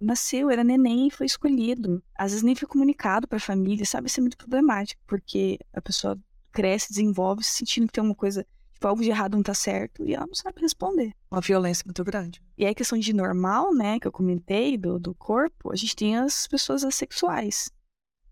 nasceu, 0.00 0.50
era 0.50 0.64
neném 0.64 1.08
e 1.08 1.10
foi 1.10 1.26
escolhido, 1.26 2.02
às 2.14 2.32
vezes 2.32 2.42
nem 2.42 2.54
foi 2.54 2.68
comunicado 2.68 3.26
para 3.28 3.36
a 3.36 3.40
família, 3.40 3.84
sabe? 3.84 4.08
Isso 4.08 4.20
é 4.20 4.22
muito 4.22 4.36
problemático, 4.36 5.00
porque 5.06 5.58
a 5.72 5.80
pessoa 5.80 6.18
cresce, 6.52 6.90
desenvolve, 6.90 7.44
se 7.44 7.50
sentindo 7.50 7.86
que 7.86 7.92
tem 7.92 8.04
uma 8.04 8.14
coisa 8.14 8.46
Tipo, 8.76 8.88
algo 8.88 9.02
de 9.02 9.08
errado 9.08 9.34
não 9.34 9.42
tá 9.42 9.54
certo 9.54 10.04
e 10.04 10.14
ela 10.14 10.26
não 10.26 10.34
sabe 10.34 10.60
responder. 10.60 11.14
Uma 11.30 11.40
violência 11.40 11.82
muito 11.86 12.04
grande. 12.04 12.42
E 12.58 12.66
aí, 12.66 12.72
a 12.72 12.74
questão 12.74 12.98
de 12.98 13.10
normal, 13.14 13.74
né, 13.74 13.98
que 13.98 14.06
eu 14.06 14.12
comentei, 14.12 14.76
do, 14.76 14.98
do 14.98 15.14
corpo, 15.14 15.72
a 15.72 15.76
gente 15.76 15.96
tem 15.96 16.14
as 16.14 16.46
pessoas 16.46 16.84
assexuais. 16.84 17.70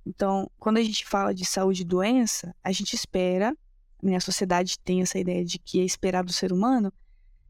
Então, 0.04 0.50
quando 0.58 0.76
a 0.76 0.82
gente 0.82 1.06
fala 1.06 1.32
de 1.32 1.46
saúde 1.46 1.80
e 1.80 1.86
doença, 1.86 2.54
a 2.62 2.70
gente 2.72 2.92
espera, 2.92 3.56
né, 4.02 4.16
a 4.16 4.20
sociedade 4.20 4.78
tem 4.80 5.00
essa 5.00 5.18
ideia 5.18 5.42
de 5.42 5.58
que 5.58 5.80
é 5.80 5.82
esperado 5.82 6.26
do 6.26 6.34
ser 6.34 6.52
humano 6.52 6.92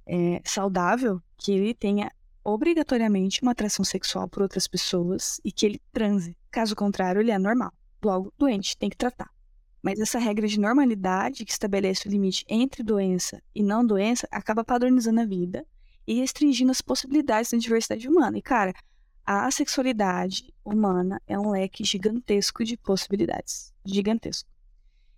é, 0.07 0.41
saudável 0.45 1.21
que 1.37 1.51
ele 1.51 1.75
tenha 1.75 2.13
obrigatoriamente 2.45 3.43
uma 3.43 3.51
atração 3.51 3.85
sexual 3.85 4.29
por 4.29 4.43
outras 4.43 4.69
pessoas 4.69 5.41
e 5.45 5.51
que 5.51 5.67
ele 5.67 5.83
transe. 5.93 6.37
Caso 6.49 6.77
contrário, 6.77 7.21
ele 7.21 7.33
é 7.33 7.39
normal. 7.41 7.73
Logo, 8.05 8.33
doente, 8.39 8.79
tem 8.79 8.89
que 8.89 8.97
tratar. 8.97 9.34
Mas 9.85 10.01
essa 10.01 10.19
regra 10.19 10.49
de 10.49 10.59
normalidade 10.59 11.45
que 11.45 11.53
estabelece 11.53 12.09
o 12.09 12.11
limite 12.11 12.43
entre 12.49 12.83
doença 12.83 13.43
e 13.55 13.63
não 13.63 13.87
doença 13.87 14.27
acaba 14.31 14.65
padronizando 14.65 15.21
a 15.21 15.27
vida 15.27 15.67
e 16.07 16.15
restringindo 16.15 16.71
as 16.71 16.81
possibilidades 16.81 17.51
da 17.51 17.59
diversidade 17.59 18.09
humana. 18.09 18.39
E, 18.39 18.41
cara, 18.41 18.73
a 19.27 19.51
sexualidade 19.51 20.55
humana 20.65 21.21
é 21.27 21.39
um 21.39 21.51
leque 21.51 21.85
gigantesco 21.85 22.65
de 22.65 22.79
possibilidades. 22.79 23.75
Gigantesco. 23.85 24.49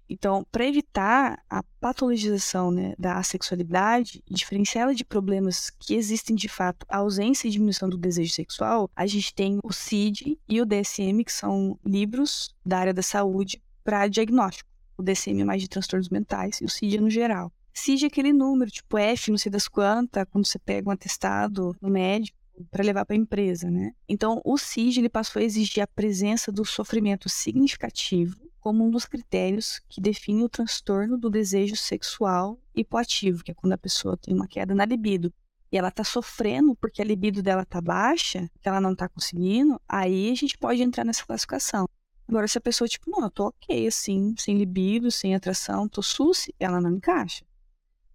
Então, 0.09 0.45
para 0.51 0.67
evitar 0.67 1.41
a 1.49 1.63
patologização 1.81 2.73
né, 2.73 2.93
da 2.99 3.19
assexualidade 3.19 4.21
e 4.29 4.35
diferenciá-la 4.35 4.95
de 4.95 5.05
problemas 5.05 5.71
que 5.71 5.95
existem 5.95 6.35
de 6.35 6.49
fato, 6.49 6.85
a 6.89 6.99
ausência 6.99 7.47
e 7.47 7.53
diminuição 7.53 7.89
do 7.89 7.97
desejo 7.97 8.33
sexual, 8.33 8.91
a 8.97 9.07
gente 9.07 9.33
tem 9.33 9.61
o 9.63 9.73
CID 9.73 10.41
e 10.49 10.61
o 10.61 10.67
DSM, 10.67 11.23
que 11.25 11.33
são 11.33 11.79
livros 11.85 12.53
da 12.65 12.79
área 12.79 12.95
da 12.95 13.03
saúde 13.03 13.61
para 13.87 14.09
diagnóstico. 14.09 14.69
O 14.99 15.03
DCM 15.03 15.43
é 15.43 15.45
mais 15.45 15.63
de 15.63 15.69
transtornos 15.69 16.09
mentais 16.09 16.61
e 16.61 16.65
o 16.65 16.69
CID 16.69 16.99
no 16.99 17.09
geral. 17.09 17.53
CID 17.73 18.05
é 18.05 18.07
aquele 18.09 18.33
número, 18.33 18.69
tipo 18.69 18.99
F, 18.99 19.31
não 19.31 19.39
sei 19.39 19.53
das 19.53 19.69
quantas, 19.69 20.27
quando 20.29 20.45
você 20.45 20.59
pega 20.59 20.89
um 20.89 20.93
atestado 20.93 21.77
no 21.81 21.89
médico 21.89 22.37
para 22.69 22.83
levar 22.83 23.05
para 23.05 23.15
a 23.15 23.19
empresa, 23.19 23.71
né? 23.71 23.93
Então, 24.09 24.41
o 24.45 24.59
CID 24.59 24.99
ele 24.99 25.09
passou 25.09 25.41
a 25.41 25.45
exigir 25.45 25.83
a 25.83 25.87
presença 25.87 26.51
do 26.51 26.65
sofrimento 26.65 27.29
significativo 27.29 28.37
como 28.59 28.85
um 28.85 28.91
dos 28.91 29.05
critérios 29.05 29.81
que 29.89 30.01
define 30.01 30.43
o 30.43 30.49
transtorno 30.49 31.17
do 31.17 31.31
desejo 31.31 31.77
sexual 31.77 32.59
hipoativo, 32.75 33.45
que 33.45 33.53
é 33.53 33.55
quando 33.55 33.75
a 33.75 33.79
pessoa 33.79 34.17
tem 34.17 34.35
uma 34.35 34.49
queda 34.49 34.75
na 34.75 34.85
libido 34.85 35.33
e 35.71 35.79
ela 35.79 35.89
está 35.89 36.03
sofrendo 36.03 36.75
porque 36.75 37.01
a 37.01 37.05
libido 37.05 37.41
dela 37.41 37.63
está 37.63 37.81
baixa, 37.81 38.51
que 38.61 38.69
ela 38.69 38.81
não 38.81 38.93
está 38.93 39.09
conseguindo, 39.09 39.81
aí 39.89 40.33
a 40.33 40.35
gente 40.35 40.59
pode 40.59 40.83
entrar 40.83 41.05
nessa 41.05 41.25
classificação. 41.25 41.87
Agora, 42.29 42.49
se 42.49 42.59
a 42.59 42.61
pessoa, 42.61 42.89
tipo, 42.89 43.11
não, 43.11 43.23
eu 43.23 43.31
tô 43.31 43.47
ok, 43.47 43.87
assim, 43.87 44.35
sem 44.37 44.59
libido, 44.59 45.11
sem 45.11 45.35
atração, 45.35 45.89
tô 45.89 46.03
sus, 46.03 46.47
ela 46.59 46.81
não 46.81 46.97
encaixa. 46.97 47.45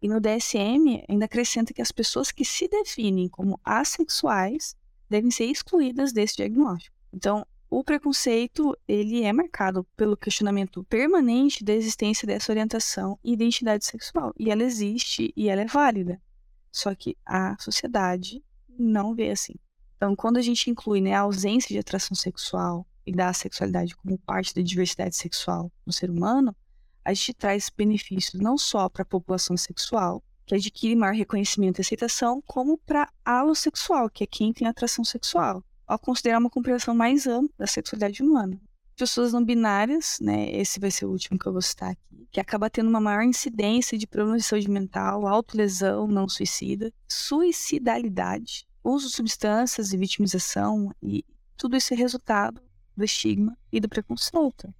E 0.02 0.08
no 0.08 0.20
DSM 0.20 1.04
ainda 1.08 1.26
acrescenta 1.26 1.74
que 1.74 1.82
as 1.82 1.92
pessoas 1.92 2.32
que 2.32 2.44
se 2.44 2.68
definem 2.68 3.30
como 3.30 3.60
assexuais 3.64 4.76
devem 5.10 5.30
ser 5.30 5.46
excluídas 5.46 6.12
desse 6.12 6.38
diagnóstico. 6.38 6.96
Então, 7.14 7.46
o 7.70 7.86
preconceito, 7.86 8.78
ele 8.86 9.24
é 9.24 9.32
marcado 9.32 9.86
pelo 9.96 10.18
questionamento 10.18 10.84
permanente 10.84 11.64
da 11.64 11.74
existência 11.74 12.28
dessa 12.28 12.52
orientação 12.52 13.18
e 13.24 13.32
identidade 13.32 13.86
sexual. 13.86 14.34
E 14.38 14.52
ela 14.52 14.64
existe 14.64 15.32
e 15.38 15.48
ela 15.48 15.62
é 15.62 15.66
válida. 15.66 16.22
Só 16.70 16.94
que 16.94 17.16
a 17.26 17.56
sociedade 17.60 18.44
não 18.78 19.16
vê 19.16 19.30
assim. 19.30 19.56
Então, 19.96 20.16
quando 20.16 20.38
a 20.38 20.42
gente 20.42 20.70
inclui 20.70 21.00
né, 21.00 21.14
a 21.14 21.22
ausência 21.22 21.70
de 21.70 21.80
atração 21.80 22.16
sexual, 22.16 22.86
e 23.06 23.12
da 23.12 23.34
sexualidade 23.34 23.96
como 23.96 24.18
parte 24.18 24.54
da 24.54 24.62
diversidade 24.62 25.16
sexual 25.16 25.72
no 25.86 25.94
ser 25.94 26.10
humano, 26.10 26.56
a 27.04 27.14
gente 27.14 27.34
traz 27.34 27.70
benefícios 27.76 28.42
não 28.42 28.58
só 28.58 28.88
para 28.88 29.02
a 29.02 29.06
população 29.06 29.58
sexual, 29.58 30.24
que 30.46 30.56
adquire 30.56 30.96
maior 30.96 31.16
reconhecimento 31.16 31.80
e 31.80 31.82
aceitação, 31.82 32.42
como 32.46 32.78
para 32.78 33.10
alossexual, 33.24 34.10
que 34.10 34.24
é 34.24 34.28
quem 34.28 34.54
tem 34.54 34.68
atração 34.68 35.04
sexual, 35.04 35.64
ao 35.88 35.98
considerar 35.98 36.40
uma 36.40 36.50
compreensão 36.50 36.94
mais 36.94 37.26
ampla 37.26 37.54
da 37.58 37.68
sexualidade 37.68 38.22
humana. 38.22 38.60
Pessoas 38.96 39.34
não 39.34 39.44
binárias, 39.44 40.20
né, 40.22 40.52
esse 40.52 40.80
vai 40.80 40.92
ser 40.92 41.06
o 41.06 41.12
último 41.12 41.40
que 41.40 41.48
eu 41.48 41.54
vou 41.54 41.62
citar 41.62 41.92
aqui, 41.92 42.28
que 42.32 42.40
acaba 42.40 42.70
tendo 42.70 42.90
uma 42.90 43.02
maior 43.02 43.24
incidência 43.24 43.98
de 43.98 44.06
problemas 44.06 44.44
de 44.44 44.48
saúde 44.48 44.70
mental, 44.70 45.26
autolesão 45.26 46.08
não 46.08 46.30
suicida, 46.30 46.94
suicidalidade, 47.08 48.68
uso 48.84 49.08
de 49.08 49.16
substâncias 49.16 49.92
e 49.92 49.98
vitimização, 49.98 50.94
e 51.02 51.26
tudo 51.58 51.78
isso 51.78 51.94
é 51.94 51.98
resultado 51.98 52.62
do 52.96 53.04
estigma 53.04 53.58
e 53.72 53.80
do 53.80 53.90
preconceito. 53.90 54.74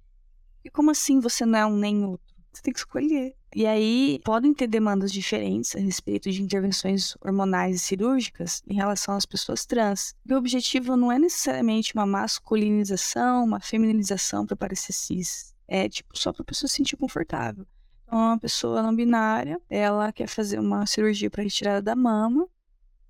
E 0.64 0.70
como 0.70 0.90
assim 0.90 1.20
você 1.20 1.44
não 1.44 1.58
é 1.58 1.66
um 1.66 1.76
nem 1.76 2.04
outro? 2.04 2.32
Você 2.52 2.62
tem 2.62 2.72
que 2.72 2.78
escolher. 2.78 3.34
E 3.54 3.66
aí 3.66 4.20
podem 4.24 4.54
ter 4.54 4.66
demandas 4.66 5.12
diferentes 5.12 5.74
a 5.74 5.78
respeito 5.78 6.30
de 6.30 6.42
intervenções 6.42 7.14
hormonais 7.20 7.76
e 7.76 7.78
cirúrgicas 7.78 8.62
em 8.66 8.74
relação 8.74 9.14
às 9.14 9.26
pessoas 9.26 9.66
trans. 9.66 10.14
E 10.26 10.32
o 10.32 10.38
objetivo 10.38 10.96
não 10.96 11.10
é 11.10 11.18
necessariamente 11.18 11.94
uma 11.94 12.06
masculinização, 12.06 13.44
uma 13.44 13.60
feminilização 13.60 14.46
para 14.46 14.56
parecer 14.56 14.92
cis. 14.92 15.54
É 15.66 15.88
tipo 15.88 16.16
só 16.16 16.32
para 16.32 16.42
a 16.42 16.46
pessoa 16.46 16.68
se 16.68 16.76
sentir 16.76 16.96
confortável. 16.96 17.66
Então, 18.04 18.18
uma 18.18 18.38
pessoa 18.38 18.82
não 18.82 18.94
binária, 18.94 19.60
ela 19.68 20.12
quer 20.12 20.26
fazer 20.26 20.58
uma 20.58 20.86
cirurgia 20.86 21.30
para 21.30 21.42
retirada 21.42 21.80
da 21.80 21.96
mama, 21.96 22.46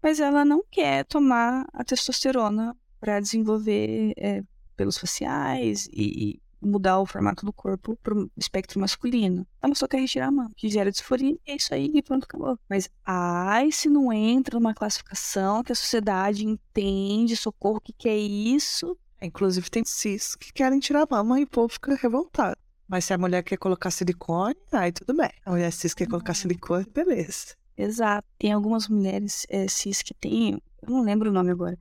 mas 0.03 0.21
ela 0.21 0.45
não 0.45 0.65
quer 0.71 1.05
tomar 1.05 1.67
a 1.73 1.85
testosterona 1.85 2.77
para 3.01 3.19
desenvolver 3.21 4.13
é, 4.17 4.43
pelos 4.83 4.99
faciais 4.99 5.89
e, 5.93 6.41
mudar 6.61 7.01
o 7.01 7.07
formato 7.07 7.45
do 7.45 7.53
corpo 7.53 7.99
para 8.03 8.15
o 8.15 8.31
espectro 8.37 8.79
masculino. 8.79 9.45
Ela 9.61 9.75
só 9.75 9.89
quer 9.89 9.99
retirar 9.99 10.29
a 10.29 10.31
mão, 10.31 10.49
que 10.57 10.69
gera 10.69 10.93
disforia, 10.93 11.37
e 11.45 11.51
é 11.51 11.57
isso 11.57 11.75
aí, 11.75 11.91
e 11.93 12.01
pronto, 12.01 12.23
acabou. 12.23 12.57
Mas, 12.71 12.89
ai, 13.05 13.73
se 13.73 13.89
não 13.89 14.13
entra 14.13 14.61
numa 14.61 14.73
classificação 14.73 15.65
que 15.65 15.73
a 15.73 15.75
sociedade 15.75 16.47
entende, 16.47 17.37
socorro, 17.37 17.79
o 17.79 17.81
que, 17.81 17.93
que 17.93 18.09
é 18.09 18.17
isso? 18.17 18.97
Inclusive, 19.21 19.69
tem 19.69 19.85
cis 19.85 20.37
que 20.37 20.53
querem 20.53 20.79
tirar 20.79 21.03
a 21.03 21.07
mama 21.11 21.41
e 21.41 21.45
o 21.45 21.49
povo 21.49 21.73
fica 21.73 21.97
revoltado. 21.97 22.57
Mas 22.87 23.07
se 23.07 23.13
a 23.13 23.19
mulher 23.19 23.43
quer 23.43 23.57
colocar 23.57 23.91
silicone, 23.91 24.57
aí 24.71 24.93
tudo 24.93 25.17
bem. 25.17 25.31
A 25.45 25.51
mulher 25.51 25.73
cis 25.73 25.95
quer 25.95 26.07
colocar 26.07 26.35
silicone, 26.35 26.87
beleza. 26.95 27.57
Exato. 27.77 28.29
Tem 28.39 28.53
algumas 28.53 28.87
mulheres 28.89 29.47
é, 29.49 29.67
cis 29.67 30.01
que 30.01 30.15
têm, 30.15 30.63
eu 30.81 30.91
não 30.91 31.03
lembro 31.03 31.31
o 31.31 31.33
nome 31.33 31.51
agora, 31.51 31.77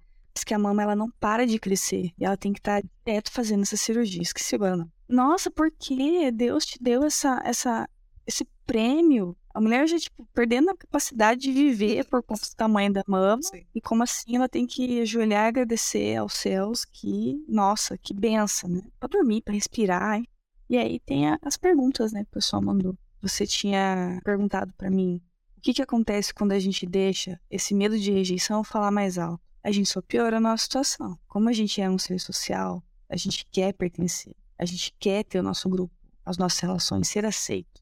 que 0.45 0.53
a 0.53 0.59
mama 0.59 0.81
ela 0.81 0.95
não 0.95 1.09
para 1.19 1.45
de 1.45 1.59
crescer 1.59 2.11
e 2.17 2.25
ela 2.25 2.37
tem 2.37 2.53
que 2.53 2.59
estar 2.59 2.81
tá 2.81 2.89
direto 3.05 3.31
fazendo 3.31 3.63
essa 3.63 3.77
cirurgia. 3.77 4.21
Esqueci 4.21 4.55
agora 4.55 4.77
não. 4.77 4.91
Nossa, 5.07 5.51
por 5.51 5.69
que 5.71 6.31
Deus 6.31 6.65
te 6.65 6.81
deu 6.81 7.03
essa, 7.03 7.41
essa, 7.43 7.87
esse 8.25 8.47
prêmio? 8.65 9.35
A 9.53 9.59
mulher 9.59 9.85
já, 9.85 9.99
tipo, 9.99 10.25
perdendo 10.33 10.69
a 10.69 10.77
capacidade 10.77 11.41
de 11.41 11.51
viver 11.51 12.05
por 12.05 12.23
conta 12.23 12.47
do 12.49 12.55
tamanho 12.55 12.93
da 12.93 13.03
mama. 13.05 13.43
Sim. 13.43 13.65
E 13.75 13.81
como 13.81 14.03
assim 14.03 14.37
ela 14.37 14.47
tem 14.47 14.65
que 14.65 15.01
ajoelhar 15.01 15.45
e 15.45 15.47
agradecer 15.49 16.15
aos 16.15 16.33
céus 16.33 16.85
que, 16.85 17.43
nossa, 17.47 17.97
que 17.97 18.13
benção, 18.13 18.69
né? 18.69 18.81
Pra 18.97 19.09
dormir, 19.09 19.41
pra 19.41 19.53
respirar. 19.53 20.17
Hein? 20.17 20.27
E 20.69 20.77
aí 20.77 20.99
tem 21.01 21.27
a, 21.27 21.37
as 21.41 21.57
perguntas, 21.57 22.13
né, 22.13 22.23
que 22.23 22.29
o 22.29 22.33
pessoal 22.35 22.61
mandou. 22.61 22.97
Você 23.21 23.45
tinha 23.45 24.19
perguntado 24.23 24.73
para 24.77 24.89
mim 24.89 25.21
o 25.57 25.61
que, 25.61 25.73
que 25.73 25.81
acontece 25.81 26.33
quando 26.33 26.53
a 26.53 26.59
gente 26.59 26.87
deixa 26.87 27.39
esse 27.49 27.75
medo 27.75 27.99
de 27.99 28.11
rejeição 28.11 28.63
falar 28.63 28.89
mais 28.89 29.17
alto 29.17 29.50
a 29.63 29.71
gente 29.71 29.89
só 29.89 30.01
piora 30.01 30.37
a 30.37 30.39
nossa 30.39 30.63
situação. 30.63 31.17
Como 31.27 31.49
a 31.49 31.53
gente 31.53 31.81
é 31.81 31.89
um 31.89 31.97
ser 31.97 32.19
social, 32.19 32.83
a 33.07 33.15
gente 33.15 33.45
quer 33.51 33.73
pertencer, 33.73 34.35
a 34.57 34.65
gente 34.65 34.93
quer 34.99 35.23
ter 35.23 35.39
o 35.39 35.43
nosso 35.43 35.69
grupo, 35.69 35.93
as 36.25 36.37
nossas 36.37 36.59
relações, 36.59 37.07
ser 37.07 37.25
aceito. 37.25 37.81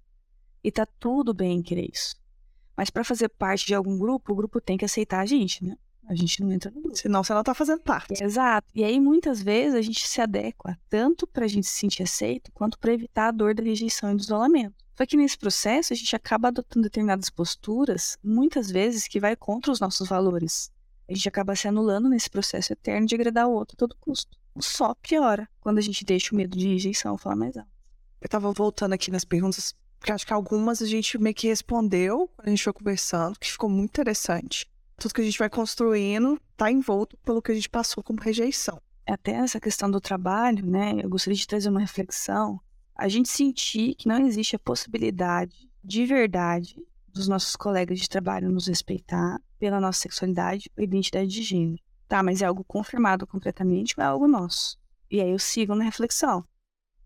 E 0.64 0.72
tá 0.72 0.86
tudo 0.86 1.34
bem 1.34 1.62
querer 1.62 1.90
isso. 1.92 2.16
Mas 2.76 2.90
para 2.90 3.04
fazer 3.04 3.30
parte 3.30 3.66
de 3.66 3.76
algum 3.76 3.98
grupo, 3.98 4.32
o 4.32 4.36
grupo 4.36 4.60
tem 4.60 4.78
que 4.78 4.86
aceitar 4.86 5.20
a 5.20 5.26
gente, 5.26 5.64
né? 5.64 5.78
A 6.08 6.16
gente 6.16 6.42
não 6.42 6.52
entra 6.52 6.72
no 6.72 6.82
grupo. 6.82 6.98
Senão 6.98 7.24
você 7.24 7.34
não 7.34 7.44
tá 7.44 7.54
fazendo 7.54 7.82
parte. 7.82 8.24
Exato. 8.24 8.68
E 8.74 8.84
aí, 8.84 9.00
muitas 9.00 9.44
vezes, 9.44 9.76
a 9.76 9.82
gente 9.82 10.08
se 10.08 10.20
adequa 10.20 10.78
tanto 10.90 11.28
para 11.28 11.46
a 11.46 11.48
gente 11.48 11.68
se 11.68 11.78
sentir 11.78 12.02
aceito, 12.02 12.52
quanto 12.52 12.80
para 12.80 12.94
evitar 12.94 13.28
a 13.28 13.32
dor 13.32 13.54
da 13.54 13.62
rejeição 13.62 14.12
e 14.12 14.16
do 14.16 14.22
isolamento. 14.22 14.74
Só 14.98 15.06
que 15.06 15.16
nesse 15.16 15.38
processo, 15.38 15.94
a 15.94 15.96
gente 15.96 16.16
acaba 16.16 16.48
adotando 16.48 16.84
determinadas 16.84 17.30
posturas, 17.30 18.18
muitas 18.24 18.72
vezes, 18.72 19.08
que 19.08 19.20
vai 19.20 19.36
contra 19.36 19.72
os 19.72 19.80
nossos 19.80 20.10
valores 20.10 20.72
a 21.10 21.14
gente 21.14 21.28
acaba 21.28 21.56
se 21.56 21.68
anulando 21.68 22.08
nesse 22.08 22.30
processo 22.30 22.72
eterno 22.72 23.08
de 23.08 23.16
agradar 23.16 23.48
o 23.48 23.52
outro 23.52 23.74
a 23.76 23.80
todo 23.80 23.96
custo. 24.00 24.38
Só 24.60 24.94
piora 24.94 25.50
quando 25.60 25.80
a 25.80 25.82
gente 25.82 26.06
deixa 26.06 26.34
o 26.34 26.38
medo 26.38 26.56
de 26.56 26.68
rejeição 26.68 27.18
falar 27.18 27.36
mais 27.36 27.58
alto. 27.58 27.70
Eu 28.22 28.30
tava 28.30 28.52
voltando 28.52 28.94
aqui 28.94 29.10
nas 29.10 29.26
perguntas, 29.26 29.74
porque 29.98 30.12
acho 30.12 30.28
que 30.28 30.34
algumas 30.34 30.84
a 30.84 30.86
gente 30.86 31.18
meio 31.18 31.34
que 31.34 31.48
respondeu 31.48 32.30
quando 32.36 32.48
a 32.48 32.50
gente 32.52 32.64
foi 32.64 32.74
conversando, 32.74 33.40
que 33.40 33.52
ficou 33.52 33.68
muito 33.68 33.90
interessante. 33.90 34.70
Tudo 34.98 35.14
que 35.16 35.22
a 35.22 35.24
gente 35.24 35.40
vai 35.40 35.50
construindo 35.50 36.40
tá 36.56 36.72
envolto 36.72 37.18
pelo 37.26 37.42
que 37.42 37.52
a 37.52 37.56
gente 37.56 37.70
passou 37.70 38.04
como 38.04 38.22
rejeição. 38.22 38.80
Até 39.08 39.32
essa 39.32 39.60
questão 39.60 39.90
do 39.90 40.00
trabalho, 40.00 40.64
né? 40.64 40.94
Eu 41.02 41.10
gostaria 41.10 41.38
de 41.38 41.48
trazer 41.48 41.70
uma 41.70 41.80
reflexão. 41.80 42.62
A 42.96 43.08
gente 43.08 43.30
sentir 43.30 43.96
que 43.96 44.08
não 44.08 44.28
existe 44.28 44.56
a 44.56 44.60
possibilidade 44.60 45.68
de 45.84 46.06
verdade 46.06 46.76
dos 47.20 47.28
nossos 47.28 47.56
colegas 47.56 48.00
de 48.00 48.08
trabalho 48.08 48.50
nos 48.50 48.68
respeitar 48.68 49.40
pela 49.60 49.80
nossa 49.80 50.00
sexualidade 50.00 50.72
ou 50.78 50.84
identidade 50.84 51.28
de 51.28 51.44
gênero. 51.44 51.84
Tá, 52.08 52.24
mas 52.24 52.42
é 52.42 52.46
algo 52.46 52.64
confirmado 52.64 53.28
completamente 53.28 53.94
ou 53.98 54.04
é 54.04 54.08
algo 54.08 54.28
nosso? 54.28 54.80
E 55.12 55.20
aí 55.22 55.30
eu 55.30 55.38
sigo 55.38 55.76
na 55.76 55.84
reflexão. 55.84 56.46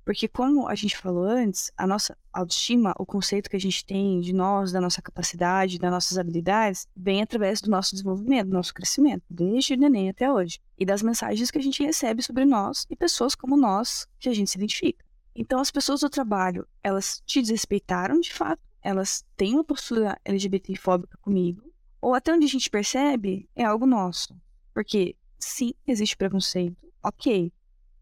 Porque 0.06 0.27
como 0.27 0.68
a 0.68 0.76
gente 0.76 0.95
falou 0.98 1.23
antes, 1.23 1.72
a 1.76 1.88
nossa 1.88 2.15
autoestima, 2.31 2.94
o 2.99 3.06
conceito 3.06 3.49
que 3.49 3.56
a 3.56 3.60
gente 3.60 3.84
tem 3.85 4.19
de 4.19 4.34
nós, 4.34 4.72
da 4.72 4.80
nossa 4.80 5.02
capacidade, 5.02 5.80
das 5.80 5.91
nossas 5.91 6.18
habilidades, 6.18 6.85
vem 6.95 7.22
através 7.22 7.60
do 7.60 7.72
nosso 7.72 7.95
desenvolvimento, 7.95 8.49
do 8.49 8.53
nosso 8.53 8.73
crescimento, 8.73 9.23
desde 9.30 9.73
o 9.73 9.77
neném 9.77 10.10
até 10.10 10.31
hoje. 10.31 10.60
E 10.77 10.85
das 10.85 11.02
mensagens 11.02 11.49
que 11.49 11.57
a 11.57 11.61
gente 11.61 11.84
recebe 11.84 12.22
sobre 12.22 12.45
nós 12.45 12.85
e 12.90 12.95
pessoas 12.95 13.34
como 13.34 13.57
nós 13.57 14.06
que 14.19 14.30
a 14.30 14.34
gente 14.34 14.52
se 14.52 14.57
identifica. 14.57 15.03
Então 15.35 15.60
as 15.60 15.72
pessoas 15.72 16.02
do 16.02 16.10
trabalho, 16.10 16.68
elas 16.84 17.23
te 17.26 17.41
desrespeitaram 17.41 18.19
de 18.19 18.31
fato, 18.31 18.61
elas 18.84 19.26
têm 19.38 19.53
uma 19.53 19.64
postura 19.64 20.19
LGBTfóbica 20.26 21.18
comigo, 21.22 21.64
ou 22.01 22.14
até 22.14 22.34
onde 22.34 22.45
a 22.45 22.49
gente 22.49 22.69
percebe, 22.69 23.49
é 23.55 23.64
algo 23.64 23.85
nosso. 23.85 24.35
Porque, 24.73 25.15
sim, 25.39 25.73
existe 25.88 26.18
preconceito, 26.18 26.77
ok. 27.01 27.51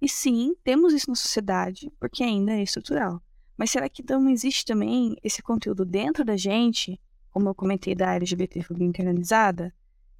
E 0.02 0.10
sim, 0.10 0.56
temos 0.64 0.94
isso 0.94 1.10
na 1.10 1.16
sociedade, 1.16 1.92
porque 2.00 2.24
ainda 2.24 2.54
é 2.54 2.64
estrutural. 2.64 3.22
Mas 3.56 3.70
será 3.70 3.88
que 3.88 4.04
não 4.10 4.28
existe 4.28 4.66
também 4.66 5.16
esse 5.24 5.44
conteúdo 5.44 5.86
dentro 5.86 6.26
da 6.26 6.36
gente, 6.36 7.00
como 7.30 7.48
eu 7.48 7.54
comentei 7.54 7.94
da 7.94 8.16
LGBTfobia 8.16 8.88
internalizada, 8.88 9.72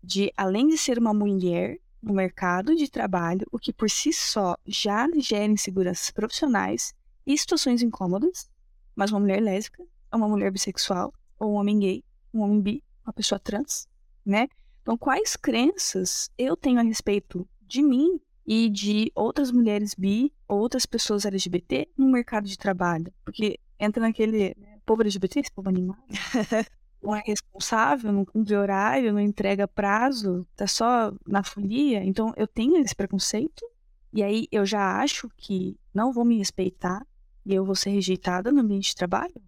de 0.04 0.32
além 0.38 0.68
de 0.68 0.78
ser 0.78 1.00
uma 1.00 1.14
mulher 1.14 1.80
no 2.02 2.14
mercado 2.14 2.76
de 2.76 2.90
trabalho, 2.90 3.48
o 3.52 3.58
que 3.58 3.74
por 3.74 3.90
si 3.90 4.14
só 4.14 4.56
já 4.66 5.08
gera 5.18 5.52
inseguranças 5.52 6.12
profissionais 6.12 6.94
e 7.26 7.36
situações 7.38 7.82
incômodas, 7.82 8.50
mas 8.96 9.12
uma 9.12 9.20
mulher 9.20 9.42
lésbica, 9.42 9.84
uma 10.16 10.28
mulher 10.28 10.52
bissexual, 10.52 11.14
ou 11.40 11.54
um 11.54 11.56
homem 11.56 11.80
gay, 11.80 12.04
um 12.34 12.42
homem 12.42 12.62
bi, 12.62 12.84
uma 13.06 13.14
pessoa 13.14 13.40
trans, 13.40 13.88
né? 14.26 14.48
Então, 14.82 14.98
quais 14.98 15.36
crenças 15.36 16.30
eu 16.38 16.56
tenho 16.56 16.80
a 16.80 16.84
respeito 16.84 17.48
de 17.62 17.82
mim 17.82 18.20
e 18.46 18.70
de 18.70 19.12
outras 19.14 19.52
mulheres 19.52 19.94
bi, 19.94 20.34
outras 20.48 20.86
pessoas 20.86 21.26
LGBT 21.26 21.88
no 21.98 22.08
mercado 22.10 22.48
de 22.48 22.58
trabalho? 22.58 23.14
Porque 23.24 23.60
entra 23.80 24.02
naquele 24.02 24.56
né, 24.58 24.80
povo 24.86 25.02
LGBT, 25.02 25.40
esse 25.40 25.52
povo 25.52 25.70
animado. 25.70 26.02
não 27.02 27.16
é 27.16 27.24
responsável, 27.26 28.12
não 28.12 28.26
cumpre 28.26 28.56
horário, 28.56 29.14
não 29.14 29.20
entrega 29.20 29.68
prazo, 29.68 30.48
tá 30.56 30.68
só 30.68 31.14
na 31.28 31.44
folia. 31.44 32.04
Então, 32.04 32.34
eu 32.36 32.48
tenho 32.48 32.78
esse 32.78 32.96
preconceito. 32.96 33.66
E 34.14 34.22
aí, 34.22 34.48
eu 34.52 34.66
já 34.66 35.00
acho 35.02 35.30
que 35.38 35.78
não 35.94 36.12
vou 36.12 36.26
me 36.26 36.38
respeitar 36.38 37.06
e 37.46 37.54
eu 37.54 37.66
vou 37.66 37.76
ser 37.76 37.92
rejeitada 37.92 38.52
no 38.52 38.62
ambiente 38.62 38.90
de 38.90 38.96
trabalho. 38.96 39.42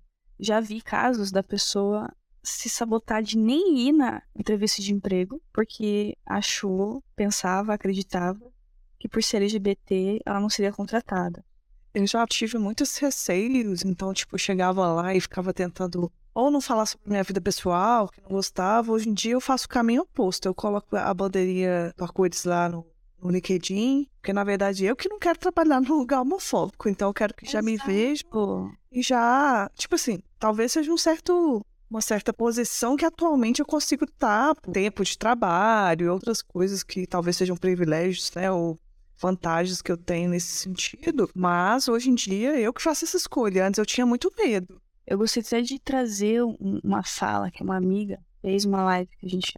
Já 0.44 0.60
vi 0.60 0.82
casos 0.82 1.32
da 1.32 1.42
pessoa 1.42 2.14
se 2.44 2.68
sabotar 2.68 3.24
de 3.24 3.38
nem 3.38 3.88
ir 3.88 3.94
na 3.94 4.22
entrevista 4.38 4.82
de 4.82 4.92
emprego, 4.92 5.42
porque 5.54 6.18
achou, 6.26 7.02
pensava, 7.16 7.74
acreditava 7.74 8.52
que 9.00 9.08
por 9.08 9.24
ser 9.24 9.38
LGBT 9.38 10.20
ela 10.26 10.42
não 10.42 10.50
seria 10.50 10.74
contratada. 10.74 11.46
Eu 11.94 12.06
já 12.06 12.28
tive 12.28 12.58
muitos 12.58 12.98
receios, 12.98 13.86
então, 13.86 14.14
tipo, 14.14 14.38
chegava 14.38 14.86
lá 14.92 15.16
e 15.16 15.22
ficava 15.22 15.54
tentando 15.54 16.12
ou 16.34 16.52
não 16.52 16.60
falar 16.60 16.88
sobre 16.88 17.10
minha 17.10 17.24
vida 17.24 17.40
pessoal, 17.40 18.10
que 18.10 18.20
não 18.22 18.30
gostava. 18.30 18.92
Hoje 18.92 19.08
em 19.08 19.14
dia 19.14 19.32
eu 19.32 19.40
faço 19.40 19.66
o 19.66 19.70
caminho 19.70 20.02
oposto. 20.02 20.46
Eu 20.46 20.54
coloco 20.54 20.98
a 20.98 21.14
bandeirinha 21.14 21.94
do 21.96 22.04
arco-íris 22.04 22.44
lá 22.44 22.68
no, 22.68 22.86
no 23.22 23.32
LinkedIn, 23.32 24.10
porque 24.20 24.34
na 24.34 24.44
verdade 24.44 24.84
eu 24.84 24.96
que 24.96 25.08
não 25.08 25.20
quero 25.20 25.40
trabalhar 25.40 25.80
num 25.80 26.00
lugar 26.00 26.22
homofóbico, 26.22 26.90
então 26.90 27.08
eu 27.08 27.14
quero 27.14 27.34
que 27.34 27.46
já 27.46 27.60
Exato. 27.60 27.66
me 27.66 27.78
vejam 27.78 28.72
e 28.92 29.02
já, 29.02 29.70
tipo 29.76 29.96
assim, 29.96 30.22
talvez 30.44 30.74
seja 30.74 30.92
um 30.92 30.98
certo 30.98 31.66
uma 31.90 32.02
certa 32.02 32.34
posição 32.34 32.98
que 32.98 33.06
atualmente 33.06 33.62
eu 33.62 33.66
consigo 33.66 34.04
estar 34.04 34.54
tempo 34.74 35.02
de 35.02 35.18
trabalho 35.18 36.06
e 36.06 36.10
outras 36.10 36.42
coisas 36.42 36.84
que 36.84 37.08
talvez 37.08 37.38
sejam 37.38 37.56
privilégios, 37.56 38.30
né? 38.36 38.52
Ou 38.52 38.78
vantagens 39.18 39.82
que 39.82 39.90
eu 39.90 39.96
tenho 39.96 40.32
nesse 40.32 40.48
sentido, 40.48 41.30
mas 41.34 41.88
hoje 41.88 42.10
em 42.10 42.16
dia 42.16 42.60
eu 42.60 42.74
que 42.74 42.82
faço 42.82 43.06
essa 43.06 43.16
escolha. 43.16 43.66
Antes 43.66 43.78
eu 43.78 43.86
tinha 43.86 44.06
muito 44.06 44.30
medo. 44.38 44.82
Eu 45.08 45.18
gostaria 45.18 45.64
de 45.64 45.80
trazer 45.80 46.42
uma 46.84 47.04
fala 47.04 47.50
que 47.50 47.64
uma 47.64 47.78
amiga 47.78 48.20
fez 48.42 48.66
uma 48.66 48.84
live 48.84 49.10
que 49.18 49.26
a 49.26 49.30
gente 49.30 49.54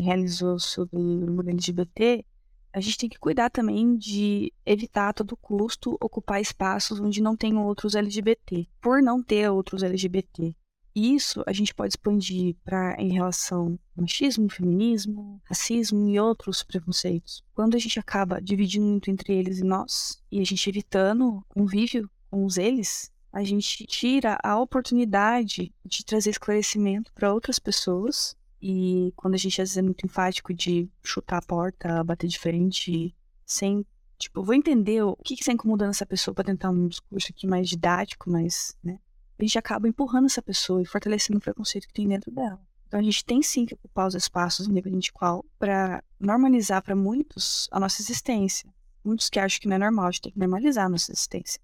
realizou 0.00 0.58
sobre 0.58 0.96
o 0.96 1.00
mundo 1.02 1.50
LGBT. 1.50 2.24
A 2.72 2.80
gente 2.80 2.98
tem 2.98 3.08
que 3.08 3.18
cuidar 3.18 3.50
também 3.50 3.96
de 3.96 4.52
evitar 4.64 5.10
a 5.10 5.12
todo 5.12 5.36
custo 5.36 5.96
ocupar 6.00 6.40
espaços 6.40 6.98
onde 7.00 7.20
não 7.22 7.36
tem 7.36 7.56
outros 7.56 7.94
LGBT, 7.94 8.66
por 8.80 9.02
não 9.02 9.22
ter 9.22 9.50
outros 9.50 9.82
LGBT. 9.82 10.54
Isso 10.94 11.42
a 11.46 11.52
gente 11.52 11.74
pode 11.74 11.92
expandir 11.92 12.54
para 12.62 12.96
em 13.00 13.12
relação 13.12 13.78
ao 13.96 14.02
machismo, 14.02 14.50
feminismo, 14.50 15.40
racismo 15.44 16.08
e 16.08 16.20
outros 16.20 16.62
preconceitos. 16.62 17.42
Quando 17.54 17.74
a 17.74 17.78
gente 17.78 17.98
acaba 17.98 18.40
dividindo 18.40 18.86
muito 18.86 19.10
entre 19.10 19.32
eles 19.32 19.58
e 19.58 19.64
nós, 19.64 20.22
e 20.30 20.38
a 20.40 20.44
gente 20.44 20.68
evitando 20.68 21.42
convívio 21.48 22.10
com 22.30 22.44
os 22.44 22.58
eles, 22.58 23.10
a 23.32 23.42
gente 23.42 23.86
tira 23.86 24.38
a 24.42 24.58
oportunidade 24.60 25.74
de 25.84 26.04
trazer 26.04 26.30
esclarecimento 26.30 27.10
para 27.14 27.32
outras 27.32 27.58
pessoas. 27.58 28.36
E 28.62 29.12
quando 29.16 29.34
a 29.34 29.36
gente 29.36 29.60
às 29.60 29.70
vezes 29.70 29.76
é 29.76 29.82
muito 29.82 30.06
enfático 30.06 30.54
de 30.54 30.88
chutar 31.02 31.38
a 31.38 31.42
porta, 31.42 32.04
bater 32.04 32.28
de 32.28 32.38
frente, 32.38 33.14
sem 33.44 33.84
Tipo, 34.22 34.38
eu 34.38 34.44
vou 34.44 34.54
entender 34.54 35.02
o 35.02 35.16
que, 35.16 35.34
que 35.34 35.42
está 35.42 35.52
incomodando 35.52 35.90
essa 35.90 36.06
pessoa 36.06 36.32
para 36.32 36.44
tentar 36.44 36.70
um 36.70 36.86
discurso 36.86 37.26
aqui 37.30 37.44
mais 37.44 37.68
didático, 37.68 38.30
mais, 38.30 38.76
né? 38.80 39.00
A 39.36 39.42
gente 39.42 39.58
acaba 39.58 39.88
empurrando 39.88 40.26
essa 40.26 40.40
pessoa 40.40 40.80
e 40.80 40.86
fortalecendo 40.86 41.38
o 41.38 41.40
preconceito 41.40 41.88
que 41.88 41.92
tem 41.92 42.06
dentro 42.06 42.30
dela. 42.30 42.60
Então 42.86 43.00
a 43.00 43.02
gente 43.02 43.24
tem 43.24 43.42
sim 43.42 43.66
que 43.66 43.74
ocupar 43.74 44.06
os 44.06 44.14
espaços, 44.14 44.68
independente 44.68 45.06
de 45.06 45.12
qual, 45.12 45.44
para 45.58 46.04
normalizar 46.20 46.80
para 46.84 46.94
muitos 46.94 47.68
a 47.72 47.80
nossa 47.80 48.00
existência. 48.00 48.72
Muitos 49.02 49.28
que 49.28 49.40
acham 49.40 49.60
que 49.60 49.66
não 49.66 49.74
é 49.74 49.78
normal, 49.80 50.06
a 50.06 50.10
gente 50.12 50.22
tem 50.22 50.32
que 50.32 50.38
normalizar 50.38 50.86
a 50.86 50.88
nossa 50.88 51.10
existência. 51.10 51.60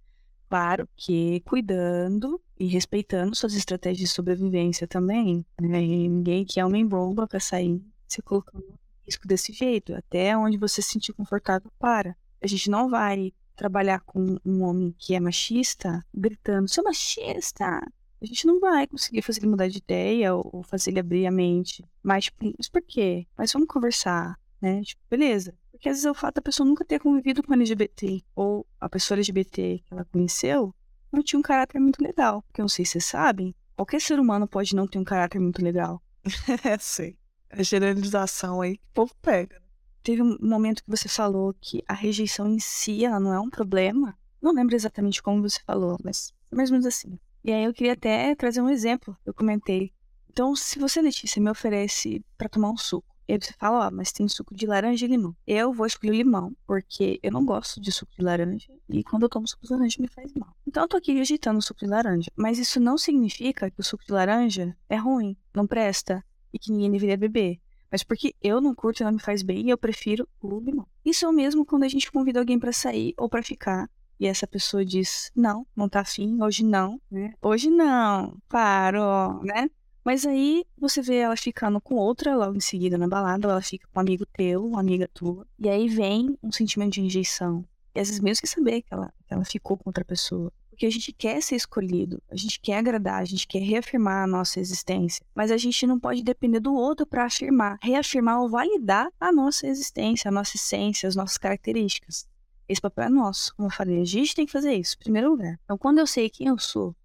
Claro 0.49 0.89
que 0.97 1.41
cuidando 1.41 2.41
e 2.59 2.66
respeitando 2.66 3.35
suas 3.35 3.55
estratégias 3.55 4.09
de 4.09 4.15
sobrevivência 4.15 4.87
também. 4.87 5.45
Né? 5.61 5.83
E 5.83 6.09
ninguém 6.09 6.45
que 6.45 6.59
é 6.59 6.65
homem-bomba 6.65 7.27
para 7.27 7.39
sair 7.39 7.83
se 8.07 8.23
colocando 8.23 8.65
em 8.65 9.07
risco 9.07 9.29
desse 9.29 9.53
jeito. 9.53 9.95
Até 9.95 10.37
onde 10.37 10.57
você 10.57 10.81
se 10.81 10.91
sentir 10.91 11.12
confortável 11.12 11.70
para. 11.79 12.16
A 12.43 12.47
gente 12.47 12.70
não 12.70 12.89
vai 12.89 13.33
trabalhar 13.55 14.01
com 14.01 14.39
um 14.45 14.62
homem 14.62 14.95
que 14.99 15.15
é 15.15 15.20
machista 15.20 16.05
gritando, 16.15 16.69
seu 16.69 16.85
machista! 16.85 17.81
A 18.20 18.27
gente 18.27 18.47
não 18.47 18.59
vai 18.59 18.87
conseguir 18.87 19.23
fazer 19.23 19.41
ele 19.41 19.51
mudar 19.51 19.69
de 19.69 19.79
ideia 19.79 20.35
ou 20.35 20.62
fazer 20.65 20.91
ele 20.91 21.01
abrir 21.01 21.27
a 21.27 21.31
mente. 21.31 21.85
Mas, 22.03 22.25
tipo, 22.25 22.53
mas 22.57 22.69
por 22.69 22.83
quê? 22.83 23.27
Mas 23.37 23.53
vamos 23.53 23.69
conversar, 23.69 24.37
né? 24.61 24.83
Tipo, 24.83 25.01
beleza. 25.09 25.55
Porque 25.78 25.90
às 25.90 25.94
vezes 25.94 26.06
é 26.06 26.10
o 26.10 26.14
fato 26.14 26.34
da 26.34 26.42
pessoa 26.42 26.68
nunca 26.68 26.84
ter 26.84 26.98
convivido 26.98 27.40
com 27.40 27.55
LGBT, 27.55 28.20
ou 28.34 28.66
a 28.80 28.88
pessoa 28.88 29.16
LGBT 29.16 29.80
que 29.86 29.94
ela 29.94 30.05
conheceu, 30.06 30.74
não 31.12 31.22
tinha 31.22 31.38
um 31.38 31.42
caráter 31.42 31.78
muito 31.78 32.02
legal. 32.02 32.42
Porque 32.42 32.60
eu 32.60 32.64
não 32.64 32.68
sei 32.68 32.84
se 32.84 32.92
vocês 32.92 33.05
sabem, 33.05 33.55
qualquer 33.76 34.00
ser 34.00 34.18
humano 34.18 34.48
pode 34.48 34.74
não 34.74 34.88
ter 34.88 34.98
um 34.98 35.05
caráter 35.05 35.38
muito 35.38 35.62
legal. 35.62 36.02
é, 36.64 36.76
sim. 36.78 37.14
A 37.48 37.62
generalização 37.62 38.60
aí, 38.60 38.72
o 38.72 38.92
povo 38.92 39.14
pega. 39.22 39.62
Teve 40.02 40.20
um 40.20 40.36
momento 40.40 40.82
que 40.82 40.90
você 40.90 41.09
falou 41.09 41.55
que 41.60 41.80
a 41.86 41.94
rejeição 41.94 42.48
em 42.48 42.59
si, 42.59 43.05
ela 43.05 43.20
não 43.20 43.32
é 43.32 43.38
um 43.38 43.48
problema. 43.48 44.18
Não 44.42 44.52
lembro 44.52 44.74
exatamente 44.74 45.22
como 45.22 45.48
você 45.48 45.60
falou, 45.64 45.96
mas 46.02 46.32
mais 46.50 46.70
ou 46.70 46.74
menos 46.74 46.86
assim. 46.86 47.20
E 47.44 47.52
aí 47.52 47.62
eu 47.62 47.72
queria 47.72 47.92
até 47.92 48.34
trazer 48.34 48.60
um 48.60 48.68
exemplo. 48.68 49.16
Eu 49.24 49.32
comentei. 49.32 49.92
Então, 50.28 50.56
se 50.56 50.76
você, 50.80 51.00
Letícia, 51.00 51.40
me 51.40 51.50
oferece 51.50 52.24
para 52.36 52.48
tomar 52.48 52.70
um 52.70 52.76
suco, 52.76 53.14
e 53.28 53.34
aí 53.34 53.38
você 53.38 53.52
fala, 53.59 53.86
ó, 53.86 53.90
mas 53.90 54.10
tem 54.10 54.26
suco 54.26 54.55
de 54.55 54.66
laranja 54.66 55.05
e 55.05 55.09
limão. 55.09 55.36
Eu 55.46 55.70
vou 55.70 55.84
escolher 55.84 56.12
o 56.12 56.16
limão, 56.16 56.56
porque 56.66 57.20
eu 57.22 57.30
não 57.30 57.44
gosto 57.44 57.78
de 57.78 57.92
suco 57.92 58.10
de 58.16 58.24
laranja. 58.24 58.72
E 58.88 59.05
quando 59.05 59.24
eu 59.24 59.28
tomo 59.28 59.46
suco 59.46 59.66
de 59.66 59.70
laranja 59.70 59.96
me 60.00 60.09
faz 60.09 60.32
mal. 60.32 60.56
Então 60.66 60.82
eu 60.82 60.88
tô 60.88 60.96
aqui 60.96 61.12
rejeitando 61.12 61.59
o 61.59 61.62
suco 61.62 61.80
de 61.80 61.86
laranja. 61.86 62.30
Mas 62.34 62.59
isso 62.59 62.80
não 62.80 62.96
significa 62.96 63.70
que 63.70 63.80
o 63.80 63.84
suco 63.84 64.02
de 64.02 64.12
laranja 64.12 64.74
é 64.88 64.96
ruim, 64.96 65.36
não 65.55 65.66
presta 65.66 66.24
e 66.55 66.59
que 66.59 66.72
ninguém 66.72 66.90
deveria 66.90 67.18
beber. 67.18 67.60
Mas 67.92 68.02
porque 68.02 68.34
eu 68.42 68.62
não 68.62 68.74
curto 68.74 69.02
e 69.02 69.05
não 69.05 69.12
me 69.12 69.20
faz 69.20 69.42
bem, 69.42 69.68
eu 69.68 69.76
prefiro 69.76 70.26
o 70.40 70.59
limão. 70.59 70.86
Isso 71.05 71.26
é 71.26 71.28
o 71.28 71.32
mesmo 71.32 71.66
quando 71.66 71.82
a 71.82 71.88
gente 71.88 72.10
convida 72.10 72.38
alguém 72.38 72.59
para 72.59 72.72
sair 72.72 73.12
ou 73.18 73.28
para 73.28 73.42
ficar. 73.42 73.90
E 74.18 74.26
essa 74.26 74.46
pessoa 74.46 74.84
diz, 74.84 75.30
não, 75.36 75.66
não 75.76 75.88
tá 75.88 76.00
afim, 76.00 76.42
hoje 76.42 76.64
não, 76.64 77.00
né? 77.10 77.34
Hoje 77.40 77.70
não, 77.70 78.36
paro, 78.48 79.42
né? 79.44 79.70
Mas 80.09 80.24
aí 80.24 80.64
você 80.78 81.02
vê 81.02 81.16
ela 81.16 81.36
ficando 81.36 81.78
com 81.82 81.97
outra 81.97 82.35
logo 82.35 82.56
em 82.56 82.60
seguida 82.60 82.97
na 82.97 83.06
balada, 83.06 83.47
ela 83.47 83.60
fica 83.60 83.86
com 83.93 83.98
um 83.98 84.01
amigo 84.01 84.24
teu, 84.24 84.64
uma 84.64 84.80
amiga 84.80 85.06
tua. 85.12 85.47
E 85.59 85.68
aí 85.68 85.86
vem 85.86 86.35
um 86.43 86.51
sentimento 86.51 86.94
de 86.94 87.02
rejeição. 87.02 87.62
E 87.94 88.01
às 88.01 88.09
vezes 88.09 88.22
mesmo 88.22 88.40
sem 88.47 88.48
saber 88.48 88.80
que 88.80 88.94
ela, 88.94 89.12
que 89.26 89.35
ela 89.35 89.44
ficou 89.44 89.76
com 89.76 89.90
outra 89.90 90.06
pessoa. 90.06 90.51
Porque 90.70 90.86
a 90.86 90.90
gente 90.90 91.12
quer 91.12 91.43
ser 91.43 91.56
escolhido, 91.56 92.22
a 92.30 92.36
gente 92.36 92.59
quer 92.59 92.78
agradar, 92.78 93.20
a 93.20 93.24
gente 93.26 93.47
quer 93.47 93.59
reafirmar 93.59 94.24
a 94.24 94.26
nossa 94.26 94.59
existência. 94.59 95.26
Mas 95.35 95.51
a 95.51 95.59
gente 95.59 95.86
não 95.86 96.01
pode 96.01 96.22
depender 96.22 96.60
do 96.60 96.72
outro 96.72 97.05
para 97.05 97.26
afirmar, 97.26 97.76
reafirmar 97.82 98.40
ou 98.40 98.48
validar 98.48 99.10
a 99.20 99.30
nossa 99.30 99.66
existência, 99.66 100.30
a 100.30 100.32
nossa 100.32 100.56
essência, 100.56 101.06
as 101.06 101.16
nossas 101.16 101.36
características. 101.36 102.26
Esse 102.66 102.80
papel 102.80 103.05
é 103.05 103.10
nosso. 103.10 103.55
Como 103.55 103.68
eu 103.68 103.72
falei, 103.72 104.01
a 104.01 104.06
gente 104.06 104.35
tem 104.35 104.47
que 104.47 104.52
fazer 104.52 104.72
isso, 104.72 104.97
em 104.98 105.05
primeiro 105.05 105.28
lugar. 105.28 105.60
Então, 105.64 105.76
quando 105.76 105.98
eu 105.98 106.06
sei 106.06 106.30
quem 106.30 106.47
eu 106.47 106.59
sou, 106.59 106.97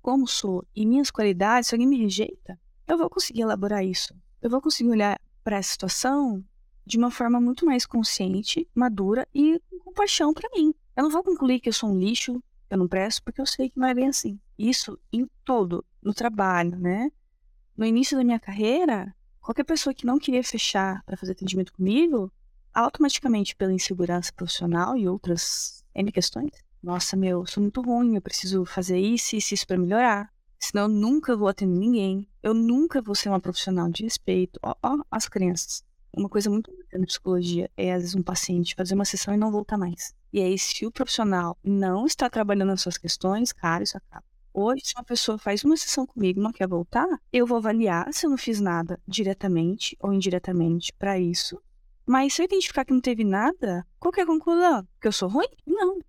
como 0.00 0.26
sou 0.26 0.64
e 0.74 0.86
minhas 0.86 1.10
qualidades, 1.10 1.68
se 1.68 1.74
alguém 1.74 1.86
me 1.86 1.98
rejeita, 1.98 2.58
eu 2.86 2.98
vou 2.98 3.08
conseguir 3.08 3.42
elaborar 3.42 3.84
isso. 3.84 4.14
Eu 4.40 4.50
vou 4.50 4.60
conseguir 4.60 4.90
olhar 4.90 5.20
para 5.44 5.56
essa 5.56 5.72
situação 5.72 6.44
de 6.84 6.98
uma 6.98 7.10
forma 7.10 7.40
muito 7.40 7.64
mais 7.64 7.86
consciente, 7.86 8.68
madura 8.74 9.28
e 9.34 9.60
com 9.70 9.78
compaixão 9.78 10.32
para 10.32 10.48
mim. 10.54 10.74
Eu 10.96 11.04
não 11.04 11.10
vou 11.10 11.22
concluir 11.22 11.60
que 11.60 11.68
eu 11.68 11.72
sou 11.72 11.90
um 11.90 11.98
lixo, 11.98 12.42
eu 12.68 12.78
não 12.78 12.88
presto, 12.88 13.22
porque 13.22 13.40
eu 13.40 13.46
sei 13.46 13.70
que 13.70 13.78
não 13.78 13.88
é 13.88 13.94
bem 13.94 14.08
assim. 14.08 14.40
Isso 14.58 14.98
em 15.12 15.28
todo, 15.44 15.84
no 16.02 16.14
trabalho, 16.14 16.78
né? 16.78 17.10
No 17.76 17.84
início 17.84 18.16
da 18.16 18.24
minha 18.24 18.40
carreira, 18.40 19.14
qualquer 19.40 19.64
pessoa 19.64 19.94
que 19.94 20.06
não 20.06 20.18
queria 20.18 20.42
fechar 20.42 21.02
para 21.04 21.16
fazer 21.16 21.32
atendimento 21.32 21.72
comigo, 21.72 22.32
automaticamente 22.72 23.56
pela 23.56 23.72
insegurança 23.72 24.32
profissional 24.32 24.96
e 24.96 25.08
outras 25.08 25.84
N 25.94 26.10
questões, 26.12 26.52
nossa, 26.82 27.16
meu, 27.16 27.46
sou 27.46 27.62
muito 27.62 27.82
ruim, 27.82 28.14
eu 28.14 28.22
preciso 28.22 28.64
fazer 28.64 28.98
isso 28.98 29.34
e 29.34 29.38
isso, 29.38 29.54
isso 29.54 29.66
para 29.66 29.78
melhorar. 29.78 30.32
Senão 30.58 30.84
eu 30.84 30.88
nunca 30.88 31.36
vou 31.36 31.48
atender 31.48 31.78
ninguém. 31.78 32.28
Eu 32.42 32.54
nunca 32.54 33.00
vou 33.00 33.14
ser 33.14 33.28
uma 33.28 33.40
profissional 33.40 33.88
de 33.90 34.02
respeito. 34.02 34.58
Ó, 34.62 34.74
ó 34.82 34.98
as 35.10 35.28
crianças. 35.28 35.82
Uma 36.14 36.28
coisa 36.28 36.50
muito 36.50 36.70
importante 36.70 37.00
na 37.00 37.06
psicologia 37.06 37.70
é, 37.76 37.92
às 37.92 38.02
vezes, 38.02 38.14
um 38.14 38.22
paciente 38.22 38.74
fazer 38.74 38.94
uma 38.94 39.04
sessão 39.04 39.32
e 39.32 39.38
não 39.38 39.50
voltar 39.50 39.78
mais. 39.78 40.14
E 40.32 40.40
aí, 40.40 40.58
se 40.58 40.84
o 40.86 40.90
profissional 40.90 41.56
não 41.62 42.04
está 42.04 42.28
trabalhando 42.28 42.68
nas 42.68 42.82
suas 42.82 42.98
questões, 42.98 43.52
cara, 43.52 43.84
isso 43.84 43.96
acaba. 43.96 44.24
Hoje, 44.52 44.82
se 44.84 44.94
uma 44.96 45.04
pessoa 45.04 45.38
faz 45.38 45.62
uma 45.64 45.76
sessão 45.76 46.06
comigo 46.06 46.40
e 46.40 46.42
não 46.42 46.52
quer 46.52 46.66
voltar, 46.66 47.06
eu 47.32 47.46
vou 47.46 47.58
avaliar 47.58 48.12
se 48.12 48.26
eu 48.26 48.30
não 48.30 48.38
fiz 48.38 48.60
nada 48.60 49.00
diretamente 49.06 49.96
ou 50.00 50.12
indiretamente 50.12 50.92
para 50.94 51.18
isso. 51.18 51.60
Mas 52.04 52.34
se 52.34 52.42
eu 52.42 52.44
identificar 52.44 52.84
que 52.84 52.92
não 52.92 53.00
teve 53.00 53.22
nada, 53.22 53.86
qual 53.98 54.12
que 54.12 54.20
é 54.20 54.24
a 54.24 54.26
conclusão? 54.26 54.86
Que 55.00 55.06
eu 55.06 55.12
sou 55.12 55.28
ruim? 55.28 55.46
Não 55.64 56.00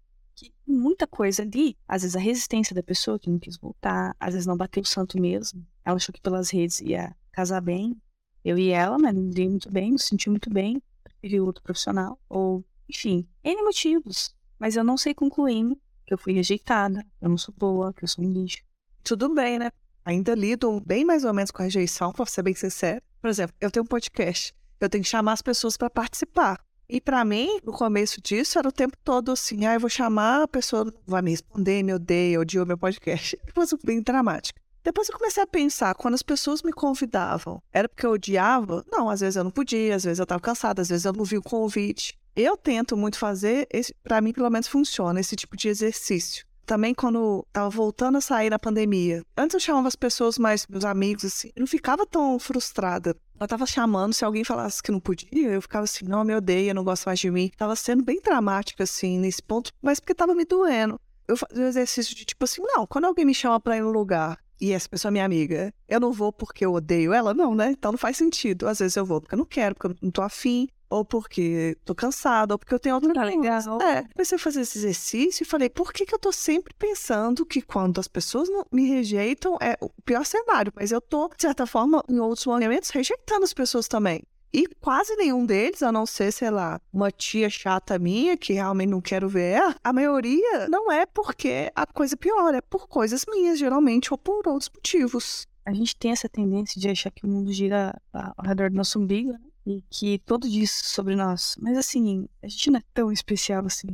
muita 0.72 1.06
coisa 1.06 1.44
ali, 1.44 1.78
às 1.88 2.02
vezes 2.02 2.16
a 2.16 2.20
resistência 2.20 2.74
da 2.74 2.82
pessoa 2.82 3.20
que 3.20 3.30
não 3.30 3.38
quis 3.40 3.58
voltar, 3.58 4.16
às 4.20 4.34
vezes 4.34 4.48
não 4.48 4.58
bateu 4.58 4.82
o 4.82 4.86
santo 4.86 5.20
mesmo. 5.20 5.66
Ela 5.86 5.98
achou 5.98 6.14
que 6.14 6.22
pelas 6.22 6.50
redes 6.50 6.82
ia 6.82 7.16
casar 7.32 7.62
bem. 7.62 8.00
Eu 8.44 8.58
e 8.58 8.70
ela, 8.70 8.98
mas 8.98 9.14
não 9.14 9.30
dei 9.30 9.48
muito 9.48 9.72
bem, 9.72 9.92
me 9.92 10.00
senti 10.00 10.30
muito 10.30 10.50
bem, 10.50 10.82
preferi 11.04 11.40
outro 11.40 11.64
profissional. 11.64 12.20
Ou, 12.28 12.66
enfim, 12.90 13.28
N 13.44 13.64
motivos. 13.64 14.36
Mas 14.58 14.76
eu 14.76 14.84
não 14.84 14.98
sei 14.98 15.14
concluindo 15.14 15.80
que 16.06 16.14
eu 16.14 16.18
fui 16.18 16.34
rejeitada, 16.34 17.06
eu 17.22 17.30
não 17.30 17.38
sou 17.38 17.54
boa, 17.58 17.94
que 17.94 18.04
eu 18.04 18.08
sou 18.08 18.24
um 18.24 18.32
lixo. 18.32 18.64
Tudo 19.04 19.34
bem, 19.34 19.60
né? 19.60 19.72
Ainda 20.04 20.34
lido 20.34 20.82
bem 20.82 21.06
mais 21.06 21.24
ou 21.24 21.34
menos 21.34 21.52
com 21.52 21.62
a 21.62 21.66
rejeição, 21.66 22.12
pra 22.12 22.26
ser 22.26 22.42
bem 22.42 22.56
sincero. 22.56 23.02
Por 23.22 23.30
exemplo, 23.30 23.56
eu 23.62 23.70
tenho 23.70 23.84
um 23.84 23.88
podcast. 23.88 24.54
Eu 24.80 24.90
tenho 24.90 25.04
que 25.04 25.10
chamar 25.10 25.34
as 25.34 25.42
pessoas 25.42 25.78
para 25.78 25.90
participar. 25.90 26.60
E 26.94 27.00
para 27.00 27.24
mim, 27.24 27.62
no 27.64 27.72
começo 27.72 28.20
disso, 28.22 28.60
era 28.60 28.68
o 28.68 28.72
tempo 28.72 28.98
todo 29.02 29.32
assim: 29.32 29.66
ah, 29.66 29.76
eu 29.76 29.80
vou 29.80 29.90
chamar, 29.90 30.42
a 30.42 30.48
pessoa 30.48 30.94
vai 31.08 31.22
me 31.22 31.32
responder, 31.32 31.82
me 31.84 31.94
odeia, 31.94 32.38
odiou 32.38 32.66
meu 32.66 32.78
podcast. 32.78 33.40
Depois 33.48 33.74
bem 33.82 34.02
dramática. 34.02 34.60
Depois 34.84 35.08
eu 35.08 35.18
comecei 35.18 35.42
a 35.42 35.48
pensar, 35.48 35.96
quando 35.96 36.16
as 36.16 36.22
pessoas 36.22 36.62
me 36.62 36.74
convidavam, 36.74 37.64
era 37.72 37.88
porque 37.88 38.06
eu 38.06 38.12
odiava? 38.12 38.84
Não, 38.92 39.10
às 39.10 39.22
vezes 39.22 39.38
eu 39.38 39.44
não 39.46 39.52
podia, 39.52 39.96
às 39.96 40.04
vezes 40.04 40.20
eu 40.20 40.24
estava 40.24 40.42
cansada, 40.42 40.82
às 40.82 40.90
vezes 40.90 41.06
eu 41.06 41.14
não 41.14 41.24
vi 41.24 41.38
o 41.38 41.42
convite. 41.42 42.20
Eu 42.36 42.58
tento 42.58 42.98
muito 42.98 43.18
fazer, 43.18 43.70
para 44.04 44.20
mim 44.20 44.34
pelo 44.34 44.50
menos 44.50 44.68
funciona, 44.68 45.20
esse 45.20 45.36
tipo 45.38 45.56
de 45.56 45.70
exercício 45.70 46.46
também 46.66 46.94
quando 46.94 47.46
tava 47.52 47.70
voltando 47.70 48.18
a 48.18 48.22
sair 48.22 48.50
na 48.50 48.60
pandemia. 48.60 49.24
Antes 49.38 49.54
eu 49.56 49.60
chamava 49.60 49.88
as 49.88 49.96
pessoas 49.96 50.38
mais, 50.38 50.66
meus 50.68 50.86
amigos, 50.86 51.26
assim, 51.26 51.52
eu 51.56 51.62
não 51.62 51.68
ficava 51.68 52.06
tão 52.06 52.40
frustrada. 52.40 53.16
Eu 53.40 53.48
tava 53.48 53.66
chamando, 53.66 54.14
se 54.14 54.24
alguém 54.24 54.44
falasse 54.44 54.84
que 54.84 54.92
não 54.92 55.00
podia, 55.00 55.50
eu 55.50 55.62
ficava 55.62 55.84
assim, 55.84 56.06
não, 56.06 56.24
me 56.24 56.36
odeia, 56.36 56.74
não 56.74 56.84
gosta 56.84 57.10
mais 57.10 57.20
de 57.20 57.32
mim. 57.32 57.52
Tava 57.58 57.76
sendo 57.76 58.04
bem 58.04 58.22
dramática, 58.22 58.84
assim, 58.84 59.18
nesse 59.18 59.42
ponto, 59.42 59.72
mas 59.82 60.00
porque 60.00 60.14
tava 60.14 60.36
me 60.36 60.46
doendo. 60.46 61.00
Eu 61.28 61.38
fazia 61.38 61.66
o 61.66 61.68
exercício 61.68 62.16
de 62.16 62.26
tipo 62.26 62.44
assim, 62.44 62.62
não, 62.62 62.86
quando 62.86 63.06
alguém 63.06 63.26
me 63.26 63.34
chama 63.34 63.60
pra 63.60 63.78
ir 63.78 63.82
no 63.82 63.92
lugar 63.92 64.38
e 64.62 64.72
essa 64.72 64.88
pessoa 64.88 65.10
é 65.10 65.14
minha 65.14 65.26
amiga, 65.26 65.74
eu 65.90 66.00
não 66.00 66.14
vou 66.14 66.32
porque 66.32 66.64
eu 66.64 66.74
odeio 66.74 67.14
ela? 67.14 67.34
Não, 67.34 67.56
né? 67.56 67.72
Então 67.72 67.92
não 67.92 67.98
faz 67.98 68.16
sentido. 68.16 68.68
Às 68.68 68.80
vezes 68.80 68.96
eu 68.96 69.06
vou 69.06 69.20
porque 69.20 69.34
eu 69.34 69.40
não 69.40 69.46
quero, 69.46 69.74
porque 69.74 69.88
eu 69.88 69.96
não 70.02 70.12
tô 70.12 70.22
afim, 70.22 70.68
ou 70.92 71.06
porque 71.06 71.78
tô 71.86 71.96
cansada, 71.96 72.54
ou 72.54 72.60
porque 72.60 72.74
eu 72.74 72.80
tenho 72.80 72.96
outra 72.96 73.14
tá 73.14 73.24
legal. 73.24 73.82
É, 73.82 74.04
comecei 74.14 74.36
a 74.36 74.40
fazer 74.40 74.62
esse 74.62 74.78
exercício 74.78 75.44
e 75.44 75.46
falei, 75.46 75.70
por 75.70 75.94
que, 75.94 76.06
que 76.06 76.14
eu 76.14 76.20
tô 76.20 76.32
sempre 76.34 76.74
pensando 76.78 77.46
que 77.46 77.62
quando 77.62 78.00
as 78.00 78.10
pessoas 78.10 78.50
não 78.50 78.66
me 78.72 78.88
rejeitam 78.88 79.58
é 79.62 79.78
o 79.82 79.90
pior 80.04 80.26
cenário, 80.26 80.72
mas 80.76 80.92
eu 80.92 81.00
tô, 81.00 81.30
de 81.30 81.42
certa 81.42 81.66
forma, 81.66 82.04
em 82.10 82.20
outros 82.20 82.46
momentos, 82.46 82.90
rejeitando 82.90 83.46
as 83.46 83.54
pessoas 83.54 83.88
também. 83.88 84.22
E 84.54 84.68
quase 84.82 85.16
nenhum 85.16 85.46
deles, 85.46 85.82
a 85.82 85.92
não 85.92 86.06
ser, 86.06 86.32
sei 86.34 86.50
lá, 86.50 86.82
uma 86.92 87.10
tia 87.10 87.50
chata 87.50 87.98
minha, 87.98 88.36
que 88.36 88.54
realmente 88.54 88.90
não 88.90 89.00
quero 89.00 89.30
ver, 89.30 89.62
a 89.82 89.94
maioria 89.94 90.68
não 90.68 90.92
é 90.92 91.06
porque 91.06 91.72
a 91.74 91.86
coisa 91.86 92.18
piora, 92.18 92.58
é 92.58 92.62
por 92.62 92.88
coisas 92.88 93.26
minhas, 93.30 93.58
geralmente, 93.58 94.14
ou 94.14 94.18
por 94.18 94.46
outros 94.46 94.70
motivos. 94.74 95.48
A 95.66 95.74
gente 95.74 95.96
tem 95.96 96.12
essa 96.12 96.28
tendência 96.28 96.82
de 96.82 96.90
achar 96.90 97.12
que 97.12 97.26
o 97.26 97.30
mundo 97.30 97.54
gira 97.54 97.98
ao 98.12 98.46
redor 98.46 98.70
do 98.70 98.76
nosso 98.76 99.00
umbigo, 99.00 99.32
né? 99.32 99.40
E 99.66 99.82
que 99.90 100.20
tudo 100.26 100.50
diz 100.50 100.72
sobre 100.72 101.16
nós. 101.16 101.56
Mas 101.60 101.78
assim, 101.78 102.28
a 102.42 102.48
gente 102.48 102.72
não 102.72 102.80
é 102.80 102.84
tão 102.94 103.12
especial 103.12 103.66
assim. 103.66 103.88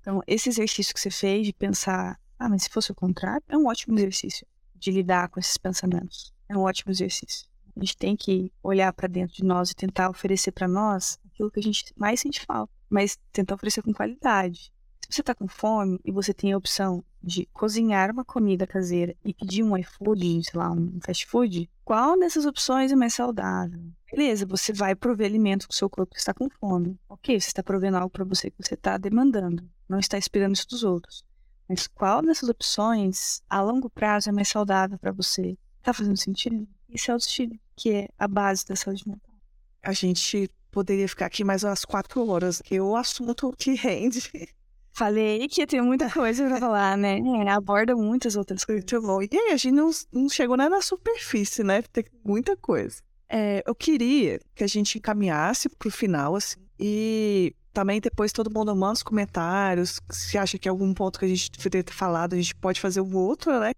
Então, 0.00 0.20
esse 0.26 0.50
exercício 0.50 0.94
que 0.94 1.00
você 1.00 1.10
fez 1.10 1.46
de 1.46 1.52
pensar, 1.52 2.20
ah, 2.38 2.48
mas 2.48 2.64
se 2.64 2.68
fosse 2.68 2.92
o 2.92 2.94
contrário, 2.94 3.42
é 3.48 3.56
um 3.56 3.66
ótimo 3.66 3.98
exercício 3.98 4.46
de 4.74 4.90
lidar 4.90 5.28
com 5.30 5.40
esses 5.40 5.56
pensamentos. 5.56 6.32
É 6.46 6.56
um 6.56 6.60
ótimo 6.60 6.92
exercício. 6.92 7.48
A 7.76 7.80
gente 7.80 7.96
tem 7.96 8.16
que 8.16 8.52
olhar 8.62 8.92
para 8.92 9.08
dentro 9.08 9.34
de 9.34 9.44
nós 9.44 9.70
e 9.70 9.74
tentar 9.74 10.08
oferecer 10.08 10.52
para 10.52 10.68
nós 10.68 11.18
aquilo 11.26 11.50
que 11.50 11.60
a 11.60 11.62
gente 11.62 11.92
mais 11.96 12.20
sente 12.20 12.44
falta, 12.44 12.72
mas 12.88 13.18
tentar 13.32 13.54
oferecer 13.54 13.82
com 13.82 13.92
qualidade. 13.92 14.72
Se 15.00 15.16
você 15.16 15.20
está 15.20 15.34
com 15.34 15.46
fome 15.46 16.00
e 16.04 16.10
você 16.10 16.32
tem 16.32 16.52
a 16.52 16.56
opção 16.56 17.04
de 17.22 17.46
cozinhar 17.52 18.10
uma 18.10 18.24
comida 18.24 18.66
caseira 18.66 19.14
e 19.24 19.34
pedir 19.34 19.62
um 19.62 19.76
iFood, 19.76 20.44
sei 20.44 20.58
lá, 20.58 20.70
um 20.70 20.98
fast 21.04 21.26
food, 21.26 21.70
qual 21.84 22.18
dessas 22.18 22.46
opções 22.46 22.92
é 22.92 22.96
mais 22.96 23.14
saudável? 23.14 23.80
Beleza, 24.10 24.46
você 24.46 24.72
vai 24.72 24.94
prover 24.94 25.26
alimento 25.26 25.66
para 25.66 25.74
o 25.74 25.76
seu 25.76 25.90
corpo 25.90 26.14
que 26.14 26.20
está 26.20 26.32
com 26.32 26.48
fome. 26.48 26.98
Ok, 27.08 27.38
você 27.38 27.48
está 27.48 27.62
provendo 27.62 27.96
algo 27.96 28.10
para 28.10 28.24
você 28.24 28.50
que 28.50 28.62
você 28.62 28.74
está 28.74 28.96
demandando, 28.96 29.68
não 29.88 29.98
está 29.98 30.16
esperando 30.16 30.54
isso 30.54 30.68
dos 30.68 30.84
outros. 30.84 31.24
Mas 31.68 31.86
qual 31.86 32.22
dessas 32.22 32.48
opções, 32.48 33.42
a 33.48 33.60
longo 33.60 33.90
prazo, 33.90 34.28
é 34.28 34.32
mais 34.32 34.48
saudável 34.48 34.98
para 34.98 35.12
você? 35.12 35.56
Tá 35.82 35.92
fazendo 35.92 36.16
sentido? 36.16 36.66
Isso 36.88 37.10
é 37.10 37.12
autoestima, 37.12 37.58
que 37.76 37.90
é 37.92 38.08
a 38.18 38.28
base 38.28 38.64
da 38.66 38.76
saúde 38.76 39.02
mental. 39.06 39.34
A 39.82 39.92
gente 39.92 40.50
poderia 40.70 41.08
ficar 41.08 41.26
aqui 41.26 41.44
mais 41.44 41.62
umas 41.62 41.84
quatro 41.84 42.28
horas, 42.28 42.60
que 42.62 42.76
é 42.76 42.82
o 42.82 42.96
assunto 42.96 43.52
que 43.56 43.74
rende. 43.74 44.20
Falei 44.92 45.48
que 45.48 45.60
ia 45.60 45.66
ter 45.66 45.82
muita 45.82 46.08
coisa 46.08 46.46
pra 46.46 46.58
falar, 46.58 46.96
né? 46.96 47.18
É, 47.18 47.50
aborda 47.50 47.96
muitas 47.96 48.36
outras 48.36 48.64
coisas. 48.64 48.84
Muito 48.84 49.06
bom. 49.06 49.20
E 49.22 49.28
aí, 49.32 49.52
a 49.52 49.56
gente 49.56 49.72
não, 49.72 49.90
não 50.12 50.28
chegou 50.28 50.56
nem 50.56 50.68
na 50.68 50.80
superfície, 50.80 51.64
né? 51.64 51.82
Tem 51.82 52.04
muita 52.24 52.56
coisa. 52.56 53.02
É, 53.28 53.62
eu 53.66 53.74
queria 53.74 54.40
que 54.54 54.62
a 54.62 54.66
gente 54.66 54.98
encaminhasse 54.98 55.68
pro 55.68 55.90
final, 55.90 56.36
assim, 56.36 56.60
e 56.78 57.54
também 57.72 58.00
depois 58.00 58.32
todo 58.32 58.52
mundo 58.52 58.74
manda 58.76 58.92
os 58.92 59.02
comentários. 59.02 60.00
Se 60.10 60.38
acha 60.38 60.58
que 60.58 60.68
algum 60.68 60.94
ponto 60.94 61.18
que 61.18 61.24
a 61.24 61.28
gente 61.28 61.50
deveria 61.50 61.82
ter 61.82 61.92
falado, 61.92 62.34
a 62.34 62.36
gente 62.36 62.54
pode 62.54 62.80
fazer 62.80 63.00
um 63.00 63.16
outro, 63.16 63.58
né? 63.58 63.72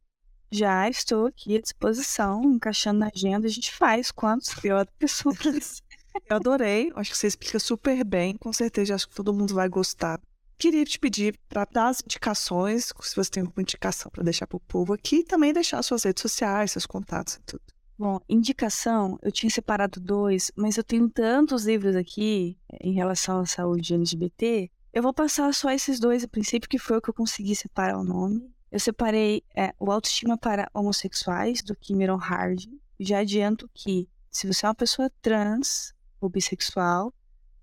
Já 0.51 0.89
estou 0.89 1.27
aqui 1.27 1.56
à 1.56 1.60
disposição, 1.60 2.43
encaixando 2.44 3.01
na 3.01 3.10
agenda, 3.14 3.47
a 3.47 3.51
gente 3.51 3.73
faz 3.73 4.10
quantos 4.10 4.55
pior 4.55 4.86
pessoas. 4.98 5.82
Eu 6.28 6.36
adorei, 6.36 6.90
acho 6.94 7.10
que 7.10 7.18
você 7.18 7.27
explica 7.27 7.59
super 7.59 8.02
bem, 8.05 8.36
com 8.36 8.52
certeza 8.52 8.94
acho 8.94 9.09
que 9.09 9.14
todo 9.14 9.35
mundo 9.35 9.55
vai 9.55 9.68
gostar. 9.68 10.20
Queria 10.59 10.85
te 10.85 10.98
pedir 10.98 11.39
para 11.48 11.66
dar 11.66 11.89
as 11.89 12.01
indicações, 12.01 12.93
se 13.02 13.16
você 13.16 13.31
tem 13.31 13.43
alguma 13.43 13.60
indicação 13.60 14.10
para 14.10 14.23
deixar 14.23 14.47
para 14.47 14.56
o 14.56 14.60
povo 14.60 14.94
aqui, 14.94 15.16
e 15.16 15.24
também 15.24 15.52
deixar 15.52 15.82
suas 15.82 16.05
redes 16.05 16.23
sociais, 16.23 16.73
seus 16.73 16.86
contatos 16.86 17.35
e 17.35 17.40
tudo. 17.43 17.62
Bom, 17.98 18.20
indicação, 18.28 19.18
eu 19.23 19.31
tinha 19.31 19.51
separado 19.51 20.01
dois, 20.01 20.51
mas 20.56 20.77
eu 20.77 20.85
tenho 20.85 21.09
tantos 21.09 21.66
livros 21.66 21.97
aqui 21.97 22.59
eh, 22.73 22.89
em 22.89 22.93
relação 22.93 23.40
à 23.40 23.47
saúde 23.47 23.94
LGBT, 23.94 24.70
eu 24.97 25.02
vou 25.02 25.12
passar 25.12 25.52
só 25.52 25.70
esses 25.70 26.01
dois 26.01 26.24
a 26.24 26.28
princípio, 26.28 26.68
que 26.68 26.78
foi 26.78 26.97
o 26.97 27.02
que 27.02 27.10
eu 27.10 27.14
consegui 27.14 27.55
separar 27.55 27.98
o 27.98 28.05
nome. 28.05 28.51
Eu 28.77 28.81
separei 28.81 29.43
é, 29.57 29.73
o 29.81 29.90
Autoestima 29.90 30.36
para 30.36 30.70
Homossexuais, 30.74 31.62
do 31.62 31.74
Cameron 31.74 32.19
Hardy. 32.19 32.78
Já 33.01 33.20
adianto 33.20 33.70
que, 33.73 34.07
se 34.31 34.47
você 34.47 34.66
é 34.66 34.69
uma 34.69 34.74
pessoa 34.74 35.11
trans 35.23 35.94
ou 36.20 36.28
bissexual, 36.28 37.11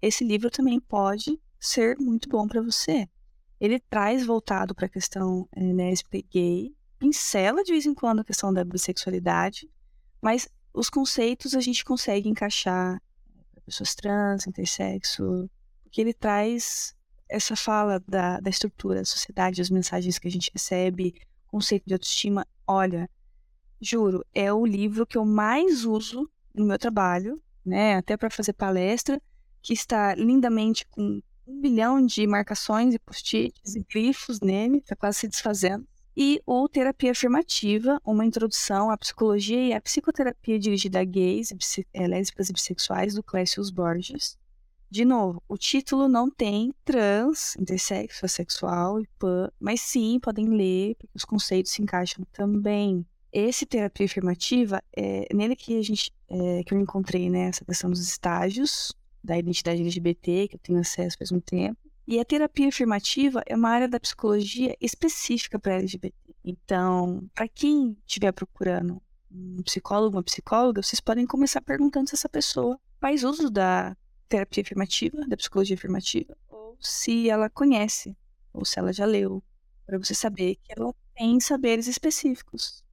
esse 0.01 0.23
livro 0.23 0.49
também 0.49 0.79
pode 0.79 1.39
ser 1.59 1.99
muito 1.99 2.27
bom 2.27 2.47
para 2.47 2.63
você. 2.63 3.07
Ele 3.59 3.79
traz 3.79 4.25
voltado 4.25 4.73
para 4.73 4.87
a 4.87 4.89
questão 4.89 5.47
é, 5.55 5.61
lésbica 5.61 6.17
e 6.17 6.23
gay, 6.23 6.75
pincela 6.97 7.63
de 7.63 7.73
vez 7.73 7.85
em 7.85 7.93
quando 7.93 8.21
a 8.21 8.25
questão 8.25 8.51
da 8.51 8.65
bissexualidade, 8.65 9.69
mas 10.19 10.49
os 10.73 10.89
conceitos 10.89 11.53
a 11.53 11.61
gente 11.61 11.85
consegue 11.85 12.27
encaixar 12.27 12.99
para 13.51 13.61
pessoas 13.61 13.93
trans, 13.93 14.47
intersexo, 14.47 15.47
porque 15.83 16.01
ele 16.01 16.11
traz 16.15 16.95
essa 17.33 17.55
fala 17.55 17.99
da, 18.07 18.39
da 18.39 18.49
estrutura 18.49 18.99
da 18.99 19.05
sociedade, 19.05 19.59
as 19.59 19.69
mensagens 19.71 20.19
que 20.19 20.27
a 20.27 20.31
gente 20.31 20.51
recebe, 20.53 21.15
conceito 21.47 21.83
de 21.87 21.93
autoestima. 21.93 22.45
Olha, 22.67 23.09
juro, 23.81 24.23
é 24.33 24.53
o 24.53 24.63
livro 24.63 25.05
que 25.05 25.17
eu 25.17 25.25
mais 25.25 25.83
uso 25.83 26.29
no 26.53 26.65
meu 26.65 26.77
trabalho, 26.77 27.41
né? 27.65 27.95
Até 27.95 28.15
para 28.15 28.29
fazer 28.29 28.53
palestra, 28.53 29.19
que 29.63 29.73
está 29.73 30.13
lindamente 30.13 30.85
com 30.85 31.21
um 31.47 31.61
bilhão 31.61 32.05
de 32.05 32.27
marcações 32.27 32.93
e 32.93 32.99
post-its 32.99 33.75
e 33.75 33.83
grifos 33.83 34.39
nele, 34.39 34.77
está 34.77 34.95
quase 34.95 35.19
se 35.19 35.27
desfazendo. 35.27 35.87
E 36.15 36.39
o 36.45 36.69
Terapia 36.69 37.11
Afirmativa, 37.11 37.99
uma 38.05 38.23
introdução 38.23 38.91
à 38.91 38.97
psicologia 38.97 39.69
e 39.69 39.73
à 39.73 39.81
psicoterapia 39.81 40.59
dirigida 40.59 40.99
a 40.99 41.03
gays, 41.03 41.51
é, 41.91 42.07
lésbicas 42.07 42.49
e 42.49 42.53
bissexuais, 42.53 43.15
do 43.15 43.23
Clécio 43.23 43.63
Borges. 43.73 44.37
De 44.93 45.05
novo, 45.05 45.41
o 45.47 45.57
título 45.57 46.07
não 46.07 46.29
tem 46.29 46.71
trans, 46.85 47.55
intersexo, 47.59 48.27
assexual 48.27 48.99
e 48.99 49.07
pan, 49.17 49.49
mas 49.59 49.81
sim 49.81 50.19
podem 50.19 50.45
ler, 50.45 50.93
porque 50.99 51.17
os 51.17 51.25
conceitos 51.25 51.71
se 51.71 51.81
encaixam 51.81 52.23
também. 52.31 53.03
Esse 53.31 53.65
terapia 53.65 54.05
afirmativa 54.05 54.83
é 54.95 55.27
nele 55.33 55.55
que 55.55 55.79
a 55.79 55.81
gente 55.81 56.13
é, 56.29 56.63
que 56.63 56.75
eu 56.75 56.79
encontrei 56.79 57.27
né, 57.27 57.45
essa 57.45 57.65
questão 57.65 57.89
dos 57.89 58.01
estágios 58.01 58.93
da 59.23 59.35
identidade 59.35 59.81
LGBT, 59.81 60.47
que 60.49 60.57
eu 60.57 60.59
tenho 60.59 60.79
acesso 60.79 61.17
faz 61.17 61.31
muito 61.31 61.45
tempo. 61.45 61.79
E 62.07 62.19
a 62.19 62.23
terapia 62.23 62.67
afirmativa 62.69 63.41
é 63.47 63.55
uma 63.55 63.69
área 63.69 63.87
da 63.87 63.99
psicologia 63.99 64.77
específica 64.79 65.57
para 65.57 65.73
LGBT. 65.73 66.15
Então, 66.45 67.27
para 67.33 67.47
quem 67.47 67.97
estiver 68.05 68.31
procurando 68.31 69.01
um 69.31 69.63
psicólogo, 69.63 70.17
uma 70.17 70.23
psicóloga, 70.23 70.83
vocês 70.83 70.99
podem 70.99 71.25
começar 71.25 71.61
perguntando 71.61 72.09
se 72.09 72.13
essa 72.13 72.29
pessoa 72.29 72.79
faz 73.01 73.23
uso 73.23 73.49
da 73.49 73.97
terapia 74.27 74.63
afirmativa, 74.63 75.25
da 75.27 75.37
psicologia 75.37 75.75
afirmativa, 75.75 76.35
ou 76.49 76.77
se 76.79 77.29
ela 77.29 77.49
conhece, 77.49 78.15
ou 78.51 78.65
se 78.65 78.79
ela 78.79 78.93
já 78.93 79.05
leu, 79.05 79.43
para 79.85 79.97
você 79.97 80.13
saber 80.13 80.55
que 80.55 80.73
ela 80.77 80.93
tem 81.15 81.39
saberes 81.39 81.87
específicos. 81.87 82.83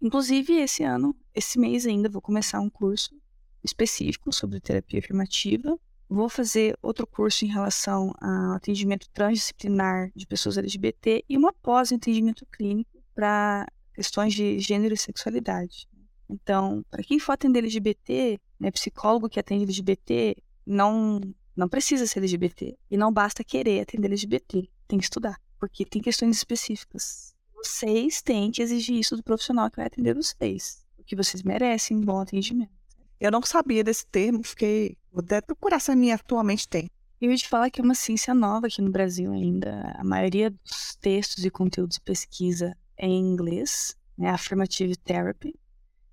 Inclusive, 0.00 0.54
esse 0.54 0.82
ano, 0.82 1.16
esse 1.34 1.58
mês 1.58 1.86
ainda, 1.86 2.08
vou 2.08 2.22
começar 2.22 2.60
um 2.60 2.70
curso 2.70 3.14
específico 3.62 4.32
sobre 4.32 4.60
terapia 4.60 5.00
afirmativa. 5.00 5.78
Vou 6.08 6.28
fazer 6.28 6.78
outro 6.80 7.06
curso 7.06 7.44
em 7.44 7.48
relação 7.48 8.12
ao 8.20 8.52
atendimento 8.52 9.08
transdisciplinar 9.10 10.10
de 10.14 10.26
pessoas 10.26 10.56
LGBT 10.56 11.24
e 11.28 11.36
uma 11.36 11.52
pós-atendimento 11.52 12.46
clínico 12.46 13.02
para 13.14 13.66
questões 13.92 14.32
de 14.32 14.58
gênero 14.60 14.94
e 14.94 14.98
sexualidade. 14.98 15.88
Então, 16.30 16.84
para 16.90 17.02
quem 17.02 17.18
for 17.18 17.32
atender 17.32 17.58
LGBT, 17.60 18.38
né, 18.60 18.70
psicólogo 18.70 19.28
que 19.28 19.40
atende 19.40 19.64
LGBT, 19.64 20.36
não, 20.68 21.20
não 21.56 21.68
precisa 21.68 22.06
ser 22.06 22.18
LGBT. 22.18 22.76
E 22.90 22.96
não 22.96 23.12
basta 23.12 23.42
querer 23.42 23.80
atender 23.80 24.08
LGBT. 24.08 24.68
Tem 24.86 24.98
que 24.98 25.04
estudar, 25.04 25.40
porque 25.58 25.84
tem 25.84 26.02
questões 26.02 26.36
específicas. 26.36 27.34
Vocês 27.54 28.22
têm 28.22 28.50
que 28.50 28.62
exigir 28.62 28.96
isso 28.96 29.16
do 29.16 29.22
profissional 29.22 29.70
que 29.70 29.76
vai 29.76 29.86
atender 29.86 30.14
vocês. 30.14 30.84
Porque 30.96 31.16
vocês 31.16 31.42
merecem 31.42 31.96
um 31.96 32.02
bom 32.02 32.20
atendimento. 32.20 32.70
Eu 33.18 33.32
não 33.32 33.42
sabia 33.42 33.82
desse 33.82 34.06
termo, 34.06 34.44
fiquei. 34.44 34.96
Vou 35.10 35.24
até 35.24 35.40
procurar 35.40 35.80
se 35.80 35.90
a 35.90 35.96
minha 35.96 36.14
atualmente 36.14 36.68
tem. 36.68 36.88
Eu 37.20 37.30
ia 37.30 37.36
te 37.36 37.48
falar 37.48 37.68
que 37.68 37.80
é 37.80 37.84
uma 37.84 37.94
ciência 37.94 38.32
nova 38.32 38.68
aqui 38.68 38.80
no 38.80 38.92
Brasil 38.92 39.32
ainda. 39.32 39.92
A 39.96 40.04
maioria 40.04 40.50
dos 40.50 40.96
textos 41.00 41.44
e 41.44 41.50
conteúdos 41.50 41.96
de 41.96 42.02
pesquisa 42.02 42.76
é 42.96 43.06
em 43.06 43.18
inglês, 43.18 43.96
né? 44.16 44.30
Affirmative 44.30 44.96
Therapy. 44.96 45.58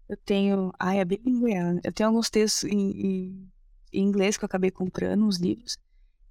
Eu 0.09 0.17
tenho. 0.17 0.73
Ai, 0.79 0.99
é 0.99 1.05
bem 1.05 1.19
linguiana. 1.23 1.79
Eu 1.83 1.91
tenho 1.91 2.09
alguns 2.09 2.29
textos 2.31 2.63
em, 2.63 2.91
em, 2.91 3.51
em, 3.97 4.03
inglês 4.03 4.37
que 4.37 4.43
eu 4.43 4.47
acabei 4.47 4.71
comprando, 4.71 5.25
uns 5.25 5.37
livros, 5.37 5.77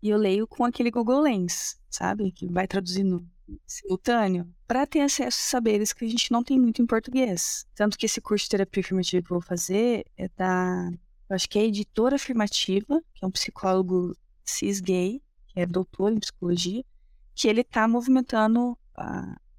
e 0.02 0.10
eu 0.10 0.18
leio 0.18 0.46
com 0.46 0.64
aquele 0.64 0.90
Google 0.90 1.20
Lens, 1.20 1.78
sabe? 1.88 2.30
Que 2.30 2.46
vai 2.46 2.66
traduzindo 2.66 3.26
simultâneo, 3.66 4.48
para 4.66 4.86
ter 4.86 5.00
acesso 5.00 5.38
a 5.38 5.50
saberes 5.50 5.92
que 5.92 6.04
a 6.04 6.08
gente 6.08 6.32
não 6.32 6.42
tem 6.42 6.58
muito 6.58 6.80
em 6.80 6.86
português. 6.86 7.66
Tanto 7.74 7.98
que 7.98 8.06
esse 8.06 8.20
curso 8.20 8.44
de 8.44 8.50
terapia 8.50 8.80
afirmativa 8.80 9.22
que 9.22 9.32
eu 9.32 9.36
vou 9.36 9.46
fazer 9.46 10.04
é 10.16 10.28
da, 10.36 10.90
eu 11.28 11.36
acho 11.36 11.48
que 11.48 11.58
é 11.58 11.62
a 11.62 11.66
editora 11.66 12.16
afirmativa, 12.16 13.02
que 13.14 13.24
é 13.24 13.26
um 13.26 13.30
psicólogo 13.30 14.16
cis 14.44 14.80
gay, 14.80 15.22
que 15.48 15.60
é 15.60 15.66
doutor 15.66 16.12
em 16.12 16.20
psicologia, 16.20 16.84
que 17.34 17.48
ele 17.48 17.62
está 17.62 17.88
movimentando 17.88 18.78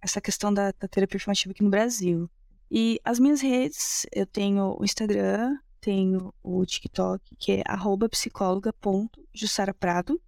essa 0.02 0.22
questão 0.22 0.54
da, 0.54 0.72
da, 0.80 0.88
terapia 0.88 1.18
afirmativa 1.18 1.52
aqui 1.52 1.64
no 1.64 1.70
Brasil. 1.70 2.30
E 2.70 3.00
as 3.04 3.20
minhas 3.20 3.42
redes, 3.42 4.06
eu 4.12 4.26
tenho 4.26 4.78
o 4.80 4.84
Instagram, 4.84 5.58
tenho 5.86 6.34
o 6.42 6.66
TikTok, 6.66 7.36
que 7.38 7.52
é 7.52 7.64
psicóloga.jussaraprado. 8.10 10.20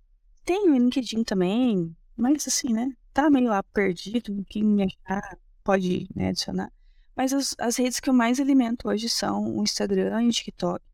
Tenho 0.46 0.72
o 0.72 0.78
LinkedIn 0.78 1.24
também, 1.24 1.98
mas 2.16 2.48
assim, 2.48 2.72
né? 2.72 2.92
Tá 3.12 3.28
meio 3.32 3.50
lá 3.50 3.64
perdido, 3.64 4.46
quem 4.48 4.64
me 4.64 4.84
achar 4.84 5.36
pode 5.64 6.08
né, 6.16 6.30
adicionar. 6.30 6.72
Mas 7.16 7.34
as, 7.34 7.56
as 7.58 7.76
redes 7.76 8.00
que 8.00 8.08
eu 8.08 8.14
mais 8.14 8.40
alimento 8.40 8.88
hoje 8.88 9.10
são 9.10 9.58
o 9.58 9.64
Instagram 9.64 10.22
e 10.22 10.28
o 10.28 10.32
TikTok. 10.32 10.86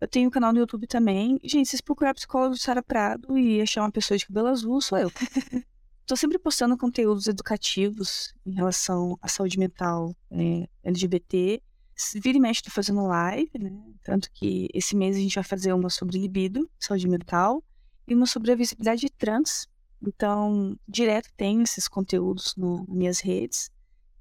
Eu 0.00 0.08
tenho 0.08 0.28
um 0.28 0.30
canal 0.30 0.50
no 0.50 0.60
YouTube 0.60 0.86
também. 0.86 1.38
Gente, 1.44 1.66
se 1.66 1.72
vocês 1.72 1.82
procurar 1.82 2.14
psicólogo 2.14 2.56
Sara 2.56 2.82
Prado 2.82 3.36
e 3.36 3.60
achar 3.60 3.82
uma 3.82 3.92
pessoa 3.92 4.16
de 4.16 4.26
cabelo 4.26 4.48
azul, 4.48 4.80
sou 4.80 4.96
eu. 4.96 5.12
Tô 6.06 6.16
sempre 6.16 6.38
postando 6.38 6.78
conteúdos 6.78 7.26
educativos 7.26 8.32
em 8.46 8.52
relação 8.52 9.18
à 9.20 9.28
saúde 9.28 9.58
mental 9.58 10.16
é, 10.30 10.66
LGBT. 10.82 11.62
Vira 12.14 12.36
e 12.36 12.40
mexe, 12.40 12.62
tô 12.62 12.70
fazendo 12.70 13.06
live, 13.06 13.50
né? 13.58 13.72
Tanto 14.02 14.30
que 14.32 14.68
esse 14.74 14.94
mês 14.94 15.16
a 15.16 15.20
gente 15.20 15.34
vai 15.34 15.44
fazer 15.44 15.72
uma 15.72 15.88
sobre 15.88 16.18
libido, 16.18 16.68
saúde 16.78 17.08
mental, 17.08 17.64
e 18.06 18.14
uma 18.14 18.26
sobre 18.26 18.52
a 18.52 18.54
visibilidade 18.54 19.08
trans. 19.10 19.66
Então, 20.02 20.78
direto 20.86 21.30
tenho 21.36 21.62
esses 21.62 21.88
conteúdos 21.88 22.54
no, 22.56 22.84
nas 22.86 22.96
minhas 22.96 23.20
redes. 23.20 23.70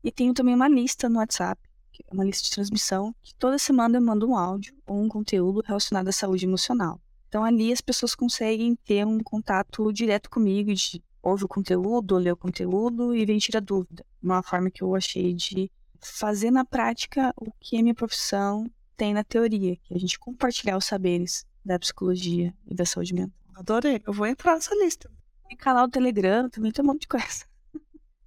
E 0.04 0.12
tenho 0.12 0.34
também 0.34 0.56
uma 0.56 0.70
lista 0.70 1.10
no 1.10 1.20
WhatsApp 1.20 1.62
é 2.04 2.14
uma 2.14 2.26
lista 2.26 2.44
de 2.44 2.52
transmissão, 2.52 3.16
que 3.22 3.34
toda 3.36 3.58
semana 3.58 3.98
eu 3.98 4.02
mando 4.02 4.28
um 4.28 4.36
áudio 4.36 4.76
ou 4.86 5.02
um 5.02 5.08
conteúdo 5.08 5.62
relacionado 5.66 6.08
à 6.08 6.12
saúde 6.12 6.46
emocional. 6.46 7.00
Então 7.28 7.44
ali 7.44 7.72
as 7.72 7.82
pessoas 7.82 8.16
conseguem 8.16 8.76
ter 8.76 9.06
um 9.06 9.20
contato 9.20 9.92
direto 9.94 10.30
comigo, 10.30 10.74
de 10.74 11.04
ouve 11.22 11.46
o 11.46 11.48
conteúdo, 11.48 12.18
lê 12.18 12.32
o 12.32 12.38
conteúdo 12.38 13.16
e 13.16 13.26
vem 13.26 13.38
tirar 13.38 13.60
dúvida. 13.60 14.06
Uma 14.22 14.44
forma 14.44 14.70
que 14.70 14.84
eu 14.84 14.96
achei 14.96 15.34
de 15.34 15.72
fazer 16.06 16.52
na 16.52 16.64
prática 16.64 17.34
o 17.38 17.52
que 17.60 17.78
a 17.78 17.82
minha 17.82 17.96
profissão 17.96 18.70
tem 18.96 19.14
na 19.14 19.24
teoria, 19.24 19.76
que 19.76 19.94
é 19.94 19.98
a 19.98 20.00
gente 20.00 20.20
compartilhar 20.20 20.78
os 20.78 20.86
saberes 20.86 21.46
da 21.64 21.80
psicologia 21.80 22.54
e 22.66 22.76
da 22.76 22.86
saúde 22.86 23.14
mental. 23.14 23.38
Adorei, 23.56 24.02
eu 24.06 24.14
vou 24.14 24.28
entrar 24.28 24.54
nessa 24.54 24.76
lista. 24.76 25.10
Tem 25.48 25.58
canal 25.58 25.88
do 25.88 25.92
Telegram, 25.92 26.50
também 26.50 26.72
tem 26.72 26.84
um 26.84 26.88
monte 26.88 27.02
de 27.02 27.08
coisa. 27.08 27.46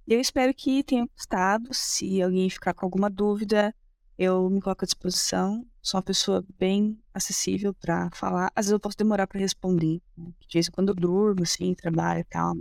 Eu 0.07 0.19
espero 0.19 0.53
que 0.53 0.83
tenha 0.83 1.05
gostado. 1.05 1.69
Se 1.71 2.21
alguém 2.21 2.49
ficar 2.49 2.73
com 2.73 2.85
alguma 2.85 3.09
dúvida, 3.09 3.73
eu 4.17 4.49
me 4.49 4.59
coloco 4.59 4.83
à 4.83 4.87
disposição. 4.87 5.63
Sou 5.81 5.99
uma 5.99 6.03
pessoa 6.03 6.43
bem 6.57 6.99
acessível 7.13 7.73
para 7.73 8.09
falar. 8.11 8.51
Às 8.55 8.65
vezes 8.65 8.71
eu 8.71 8.79
posso 8.79 8.97
demorar 8.97 9.27
para 9.27 9.39
responder. 9.39 10.01
Né? 10.17 10.33
De 10.47 10.53
vez 10.53 10.67
em 10.67 10.71
quando 10.71 10.89
eu 10.89 10.95
durmo, 10.95 11.43
assim, 11.43 11.73
trabalho 11.75 12.21
e 12.21 12.23
tal. 12.23 12.55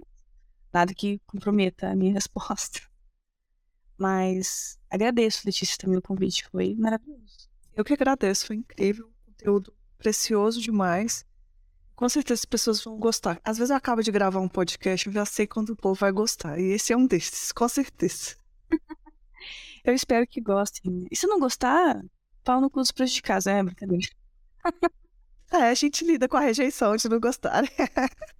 Nada 0.73 0.93
que 0.95 1.20
comprometa 1.27 1.89
a 1.89 1.97
minha 1.97 2.12
resposta. 2.15 2.81
Mas 3.99 4.79
agradeço, 4.89 5.43
Letícia, 5.45 5.77
também 5.79 5.99
o 5.99 6.03
convite. 6.03 6.49
Foi 6.51 6.75
maravilhoso. 6.77 7.49
Eu 7.75 7.85
que 7.85 7.93
agradeço, 7.93 8.47
foi 8.47 8.57
incrível. 8.57 9.11
Conteúdo 9.27 9.75
precioso 9.99 10.61
demais 10.61 11.27
com 11.99 12.09
certeza 12.09 12.43
as 12.43 12.45
pessoas 12.45 12.85
vão 12.85 12.97
gostar. 12.97 13.41
Às 13.45 13.59
vezes 13.59 13.70
eu 13.70 13.77
acabo 13.77 14.05
de 14.05 14.12
gravar 14.12 14.39
um 14.39 14.49
podcast, 14.49 15.05
eu 15.05 15.12
já 15.12 15.25
sei 15.25 15.49
quando 15.49 15.70
o 15.70 15.77
povo 15.77 15.99
vai 15.99 16.12
gostar. 16.12 16.57
E 16.57 16.70
esse 16.70 16.93
é 16.93 16.97
um 16.97 17.05
desses, 17.05 17.51
com 17.51 17.69
certeza. 17.69 18.37
eu 19.85 19.93
espero 19.93 20.25
que 20.25 20.41
gostem. 20.41 21.09
E 21.11 21.16
se 21.16 21.27
não 21.27 21.41
gostar, 21.41 22.01
pau 22.45 22.61
no 22.61 22.70
cu 22.70 22.79
dos 22.79 22.93
prejudicados, 22.93 23.47
né? 23.47 23.65
Brincadeira. 23.65 24.07
é, 25.51 25.70
a 25.70 25.75
gente 25.75 26.05
lida 26.05 26.29
com 26.29 26.37
a 26.37 26.41
rejeição 26.41 26.95
de 26.95 27.09
não 27.09 27.19
gostar. 27.19 27.65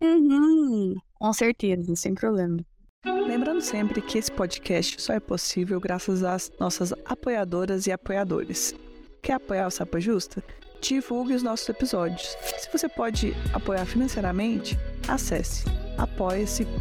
uhum, 0.01 0.95
com 1.15 1.33
certeza, 1.33 1.97
sem 1.97 2.15
problema. 2.15 2.65
Lembrando 3.05 3.61
sempre 3.61 4.03
que 4.03 4.19
esse 4.19 4.31
podcast 4.31 5.01
só 5.01 5.12
é 5.12 5.20
possível 5.20 5.81
graças 5.81 6.25
às 6.25 6.51
nossas 6.59 6.93
apoiadoras 7.05 7.87
e 7.87 7.93
apoiadores. 7.93 8.75
Quer 9.23 9.35
apoiar 9.35 9.66
o 9.66 9.70
Sapa 9.70 10.01
Justa? 10.01 10.43
divulgue 10.81 11.35
os 11.35 11.43
nossos 11.43 11.69
episódios. 11.69 12.37
Se 12.59 12.70
você 12.70 12.89
pode 12.89 13.35
apoiar 13.53 13.85
financeiramente, 13.85 14.79
acesse 15.07 15.65
apoia-se.se 15.97 16.79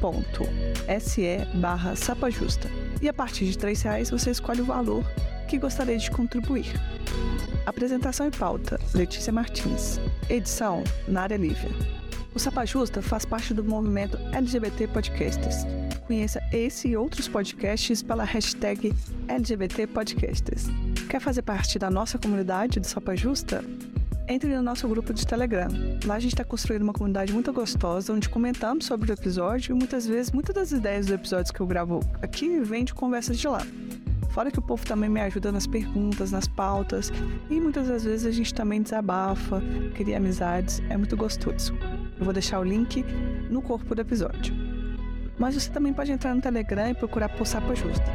barra 1.55 1.95
sapajusta. 1.95 2.69
E 3.01 3.09
a 3.09 3.13
partir 3.13 3.45
de 3.45 3.57
R$ 3.57 3.73
reais 3.73 4.11
você 4.11 4.31
escolhe 4.31 4.61
o 4.61 4.65
valor 4.65 5.03
que 5.47 5.57
gostaria 5.57 5.97
de 5.97 6.11
contribuir. 6.11 6.71
Apresentação 7.65 8.27
e 8.27 8.31
pauta, 8.31 8.79
Letícia 8.93 9.33
Martins. 9.33 9.99
Edição, 10.29 10.83
Nária 11.07 11.37
Lívia. 11.37 11.71
O 12.37 12.39
Sapa 12.39 12.63
Justa 12.65 13.01
faz 13.01 13.25
parte 13.25 13.51
do 13.51 13.63
movimento 13.63 14.15
LGBT 14.31 14.89
Podcasters. 14.89 15.65
Conheça 16.05 16.39
esse 16.53 16.89
e 16.89 16.95
outros 16.95 17.27
podcasts 17.27 18.03
pela 18.03 18.23
hashtag 18.23 18.93
LGBT 19.27 19.87
Podcasters. 19.87 20.67
Quer 21.09 21.19
fazer 21.19 21.41
parte 21.41 21.79
da 21.79 21.89
nossa 21.89 22.19
comunidade 22.19 22.79
do 22.79 22.85
Sapa 22.85 23.15
Justa? 23.15 23.63
Entre 24.27 24.55
no 24.55 24.61
nosso 24.61 24.87
grupo 24.87 25.15
de 25.15 25.25
Telegram. 25.25 25.67
Lá 26.05 26.13
a 26.13 26.19
gente 26.19 26.33
está 26.33 26.43
construindo 26.43 26.83
uma 26.83 26.93
comunidade 26.93 27.33
muito 27.33 27.51
gostosa, 27.51 28.13
onde 28.13 28.29
comentamos 28.29 28.85
sobre 28.85 29.11
o 29.11 29.15
episódio 29.15 29.75
e 29.75 29.75
muitas 29.75 30.05
vezes, 30.05 30.31
muitas 30.31 30.53
das 30.53 30.71
ideias 30.71 31.07
dos 31.07 31.15
episódios 31.15 31.49
que 31.49 31.59
eu 31.59 31.65
gravo 31.65 32.01
aqui 32.21 32.59
vêm 32.59 32.85
de 32.85 32.93
conversas 32.93 33.39
de 33.39 33.47
lá. 33.47 33.65
Fora 34.29 34.51
que 34.51 34.59
o 34.59 34.61
povo 34.61 34.85
também 34.85 35.09
me 35.09 35.21
ajuda 35.21 35.51
nas 35.51 35.65
perguntas, 35.65 36.31
nas 36.31 36.47
pautas, 36.47 37.11
e 37.49 37.59
muitas 37.59 37.87
das 37.87 38.03
vezes 38.03 38.27
a 38.27 38.31
gente 38.31 38.53
também 38.53 38.83
desabafa, 38.83 39.59
cria 39.95 40.17
amizades, 40.17 40.83
é 40.87 40.95
muito 40.95 41.17
gostoso. 41.17 41.73
Eu 42.19 42.25
vou 42.25 42.33
deixar 42.33 42.59
o 42.59 42.63
link 42.63 43.03
no 43.49 43.61
corpo 43.61 43.93
do 43.93 44.01
episódio. 44.01 44.53
Mas 45.37 45.55
você 45.55 45.69
também 45.69 45.93
pode 45.93 46.11
entrar 46.11 46.33
no 46.33 46.41
Telegram 46.41 46.89
e 46.89 46.93
procurar 46.93 47.29
por 47.29 47.45
Sapa 47.45 47.75
Justa. 47.75 48.11